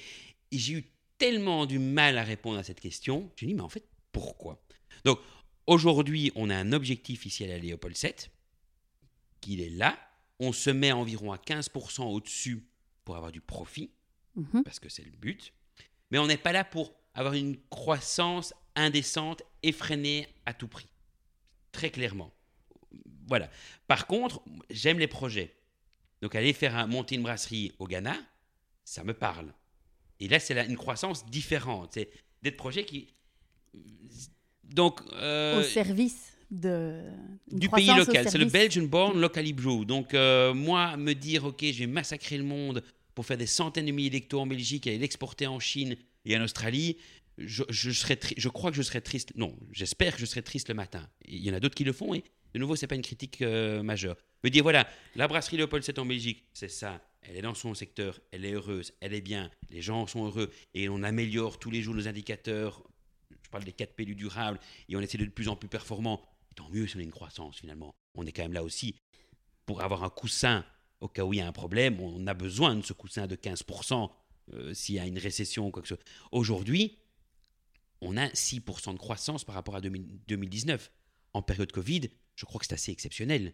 et 0.51 0.57
j'ai 0.59 0.73
eu 0.73 0.83
tellement 1.17 1.65
du 1.65 1.79
mal 1.79 2.17
à 2.17 2.23
répondre 2.23 2.57
à 2.59 2.63
cette 2.63 2.79
question. 2.79 3.31
J'ai 3.35 3.45
dit, 3.47 3.53
mais 3.53 3.61
en 3.61 3.69
fait, 3.69 3.87
pourquoi? 4.11 4.61
Donc, 5.03 5.19
aujourd'hui, 5.67 6.31
on 6.35 6.49
a 6.49 6.55
un 6.55 6.71
objectif 6.73 7.25
ici 7.25 7.43
à 7.43 7.47
la 7.47 7.57
Léopold 7.57 7.95
7, 7.95 8.29
qu'il 9.41 9.61
est 9.61 9.69
là. 9.69 9.97
On 10.39 10.51
se 10.51 10.69
met 10.69 10.91
environ 10.91 11.31
à 11.31 11.37
15% 11.37 12.03
au-dessus 12.03 12.67
pour 13.03 13.15
avoir 13.15 13.31
du 13.31 13.41
profit 13.41 13.91
Mhm. 14.35 14.63
parce 14.63 14.79
que 14.79 14.89
c'est 14.89 15.03
le 15.05 15.11
but. 15.11 15.53
Mais 16.11 16.17
on 16.17 16.27
n'est 16.27 16.37
pas 16.37 16.51
là 16.51 16.63
pour 16.65 16.93
avoir 17.13 17.33
une 17.35 17.57
croissance 17.69 18.53
indécente, 18.75 19.43
effrénée 19.63 20.27
à 20.45 20.53
tout 20.53 20.67
prix. 20.67 20.89
Très 21.71 21.89
clairement. 21.89 22.33
Voilà. 23.27 23.49
Par 23.87 24.07
contre, 24.07 24.41
j'aime 24.69 24.99
les 24.99 25.07
projets. 25.07 25.55
Donc 26.21 26.35
aller 26.35 26.53
faire 26.53 26.75
un, 26.75 26.87
monter 26.87 27.15
une 27.15 27.23
brasserie 27.23 27.71
au 27.79 27.87
Ghana, 27.87 28.17
ça 28.83 29.03
me 29.03 29.13
parle. 29.13 29.53
Et 30.19 30.27
là, 30.27 30.39
c'est 30.39 30.65
une 30.65 30.77
croissance 30.77 31.25
différente. 31.25 31.91
C'est 31.93 32.09
des 32.41 32.51
projets 32.51 32.85
qui... 32.85 33.07
Donc... 34.63 35.01
euh, 35.13 35.59
Au 35.59 35.63
service 35.63 36.35
de. 36.51 37.01
du 37.51 37.69
pays 37.69 37.87
local. 37.87 38.29
C'est 38.29 38.37
le. 38.37 38.45
Belgian 38.45 38.83
Born 38.83 39.19
Locally 39.19 39.53
Brew. 39.53 39.85
Donc, 39.85 40.13
euh, 40.13 40.53
moi, 40.53 40.97
me 40.97 41.13
dire, 41.13 41.45
OK, 41.45 41.63
je 41.63 41.79
vais 41.79 41.87
massacrer 41.87 42.37
le 42.37 42.43
monde 42.43 42.83
pour 43.13 43.25
faire 43.25 43.37
des 43.37 43.47
centaines 43.47 43.85
de 43.85 43.91
milliers 43.91 44.09
d'hectos 44.09 44.39
en 44.39 44.47
Belgique 44.47 44.87
et 44.87 44.97
l'exporter 44.97 45.47
en 45.47 45.59
Chine 45.59 45.95
et 46.25 46.37
en 46.37 46.43
Australie, 46.43 46.97
je, 47.37 47.63
je, 47.69 47.91
serais 47.91 48.19
je 48.37 48.49
crois 48.49 48.71
que 48.71 48.77
je 48.77 48.81
serais 48.81 49.01
triste. 49.01 49.31
Non, 49.35 49.55
j'espère 49.71 50.15
que 50.15 50.19
je 50.19 50.25
serais 50.25 50.41
triste 50.41 50.69
le 50.69 50.75
matin. 50.75 51.07
Il 51.25 51.43
y 51.43 51.49
en 51.49 51.53
a 51.53 51.59
d'autres 51.59 51.75
qui 51.75 51.83
le 51.83 51.93
font 51.93 52.13
et 52.13 52.23
de 52.53 52.59
nouveau, 52.59 52.75
c'est 52.75 52.87
pas 52.87 52.95
une 52.95 53.01
critique 53.01 53.41
euh, 53.41 53.83
majeure. 53.83 54.15
Me 54.43 54.49
dire, 54.49 54.63
voilà, 54.63 54.87
la 55.15 55.27
brasserie 55.27 55.57
Léopold 55.57 55.83
7 55.83 55.99
en 55.99 56.05
Belgique, 56.05 56.45
c'est 56.53 56.69
ça. 56.69 57.01
Elle 57.27 57.37
est 57.37 57.41
dans 57.41 57.55
son 57.55 57.73
secteur, 57.73 58.19
elle 58.31 58.45
est 58.45 58.53
heureuse, 58.53 58.93
elle 59.01 59.13
est 59.13 59.21
bien, 59.21 59.49
les 59.69 59.81
gens 59.81 60.05
sont 60.07 60.25
heureux 60.25 60.51
et 60.73 60.89
on 60.89 61.03
améliore 61.03 61.59
tous 61.59 61.71
les 61.71 61.81
jours 61.81 61.95
nos 61.95 62.07
indicateurs. 62.07 62.83
Je 63.43 63.49
parle 63.49 63.63
des 63.63 63.73
4 63.73 63.95
P 63.95 64.05
du 64.05 64.15
durable 64.15 64.59
et 64.89 64.95
on 64.95 65.01
essaie 65.01 65.17
d'être 65.17 65.29
de 65.29 65.33
plus 65.33 65.47
en 65.47 65.55
plus 65.55 65.69
performant. 65.69 66.21
Tant 66.55 66.69
mieux 66.69 66.87
si 66.87 66.95
on 66.95 66.99
a 66.99 67.03
une 67.03 67.11
croissance 67.11 67.59
finalement. 67.59 67.93
On 68.15 68.25
est 68.25 68.31
quand 68.31 68.43
même 68.43 68.53
là 68.53 68.63
aussi 68.63 68.95
pour 69.65 69.81
avoir 69.81 70.03
un 70.03 70.09
coussin 70.09 70.65
au 71.01 71.07
cas 71.07 71.23
où 71.23 71.33
il 71.33 71.37
y 71.37 71.41
a 71.41 71.47
un 71.47 71.51
problème. 71.51 71.99
On 71.99 72.27
a 72.27 72.33
besoin 72.33 72.75
de 72.75 72.81
ce 72.81 72.93
coussin 72.93 73.27
de 73.27 73.35
15% 73.35 74.09
euh, 74.53 74.73
s'il 74.73 74.95
y 74.95 74.99
a 74.99 75.05
une 75.05 75.17
récession 75.17 75.67
ou 75.67 75.71
quoi 75.71 75.81
que 75.81 75.87
ce 75.87 75.95
soit. 75.95 76.03
Aujourd'hui, 76.31 76.97
on 78.01 78.17
a 78.17 78.27
6% 78.27 78.93
de 78.93 78.97
croissance 78.97 79.43
par 79.43 79.55
rapport 79.55 79.75
à 79.75 79.81
2000 79.81 80.19
2019. 80.27 80.91
En 81.33 81.41
période 81.41 81.71
Covid, 81.71 82.09
je 82.35 82.45
crois 82.45 82.59
que 82.59 82.65
c'est 82.65 82.75
assez 82.75 82.91
exceptionnel. 82.91 83.53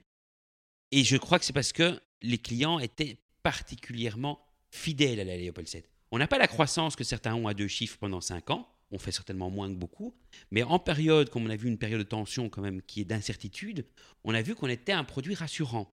Et 0.92 1.04
je 1.04 1.18
crois 1.18 1.40
que 1.40 1.46
c'est 1.46 1.54
parce 1.54 1.72
que 1.72 2.00
les 2.22 2.38
clients 2.38 2.80
étaient 2.80 3.18
particulièrement 3.44 4.40
fidèles 4.70 5.20
à 5.20 5.24
la 5.24 5.38
Léopold 5.38 5.68
7. 5.68 5.90
On 6.12 6.18
n'a 6.18 6.28
pas 6.28 6.38
la 6.38 6.48
croissance 6.48 6.96
que 6.96 7.04
certains 7.04 7.36
ont 7.36 7.48
à 7.48 7.54
deux 7.54 7.68
chiffres 7.68 7.98
pendant 7.98 8.22
5 8.22 8.50
ans. 8.50 8.68
On 8.92 9.00
fait 9.00 9.12
certainement 9.12 9.50
moins 9.50 9.70
que 9.70 9.76
beaucoup. 9.76 10.14
Mais 10.52 10.64
en 10.64 10.78
période, 10.78 11.30
comme 11.30 11.46
on 11.46 11.50
a 11.50 11.56
vu 11.56 11.70
une 11.70 11.78
période 11.78 12.00
de 12.00 12.06
tension 12.06 12.50
quand 12.50 12.62
même 12.62 12.82
qui 12.82 13.02
est 13.02 13.06
d'incertitude, 13.06 13.86
on 14.24 14.34
a 14.34 14.42
vu 14.42 14.54
qu'on 14.54 14.68
était 14.68 14.92
un 14.92 15.06
produit 15.06 15.36
rassurant. 15.36 15.90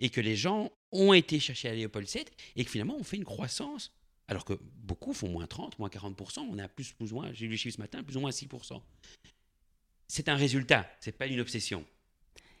Et 0.00 0.10
que 0.10 0.20
les 0.20 0.36
gens 0.36 0.70
ont 0.92 1.12
été 1.12 1.40
chercher 1.40 1.68
à 1.68 1.74
Léopold 1.74 2.06
7 2.06 2.30
et 2.56 2.64
que 2.64 2.70
finalement 2.70 2.96
on 2.96 3.02
fait 3.02 3.16
une 3.16 3.24
croissance. 3.24 3.92
Alors 4.28 4.44
que 4.44 4.58
beaucoup 4.62 5.12
font 5.12 5.28
moins 5.28 5.46
30, 5.46 5.78
moins 5.78 5.88
40%. 5.88 6.40
On 6.40 6.58
a 6.58 6.68
plus, 6.68 6.92
plus 6.92 7.12
ou 7.12 7.16
moins, 7.16 7.32
j'ai 7.32 7.46
vu 7.46 7.52
les 7.52 7.56
chiffres 7.56 7.76
ce 7.76 7.80
matin, 7.80 8.02
plus 8.02 8.16
ou 8.16 8.20
moins 8.20 8.30
6%. 8.30 8.80
C'est 10.06 10.28
un 10.28 10.36
résultat, 10.36 10.88
c'est 11.00 11.12
pas 11.12 11.26
une 11.26 11.40
obsession. 11.40 11.84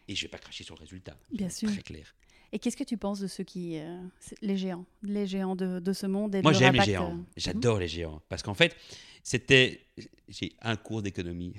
Et 0.08 0.14
je 0.14 0.22
vais 0.22 0.28
pas 0.28 0.38
cracher 0.38 0.64
sur 0.64 0.74
le 0.74 0.80
résultat. 0.80 1.16
Bien 1.30 1.50
sûr. 1.50 1.70
Très 1.70 1.82
clair. 1.82 2.14
Et 2.52 2.58
qu'est-ce 2.58 2.76
que 2.76 2.84
tu 2.84 2.96
penses 2.96 3.20
de 3.20 3.26
ceux 3.26 3.44
qui. 3.44 3.78
euh, 3.78 4.00
les 4.42 4.56
géants, 4.56 4.86
les 5.02 5.26
géants 5.26 5.54
de, 5.56 5.80
de 5.80 5.92
ce 5.92 6.06
monde 6.06 6.34
et 6.34 6.42
Moi, 6.42 6.52
j'aime 6.52 6.74
les 6.74 6.80
géants. 6.82 7.12
euh, 7.18 7.22
J'adore 7.36 7.78
les 7.78 7.88
géants. 7.88 8.22
Parce 8.28 8.42
qu'en 8.42 8.54
fait, 8.54 8.74
c'était. 9.22 9.80
J'ai 10.28 10.52
un 10.62 10.76
cours 10.76 11.02
d'économie. 11.02 11.54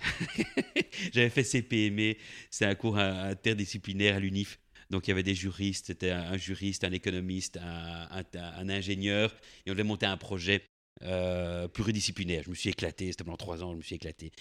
J'avais 1.13 1.29
fait 1.29 1.43
CPME. 1.43 2.15
C'est 2.49 2.65
un 2.65 2.75
cours 2.75 2.97
interdisciplinaire 2.97 4.15
à 4.15 4.19
l'UNIF. 4.19 4.59
Donc, 4.89 5.07
il 5.07 5.11
y 5.11 5.13
avait 5.13 5.23
des 5.23 5.35
juristes. 5.35 5.87
C'était 5.87 6.11
un, 6.11 6.21
un 6.33 6.37
juriste, 6.37 6.83
un 6.83 6.91
économiste, 6.91 7.57
un, 7.57 8.07
un- 8.11 8.23
un 8.33 8.69
ingénieur. 8.69 9.35
Et 9.65 9.71
on 9.71 9.73
devait 9.73 9.83
monter 9.83 10.05
un 10.07 10.17
projet 10.17 10.63
euh, 11.03 11.67
pluridisciplinaire. 11.67 12.43
Je 12.45 12.49
me 12.49 12.55
suis 12.55 12.69
éclaté. 12.69 13.11
C'était 13.11 13.23
pendant 13.23 13.37
trois 13.37 13.63
ans. 13.63 13.71
Je 13.73 13.77
me 13.77 13.81
suis 13.81 13.95
éclaté. 13.95 14.31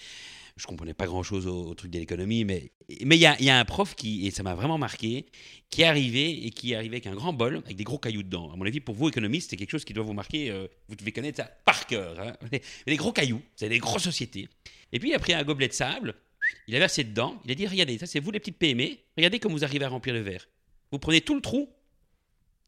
Je 0.57 0.65
comprenais 0.67 0.93
pas 0.93 1.05
grand-chose 1.05 1.47
au, 1.47 1.67
au 1.67 1.73
truc 1.73 1.91
de 1.91 1.99
l'économie. 1.99 2.43
Mais 2.43 2.71
mais 3.05 3.15
il 3.17 3.21
y, 3.21 3.25
a, 3.25 3.37
il 3.39 3.45
y 3.45 3.49
a 3.49 3.57
un 3.59 3.65
prof 3.65 3.95
qui, 3.95 4.27
et 4.27 4.31
ça 4.31 4.43
m'a 4.43 4.55
vraiment 4.55 4.77
marqué, 4.77 5.25
qui 5.69 5.83
est 5.83 5.85
arrivé 5.85 6.45
et 6.45 6.49
qui 6.49 6.73
est 6.73 6.75
arrivé 6.75 6.95
avec 6.97 7.07
un 7.07 7.15
grand 7.15 7.31
bol, 7.33 7.57
avec 7.63 7.77
des 7.77 7.83
gros 7.83 7.97
cailloux 7.97 8.23
dedans. 8.23 8.51
À 8.51 8.55
mon 8.57 8.65
avis, 8.65 8.79
pour 8.79 8.95
vous, 8.95 9.07
économistes, 9.09 9.51
c'est 9.51 9.57
quelque 9.57 9.71
chose 9.71 9.85
qui 9.85 9.93
doit 9.93 10.03
vous 10.03 10.13
marquer. 10.13 10.49
euh, 10.49 10.67
vous 10.89 10.95
devez 10.95 11.11
connaître 11.11 11.37
ça 11.37 11.45
par 11.65 11.85
cœur. 11.87 12.19
hein. 12.19 12.33
Mais 12.51 12.61
Les 12.87 12.95
gros 12.97 13.11
cailloux, 13.13 13.41
c'est 13.55 13.69
des 13.69 13.79
grosses 13.79 14.03
sociétés. 14.03 14.49
Et 14.91 14.99
puis, 14.99 15.09
il 15.09 15.13
a 15.15 15.19
pris 15.19 15.33
un 15.33 15.43
gobelet 15.43 15.67
de 15.69 15.73
sable, 15.73 16.15
il 16.67 16.75
a 16.75 16.79
versé 16.79 17.03
dedans, 17.03 17.39
il 17.45 17.51
a 17.51 17.55
dit 17.55 17.67
Regardez, 17.67 17.97
ça, 17.99 18.05
c'est 18.07 18.19
vous, 18.19 18.31
les 18.31 18.39
petites 18.39 18.57
PME, 18.57 18.97
regardez 19.15 19.39
comme 19.39 19.53
vous 19.53 19.63
arrivez 19.63 19.85
à 19.85 19.89
remplir 19.89 20.13
le 20.13 20.21
verre. 20.21 20.47
Vous 20.91 20.99
prenez 20.99 21.21
tout 21.21 21.35
le 21.35 21.41
trou 21.41 21.69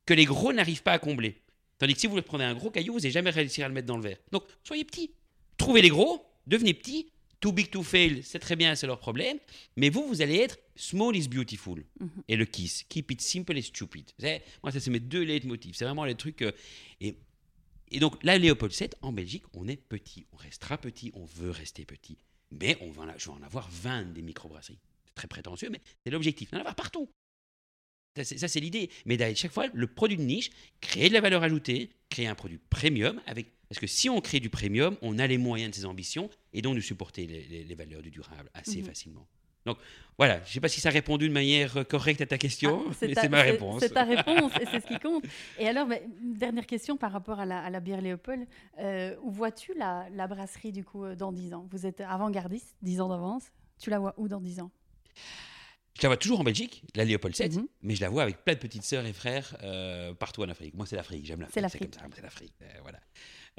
que 0.06 0.14
les 0.14 0.26
gros 0.26 0.54
n'arrivent 0.54 0.84
pas 0.84 0.94
à 0.94 1.00
combler. 1.00 1.41
Tandis 1.82 1.96
que 1.96 2.00
si 2.00 2.06
vous 2.06 2.22
prenez 2.22 2.44
un 2.44 2.54
gros 2.54 2.70
caillou, 2.70 2.94
vous 2.94 3.00
n'allez 3.00 3.10
jamais 3.10 3.32
réussir 3.32 3.66
à 3.66 3.68
le 3.68 3.74
mettre 3.74 3.88
dans 3.88 3.98
le 3.98 4.04
verre. 4.04 4.20
Donc, 4.32 4.44
soyez 4.64 4.86
petits. 4.86 5.10
Trouvez 5.58 5.82
les 5.82 5.90
gros, 5.90 6.24
devenez 6.46 6.76
petits. 6.76 7.12
Too 7.40 7.52
big 7.52 7.72
to 7.72 7.82
fail, 7.82 8.22
c'est 8.22 8.38
très 8.38 8.56
bien, 8.56 8.76
c'est 8.76 8.86
leur 8.86 9.00
problème. 9.00 9.40
Mais 9.78 9.90
vous, 9.90 10.08
vous 10.08 10.22
allez 10.22 10.36
être 10.36 10.60
small 10.76 11.16
is 11.16 11.28
beautiful. 11.28 11.84
Mhm. 12.00 12.10
Et 12.28 12.36
le 12.36 12.46
kiss, 12.46 12.84
keep 12.84 13.10
it 13.10 13.20
simple 13.20 13.58
and 13.58 13.64
stupid. 13.64 14.12
Moi, 14.62 14.72
ça, 14.72 14.80
c'est 14.80 14.92
mes 14.92 15.00
deux 15.00 15.24
leitmotifs. 15.24 15.76
C'est 15.76 15.86
vraiment 15.86 16.06
les 16.06 16.14
trucs. 16.14 16.44
euh, 16.44 16.52
et, 17.00 17.18
et 17.90 18.00
donc, 18.00 18.24
là, 18.24 18.38
Léopold 18.38 18.72
VII, 18.72 18.90
en 19.02 19.12
Belgique, 19.12 19.46
on 19.54 19.68
est 19.68 19.76
petit. 19.76 20.28
On 20.34 20.38
restera 20.38 20.78
petit, 20.78 21.12
on 21.16 21.26
veut 21.26 21.50
rester 21.50 21.84
petit. 21.86 22.20
Mais 22.52 22.78
on 22.82 22.92
va, 22.92 23.12
je 23.18 23.26
vais 23.26 23.36
en 23.36 23.42
avoir 23.42 23.68
20 23.72 24.14
des 24.14 24.22
microbrasseries. 24.22 24.78
C'est 25.08 25.16
très 25.16 25.28
prétentieux, 25.28 25.70
mais 25.72 25.82
c'est 26.04 26.12
l'objectif. 26.12 26.52
Y 26.52 26.58
en 26.58 26.60
avoir 26.60 26.76
partout. 26.76 27.10
Ça, 28.16 28.48
c'est- 28.48 28.60
l'idée. 28.60 28.90
Mais 29.06 29.16
d'aller 29.18 29.36
chaque 29.36 29.52
fois, 29.52 29.66
le 29.74 29.88
produit 29.88 30.18
de 30.18 30.24
niche, 30.24 30.50
créer 30.82 31.08
de 31.10 31.14
la 31.14 31.22
valeur 31.22 31.44
ajoutée, 31.44 31.90
créer 32.10 32.28
un 32.28 32.36
produit 32.36 32.60
premium. 32.70 33.22
Avec... 33.26 33.48
Parce 33.70 33.80
que 33.80 33.88
si 33.88 34.10
on 34.10 34.20
crée 34.20 34.40
du 34.42 34.50
premium, 34.50 34.98
on 35.02 35.18
a 35.18 35.28
les 35.28 35.38
moyens 35.38 35.72
de 35.72 35.76
ses 35.76 35.86
ambitions 35.86 36.30
et 36.54 36.62
donc 36.62 36.76
de 36.76 36.82
supporter 36.82 37.26
les, 37.26 37.44
les- 37.46 37.64
les 37.64 37.76
valeurs 37.76 38.02
du 38.02 38.12
durable 38.12 38.50
assez 38.54 38.80
Mhm. 38.80 38.86
facilement. 38.86 39.26
Donc 39.66 39.78
voilà, 40.18 40.40
je 40.44 40.50
ne 40.50 40.54
sais 40.54 40.60
pas 40.60 40.68
si 40.68 40.82
ça 40.82 40.90
a 40.90 40.92
répondu 40.92 41.28
de 41.30 41.34
manière 41.34 41.78
euh, 41.78 41.84
correcte 41.84 42.20
à 42.20 42.26
ta 42.26 42.38
question, 42.40 42.84
Ah, 42.90 42.94
mais 43.04 43.14
c'est 43.14 43.30
ma 43.30 43.44
réponse. 43.44 43.80
C'est 43.80 43.92
ta 43.92 44.04
réponse 44.04 44.52
et 44.60 44.66
c'est 44.66 44.80
ce 44.82 44.88
qui 44.88 44.98
compte. 45.00 45.24
Et 45.60 45.68
alors, 45.68 45.88
bah, 45.88 45.98
une 46.22 46.34
dernière 46.34 46.66
question 46.66 46.98
par 46.98 47.12
rapport 47.12 47.40
à 47.40 47.46
la, 47.46 47.62
à 47.64 47.70
la 47.70 47.80
bière 47.80 48.02
Léopold. 48.02 48.48
Euh, 48.80 49.16
où 49.22 49.30
vois-tu 49.32 49.74
la, 49.78 50.08
la 50.16 50.28
brasserie 50.28 50.72
du 50.72 50.84
coup 50.84 51.06
euh, 51.06 51.16
dans 51.16 51.32
10 51.32 51.54
ans? 51.54 51.68
Vous 51.72 51.86
êtes 51.86 52.02
avant-gardiste, 52.02 52.76
10 52.82 53.00
ans 53.02 53.08
d'avance. 53.10 53.52
Tu 53.80 53.90
la 53.92 54.00
vois 54.00 54.16
où 54.18 54.28
dans 54.28 54.42
10 54.42 54.60
ans? 54.62 54.72
Je 55.98 56.04
la 56.04 56.10
vois 56.10 56.18
toujours 56.18 56.40
en 56.40 56.44
Belgique, 56.44 56.84
la 56.96 57.04
Léopold 57.06 57.36
VII, 57.36 57.50
Mhm. 57.58 57.68
mais 57.82 57.96
je 57.96 58.02
la 58.02 58.10
vois 58.10 58.24
avec 58.24 58.44
plein 58.46 58.54
de 58.54 58.60
petites 58.60 58.84
sœurs 58.84 59.06
et 59.06 59.14
frères 59.14 59.56
euh, 59.64 60.14
partout 60.14 60.42
en 60.42 60.50
Afrique. 60.50 60.74
Moi, 60.74 60.86
c'est 60.86 60.96
l'Afrique, 60.96 61.26
j'aime 61.26 61.42
l'Afrique. 61.42 61.54
C'est 61.54 61.60
C'est 61.60 61.62
l'Afrique. 61.62 61.82
comme 62.00 62.10
ça, 62.12 62.16
c'est 62.16 62.22
l'Afrique. 62.22 62.54
euh, 62.62 62.66
voilà. 62.82 63.00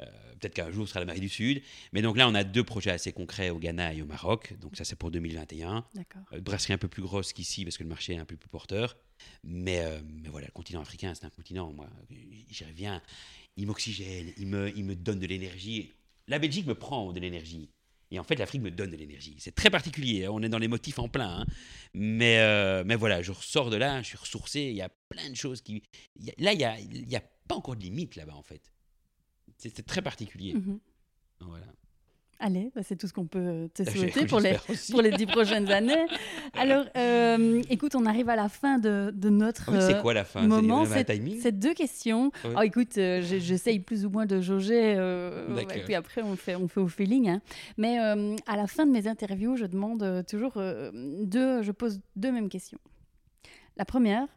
Euh, 0.01 0.05
Peut-être 0.39 0.55
qu'un 0.55 0.71
jour, 0.71 0.85
ce 0.87 0.89
sera 0.89 0.99
l'Amérique 0.99 1.21
du 1.21 1.29
Sud. 1.29 1.61
Mais 1.93 2.01
donc 2.01 2.17
là, 2.17 2.27
on 2.27 2.33
a 2.33 2.43
deux 2.43 2.63
projets 2.63 2.89
assez 2.89 3.13
concrets 3.13 3.49
au 3.51 3.59
Ghana 3.59 3.93
et 3.93 4.01
au 4.01 4.05
Maroc. 4.05 4.53
Donc 4.59 4.75
ça, 4.75 4.83
c'est 4.83 4.95
pour 4.97 5.11
2021. 5.11 5.85
D'accord. 5.93 6.23
Brasserie 6.41 6.73
un 6.73 6.77
peu 6.79 6.87
plus 6.87 7.03
grosse 7.03 7.31
qu'ici 7.31 7.63
parce 7.63 7.77
que 7.77 7.83
le 7.83 7.89
marché 7.89 8.13
est 8.13 8.17
un 8.17 8.25
peu 8.25 8.35
plus 8.35 8.49
porteur. 8.49 8.97
Mais, 9.43 9.85
mais 10.21 10.29
voilà, 10.29 10.47
le 10.47 10.51
continent 10.51 10.81
africain, 10.81 11.13
c'est 11.13 11.25
un 11.25 11.29
continent, 11.29 11.71
moi, 11.71 11.87
j'y 12.49 12.65
reviens. 12.65 13.01
Il 13.55 13.67
m'oxygène, 13.67 14.33
il 14.37 14.47
me, 14.47 14.75
il 14.75 14.83
me 14.83 14.95
donne 14.95 15.19
de 15.19 15.27
l'énergie. 15.27 15.91
La 16.27 16.39
Belgique 16.39 16.65
me 16.65 16.75
prend 16.75 17.13
de 17.13 17.19
l'énergie. 17.19 17.69
Et 18.13 18.19
en 18.19 18.23
fait, 18.23 18.35
l'Afrique 18.35 18.61
me 18.61 18.69
donne 18.71 18.91
de 18.91 18.95
l'énergie. 18.95 19.35
C'est 19.39 19.55
très 19.55 19.69
particulier. 19.71 20.25
hein, 20.25 20.29
On 20.31 20.41
est 20.43 20.49
dans 20.49 20.59
les 20.59 20.67
motifs 20.67 20.99
en 20.99 21.07
plein. 21.09 21.39
hein. 21.41 21.45
Mais, 21.95 22.37
euh, 22.39 22.83
mais 22.85 22.95
voilà, 22.95 23.21
je 23.23 23.31
ressors 23.31 23.69
de 23.71 23.75
là, 23.75 24.01
je 24.03 24.07
suis 24.09 24.17
ressourcé. 24.17 24.61
Il 24.61 24.75
y 24.75 24.81
a 24.83 24.89
plein 25.09 25.29
de 25.31 25.35
choses 25.35 25.61
qui. 25.61 25.81
il 26.15 26.25
y 26.25 26.29
a- 26.29 26.33
là, 26.37 26.53
il 26.53 26.57
n'y 26.59 26.63
a, 26.63 26.79
y 26.79 27.15
a 27.15 27.23
pas 27.47 27.55
encore 27.55 27.75
de 27.75 27.81
limite 27.81 28.15
là-bas, 28.15 28.35
en 28.35 28.43
fait. 28.43 28.71
C'est 29.57 29.75
c'est 29.75 29.83
très 29.83 30.01
particulier. 30.01 30.53
Mhm. 30.53 30.79
Voilà. 31.41 31.65
Allez, 32.39 32.71
bah, 32.75 32.81
c'est 32.83 32.97
tout 32.97 33.07
ce 33.07 33.13
qu'on 33.13 33.25
peut 33.25 33.39
euh, 33.39 33.67
te 33.73 33.83
J'ai- 33.83 33.91
souhaiter 33.91 34.25
pour 34.27 34.39
les, 34.41 34.57
aussi. 34.67 34.91
pour 34.91 35.01
les 35.01 35.11
10 35.11 35.27
prochaines 35.27 35.71
années. 35.71 36.05
Alors, 36.55 36.83
euh, 36.97 37.61
écoute, 37.69 37.95
on 37.95 38.05
arrive 38.05 38.27
à 38.27 38.35
la 38.35 38.49
fin 38.49 38.79
de, 38.79 39.11
de 39.15 39.29
notre. 39.29 39.69
Ah 39.69 39.71
oui, 39.73 39.77
c'est 39.81 39.95
euh, 39.95 40.01
quoi 40.01 40.13
la 40.13 40.25
fin? 40.25 40.41
Moment, 40.45 40.83
C'est 40.85 41.57
deux 41.57 41.73
questions. 41.73 42.31
Oui. 42.43 42.51
Oh, 42.57 42.61
écoute, 42.61 42.97
euh, 42.97 43.21
j'essaye 43.21 43.79
plus 43.79 44.05
ou 44.05 44.09
moins 44.09 44.25
de 44.25 44.41
jauger, 44.41 44.95
euh, 44.97 45.55
et 45.73 45.83
puis 45.83 45.95
après 45.95 46.21
on 46.21 46.35
fait, 46.35 46.55
on 46.55 46.67
fait 46.67 46.81
au 46.81 46.87
feeling. 46.89 47.29
hein. 47.29 47.41
Mais 47.77 47.97
à 47.97 48.57
la 48.57 48.67
fin 48.67 48.85
de 48.85 48.91
mes 48.91 49.07
interviews, 49.07 49.55
je 49.55 49.65
demande 49.65 50.25
toujours 50.27 50.53
deux, 50.93 51.61
je 51.61 51.71
pose 51.71 52.01
deux 52.17 52.31
mêmes 52.31 52.49
questions. 52.49 52.79
La 53.77 53.85
première, 53.85 54.27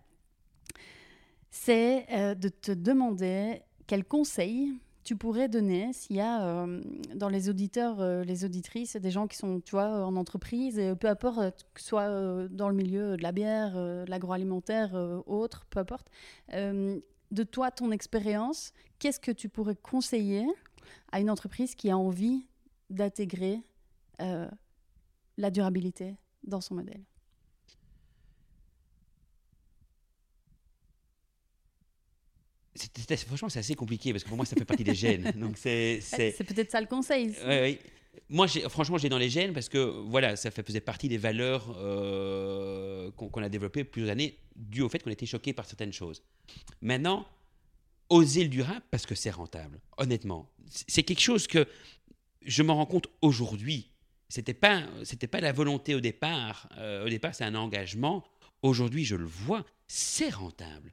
c'est 1.51 2.07
de 2.37 2.49
te 2.49 2.73
demander 2.73 3.63
quels 3.87 4.05
conseils 4.05 4.69
tu 5.07 5.15
pourrais 5.15 5.49
donner 5.49 5.93
s'il 5.93 6.17
y 6.17 6.21
a 6.21 6.45
euh, 6.45 6.83
dans 7.15 7.29
les 7.29 7.49
auditeurs, 7.49 8.01
euh, 8.01 8.25
les 8.25 8.45
auditrices, 8.45 8.97
des 8.97 9.13
gens 9.13 9.29
qui 9.29 9.37
sont, 9.37 9.61
tu 9.61 9.77
en 9.77 10.17
entreprise, 10.17 10.83
peu 10.99 11.07
importe, 11.07 11.39
euh, 11.39 11.51
que 11.75 11.81
ce 11.81 11.87
soit 11.87 12.49
dans 12.49 12.69
le 12.69 12.75
milieu 12.75 13.17
de 13.17 13.23
la 13.23 13.31
bière, 13.31 13.75
de 13.75 14.05
l'agroalimentaire, 14.09 14.95
autre, 15.27 15.65
peu 15.71 15.79
importe, 15.79 16.09
de 16.53 17.43
toi, 17.45 17.71
ton 17.71 17.93
expérience, 17.93 18.73
qu'est-ce 18.99 19.21
que 19.21 19.31
tu 19.31 19.49
pourrais 19.49 19.77
conseiller 19.77 20.45
à 21.13 21.21
une 21.21 21.31
entreprise 21.31 21.77
qui 21.77 21.89
a 21.89 21.97
envie 21.97 22.49
d'intégrer 22.91 23.63
la 24.19 25.51
durabilité 25.51 26.17
dans 26.43 26.61
son 26.61 26.75
modèle? 26.75 27.05
Franchement, 33.27 33.49
c'est 33.49 33.59
assez 33.61 33.74
compliqué 33.74 34.12
parce 34.12 34.22
que 34.24 34.29
pour 34.29 34.37
moi, 34.37 34.47
ça 34.47 34.57
fait 34.57 34.64
partie 34.64 34.85
des 34.85 34.95
gènes. 35.05 35.33
Donc, 35.37 35.57
c'est. 35.59 36.01
c'est- 36.01 36.33
peut-être 36.45 36.70
ça 36.70 36.81
le 36.81 36.87
conseil. 36.87 37.31
Ouais, 37.45 37.61
ouais. 37.61 37.79
Moi, 38.29 38.47
franchement, 38.68 38.99
j'ai 38.99 39.09
dans 39.09 39.18
les 39.18 39.29
gènes 39.29 39.53
parce 39.53 39.68
que 39.68 39.79
voilà, 39.79 40.37
ça 40.37 40.51
faisait 40.51 40.81
partie 40.81 41.09
des 41.09 41.18
valeurs 41.18 41.77
euh, 41.79 43.11
qu'on 43.12 43.43
a 43.43 43.49
développées 43.49 43.85
plusieurs 43.85 44.11
années, 44.11 44.39
dû 44.57 44.83
au 44.83 44.89
fait 44.89 45.01
qu'on 45.03 45.11
était 45.11 45.27
choqué 45.27 45.53
par 45.53 45.66
certaines 45.66 45.93
choses. 45.93 46.22
Maintenant, 46.81 47.27
oser 48.09 48.43
le 48.43 48.49
durable 48.49 48.83
parce 48.91 49.07
que 49.07 49.14
c'est 49.14 49.31
rentable. 49.31 49.81
Honnêtement, 49.99 50.49
c'est 50.70 50.85
c'est 50.89 51.03
quelque 51.03 51.20
chose 51.20 51.47
que 51.47 51.66
je 52.43 52.62
m'en 52.62 52.77
rends 52.77 52.87
compte 52.87 53.09
aujourd'hui. 53.22 53.91
C'était 54.29 54.55
pas, 54.55 54.83
c'était 55.05 55.29
pas 55.29 55.41
la 55.41 55.53
volonté 55.53 55.95
au 55.95 56.01
départ. 56.01 56.68
Euh, 56.79 57.07
au 57.07 57.09
départ, 57.09 57.35
c'est 57.35 57.45
un 57.45 57.55
engagement. 57.55 58.24
Aujourd'hui, 58.62 59.05
je 59.05 59.14
le 59.14 59.24
vois, 59.27 59.64
c'est 59.87 60.31
rentable. 60.31 60.93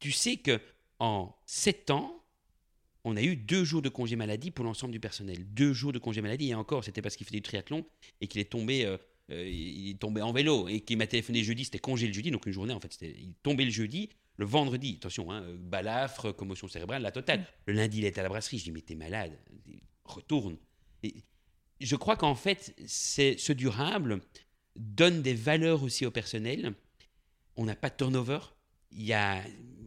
Tu 0.00 0.10
sais 0.10 0.36
que 0.36 0.60
en 0.98 1.34
sept 1.46 1.90
ans, 1.90 2.24
on 3.04 3.16
a 3.16 3.22
eu 3.22 3.36
deux 3.36 3.64
jours 3.64 3.82
de 3.82 3.88
congé 3.88 4.16
maladie 4.16 4.50
pour 4.50 4.64
l'ensemble 4.64 4.92
du 4.92 5.00
personnel. 5.00 5.44
Deux 5.54 5.72
jours 5.72 5.92
de 5.92 5.98
congé 5.98 6.20
maladie, 6.20 6.50
et 6.50 6.54
encore, 6.54 6.84
c'était 6.84 7.02
parce 7.02 7.16
qu'il 7.16 7.26
faisait 7.26 7.36
du 7.36 7.42
triathlon 7.42 7.84
et 8.20 8.26
qu'il 8.26 8.40
est 8.40 8.50
tombé, 8.50 8.84
euh, 8.84 8.96
euh, 9.30 9.48
il 9.48 9.90
est 9.90 9.98
tombé 10.00 10.22
en 10.22 10.32
vélo 10.32 10.66
et 10.68 10.80
qu'il 10.80 10.98
m'a 10.98 11.06
téléphoné 11.06 11.44
jeudi, 11.44 11.64
c'était 11.64 11.78
congé 11.78 12.06
le 12.08 12.12
jeudi, 12.12 12.30
donc 12.30 12.46
une 12.46 12.52
journée 12.52 12.74
en 12.74 12.80
fait, 12.80 12.96
il 13.00 13.34
tombait 13.42 13.64
le 13.64 13.70
jeudi, 13.70 14.10
le 14.36 14.44
vendredi, 14.44 14.96
attention, 14.98 15.30
hein, 15.30 15.44
balafre, 15.58 16.32
commotion 16.34 16.68
cérébrale, 16.68 17.02
la 17.02 17.12
totale. 17.12 17.46
Le 17.66 17.74
lundi, 17.74 17.98
il 17.98 18.04
était 18.04 18.20
à 18.20 18.22
la 18.22 18.28
brasserie, 18.28 18.58
je 18.58 18.64
dis, 18.64 18.72
mais 18.72 18.82
t'es 18.82 18.94
malade, 18.94 19.38
retourne. 20.04 20.58
Et 21.02 21.14
je 21.80 21.96
crois 21.96 22.16
qu'en 22.16 22.34
fait, 22.34 22.74
ce 22.86 23.52
durable 23.52 24.20
donne 24.74 25.22
des 25.22 25.34
valeurs 25.34 25.82
aussi 25.82 26.06
au 26.06 26.10
personnel. 26.10 26.74
On 27.56 27.64
n'a 27.64 27.76
pas 27.76 27.88
de 27.88 27.96
turnover. 27.96 28.40
Il 28.96 29.04
y 29.04 29.12
a 29.12 29.40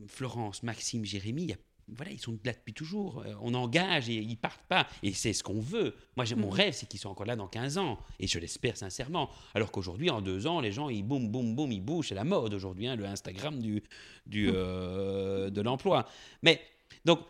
Florence, 0.08 0.64
Maxime, 0.64 1.04
Jérémy, 1.04 1.44
il 1.44 1.50
y 1.50 1.54
a 1.54 1.58
voilà, 1.92 2.12
ils 2.12 2.20
sont 2.20 2.38
là 2.46 2.54
depuis 2.54 2.74
toujours. 2.76 3.24
Euh, 3.26 3.34
On 3.42 3.56
engage 3.56 4.10
et 4.12 4.14
ils 4.18 4.38
partent 4.38 4.62
pas. 4.68 4.88
Et 5.02 5.12
c'est 5.12 5.34
ce 5.34 5.42
qu'on 5.42 5.60
veut. 5.60 5.96
Moi, 6.16 6.24
j'ai- 6.24 6.36
mon 6.36 6.50
Mhm. 6.50 6.54
rêve, 6.54 6.74
c'est 6.76 6.88
qu'ils 6.88 7.00
soient 7.00 7.10
encore 7.10 7.26
là 7.26 7.36
dans 7.36 7.48
15 7.48 7.80
ans. 7.80 7.98
Et 8.20 8.28
je 8.28 8.38
l'espère 8.38 8.78
sincèrement. 8.78 9.32
Alors 9.56 9.72
qu'aujourd'hui, 9.72 10.12
en 10.12 10.22
deux 10.22 10.46
ans, 10.46 10.60
les 10.60 10.72
gens, 10.72 10.90
ils 10.90 11.02
boum, 11.02 11.30
boum, 11.32 11.56
boum, 11.56 11.72
ils 11.72 11.82
bougent. 11.82 12.10
C'est 12.10 12.14
la 12.16 12.24
mode 12.26 12.54
aujourd'hui, 12.54 12.86
hein, 12.86 12.96
le 12.96 13.06
Instagram 13.06 13.60
du, 13.60 13.82
du, 14.28 14.52
euh, 14.54 15.50
de 15.50 15.62
l'emploi. 15.62 16.08
Mais 16.44 16.62
donc, 17.06 17.22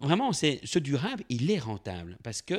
vraiment, 0.00 0.32
c'est 0.32 0.60
ce 0.64 0.78
durable, 0.78 1.22
il 1.28 1.50
est 1.50 1.58
rentable. 1.58 2.16
Parce 2.22 2.40
que 2.40 2.54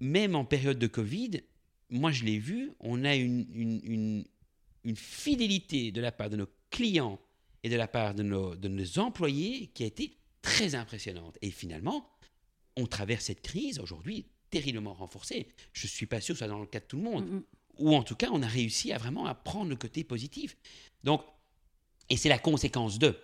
même 0.00 0.34
en 0.34 0.46
période 0.46 0.78
de 0.78 0.86
Covid, 0.86 1.42
moi, 1.90 2.10
je 2.10 2.24
l'ai 2.24 2.38
vu, 2.38 2.72
on 2.80 3.04
a 3.04 3.14
une, 3.14 3.46
une, 3.52 3.80
une, 3.84 4.24
une 4.84 4.96
fidélité 4.96 5.92
de 5.92 6.00
la 6.00 6.10
part 6.10 6.30
de 6.30 6.36
nos 6.36 6.48
clients 6.70 7.18
et 7.64 7.70
de 7.70 7.76
la 7.76 7.88
part 7.88 8.14
de 8.14 8.22
nos, 8.22 8.54
de 8.54 8.68
nos 8.68 8.98
employés 8.98 9.68
qui 9.68 9.82
a 9.82 9.86
été 9.86 10.18
très 10.42 10.74
impressionnante. 10.74 11.38
Et 11.42 11.50
finalement, 11.50 12.08
on 12.76 12.86
traverse 12.86 13.24
cette 13.24 13.40
crise 13.40 13.78
aujourd'hui 13.78 14.26
terriblement 14.50 14.94
renforcée. 14.94 15.48
Je 15.72 15.86
ne 15.86 15.90
suis 15.90 16.06
pas 16.06 16.20
sûr 16.20 16.34
que 16.34 16.38
ce 16.38 16.44
soit 16.44 16.54
dans 16.54 16.60
le 16.60 16.66
cas 16.66 16.80
de 16.80 16.84
tout 16.84 16.98
le 16.98 17.02
monde. 17.02 17.26
Mm. 17.26 17.42
Ou 17.78 17.96
en 17.96 18.04
tout 18.04 18.14
cas, 18.14 18.28
on 18.32 18.42
a 18.42 18.46
réussi 18.46 18.92
à 18.92 18.98
vraiment 18.98 19.26
à 19.26 19.34
prendre 19.34 19.70
le 19.70 19.76
côté 19.76 20.04
positif. 20.04 20.56
Donc, 21.02 21.22
Et 22.10 22.16
c'est 22.16 22.28
la 22.28 22.38
conséquence 22.38 22.98
de. 22.98 23.18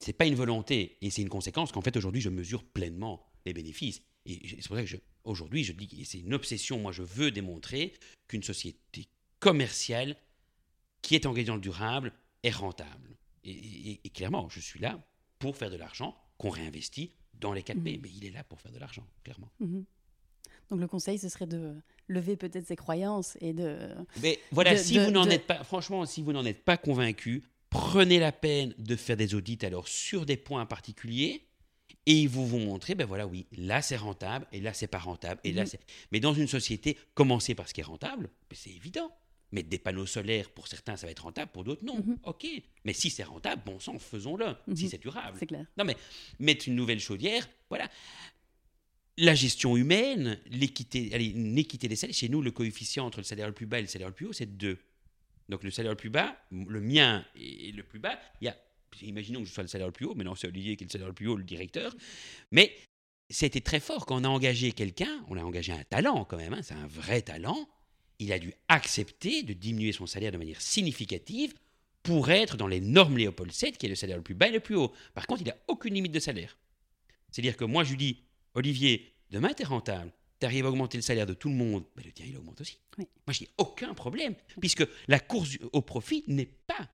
C'est 0.00 0.14
pas 0.14 0.26
une 0.26 0.34
volonté. 0.34 0.96
Et 1.02 1.10
c'est 1.10 1.22
une 1.22 1.28
conséquence 1.28 1.70
qu'en 1.70 1.82
fait, 1.82 1.96
aujourd'hui, 1.96 2.22
je 2.22 2.30
mesure 2.30 2.64
pleinement 2.64 3.30
les 3.44 3.52
bénéfices. 3.52 4.00
Et 4.24 4.48
c'est 4.48 4.66
pour 4.66 4.76
ça 4.76 4.84
que 4.84 4.96
aujourd'hui, 5.24 5.62
je 5.62 5.72
dis 5.72 5.86
que 5.86 6.04
c'est 6.04 6.20
une 6.20 6.34
obsession. 6.34 6.78
Moi, 6.78 6.92
je 6.92 7.02
veux 7.02 7.30
démontrer 7.30 7.92
qu'une 8.26 8.42
société 8.42 9.08
commerciale 9.40 10.16
qui 11.02 11.14
est 11.14 11.26
engagée 11.26 11.46
dans 11.46 11.54
le 11.54 11.60
durable 11.60 12.12
est 12.42 12.50
rentable. 12.50 13.17
Et, 13.44 14.00
clairement, 14.10 14.48
je 14.48 14.60
suis 14.60 14.80
là 14.80 15.00
pour 15.38 15.56
faire 15.56 15.70
de 15.70 15.76
l'argent 15.76 16.16
qu'on 16.36 16.50
réinvestit 16.50 17.12
dans 17.34 17.52
les 17.52 17.62
4P. 17.62 17.96
Mhm. 17.96 18.00
Mais 18.02 18.10
il 18.14 18.24
est 18.24 18.30
là 18.30 18.44
pour 18.44 18.60
faire 18.60 18.72
de 18.72 18.78
l'argent, 18.78 19.06
clairement. 19.24 19.50
Mhm. 19.60 19.84
Donc 20.70 20.80
le 20.80 20.86
conseil, 20.86 21.18
ce 21.18 21.28
serait 21.28 21.46
de 21.46 21.76
lever 22.08 22.36
peut-être 22.36 22.66
ses 22.66 22.76
croyances 22.76 23.38
et 23.40 23.52
de... 23.52 23.78
Mais 24.22 24.38
voilà, 24.50 24.76
si 24.76 24.98
vous 24.98 25.10
n'en 25.10 25.28
êtes 25.28 25.46
pas, 25.46 25.64
franchement, 25.64 26.04
si 26.04 26.22
vous 26.22 26.32
n'en 26.32 26.44
êtes 26.44 26.62
pas 26.62 26.76
convaincu, 26.76 27.42
prenez 27.70 28.18
la 28.18 28.32
peine 28.32 28.74
de 28.78 28.96
faire 28.96 29.16
des 29.16 29.34
audits 29.34 29.58
alors 29.62 29.88
sur 29.88 30.26
des 30.26 30.36
points 30.36 30.66
particuliers 30.66 31.46
et 32.06 32.12
ils 32.12 32.28
vous 32.28 32.46
vont 32.46 32.60
montrer, 32.60 32.94
ben 32.94 33.06
voilà, 33.06 33.26
oui, 33.26 33.46
là 33.52 33.82
c'est 33.82 33.96
rentable 33.96 34.46
et 34.52 34.60
là 34.60 34.72
c'est 34.74 34.86
pas 34.86 34.98
rentable. 34.98 35.40
Et 35.44 35.52
là 35.52 35.62
mhm. 35.62 35.68
c'est... 35.68 35.80
Mais 36.12 36.20
dans 36.20 36.34
une 36.34 36.48
société, 36.48 36.98
commencer 37.14 37.54
par 37.54 37.68
ce 37.68 37.74
qui 37.74 37.80
est 37.80 37.84
rentable, 37.84 38.30
ben, 38.50 38.56
c'est 38.56 38.70
évident. 38.70 39.10
Mettre 39.50 39.68
des 39.68 39.78
panneaux 39.78 40.06
solaires, 40.06 40.50
pour 40.50 40.68
certains, 40.68 40.96
ça 40.96 41.06
va 41.06 41.12
être 41.12 41.24
rentable, 41.24 41.50
pour 41.52 41.64
d'autres, 41.64 41.84
non. 41.84 41.96
Mhm. 41.96 42.18
OK. 42.24 42.46
Mais 42.84 42.92
si 42.92 43.08
c'est 43.08 43.24
rentable, 43.24 43.62
bon 43.64 43.80
sang, 43.80 43.98
faisons-le. 43.98 44.54
Si 44.74 44.84
mhm. 44.84 44.90
c'est 44.90 45.00
durable. 45.00 45.36
C'est 45.38 45.46
clair. 45.46 45.66
Non, 45.76 45.84
mais 45.84 45.96
mettre 46.38 46.68
une 46.68 46.74
nouvelle 46.74 47.00
chaudière, 47.00 47.48
voilà. 47.70 47.88
La 49.16 49.34
gestion 49.34 49.76
humaine, 49.76 50.38
l'équité, 50.50 51.10
allez, 51.12 51.26
une 51.26 51.58
équité 51.58 51.88
des 51.88 51.96
salaires. 51.96 52.14
Chez 52.14 52.28
nous, 52.28 52.42
le 52.42 52.50
coefficient 52.50 53.04
entre 53.04 53.18
le 53.18 53.24
salaire 53.24 53.48
le 53.48 53.54
plus 53.54 53.66
bas 53.66 53.78
et 53.78 53.82
le 53.82 53.88
salaire 53.88 54.08
le 54.08 54.14
plus 54.14 54.26
haut, 54.26 54.32
c'est 54.32 54.56
2. 54.56 54.78
Donc 55.48 55.64
le 55.64 55.70
salaire 55.70 55.92
le 55.92 55.96
plus 55.96 56.10
bas, 56.10 56.36
le 56.50 56.80
mien 56.80 57.24
et 57.34 57.72
le 57.72 57.82
plus 57.82 57.98
bas, 57.98 58.18
il 58.40 58.44
y 58.44 58.48
a, 58.48 58.56
imaginons 59.02 59.40
que 59.40 59.46
je 59.46 59.52
sois 59.52 59.62
le 59.62 59.68
salaire 59.68 59.86
le 59.86 59.92
plus 59.92 60.06
haut, 60.06 60.14
mais 60.14 60.24
non, 60.24 60.34
c'est 60.34 60.46
Olivier 60.46 60.76
qui 60.76 60.84
est 60.84 60.86
le 60.86 60.92
salaire 60.92 61.08
le 61.08 61.14
plus 61.14 61.26
haut, 61.26 61.36
le 61.36 61.44
directeur. 61.44 61.94
Mais 62.52 62.76
c'était 63.30 63.60
très 63.60 63.80
fort 63.80 64.04
quand 64.06 64.20
on 64.20 64.24
a 64.24 64.28
engagé 64.28 64.72
quelqu'un, 64.72 65.24
on 65.28 65.36
a 65.36 65.42
engagé 65.42 65.72
un 65.72 65.84
talent 65.84 66.24
quand 66.24 66.36
même, 66.36 66.52
hein, 66.52 66.62
c'est 66.62 66.74
un 66.74 66.86
vrai 66.86 67.22
talent 67.22 67.68
il 68.18 68.32
a 68.32 68.38
dû 68.38 68.52
accepter 68.68 69.42
de 69.42 69.52
diminuer 69.52 69.92
son 69.92 70.06
salaire 70.06 70.32
de 70.32 70.38
manière 70.38 70.60
significative 70.60 71.54
pour 72.02 72.30
être 72.30 72.56
dans 72.56 72.66
les 72.66 72.80
normes 72.80 73.18
Léopold 73.18 73.52
VII, 73.52 73.72
qui 73.72 73.86
est 73.86 73.88
le 73.88 73.94
salaire 73.94 74.16
le 74.16 74.22
plus 74.22 74.34
bas 74.34 74.48
et 74.48 74.52
le 74.52 74.60
plus 74.60 74.76
haut. 74.76 74.92
Par 75.14 75.26
contre, 75.26 75.42
il 75.42 75.48
n'a 75.48 75.56
aucune 75.68 75.94
limite 75.94 76.12
de 76.12 76.20
salaire. 76.20 76.56
C'est-à-dire 77.30 77.56
que 77.56 77.64
moi, 77.64 77.84
je 77.84 77.90
lui 77.90 77.96
dis, 77.98 78.22
Olivier, 78.54 79.12
demain, 79.30 79.52
tu 79.52 79.62
es 79.62 79.66
rentable, 79.66 80.12
tu 80.40 80.46
arrives 80.46 80.66
à 80.66 80.70
augmenter 80.70 80.96
le 80.96 81.02
salaire 81.02 81.26
de 81.26 81.34
tout 81.34 81.48
le 81.48 81.54
monde, 81.54 81.84
ben, 81.96 82.02
le 82.04 82.12
tien, 82.12 82.26
il 82.26 82.36
augmente 82.36 82.60
aussi. 82.60 82.78
Moi, 82.96 83.06
je 83.28 83.40
dis, 83.40 83.48
aucun 83.58 83.94
problème, 83.94 84.34
puisque 84.60 84.86
la 85.06 85.20
course 85.20 85.58
au 85.72 85.82
profit 85.82 86.24
n'est 86.28 86.46
pas 86.46 86.88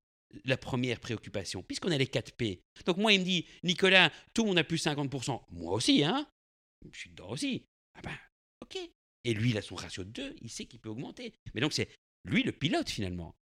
la 0.45 0.57
première 0.57 0.99
préoccupation, 0.99 1.63
puisqu'on 1.63 1.93
a 1.93 1.99
les 1.99 2.09
4 2.09 2.33
P. 2.33 2.61
Donc 2.87 2.97
moi, 2.97 3.13
il 3.13 3.21
me 3.21 3.25
dit, 3.25 3.47
Nicolas, 3.63 4.11
tout 4.33 4.43
le 4.43 4.49
monde 4.49 4.59
a 4.59 4.65
plus 4.65 4.85
50%. 4.85 5.43
Moi 5.51 5.73
aussi, 5.73 6.03
hein 6.03 6.27
Je 6.91 6.99
suis 6.99 7.11
dedans 7.11 7.31
aussi. 7.31 7.65
Ah 7.95 8.01
ben, 8.03 8.19
ok. 8.63 8.79
Et 9.25 9.35
lui, 9.35 9.51
il 9.51 9.59
a 9.59 9.63
son 9.63 9.75
ratio 9.75 10.05
de 10.05 10.11
2, 10.11 10.37
il 10.43 10.51
sait 10.51 10.67
qu'il 10.67 10.81
peut 10.81 10.91
augmenter. 10.91 11.33
Mais 11.55 11.61
donc, 11.61 11.73
c'est 11.73 11.89
lui 12.25 12.43
le 12.43 12.53
pilote 12.53 12.91
finalement. 12.91 13.35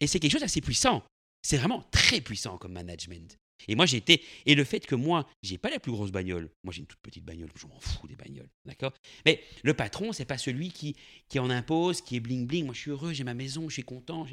Et 0.00 0.06
c'est 0.06 0.20
quelque 0.20 0.32
chose 0.32 0.40
d'assez 0.40 0.60
puissant. 0.60 1.04
C'est 1.42 1.56
vraiment 1.56 1.84
très 1.90 2.20
puissant 2.20 2.58
comme 2.58 2.72
management. 2.72 3.36
Et 3.66 3.74
moi, 3.74 3.86
j'ai 3.86 3.96
été. 3.96 4.22
Et 4.46 4.54
le 4.54 4.64
fait 4.64 4.86
que 4.86 4.94
moi, 4.94 5.28
j'ai 5.42 5.58
pas 5.58 5.70
la 5.70 5.80
plus 5.80 5.90
grosse 5.90 6.12
bagnole. 6.12 6.50
Moi, 6.62 6.72
j'ai 6.72 6.80
une 6.80 6.86
toute 6.86 7.00
petite 7.00 7.24
bagnole. 7.24 7.50
Je 7.56 7.66
m'en 7.66 7.80
fous 7.80 8.06
des 8.06 8.14
bagnoles. 8.14 8.48
D'accord? 8.64 8.92
Mais 9.26 9.42
le 9.64 9.74
patron, 9.74 10.12
c'est 10.12 10.24
pas 10.24 10.38
celui 10.38 10.70
qui, 10.70 10.94
qui 11.28 11.38
en 11.38 11.50
impose, 11.50 12.00
qui 12.00 12.16
est 12.16 12.20
bling-bling. 12.20 12.64
Moi, 12.64 12.74
je 12.74 12.80
suis 12.80 12.90
heureux, 12.90 13.12
j'ai 13.12 13.24
ma 13.24 13.34
maison, 13.34 13.68
je 13.68 13.74
suis 13.74 13.82
content. 13.82 14.26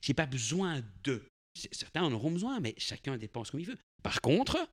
J'ai 0.00 0.14
pas 0.14 0.26
besoin 0.26 0.82
de. 1.04 1.22
Certains 1.72 2.02
en 2.02 2.12
auront 2.12 2.30
besoin, 2.30 2.60
mais 2.60 2.74
chacun 2.78 3.18
dépense 3.18 3.50
comme 3.50 3.60
il 3.60 3.66
veut. 3.66 3.78
Par 4.02 4.22
contre, 4.22 4.66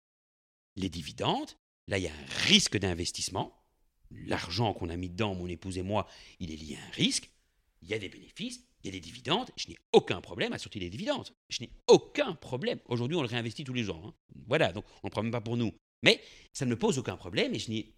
les 0.77 0.89
dividendes, 0.89 1.51
là, 1.87 1.97
il 1.97 2.05
y 2.05 2.07
a 2.07 2.13
un 2.13 2.45
risque 2.45 2.77
d'investissement 2.77 3.58
l'argent 4.11 4.73
qu'on 4.73 4.89
a 4.89 4.95
mis 4.97 5.09
dedans, 5.09 5.35
mon 5.35 5.47
épouse 5.47 5.77
et 5.77 5.83
moi, 5.83 6.07
il 6.39 6.51
est 6.51 6.55
lié 6.55 6.77
à 6.77 6.87
un 6.87 6.91
risque. 6.91 7.29
Il 7.81 7.89
y 7.89 7.93
a 7.93 7.99
des 7.99 8.09
bénéfices, 8.09 8.61
il 8.83 8.87
y 8.87 8.89
a 8.89 8.91
des 8.91 8.99
dividendes. 8.99 9.49
Je 9.55 9.67
n'ai 9.69 9.77
aucun 9.93 10.21
problème 10.21 10.53
à 10.53 10.57
sortir 10.57 10.81
les 10.81 10.89
dividendes. 10.89 11.29
Je 11.49 11.61
n'ai 11.61 11.71
aucun 11.87 12.33
problème. 12.35 12.79
Aujourd'hui, 12.85 13.15
on 13.15 13.21
le 13.21 13.27
réinvestit 13.27 13.63
tous 13.63 13.73
les 13.73 13.89
ans. 13.89 14.01
Hein. 14.05 14.13
Voilà, 14.47 14.73
donc 14.73 14.85
on 15.03 15.07
ne 15.07 15.11
prend 15.11 15.23
même 15.23 15.31
pas 15.31 15.41
pour 15.41 15.57
nous. 15.57 15.73
Mais 16.03 16.21
ça 16.53 16.65
ne 16.65 16.71
me 16.71 16.77
pose 16.77 16.97
aucun 16.97 17.17
problème 17.17 17.53
et 17.53 17.59
je 17.59 17.71
n'ai 17.71 17.93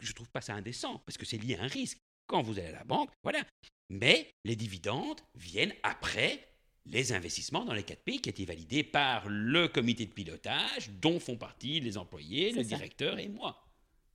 je 0.00 0.12
trouve 0.12 0.30
pas 0.30 0.40
ça 0.40 0.54
indécent 0.54 1.02
parce 1.06 1.18
que 1.18 1.26
c'est 1.26 1.38
lié 1.38 1.56
à 1.56 1.62
un 1.62 1.66
risque. 1.66 1.98
Quand 2.26 2.42
vous 2.42 2.58
allez 2.58 2.68
à 2.68 2.72
la 2.72 2.84
banque, 2.84 3.10
voilà. 3.24 3.44
Mais 3.90 4.30
les 4.44 4.56
dividendes 4.56 5.20
viennent 5.34 5.74
après 5.82 6.48
les 6.86 7.12
investissements 7.12 7.64
dans 7.64 7.74
les 7.74 7.82
4 7.82 8.02
pays 8.02 8.20
qui 8.20 8.28
ont 8.28 8.32
été 8.32 8.44
validés 8.44 8.84
par 8.84 9.28
le 9.28 9.68
comité 9.68 10.06
de 10.06 10.12
pilotage 10.12 10.90
dont 11.00 11.20
font 11.20 11.36
partie 11.36 11.80
les 11.80 11.98
employés, 11.98 12.52
le 12.52 12.64
directeur 12.64 13.18
et 13.18 13.28
moi. 13.28 13.64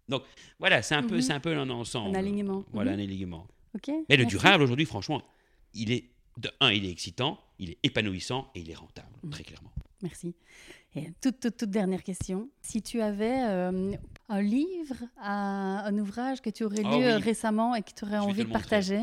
Donc 0.10 0.24
voilà, 0.60 0.82
c'est 0.82 0.96
un, 0.96 1.04
peu, 1.04 1.16
mhm. 1.16 1.22
c'est 1.22 1.34
un 1.34 1.40
peu 1.40 1.56
un 1.56 1.70
ensemble. 1.70 2.16
Un 2.16 2.20
alignement. 2.20 2.64
Voilà, 2.72 2.92
mhm. 2.92 3.00
un 3.00 3.04
alignement. 3.04 3.48
Mais 4.10 4.18
le 4.18 4.26
durable, 4.26 4.64
aujourd'hui, 4.64 4.86
franchement, 4.86 5.22
il 5.74 5.92
est, 5.92 6.06
de 6.38 6.50
un, 6.60 6.72
il 6.72 6.86
est 6.86 6.90
excitant, 6.90 7.40
il 7.60 7.72
est 7.72 7.78
épanouissant 7.84 8.50
et 8.56 8.62
il 8.62 8.72
est 8.72 8.76
rentable, 8.76 9.10
mhm. 9.24 9.32
très 9.32 9.44
clairement. 9.44 9.72
Merci. 10.02 10.36
Et 10.96 11.10
toute, 11.22 11.40
toute, 11.40 11.70
dernière 11.70 12.04
question. 12.04 12.50
Si 12.62 12.82
tu 12.82 13.02
avais 13.02 13.44
euh, 13.44 13.92
un 14.30 14.42
livre, 14.42 14.96
un, 15.22 15.96
ouvrage 15.98 16.42
que 16.42 16.50
tu 16.50 16.64
aurais 16.64 16.82
ah 16.84 16.98
lu 16.98 17.04
euh, 17.04 17.18
récemment 17.18 17.76
et 17.76 17.82
que 17.82 17.92
tu 17.96 18.06
aurais 18.06 18.18
envie 18.18 18.44
de 18.46 18.52
partager? 18.52 19.02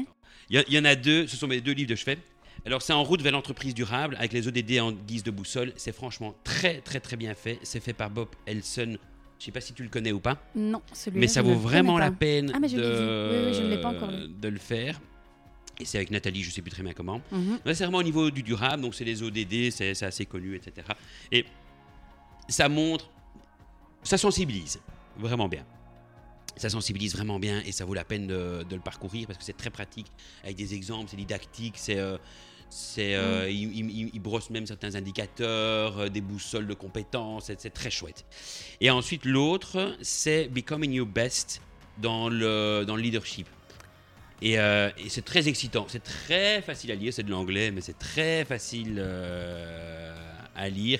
Il 0.50 0.62
y, 0.68 0.78
en 0.78 0.84
a 0.84 0.94
deux, 0.94 1.26
ce 1.26 1.36
sont 1.36 1.46
mes 1.46 1.60
deux 1.60 1.72
livres 1.72 1.90
de 1.90 1.94
chevet. 1.94 2.18
Alors 2.66 2.82
c'est 2.82 2.92
En 2.92 3.04
route 3.04 3.20
vers 3.20 3.32
l'entreprise 3.32 3.74
durable 3.74 4.16
avec 4.18 4.32
les 4.32 4.48
ODD 4.48 4.80
en 4.80 4.92
guise 4.92 5.22
de 5.22 5.30
boussole. 5.30 5.72
C'est 5.76 5.92
franchement 5.92 6.34
très 6.44 6.80
très 6.80 7.00
très 7.00 7.16
bien 7.16 7.34
fait. 7.34 7.58
C'est 7.62 7.80
fait 7.80 7.92
par 7.92 8.10
Bob 8.10 8.28
Elson 8.46 8.96
je 9.44 9.48
sais 9.50 9.52
pas 9.52 9.60
si 9.60 9.74
tu 9.74 9.82
le 9.82 9.90
connais 9.90 10.10
ou 10.10 10.20
pas. 10.20 10.38
Non, 10.54 10.80
celui-là. 10.94 11.20
Mais 11.20 11.28
ça 11.28 11.42
vaut 11.42 11.54
vraiment 11.54 11.98
la 11.98 12.10
peine 12.10 12.50
ah, 12.54 12.58
de, 12.58 14.48
le 14.48 14.58
faire. 14.58 14.98
Et 15.78 15.84
c'est 15.84 15.98
avec 15.98 16.10
Nathalie, 16.10 16.42
je 16.42 16.50
sais 16.50 16.62
plus 16.62 16.70
très 16.70 16.82
bien 16.82 16.94
comment. 16.94 17.20
Mhm. 17.30 17.58
C'est 17.66 17.84
vraiment 17.84 17.98
au 17.98 18.02
niveau 18.02 18.30
du 18.30 18.42
durable, 18.42 18.82
donc 18.82 18.94
c'est 18.94 19.04
les 19.04 19.22
ODD, 19.22 19.70
c'est 19.70 20.02
assez 20.02 20.24
connu, 20.24 20.56
etc. 20.56 20.86
Et 21.30 21.44
ça 22.48 22.70
montre, 22.70 23.10
ça 24.02 24.16
sensibilise 24.16 24.80
vraiment 25.18 25.48
bien. 25.48 25.66
Ça 26.56 26.70
sensibilise 26.70 27.14
vraiment 27.14 27.38
bien 27.38 27.60
et 27.66 27.72
ça 27.72 27.84
vaut 27.84 27.92
la 27.92 28.04
peine 28.04 28.26
de, 28.26 28.64
le 28.70 28.80
parcourir 28.80 29.26
parce 29.26 29.38
que 29.38 29.44
c'est 29.44 29.58
très 29.58 29.70
pratique, 29.70 30.10
avec 30.42 30.56
des 30.56 30.72
exemples, 30.72 31.10
c'est 31.10 31.18
didactique, 31.18 31.74
c'est 31.76 31.98
euh, 31.98 32.16
c'est, 32.74 33.14
euh, 33.14 33.46
mm. 33.46 34.10
il, 34.14 34.20
brosse 34.20 34.50
même 34.50 34.66
certains 34.66 34.96
indicateurs, 34.96 35.96
euh, 35.96 36.08
des 36.08 36.20
boussoles 36.20 36.66
de 36.66 36.74
compétences, 36.74 37.52
c'est 37.56 37.72
très 37.72 37.90
chouette. 37.90 38.24
Et 38.80 38.90
ensuite, 38.90 39.24
l'autre, 39.24 39.96
c'est 40.02 40.48
Becoming 40.48 40.92
Your 40.92 41.06
Best 41.06 41.62
dans 41.98 42.28
le, 42.28 42.82
dans 42.84 42.96
le 42.96 43.02
leadership. 43.02 43.46
Et, 44.42 44.58
euh, 44.58 44.90
et 44.98 45.08
c'est 45.08 45.24
très 45.24 45.46
excitant, 45.46 45.86
c'est 45.88 46.02
très 46.02 46.62
facile 46.62 46.90
à 46.90 46.96
lire, 46.96 47.12
c'est 47.12 47.22
de 47.22 47.30
l'anglais, 47.30 47.70
mais 47.70 47.80
c'est 47.80 47.96
très 47.96 48.44
facile 48.44 48.98
à 50.56 50.68
lire. 50.68 50.98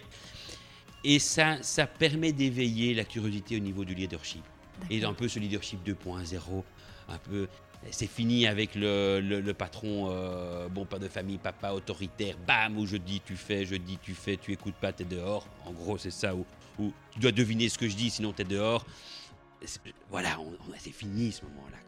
Et 1.03 1.19
ça, 1.19 1.59
ça 1.61 1.89
permet 1.89 2.31
d'éveiller 2.33 2.95
la 2.95 3.05
curiosité 3.05 3.57
au 3.57 3.61
niveau 3.61 3.85
du 3.85 3.95
leadership. 3.95 4.45
Et 4.91 5.05
un 5.05 5.13
peu 5.13 5.27
ce 5.27 5.41
leadership 5.41 5.81
2.0, 5.85 6.63
un 7.09 7.19
peu 7.19 7.49
c'est 7.91 8.07
fini 8.07 8.47
avec 8.47 8.75
le, 8.75 9.53
patron, 9.53 10.09
euh, 10.11 10.69
bon, 10.69 10.85
pas 10.85 10.99
de 10.99 11.09
famille, 11.09 11.39
papa 11.39 11.73
autoritaire, 11.73 12.37
bam, 12.47 12.79
où 12.79 12.87
je 12.87 12.97
dis 12.97 13.21
tu 13.25 13.37
fais, 13.37 13.65
je 13.65 13.77
dis 13.77 13.99
tu 14.03 14.15
fais, 14.15 14.37
tu 14.37 14.53
écoutes 14.53 14.75
pas, 14.75 14.93
t'es 14.93 15.05
dehors. 15.05 15.47
En 15.65 15.73
gros, 15.73 15.99
c'est 15.99 16.11
ça, 16.11 16.35
où, 16.35 16.45
tu 17.13 17.21
dois 17.21 17.33
deviner 17.33 17.69
ce 17.69 17.79
que 17.79 17.89
je 17.89 17.97
dis, 17.97 18.11
sinon 18.11 18.33
t'es 18.33 18.45
dehors. 18.45 18.85
Voilà, 20.11 20.39
on, 20.41 20.53
c'est 20.79 20.93
fini 20.93 21.33
ce 21.33 21.43
moment-là. 21.43 21.79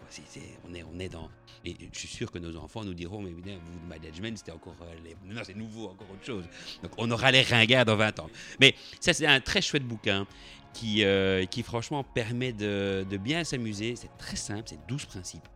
On, 0.68 0.74
est, 0.74 0.84
on 0.84 0.98
est 0.98 1.08
dans. 1.08 1.28
Et 1.64 1.76
je 1.92 1.98
suis 1.98 2.08
sûr 2.08 2.30
que 2.30 2.38
nos 2.38 2.56
enfants 2.56 2.84
nous 2.84 2.94
diront 2.94 3.20
Mais 3.20 3.30
vous, 3.30 3.88
management, 3.88 4.38
c'était 4.38 4.52
encore. 4.52 4.76
Euh, 4.82 5.12
non, 5.26 5.42
c'est 5.44 5.56
nouveau, 5.56 5.88
encore 5.88 6.10
autre 6.10 6.24
chose. 6.24 6.44
Donc, 6.82 6.92
on 6.96 7.10
aura 7.10 7.30
les 7.32 7.42
ringards 7.42 7.84
dans 7.84 7.96
20 7.96 8.20
ans. 8.20 8.30
Mais 8.60 8.74
ça, 9.00 9.12
c'est 9.12 9.26
un 9.26 9.40
très 9.40 9.60
chouette 9.60 9.84
bouquin 9.84 10.26
qui, 10.72 11.04
euh, 11.04 11.44
qui 11.44 11.62
franchement, 11.62 12.04
permet 12.04 12.52
de, 12.52 13.04
de 13.08 13.16
bien 13.16 13.44
s'amuser. 13.44 13.96
C'est 13.96 14.16
très 14.16 14.36
simple, 14.36 14.62
c'est 14.66 14.86
12 14.86 15.04
principes. 15.06 15.48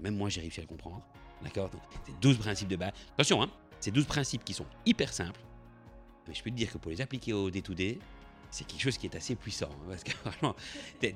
Même 0.00 0.16
moi, 0.16 0.28
j'ai 0.28 0.40
réussi 0.40 0.60
à 0.60 0.62
le 0.62 0.68
comprendre. 0.68 1.02
D'accord? 1.42 1.70
C'est 2.04 2.18
12 2.20 2.38
principes 2.38 2.68
de 2.68 2.76
base. 2.76 2.92
Attention, 3.14 3.42
hein, 3.42 3.50
c'est 3.80 3.90
12 3.90 4.04
principes 4.04 4.44
qui 4.44 4.52
sont 4.54 4.66
hyper 4.84 5.12
simples. 5.12 5.40
Mais 6.26 6.34
je 6.34 6.42
peux 6.42 6.50
te 6.50 6.56
dire 6.56 6.72
que 6.72 6.78
pour 6.78 6.90
les 6.90 7.00
appliquer 7.00 7.32
au 7.32 7.50
day-to-day, 7.50 7.98
c'est 8.50 8.66
quelque 8.66 8.80
chose 8.80 8.98
qui 8.98 9.06
est 9.06 9.16
assez 9.16 9.34
puissant. 9.36 9.68
Hein, 9.70 9.86
parce 9.90 10.04
que 10.04 10.12
vraiment, 10.24 10.56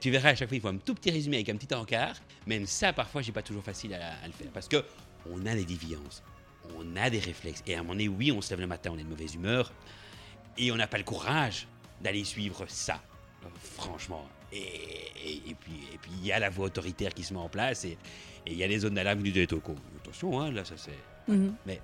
tu 0.01 0.11
verras 0.11 0.31
à 0.31 0.35
chaque 0.35 0.49
fois, 0.49 0.57
il 0.57 0.61
faut 0.61 0.69
un 0.69 0.77
tout 0.77 0.95
petit 0.95 1.11
résumé 1.11 1.37
avec 1.37 1.49
un 1.49 1.57
petit 1.57 1.75
encart. 1.75 2.17
Même 2.47 2.67
ça, 2.67 2.93
parfois, 2.93 3.23
j'ai 3.23 3.33
pas 3.33 3.43
toujours 3.43 3.63
facile 3.63 3.95
à, 3.95 4.27
le 4.27 4.33
faire. 4.33 4.51
Parce 4.53 4.69
que 4.69 4.85
on 5.31 5.45
a 5.47 5.55
des 5.55 5.65
déviances, 5.65 6.23
on 6.77 6.97
a 6.97 7.11
des 7.11 7.19
réflexes. 7.19 7.63
Et 7.67 7.75
à 7.75 7.79
un 7.79 7.83
moment 7.83 7.95
donné, 7.95 8.09
oui, 8.09 8.33
on 8.33 8.41
se 8.41 8.51
lève 8.51 8.61
le 8.61 8.67
matin, 8.67 8.91
on 8.93 8.99
est 8.99 9.05
de 9.05 9.09
mauvaise 9.09 9.35
humeur. 9.35 9.73
Et 10.59 10.73
on 10.73 10.77
n'a 10.77 10.87
pas 10.87 10.99
le 10.99 11.05
courage 11.05 11.67
d'aller 12.01 12.25
suivre 12.25 12.65
ça. 12.69 13.03
Franchement. 13.77 14.29
Et, 14.53 15.55
puis, 15.61 15.73
et 15.93 15.99
puis, 15.99 16.11
il 16.21 16.27
y 16.27 16.33
a 16.33 16.39
la 16.39 16.51
voix 16.51 16.67
autoritaire 16.67 17.15
qui 17.15 17.23
se 17.23 17.33
met 17.33 17.41
en 17.41 17.49
place. 17.49 17.85
Et, 17.85 17.97
il 18.47 18.55
y 18.55 18.65
a 18.65 18.67
les 18.67 18.79
zones 18.79 18.95
d'alarme 18.95 19.23
du 19.23 19.47
Toco. 19.47 19.75
Attention, 20.01 20.41
hein, 20.41 20.51
là, 20.51 20.65
ça 20.65 20.75
c'est. 20.77 20.99
Mhm. 21.29 21.55
Mais 21.67 21.81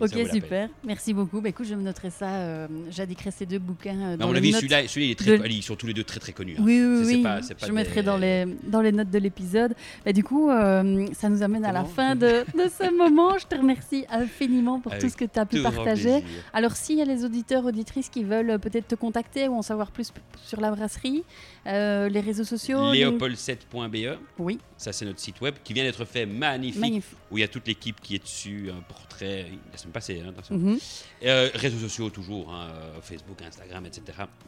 Ok, 0.00 0.10
super. 0.32 0.68
Merci 0.84 1.14
beaucoup. 1.14 1.40
Bah, 1.40 1.48
écoute, 1.50 1.66
je 1.66 1.74
me 1.74 1.82
noterai 1.82 2.10
ça. 2.10 2.28
Euh, 2.28 2.66
J'indiquerai 2.90 3.30
ces 3.30 3.46
deux 3.46 3.58
bouquins. 3.58 3.98
euh, 4.00 4.14
À 4.14 4.16
dans 4.16 4.26
mon 4.26 4.32
les 4.32 4.38
avis, 4.38 4.52
celui-là, 4.52 4.82
il 4.82 5.10
est 5.10 5.18
très, 5.18 5.38
de- 5.38 5.46
ils 5.46 5.62
sont 5.62 5.76
tous 5.76 5.86
les 5.86 5.94
deux 5.94 6.04
très 6.04 6.20
très 6.20 6.32
connus. 6.32 6.56
hein. 6.58 6.62
Oui, 6.64 6.80
oui, 6.84 7.02
oui. 7.06 7.22
pas- 7.22 7.42
c'est 7.42 7.54
pas 7.54 7.66
je 7.66 7.72
mettrai 7.72 8.00
des- 8.00 8.06
dans 8.06 8.16
les, 8.16 8.46
dans 8.64 8.80
les 8.80 8.92
notes 8.92 9.10
de 9.10 9.18
l'épisode. 9.18 9.74
Bah, 10.04 10.12
du 10.12 10.22
coup, 10.24 10.50
euh, 10.50 11.06
ça 11.12 11.28
nous 11.28 11.42
amène 11.42 11.64
à 11.64 11.72
la 11.72 11.84
fin 11.84 12.14
de, 12.14 12.44
de 12.56 12.68
ce 12.68 12.90
moment. 12.96 13.38
Je 13.38 13.46
te 13.46 13.56
remercie 13.56 14.04
infiniment 14.10 14.80
pour 14.80 14.92
tout 14.98 15.08
ce 15.08 15.16
que 15.16 15.24
tu 15.24 15.38
as 15.38 15.46
pu 15.46 15.56
partager. 15.62 16.22
Alors, 16.52 16.72
s'il 16.76 16.98
y 16.98 17.02
a 17.02 17.04
les 17.04 17.24
auditeurs, 17.24 17.64
auditrices 17.64 18.08
qui 18.08 18.24
veulent 18.24 18.50
euh, 18.50 18.58
peut-être 18.58 18.88
te 18.88 18.94
contacter 18.94 19.48
ou 19.48 19.54
en 19.54 19.62
savoir 19.62 19.90
plus 19.90 20.12
sur 20.44 20.60
la 20.60 20.70
brasserie, 20.70 21.24
euh, 21.66 22.08
les 22.08 22.20
réseaux 22.20 22.44
sociaux. 22.44 22.92
les- 22.92 23.04
Léopold7.be, 23.04 24.18
Oui, 24.38 24.58
ça 24.84 24.92
c'est 24.92 25.04
notre 25.06 25.20
site 25.20 25.40
web 25.40 25.54
qui 25.64 25.72
vient 25.72 25.82
d'être 25.84 26.04
fait 26.04 26.26
magnifique, 26.26 26.80
magnifique. 26.80 27.18
où 27.30 27.38
il 27.38 27.40
y 27.40 27.44
a 27.44 27.48
toute 27.48 27.66
l'équipe 27.66 28.00
qui 28.00 28.14
est 28.16 28.22
dessus, 28.22 28.70
un 28.70 28.82
portrait, 28.82 29.46
la 29.72 29.78
semaine 29.78 29.92
passée, 29.92 30.20
hein, 30.24 30.28
attention. 30.28 30.78
Euh, 31.24 31.50
réseaux 31.54 31.78
sociaux 31.78 32.10
toujours, 32.10 32.52
hein, 32.52 32.68
Facebook, 33.02 33.40
Instagram, 33.42 33.86
etc. 33.86 34.02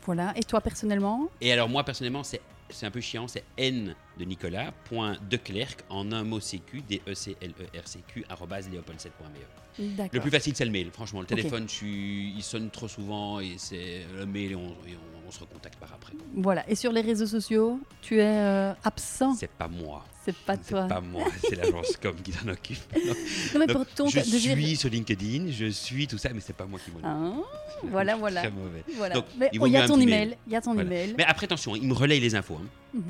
Voilà. 0.05 0.33
Et 0.37 0.43
toi, 0.43 0.61
personnellement? 0.61 1.31
Et 1.41 1.53
alors 1.53 1.69
moi 1.69 1.85
personnellement, 1.85 2.23
c'est 2.23 2.41
un 2.83 2.91
peu 2.91 3.01
chiant, 3.01 3.29
c'est 3.29 3.45
n 3.57 3.95
de 4.19 4.25
Nicolas, 4.25 4.73
point 4.85 5.17
de 5.31 5.37
Clerc, 5.37 5.77
en 5.89 6.13
un 6.13 6.25
mot 6.25 6.41
CQ, 6.41 6.83
d 6.83 7.01
e 7.09 7.15
c 7.15 7.37
l 7.41 7.53
e 7.61 7.79
r 7.79 7.87
c 7.89 8.01
q 8.07 8.25
arobase 8.29 8.69
léopold7.be. 8.69 10.09
Le 10.13 10.21
plus 10.21 10.31
facile, 10.31 10.55
c'est 10.57 10.65
le 10.65 10.71
mail. 10.71 10.91
Franchement, 10.93 11.21
le 11.21 11.27
téléphone, 11.27 11.67
il 11.83 12.43
sonne 12.43 12.71
trop 12.71 12.89
souvent 12.89 13.41
et 13.41 13.55
c'est 13.59 14.05
le 14.17 14.27
mail 14.27 14.53
et 14.53 14.55
on, 14.57 14.69
et 14.87 14.97
on- 14.97 15.15
on 15.27 15.31
se 15.31 15.40
recontacte 15.40 15.78
par 15.78 15.93
après. 15.93 16.12
Voilà. 16.35 16.69
Et 16.69 16.74
sur 16.74 16.93
les 16.93 17.01
réseaux 17.01 17.27
sociaux, 17.27 17.81
tu 18.03 18.19
es 18.20 18.24
euh, 18.24 18.73
absent. 18.85 19.35
C'est 19.35 19.51
pas 19.51 19.69
moi. 19.69 20.05
C'est 20.24 20.35
pas 20.36 20.57
C'est 20.61 20.70
toi. 20.70 20.86
pas 20.86 21.01
moi, 21.01 21.24
c'est 21.40 21.55
l'agence 21.62 21.97
com 22.03 22.15
qui 22.23 22.32
s'en 22.32 22.48
occupe. 22.48 22.78
Non, 22.94 23.15
mais 23.61 23.66
Donc, 23.66 23.77
pour 23.77 23.86
ton 23.86 24.09
je 24.09 24.20
suis 24.20 24.77
sur 24.77 24.89
LinkedIn, 24.90 25.51
je 25.51 25.66
suis 25.66 26.07
tout 26.09 26.19
ça, 26.19 26.31
mais 26.35 26.40
c'est 26.40 26.53
pas 26.57 26.66
moi 26.66 26.81
qui 26.85 26.90
m'en 26.90 26.98
occupe. 26.98 27.44
Ah, 27.44 27.77
voilà, 27.85 28.16
voilà. 28.24 28.40
Très 28.43 28.51
mauvais. 28.51 28.82
Voilà. 28.97 29.15
Donc, 29.15 29.24
Mais 29.39 29.51
il 29.53 29.61
oh, 29.61 29.66
y 29.66 29.77
a 29.77 29.86
ton 29.86 29.94
email. 30.01 30.07
mail. 30.28 30.36
Il 30.47 30.53
y 30.53 30.57
a 30.57 30.61
ton 30.61 30.74
Voilà. 30.74 30.89
email. 30.90 31.15
Mais 31.16 31.24
après, 31.24 31.44
attention, 31.44 31.77
il 31.77 31.86
me 31.86 31.94
relaye 31.94 32.20
les 32.20 32.35
infos. 32.35 32.59
hein. 32.62 32.66
Mhm. 32.94 33.03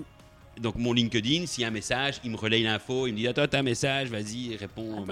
Donc, 0.62 0.76
mon 0.76 0.92
LinkedIn, 0.94 1.46
s'il 1.46 1.62
y 1.62 1.64
a 1.64 1.68
un 1.68 1.70
message, 1.70 2.20
il 2.24 2.30
me 2.30 2.36
relaye 2.36 2.62
l'info, 2.62 3.06
il 3.06 3.12
me 3.12 3.18
dit 3.18 3.28
Attends, 3.28 3.46
t'as 3.48 3.58
un 3.58 3.62
message, 3.62 4.08
vas-y, 4.08 4.56
réponds. 4.56 5.04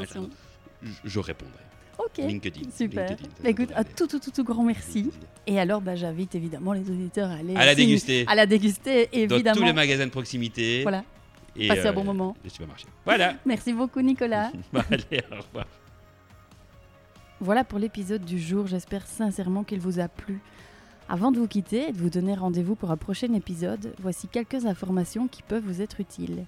Je, 0.82 0.90
je 1.04 1.18
répondrai. 1.18 1.54
Ok. 1.98 2.18
LinkedIn. 2.18 2.70
Super. 2.70 3.08
LinkedIn, 3.08 3.28
Bah, 3.42 3.50
écoute, 3.50 3.68
un 3.76 3.84
tout, 3.84 4.06
tout, 4.06 4.18
tout, 4.18 4.30
tout 4.30 4.44
grand 4.44 4.64
merci. 4.64 5.10
Et 5.46 5.58
alors, 5.60 5.80
bah, 5.80 5.94
j'invite 5.94 6.34
évidemment 6.34 6.72
les 6.72 6.88
auditeurs 6.90 7.30
à 7.30 7.34
aller 7.34 7.54
À 7.56 7.66
la 7.66 7.74
déguster. 7.74 8.24
À 8.26 8.34
la 8.34 8.46
déguster, 8.46 9.08
Dans 9.12 9.36
évidemment. 9.36 9.56
tous 9.60 9.64
les 9.64 9.72
magasins 9.72 10.06
de 10.06 10.10
proximité. 10.10 10.82
Voilà. 10.82 11.04
Et, 11.56 11.68
Passez 11.68 11.86
un 11.86 11.90
euh, 11.90 11.92
bon 11.92 12.04
moment. 12.04 12.36
Les 12.42 12.50
supermarchés. 12.50 12.86
Voilà. 13.04 13.34
Merci 13.46 13.72
beaucoup, 13.72 14.00
Nicolas. 14.00 14.50
Bon, 14.72 14.82
allez, 14.90 15.22
au 15.30 15.36
revoir. 15.42 15.66
Voilà 17.40 17.64
pour 17.64 17.78
l'épisode 17.78 18.24
du 18.24 18.38
jour. 18.38 18.66
J'espère 18.66 19.06
sincèrement 19.06 19.64
qu'il 19.64 19.80
vous 19.80 20.00
a 20.00 20.08
plu. 20.08 20.40
Avant 21.08 21.30
de 21.30 21.38
vous 21.38 21.46
quitter 21.48 21.88
et 21.88 21.92
de 21.92 21.98
vous 21.98 22.08
donner 22.08 22.34
rendez-vous 22.34 22.74
pour 22.76 22.90
un 22.90 22.96
prochain 22.96 23.32
épisode, 23.34 23.92
voici 24.00 24.26
quelques 24.26 24.64
informations 24.64 25.28
qui 25.28 25.42
peuvent 25.42 25.62
vous 25.64 25.82
être 25.82 26.00
utiles. 26.00 26.46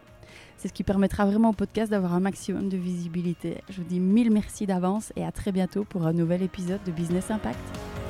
C'est 0.58 0.68
ce 0.68 0.74
qui 0.74 0.84
permettra 0.84 1.26
vraiment 1.26 1.50
au 1.50 1.54
podcast 1.54 1.92
d'avoir 1.92 2.14
un 2.14 2.20
maximum 2.20 2.70
de 2.70 2.78
visibilité. 2.78 3.62
Je 3.70 3.78
vous 3.78 3.88
dis 3.88 4.00
mille 4.00 4.32
merci 4.32 4.66
d'avance 4.66 5.14
et 5.16 5.24
à 5.24 5.32
très 5.32 5.52
bientôt 5.52 5.84
pour 5.84 6.06
un 6.06 6.14
nouvel 6.14 6.42
épisode 6.42 6.84
de 6.86 6.92
Business 6.92 7.32
Impact. 7.32 8.07